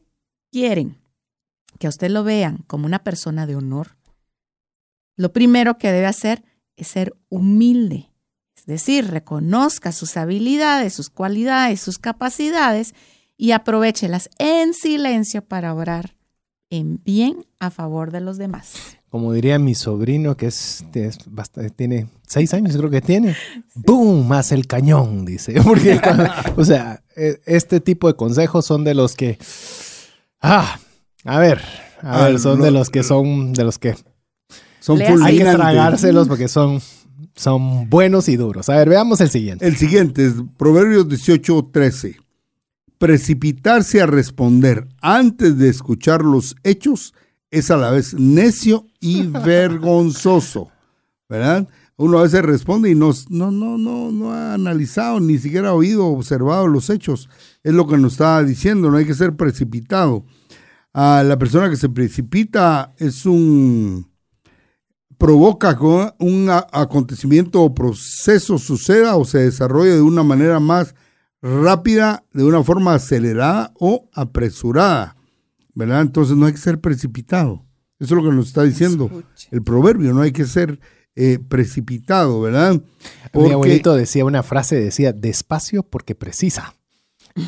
quieren 0.53 0.97
que 1.81 1.89
a 1.89 1.91
usted 1.91 2.13
lo 2.13 2.23
vean 2.23 2.59
como 2.69 2.87
una 2.87 3.03
persona 3.03 3.49
de 3.49 3.57
honor. 3.57 3.97
Lo 5.17 5.33
primero 5.33 5.79
que 5.79 5.91
debe 5.91 6.07
hacer 6.07 6.45
es 6.77 6.87
ser 6.87 7.13
humilde, 7.29 8.14
es 8.65 8.67
decir, 8.67 9.09
reconozca 9.11 9.93
sus 9.93 10.17
habilidades, 10.17 10.95
sus 10.95 11.11
cualidades, 11.11 11.81
sus 11.81 11.99
capacidades 11.99 12.95
y 13.37 13.51
aprovechelas 13.53 14.31
en 14.39 14.73
silencio 14.75 15.43
para 15.45 15.75
obrar 15.75 16.15
en 16.71 17.01
bien 17.05 17.45
a 17.61 17.71
favor 17.71 18.11
de 18.11 18.21
los 18.21 18.39
demás. 18.39 18.73
Como 19.11 19.33
diría 19.33 19.59
mi 19.61 19.75
sobrino, 19.77 20.37
que 20.37 20.47
es, 20.47 20.85
es 20.95 21.19
bastante- 21.27 21.71
tiene 21.71 22.09
seis 22.27 22.53
años, 22.55 22.77
creo 22.77 22.91
que 22.91 23.01
tiene. 23.01 23.37
¡Boom! 23.75 24.27
Más 24.27 24.51
el 24.51 24.67
cañón, 24.67 25.25
dice. 25.25 25.55
Porque, 25.63 26.01
cuando- 26.01 26.29
o 26.57 26.65
sea, 26.65 27.03
e- 27.15 27.39
este 27.47 27.81
tipo 27.81 28.09
de 28.09 28.15
consejos 28.17 28.65
son 28.67 28.83
de 28.83 28.95
los 28.95 29.15
que. 29.15 29.39
Ah, 30.41 30.79
a 31.25 31.39
ver, 31.39 31.61
a 32.03 32.25
Ah, 32.25 32.29
ver, 32.29 32.41
son 32.41 32.59
no, 32.59 32.65
de 32.65 32.71
los 32.71 32.91
que 32.91 33.03
son, 33.03 33.53
de 33.53 33.65
los 33.65 33.79
que 33.79 33.95
Son 34.81 35.01
hay 35.01 35.39
que 35.39 35.45
tragárselos 35.45 36.27
porque 36.29 36.49
son, 36.49 36.81
son 37.35 37.89
buenos 37.91 38.29
y 38.29 38.37
duros. 38.37 38.69
A 38.69 38.77
ver, 38.77 38.89
veamos 38.89 39.21
el 39.21 39.31
siguiente. 39.31 39.67
El 39.67 39.77
siguiente 39.77 40.27
es 40.27 40.35
Proverbios 40.57 41.09
18, 41.09 41.71
13. 41.73 42.17
Precipitarse 42.99 44.01
a 44.01 44.07
responder 44.07 44.89
antes 45.01 45.59
de 45.59 45.69
escuchar 45.69 46.23
los 46.23 46.57
hechos 46.63 47.13
es 47.51 47.71
a 47.71 47.77
la 47.77 47.91
vez 47.91 48.15
necio 48.15 48.87
y 49.01 49.27
vergonzoso, 49.45 50.71
¿verdad? 51.29 51.69
Uno 51.97 52.19
a 52.19 52.23
veces 52.23 52.43
responde 52.43 52.91
y 52.91 52.95
no, 52.95 53.13
no, 53.29 53.53
no, 53.53 53.79
no, 53.79 54.11
no 54.11 54.33
ha 54.33 54.55
analizado, 54.55 55.21
ni 55.21 55.39
siquiera 55.39 55.69
ha 55.69 55.75
oído, 55.75 56.07
observado 56.07 56.67
los 56.67 56.91
hechos. 56.91 57.29
Es 57.63 57.73
lo 57.73 57.87
que 57.87 57.97
nos 57.97 58.13
está 58.13 58.43
diciendo, 58.43 58.91
no 58.91 58.97
hay 58.97 59.07
que 59.07 59.15
ser 59.15 59.37
precipitado. 59.37 60.25
A 60.93 61.23
la 61.25 61.39
persona 61.39 61.71
que 61.71 61.77
se 61.77 61.89
precipita 61.89 62.95
es 62.99 63.27
un 63.27 64.09
provoca 65.25 65.75
que 65.75 66.13
un 66.19 66.51
acontecimiento 66.51 67.63
o 67.63 67.75
proceso 67.75 68.59
suceda 68.59 69.17
o 69.17 69.25
se 69.25 69.39
desarrolle 69.39 69.93
de 69.93 70.03
una 70.03 70.23
manera 70.23 70.61
más 70.61 70.95
rápida, 71.41 72.25
de 72.35 72.45
una 72.45 72.63
forma 72.63 72.93
acelerada 72.93 73.73
o 73.81 74.11
apresurada. 74.13 75.17
¿Verdad? 75.75 76.03
Entonces 76.03 76.37
no 76.37 76.45
hay 76.45 76.53
que 76.53 76.59
ser 76.59 76.79
precipitado. 76.79 77.65
Eso 77.99 78.15
es 78.15 78.23
lo 78.23 78.29
que 78.29 78.37
nos 78.37 78.49
está 78.49 78.65
diciendo 78.65 79.11
el 79.51 79.63
proverbio, 79.63 80.13
no 80.13 80.21
hay 80.21 80.33
que 80.33 80.45
ser 80.45 80.79
eh, 81.17 81.39
precipitado, 81.39 82.43
¿verdad? 82.43 82.83
Mi 83.33 83.51
abuelito 83.51 83.95
decía 83.95 84.27
una 84.27 84.43
frase, 84.43 84.79
decía, 84.79 85.15
despacio 85.15 85.85
porque 85.85 86.15
precisa. 86.15 86.75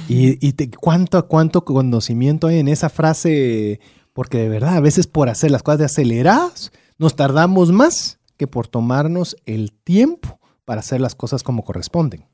Y, 0.08 0.38
y 0.40 0.54
¿cuánto, 0.80 1.28
cuánto 1.28 1.66
conocimiento 1.66 2.46
hay 2.46 2.58
en 2.58 2.68
esa 2.68 2.88
frase, 2.88 3.80
porque 4.14 4.38
de 4.38 4.48
verdad, 4.48 4.76
a 4.76 4.80
veces 4.80 5.06
por 5.06 5.28
hacer 5.28 5.50
las 5.50 5.62
cosas 5.62 5.80
de 5.80 5.84
aceleradas, 5.84 6.72
nos 6.98 7.16
tardamos 7.16 7.72
más 7.72 8.18
que 8.36 8.46
por 8.46 8.68
tomarnos 8.68 9.36
el 9.46 9.72
tiempo 9.72 10.38
para 10.64 10.80
hacer 10.80 11.00
las 11.00 11.14
cosas 11.14 11.42
como 11.42 11.64
corresponden. 11.64 12.26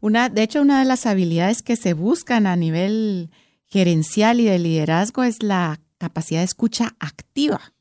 Una, 0.00 0.28
de 0.28 0.42
hecho, 0.42 0.60
una 0.60 0.78
de 0.78 0.84
las 0.84 1.06
habilidades 1.06 1.62
que 1.62 1.76
se 1.76 1.94
buscan 1.94 2.46
a 2.46 2.56
nivel 2.56 3.30
gerencial 3.66 4.40
y 4.40 4.44
de 4.44 4.58
liderazgo 4.58 5.22
es 5.22 5.42
la 5.42 5.80
capacidad 5.98 6.40
de 6.40 6.44
escucha 6.44 6.94
activa. 6.98 7.72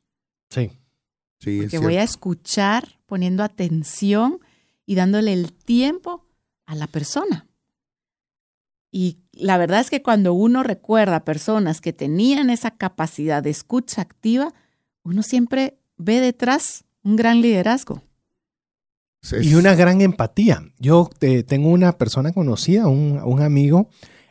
Sí. 0.49 0.71
sí 1.39 1.59
Porque 1.61 1.79
voy 1.79 1.97
a 1.97 2.03
escuchar 2.03 2.99
poniendo 3.05 3.43
atención 3.43 4.39
y 4.85 4.95
dándole 4.95 5.33
el 5.33 5.53
tiempo 5.53 6.25
a 6.65 6.75
la 6.75 6.87
persona. 6.87 7.47
Y 8.91 9.17
la 9.31 9.57
verdad 9.57 9.81
es 9.81 9.89
que 9.89 10.01
cuando 10.01 10.33
uno 10.33 10.63
recuerda 10.63 11.17
a 11.17 11.25
personas 11.25 11.81
que 11.81 11.93
tenían 11.93 12.49
esa 12.49 12.71
capacidad 12.71 13.41
de 13.41 13.49
escucha 13.49 14.01
activa, 14.01 14.53
uno 15.03 15.23
siempre 15.23 15.79
ve 15.97 16.19
detrás 16.19 16.85
un 17.03 17.15
gran 17.15 17.41
liderazgo. 17.41 18.01
Y 19.41 19.55
una 19.55 19.73
gran 19.73 20.01
empatía. 20.01 20.61
Yo 20.79 21.09
tengo 21.47 21.69
una 21.69 21.97
persona 21.97 22.33
conocida, 22.33 22.87
un, 22.87 23.41
amigo, 23.41 23.89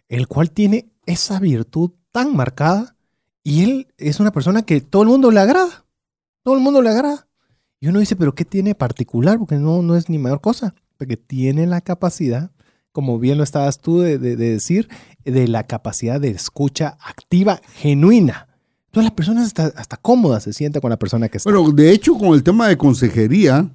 el 0.08 0.28
cual 0.28 0.50
tiene 0.50 0.92
esa 1.06 1.40
virtud 1.40 1.92
tan 2.10 2.36
marcada 2.36 2.96
y 3.42 3.64
él 3.64 3.88
es 3.96 4.20
una 4.20 4.32
persona 4.32 4.62
que 4.62 4.82
todo 4.82 5.02
el 5.02 5.08
mundo 5.08 5.30
le 5.30 5.40
agrada. 5.40 5.86
Todo 6.42 6.54
el 6.56 6.60
mundo 6.60 6.82
le 6.82 6.90
agrada. 6.90 7.26
Y 7.80 7.88
uno 7.88 8.00
dice, 8.00 8.16
pero 8.16 8.34
¿qué 8.34 8.44
tiene 8.44 8.74
particular? 8.74 9.38
Porque 9.38 9.56
no, 9.56 9.80
no 9.82 9.96
es 9.96 10.10
ni 10.10 10.18
mayor 10.18 10.42
cosa. 10.42 10.74
Porque 10.98 11.16
tiene 11.16 11.66
la 11.66 11.80
capacidad, 11.80 12.50
como 12.92 13.18
bien 13.18 13.38
lo 13.38 13.44
estabas 13.44 13.78
tú 13.78 14.00
de 14.00 14.18
decir, 14.18 14.88
de 15.24 15.48
la 15.48 15.66
capacidad 15.66 16.20
de 16.20 16.28
escucha 16.28 16.98
activa, 17.00 17.62
genuina. 17.74 18.51
Todas 18.92 19.06
las 19.06 19.14
personas 19.14 19.46
hasta, 19.46 19.66
hasta 19.74 19.96
cómodas 19.96 20.44
se 20.44 20.52
sienten 20.52 20.82
con 20.82 20.90
la 20.90 20.98
persona 20.98 21.28
que 21.28 21.38
está. 21.38 21.50
Bueno, 21.50 21.72
de 21.72 21.90
hecho, 21.92 22.14
con 22.14 22.34
el 22.34 22.42
tema 22.42 22.68
de 22.68 22.76
consejería, 22.76 23.70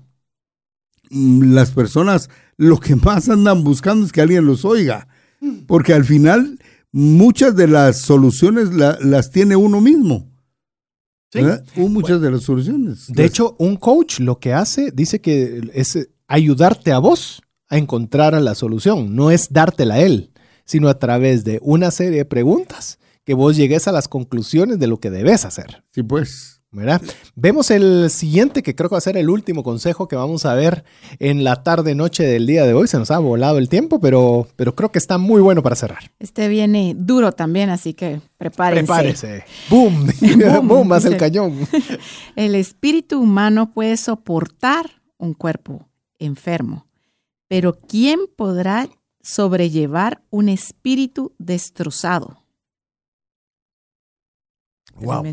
mm, 1.09 1.53
las 1.53 1.71
personas 1.71 2.29
lo 2.55 2.79
que 2.79 2.95
más 2.95 3.27
andan 3.27 3.63
buscando 3.63 4.05
es 4.05 4.11
que 4.11 4.21
alguien 4.21 4.45
los 4.45 4.63
oiga. 4.63 5.07
Porque 5.67 5.93
al 5.93 6.05
final, 6.05 6.59
muchas 6.91 7.55
de 7.55 7.67
las 7.67 8.01
soluciones 8.01 8.69
las 8.73 9.31
tiene 9.31 9.55
uno 9.55 9.81
mismo. 9.81 10.27
¿Sí? 11.31 11.41
Muchas 11.75 12.21
de 12.21 12.31
las 12.31 12.43
soluciones. 12.43 13.07
De 13.07 13.25
hecho, 13.25 13.55
un 13.59 13.75
coach 13.75 14.19
lo 14.19 14.39
que 14.39 14.53
hace, 14.53 14.91
dice 14.91 15.19
que 15.19 15.69
es 15.73 16.09
ayudarte 16.27 16.91
a 16.91 16.99
vos 16.99 17.41
a 17.69 17.77
encontrar 17.77 18.33
la 18.41 18.55
solución. 18.55 19.15
No 19.15 19.29
es 19.29 19.49
dártela 19.49 19.95
a 19.95 19.99
él, 19.99 20.31
sino 20.63 20.89
a 20.89 20.97
través 20.99 21.43
de 21.43 21.59
una 21.61 21.91
serie 21.91 22.19
de 22.19 22.25
preguntas 22.25 22.99
que 23.27 23.33
vos 23.33 23.57
llegues 23.57 23.89
a 23.89 23.91
las 23.91 24.07
conclusiones 24.07 24.79
de 24.79 24.87
lo 24.87 25.01
que 25.01 25.09
debes 25.09 25.43
hacer. 25.43 25.83
Sí, 25.91 26.01
pues. 26.01 26.61
¿verdad? 26.71 27.01
Vemos 27.35 27.71
el 27.71 28.09
siguiente, 28.09 28.63
que 28.63 28.73
creo 28.73 28.89
que 28.89 28.93
va 28.93 28.99
a 28.99 29.01
ser 29.01 29.17
el 29.17 29.29
último 29.29 29.63
consejo 29.63 30.07
que 30.07 30.15
vamos 30.15 30.45
a 30.45 30.53
ver 30.53 30.85
en 31.19 31.43
la 31.43 31.61
tarde-noche 31.61 32.23
del 32.23 32.47
día 32.47 32.65
de 32.65 32.73
hoy. 32.73 32.87
Se 32.87 32.97
nos 32.97 33.11
ha 33.11 33.19
volado 33.19 33.57
el 33.57 33.67
tiempo, 33.67 33.99
pero, 33.99 34.47
pero 34.55 34.75
creo 34.75 34.93
que 34.93 34.99
está 34.99 35.17
muy 35.17 35.41
bueno 35.41 35.61
para 35.61 35.75
cerrar. 35.75 36.09
Este 36.19 36.47
viene 36.47 36.93
duro 36.95 37.33
también, 37.33 37.69
así 37.69 37.93
que 37.93 38.21
prepárense. 38.37 38.85
Prepárese. 38.85 39.43
¡Boom! 39.69 40.07
¡Boom! 40.63 40.87
Más 40.87 41.03
el 41.03 41.17
cañón. 41.17 41.67
el 42.37 42.55
espíritu 42.55 43.19
humano 43.19 43.73
puede 43.73 43.97
soportar 43.97 45.01
un 45.17 45.33
cuerpo 45.33 45.89
enfermo, 46.17 46.87
pero 47.49 47.77
¿quién 47.77 48.21
podrá 48.37 48.87
sobrellevar 49.21 50.21
un 50.29 50.47
espíritu 50.47 51.33
destrozado? 51.39 52.46
Wow. 55.01 55.23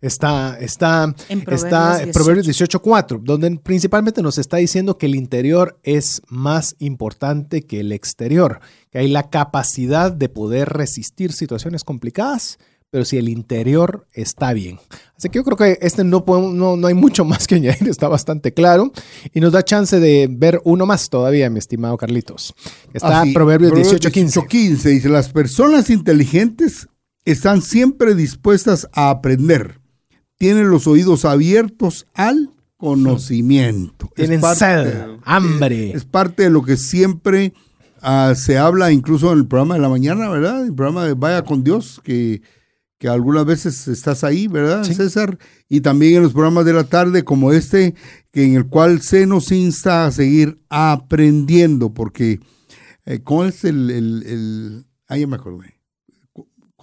Está, 0.00 0.58
está, 0.60 1.14
en 1.28 1.44
está 1.50 2.00
Proverbios 2.12 2.46
18.4, 2.46 3.20
donde 3.22 3.58
principalmente 3.58 4.22
nos 4.22 4.38
está 4.38 4.58
diciendo 4.58 4.98
que 4.98 5.06
el 5.06 5.14
interior 5.14 5.78
es 5.82 6.22
más 6.28 6.76
importante 6.78 7.62
que 7.62 7.80
el 7.80 7.92
exterior, 7.92 8.60
que 8.90 8.98
hay 8.98 9.08
la 9.08 9.30
capacidad 9.30 10.12
de 10.12 10.28
poder 10.28 10.68
resistir 10.70 11.32
situaciones 11.32 11.84
complicadas, 11.84 12.58
pero 12.94 13.04
si 13.04 13.18
el 13.18 13.28
interior 13.28 14.06
está 14.12 14.52
bien. 14.52 14.78
Así 15.16 15.28
que 15.28 15.38
yo 15.38 15.42
creo 15.42 15.56
que 15.56 15.78
este 15.84 16.04
no, 16.04 16.24
no, 16.28 16.76
no 16.76 16.86
hay 16.86 16.94
mucho 16.94 17.24
más 17.24 17.48
que 17.48 17.56
añadir, 17.56 17.88
está 17.88 18.06
bastante 18.06 18.54
claro 18.54 18.92
y 19.32 19.40
nos 19.40 19.52
da 19.52 19.64
chance 19.64 19.98
de 19.98 20.28
ver 20.30 20.60
uno 20.64 20.86
más 20.86 21.10
todavía, 21.10 21.50
mi 21.50 21.58
estimado 21.58 21.96
Carlitos. 21.96 22.54
Está 22.92 23.24
Proverbios 23.34 23.72
18.15. 23.72 24.48
18, 24.48 24.88
dice, 24.90 25.08
las 25.08 25.28
personas 25.30 25.90
inteligentes 25.90 26.86
están 27.24 27.62
siempre 27.62 28.14
dispuestas 28.14 28.88
a 28.92 29.10
aprender. 29.10 29.80
Tienen 30.38 30.70
los 30.70 30.86
oídos 30.86 31.24
abiertos 31.24 32.06
al 32.14 32.50
conocimiento. 32.76 34.10
Tienen 34.14 34.42
sed, 34.42 35.06
hambre. 35.24 35.92
Es, 35.92 36.04
parte 36.04 36.44
de 36.44 36.50
lo 36.50 36.62
que 36.62 36.76
siempre 36.76 37.54
ah, 38.02 38.34
se 38.36 38.58
habla, 38.58 38.92
incluso 38.92 39.32
en 39.32 39.38
el 39.38 39.46
programa 39.46 39.76
de 39.76 39.80
la 39.80 39.88
mañana, 39.88 40.28
¿verdad? 40.28 40.66
El 40.66 40.74
programa 40.74 41.06
de 41.06 41.14
Vaya 41.14 41.42
con 41.42 41.64
Dios, 41.64 42.00
que, 42.04 42.42
que 42.98 43.08
algunas 43.08 43.46
veces 43.46 43.88
estás 43.88 44.22
ahí, 44.22 44.48
¿verdad, 44.48 44.84
César? 44.84 45.38
Y 45.68 45.80
también 45.80 46.16
en 46.16 46.24
los 46.24 46.32
programas 46.32 46.66
de 46.66 46.74
la 46.74 46.84
tarde 46.84 47.24
como 47.24 47.52
este, 47.52 47.94
que 48.32 48.44
en 48.44 48.56
el 48.56 48.66
cual 48.66 49.00
se 49.00 49.26
nos 49.26 49.50
insta 49.50 50.04
a 50.04 50.12
seguir 50.12 50.60
aprendiendo, 50.68 51.94
porque 51.94 52.40
eh, 53.06 53.20
¿cuál 53.20 53.48
es 53.48 53.64
el, 53.64 53.90
el, 53.90 54.22
el... 54.26 54.86
Ah, 55.08 55.16
ya 55.16 55.26
me 55.26 55.36
acordé. 55.36 55.73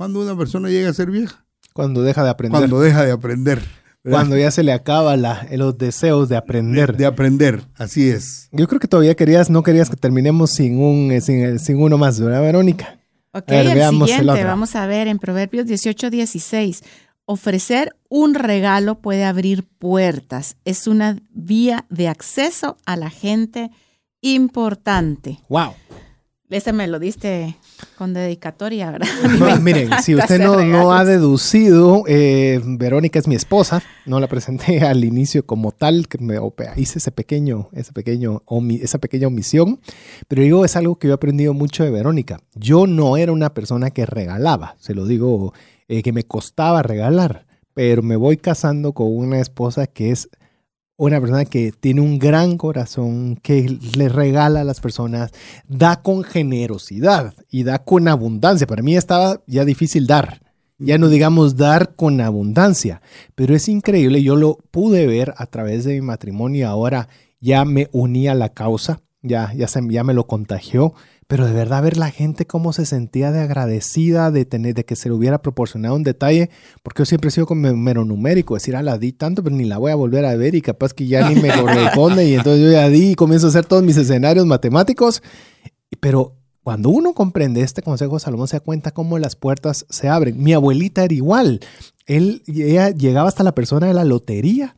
¿Cuándo 0.01 0.19
una 0.21 0.35
persona 0.35 0.67
llega 0.67 0.89
a 0.89 0.93
ser 0.93 1.11
vieja? 1.11 1.45
Cuando 1.73 2.01
deja 2.01 2.23
de 2.23 2.31
aprender. 2.31 2.59
Cuando 2.59 2.79
deja 2.79 3.05
de 3.05 3.11
aprender. 3.11 3.61
Cuando 4.01 4.35
ya 4.35 4.49
se 4.49 4.63
le 4.63 4.73
acaba 4.73 5.15
la, 5.15 5.47
los 5.51 5.77
deseos 5.77 6.27
de 6.27 6.37
aprender. 6.37 6.97
De 6.97 7.05
aprender, 7.05 7.61
así 7.75 8.09
es. 8.09 8.49
Yo 8.51 8.67
creo 8.67 8.79
que 8.79 8.87
todavía 8.87 9.13
querías, 9.13 9.51
no 9.51 9.61
querías 9.61 9.91
que 9.91 9.95
terminemos 9.95 10.49
sin, 10.49 10.79
un, 10.81 11.11
eh, 11.11 11.21
sin, 11.21 11.79
uno 11.79 11.99
más, 11.99 12.19
¿verdad, 12.19 12.41
Verónica? 12.41 12.99
Ok, 13.31 13.43
el 13.49 13.89
siguiente, 13.89 14.43
vamos 14.43 14.75
a 14.75 14.87
ver 14.87 15.07
en 15.07 15.19
Proverbios 15.19 15.67
18, 15.67 16.09
16. 16.09 16.81
Ofrecer 17.25 17.95
un 18.09 18.33
regalo 18.33 18.95
puede 19.01 19.23
abrir 19.23 19.65
puertas. 19.77 20.55
Es 20.65 20.87
una 20.87 21.19
vía 21.29 21.85
de 21.91 22.07
acceso 22.07 22.75
a 22.87 22.95
la 22.95 23.11
gente 23.11 23.69
importante. 24.19 25.37
Wow. 25.47 25.75
Ese 26.51 26.73
me 26.73 26.85
lo 26.85 26.99
diste 26.99 27.55
con 27.97 28.13
dedicatoria, 28.13 28.91
¿verdad? 28.91 29.07
miren, 29.61 29.89
si 30.03 30.15
usted 30.15 30.37
no, 30.37 30.91
ha 30.91 31.05
deducido, 31.05 32.03
eh, 32.07 32.59
Verónica 32.61 33.19
es 33.19 33.27
mi 33.27 33.35
esposa, 33.35 33.81
no 34.05 34.19
la 34.19 34.27
presenté 34.27 34.81
al 34.85 35.05
inicio 35.05 35.45
como 35.45 35.71
tal, 35.71 36.09
que 36.09 36.17
me 36.17 36.37
hice 36.75 36.99
ese 36.99 37.11
pequeño, 37.11 37.69
ese 37.71 37.93
pequeño, 37.93 38.43
esa 38.81 38.99
pequeña 38.99 39.27
omisión, 39.27 39.79
pero 40.27 40.41
digo, 40.41 40.65
es 40.65 40.75
algo 40.75 40.97
que 40.99 41.07
yo 41.07 41.13
he 41.13 41.15
aprendido 41.15 41.53
mucho 41.53 41.85
de 41.85 41.89
Verónica. 41.89 42.41
Yo 42.53 42.85
no 42.85 43.15
era 43.15 43.31
una 43.31 43.53
persona 43.53 43.91
que 43.91 44.05
regalaba, 44.05 44.75
se 44.77 44.93
lo 44.93 45.05
digo, 45.05 45.53
eh, 45.87 46.03
que 46.03 46.11
me 46.11 46.25
costaba 46.25 46.83
regalar, 46.83 47.45
pero 47.73 48.03
me 48.03 48.17
voy 48.17 48.35
casando 48.35 48.91
con 48.91 49.07
una 49.15 49.39
esposa 49.39 49.87
que 49.87 50.11
es 50.11 50.29
una 51.07 51.19
persona 51.19 51.45
que 51.45 51.71
tiene 51.71 51.99
un 51.99 52.19
gran 52.19 52.57
corazón, 52.57 53.35
que 53.41 53.75
le 53.97 54.07
regala 54.07 54.61
a 54.61 54.63
las 54.63 54.79
personas, 54.79 55.31
da 55.67 56.03
con 56.03 56.23
generosidad 56.23 57.33
y 57.49 57.63
da 57.63 57.79
con 57.79 58.07
abundancia. 58.07 58.67
Para 58.67 58.83
mí 58.83 58.95
estaba 58.95 59.41
ya 59.47 59.65
difícil 59.65 60.05
dar, 60.05 60.43
ya 60.77 60.99
no 60.99 61.09
digamos 61.09 61.57
dar 61.57 61.95
con 61.95 62.21
abundancia, 62.21 63.01
pero 63.33 63.55
es 63.55 63.67
increíble, 63.67 64.21
yo 64.21 64.35
lo 64.35 64.59
pude 64.69 65.07
ver 65.07 65.33
a 65.37 65.47
través 65.47 65.85
de 65.85 65.95
mi 65.95 66.01
matrimonio, 66.01 66.69
ahora 66.69 67.09
ya 67.39 67.65
me 67.65 67.89
uní 67.91 68.27
a 68.27 68.35
la 68.35 68.49
causa, 68.49 69.01
ya, 69.23 69.51
ya, 69.55 69.67
se, 69.67 69.81
ya 69.89 70.03
me 70.03 70.13
lo 70.13 70.27
contagió, 70.27 70.93
pero 71.31 71.45
de 71.45 71.53
verdad 71.53 71.81
ver 71.81 71.95
la 71.95 72.11
gente 72.11 72.45
cómo 72.45 72.73
se 72.73 72.85
sentía 72.85 73.31
de 73.31 73.39
agradecida 73.39 74.31
de 74.31 74.43
tener, 74.43 74.73
de 74.73 74.83
que 74.83 74.97
se 74.97 75.07
le 75.07 75.15
hubiera 75.15 75.41
proporcionado 75.41 75.95
un 75.95 76.03
detalle, 76.03 76.49
porque 76.83 77.03
yo 77.03 77.05
siempre 77.05 77.29
he 77.29 77.31
sido 77.31 77.45
como 77.45 77.73
mero 77.73 78.03
numérico, 78.03 78.55
decir, 78.55 78.75
ah, 78.75 78.83
la 78.83 78.97
di 78.97 79.13
tanto, 79.13 79.41
pero 79.41 79.55
ni 79.55 79.63
la 79.63 79.77
voy 79.77 79.93
a 79.93 79.95
volver 79.95 80.25
a 80.25 80.35
ver 80.35 80.55
y 80.55 80.61
capaz 80.61 80.91
que 80.91 81.07
ya 81.07 81.29
ni 81.29 81.39
me 81.39 81.47
corresponde 81.57 82.25
y 82.27 82.33
entonces 82.33 82.61
yo 82.61 82.69
ya 82.73 82.89
di 82.89 83.11
y 83.11 83.15
comienzo 83.15 83.45
a 83.45 83.49
hacer 83.51 83.63
todos 83.63 83.81
mis 83.81 83.95
escenarios 83.95 84.45
matemáticos, 84.45 85.23
pero 86.01 86.35
cuando 86.63 86.89
uno 86.89 87.13
comprende 87.13 87.61
este 87.61 87.81
consejo 87.81 88.15
de 88.15 88.19
Salomón 88.19 88.49
se 88.49 88.57
da 88.57 88.59
cuenta 88.59 88.91
cómo 88.91 89.17
las 89.17 89.37
puertas 89.37 89.85
se 89.89 90.09
abren. 90.09 90.37
Mi 90.37 90.51
abuelita 90.51 91.05
era 91.05 91.13
igual, 91.13 91.61
él, 92.07 92.43
ella 92.45 92.89
llegaba 92.89 93.29
hasta 93.29 93.45
la 93.45 93.55
persona 93.55 93.87
de 93.87 93.93
la 93.93 94.03
lotería 94.03 94.75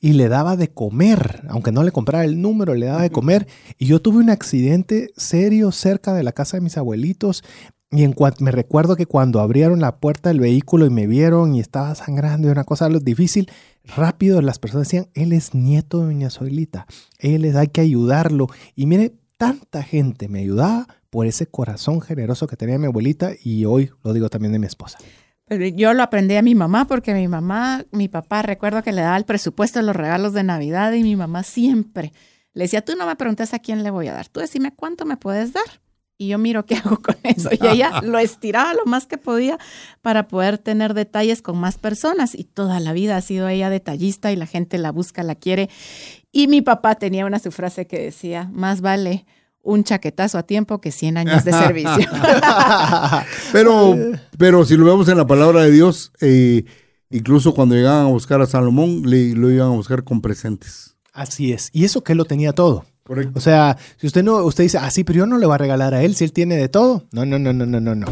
y 0.00 0.12
le 0.12 0.28
daba 0.28 0.56
de 0.56 0.68
comer, 0.68 1.42
aunque 1.48 1.72
no 1.72 1.82
le 1.82 1.92
comprara 1.92 2.24
el 2.24 2.40
número, 2.40 2.74
le 2.74 2.86
daba 2.86 3.02
de 3.02 3.10
comer. 3.10 3.46
Y 3.78 3.86
yo 3.86 4.00
tuve 4.00 4.18
un 4.18 4.30
accidente 4.30 5.10
serio 5.16 5.72
cerca 5.72 6.14
de 6.14 6.22
la 6.22 6.32
casa 6.32 6.56
de 6.56 6.62
mis 6.62 6.76
abuelitos. 6.76 7.42
Y 7.90 8.02
en 8.02 8.12
cuanto 8.12 8.44
me 8.44 8.50
recuerdo 8.50 8.96
que 8.96 9.06
cuando 9.06 9.40
abrieron 9.40 9.80
la 9.80 9.98
puerta 9.98 10.28
del 10.28 10.40
vehículo 10.40 10.86
y 10.86 10.90
me 10.90 11.06
vieron 11.06 11.54
y 11.54 11.60
estaba 11.60 11.94
sangrando 11.94 12.48
y 12.48 12.50
una 12.50 12.64
cosa 12.64 12.88
difícil, 12.88 13.50
rápido 13.84 14.42
las 14.42 14.58
personas 14.58 14.88
decían, 14.88 15.08
él 15.14 15.32
es 15.32 15.54
nieto 15.54 16.00
de 16.00 16.06
doña 16.06 16.30
Zoilita, 16.30 16.86
él 17.18 17.44
es, 17.44 17.54
hay 17.54 17.68
que 17.68 17.80
ayudarlo. 17.80 18.48
Y 18.74 18.86
mire, 18.86 19.14
tanta 19.38 19.82
gente 19.82 20.28
me 20.28 20.40
ayudaba 20.40 20.88
por 21.10 21.26
ese 21.26 21.46
corazón 21.46 22.00
generoso 22.00 22.46
que 22.46 22.56
tenía 22.56 22.78
mi 22.78 22.86
abuelita 22.86 23.32
y 23.42 23.64
hoy 23.64 23.90
lo 24.02 24.12
digo 24.12 24.28
también 24.28 24.52
de 24.52 24.58
mi 24.58 24.66
esposa. 24.66 24.98
Yo 25.48 25.94
lo 25.94 26.02
aprendí 26.02 26.34
a 26.34 26.42
mi 26.42 26.56
mamá 26.56 26.86
porque 26.86 27.14
mi 27.14 27.28
mamá, 27.28 27.84
mi 27.92 28.08
papá, 28.08 28.42
recuerdo 28.42 28.82
que 28.82 28.92
le 28.92 29.02
daba 29.02 29.16
el 29.16 29.24
presupuesto 29.24 29.78
de 29.78 29.84
los 29.84 29.94
regalos 29.94 30.32
de 30.32 30.42
Navidad 30.42 30.92
y 30.92 31.04
mi 31.04 31.14
mamá 31.14 31.44
siempre 31.44 32.12
le 32.56 32.64
decía, 32.64 32.82
tú 32.82 32.96
no 32.96 33.06
me 33.06 33.16
preguntes 33.16 33.52
a 33.52 33.58
quién 33.58 33.82
le 33.82 33.90
voy 33.90 34.08
a 34.08 34.14
dar, 34.14 34.28
tú 34.28 34.40
decime 34.40 34.72
cuánto 34.74 35.04
me 35.04 35.18
puedes 35.18 35.52
dar. 35.52 35.82
Y 36.18 36.28
yo 36.28 36.38
miro 36.38 36.64
qué 36.64 36.76
hago 36.84 37.02
con 37.02 37.16
eso. 37.22 37.50
Y 37.52 37.66
ella 37.66 38.00
lo 38.02 38.18
estiraba 38.18 38.72
lo 38.72 38.86
más 38.86 39.06
que 39.06 39.18
podía 39.18 39.58
para 40.00 40.26
poder 40.26 40.56
tener 40.56 40.94
detalles 40.94 41.42
con 41.42 41.58
más 41.58 41.76
personas. 41.76 42.34
Y 42.34 42.44
toda 42.44 42.80
la 42.80 42.94
vida 42.94 43.18
ha 43.18 43.20
sido 43.20 43.46
ella 43.48 43.68
detallista 43.68 44.32
y 44.32 44.36
la 44.36 44.46
gente 44.46 44.78
la 44.78 44.90
busca, 44.90 45.22
la 45.22 45.34
quiere. 45.34 45.68
Y 46.32 46.48
mi 46.48 46.62
papá 46.62 46.94
tenía 46.94 47.26
una 47.26 47.38
su 47.38 47.50
frase 47.52 47.86
que 47.86 48.00
decía, 48.00 48.48
más 48.54 48.80
vale 48.80 49.26
un 49.66 49.84
chaquetazo 49.84 50.38
a 50.38 50.44
tiempo 50.44 50.80
que 50.80 50.92
100 50.92 51.18
años 51.18 51.44
de 51.44 51.52
servicio. 51.64 52.08
pero, 53.52 53.96
pero 54.38 54.64
si 54.64 54.76
lo 54.76 54.84
vemos 54.84 55.08
en 55.08 55.18
la 55.18 55.26
palabra 55.26 55.62
de 55.62 55.70
Dios, 55.72 56.12
eh, 56.20 56.64
incluso 57.10 57.54
cuando 57.54 57.74
llegaban 57.74 58.06
a 58.06 58.08
buscar 58.08 58.40
a 58.40 58.46
Salomón, 58.46 59.02
le, 59.04 59.34
lo 59.34 59.50
iban 59.50 59.68
a 59.68 59.74
buscar 59.74 60.04
con 60.04 60.22
presentes. 60.22 60.96
Así 61.12 61.52
es. 61.52 61.70
Y 61.72 61.84
eso 61.84 62.02
que 62.02 62.12
él 62.12 62.18
lo 62.18 62.24
tenía 62.24 62.52
todo. 62.52 62.84
O 63.34 63.40
sea, 63.40 63.76
si 63.98 64.06
usted 64.08 64.24
no, 64.24 64.44
usted 64.44 64.64
dice, 64.64 64.78
ah, 64.78 64.90
sí, 64.90 65.04
pero 65.04 65.18
yo 65.20 65.26
no 65.26 65.38
le 65.38 65.46
voy 65.46 65.54
a 65.54 65.58
regalar 65.58 65.94
a 65.94 66.02
él 66.02 66.16
si 66.16 66.24
él 66.24 66.32
tiene 66.32 66.56
de 66.56 66.68
todo. 66.68 67.04
No, 67.12 67.24
no, 67.24 67.38
no, 67.38 67.52
no, 67.52 67.64
no, 67.64 67.80
no, 67.80 67.94
no. 67.94 68.06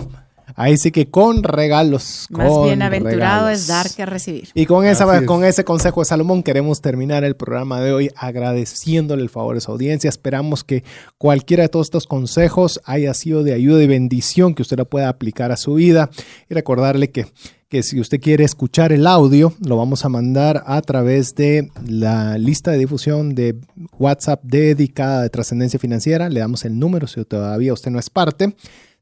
Ahí 0.57 0.77
sí 0.77 0.91
que 0.91 1.11
con 1.11 1.43
regalos. 1.43 2.27
Más 2.31 2.51
bienaventurado 2.65 3.49
es 3.49 3.67
dar 3.67 3.91
que 3.91 4.07
recibir. 4.07 4.49
Y 4.55 4.67
con, 4.67 4.87
esa, 4.87 5.25
con 5.27 5.45
ese 5.45 5.65
consejo 5.65 6.01
de 6.01 6.05
Salomón 6.07 6.43
queremos 6.43 6.81
terminar 6.81 7.25
el 7.25 7.37
programa 7.37 7.81
de 7.81 7.93
hoy 7.93 8.11
agradeciéndole 8.17 9.23
el 9.23 9.31
favor 9.31 9.57
de 9.57 9.61
su 9.61 9.73
audiencia. 9.73 10.09
Esperamos 10.09 10.63
que 10.63 10.85
cualquiera 11.19 11.65
de 11.65 11.69
todos 11.69 11.87
estos 11.87 12.07
consejos 12.07 12.81
haya 12.85 13.13
sido 13.15 13.43
de 13.43 13.53
ayuda 13.53 13.83
y 13.83 13.87
bendición, 13.87 14.55
que 14.55 14.63
usted 14.63 14.79
lo 14.79 14.89
pueda 14.89 15.09
aplicar 15.09 15.51
a 15.51 15.57
su 15.57 15.75
vida. 15.75 16.11
Y 16.49 16.55
recordarle 16.55 17.11
que 17.11 17.27
que 17.75 17.83
si 17.83 17.99
usted 17.99 18.21
quiere 18.21 18.45
escuchar 18.45 18.93
el 18.93 19.05
audio, 19.05 19.53
lo 19.59 19.77
vamos 19.77 20.05
a 20.05 20.09
mandar 20.09 20.63
a 20.65 20.81
través 20.81 21.35
de 21.35 21.73
la 21.85 22.39
lista 22.39 22.71
de 22.71 22.79
difusión 22.79 23.35
de 23.35 23.57
WhatsApp 23.99 24.45
dedicada 24.45 25.23
de 25.23 25.29
trascendencia 25.29 25.81
financiera. 25.81 26.29
Le 26.29 26.39
damos 26.39 26.65
el 26.65 26.79
número 26.79 27.09
si 27.09 27.25
todavía 27.25 27.73
usted 27.73 27.91
no 27.91 27.99
es 27.99 28.11
parte. 28.11 28.55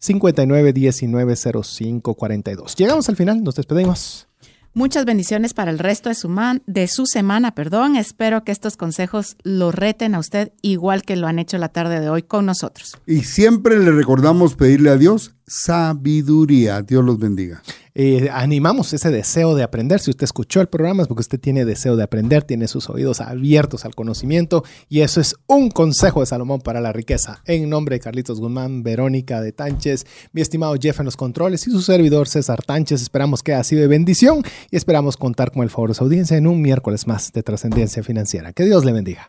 59 0.03 0.73
19 0.73 1.37
05 1.37 2.15
42. 2.15 2.77
Llegamos 2.77 3.09
al 3.09 3.17
final, 3.17 3.45
nos 3.45 3.55
despedimos. 3.55 4.27
Muchas 4.75 5.05
bendiciones 5.05 5.53
para 5.53 5.71
el 5.71 5.79
resto 5.79 6.09
de 6.09 6.15
su, 6.15 6.35
de 6.67 6.89
su 6.89 7.07
semana, 7.07 7.55
perdón. 7.55 7.95
Espero 7.95 8.43
que 8.43 8.53
estos 8.53 8.77
consejos 8.77 9.37
lo 9.43 9.71
reten 9.71 10.15
a 10.15 10.19
usted 10.19 10.53
igual 10.63 11.03
que 11.03 11.15
lo 11.15 11.27
han 11.27 11.39
hecho 11.39 11.59
la 11.59 11.69
tarde 11.69 12.01
de 12.01 12.09
hoy 12.09 12.23
con 12.23 12.47
nosotros. 12.47 12.97
Y 13.07 13.21
siempre 13.21 13.79
le 13.79 13.93
recordamos 13.93 14.57
pedirle 14.57 14.91
a 14.91 14.97
Dios 14.97 15.37
sabiduría. 15.47 16.83
Dios 16.83 17.05
los 17.05 17.19
bendiga. 17.19 17.63
Eh, 17.95 18.31
animamos 18.33 18.93
ese 18.95 19.11
deseo 19.11 19.55
de 19.55 19.63
aprender. 19.63 20.01
Si 20.01 20.11
usted 20.11 20.25
escuchó 20.25 20.61
el 20.61 20.69
programa 20.69 21.03
es 21.03 21.09
porque 21.09 21.21
usted 21.21 21.39
tiene 21.39 21.65
deseo 21.65 21.97
de 21.97 22.03
aprender, 22.03 22.43
tiene 22.43 22.67
sus 22.67 22.89
oídos 22.89 23.21
abiertos 23.21 23.85
al 23.85 23.95
conocimiento 23.95 24.65
y 24.89 25.01
eso 25.01 25.21
es 25.21 25.37
un 25.47 25.71
consejo 25.71 26.21
de 26.21 26.27
Salomón 26.27 26.61
para 26.61 26.81
la 26.81 26.93
riqueza. 26.93 27.43
En 27.45 27.69
nombre 27.69 27.97
de 27.97 28.01
Carlitos 28.01 28.41
Guzmán, 28.41 28.83
Verónica 28.83 29.43
de 29.43 29.53
Tánchez, 29.53 30.07
mi 30.33 30.41
estimado 30.41 30.75
Jeff 30.81 31.01
en 31.01 31.07
los 31.07 31.17
controles 31.17 31.67
y 31.67 31.71
su 31.71 31.83
servidor 31.83 32.29
César 32.29 32.63
Tánchez, 32.63 33.03
esperamos 33.03 33.43
que 33.43 33.53
haya 33.53 33.65
sido 33.65 33.83
de 33.83 33.89
bendición 33.89 34.43
y 34.71 34.77
esperamos 34.77 35.17
contar 35.17 35.53
con 35.53 35.63
el 35.63 35.71
favor 35.71 35.91
de 35.91 35.95
su 35.95 36.05
audiencia 36.05 36.37
en 36.37 36.47
un 36.47 36.63
miércoles 36.63 37.07
más 37.07 37.33
de 37.33 37.43
trascendencia 37.43 38.03
financiera. 38.03 38.53
Que 38.53 38.65
Dios 38.65 38.85
le 38.85 38.93
bendiga. 38.93 39.29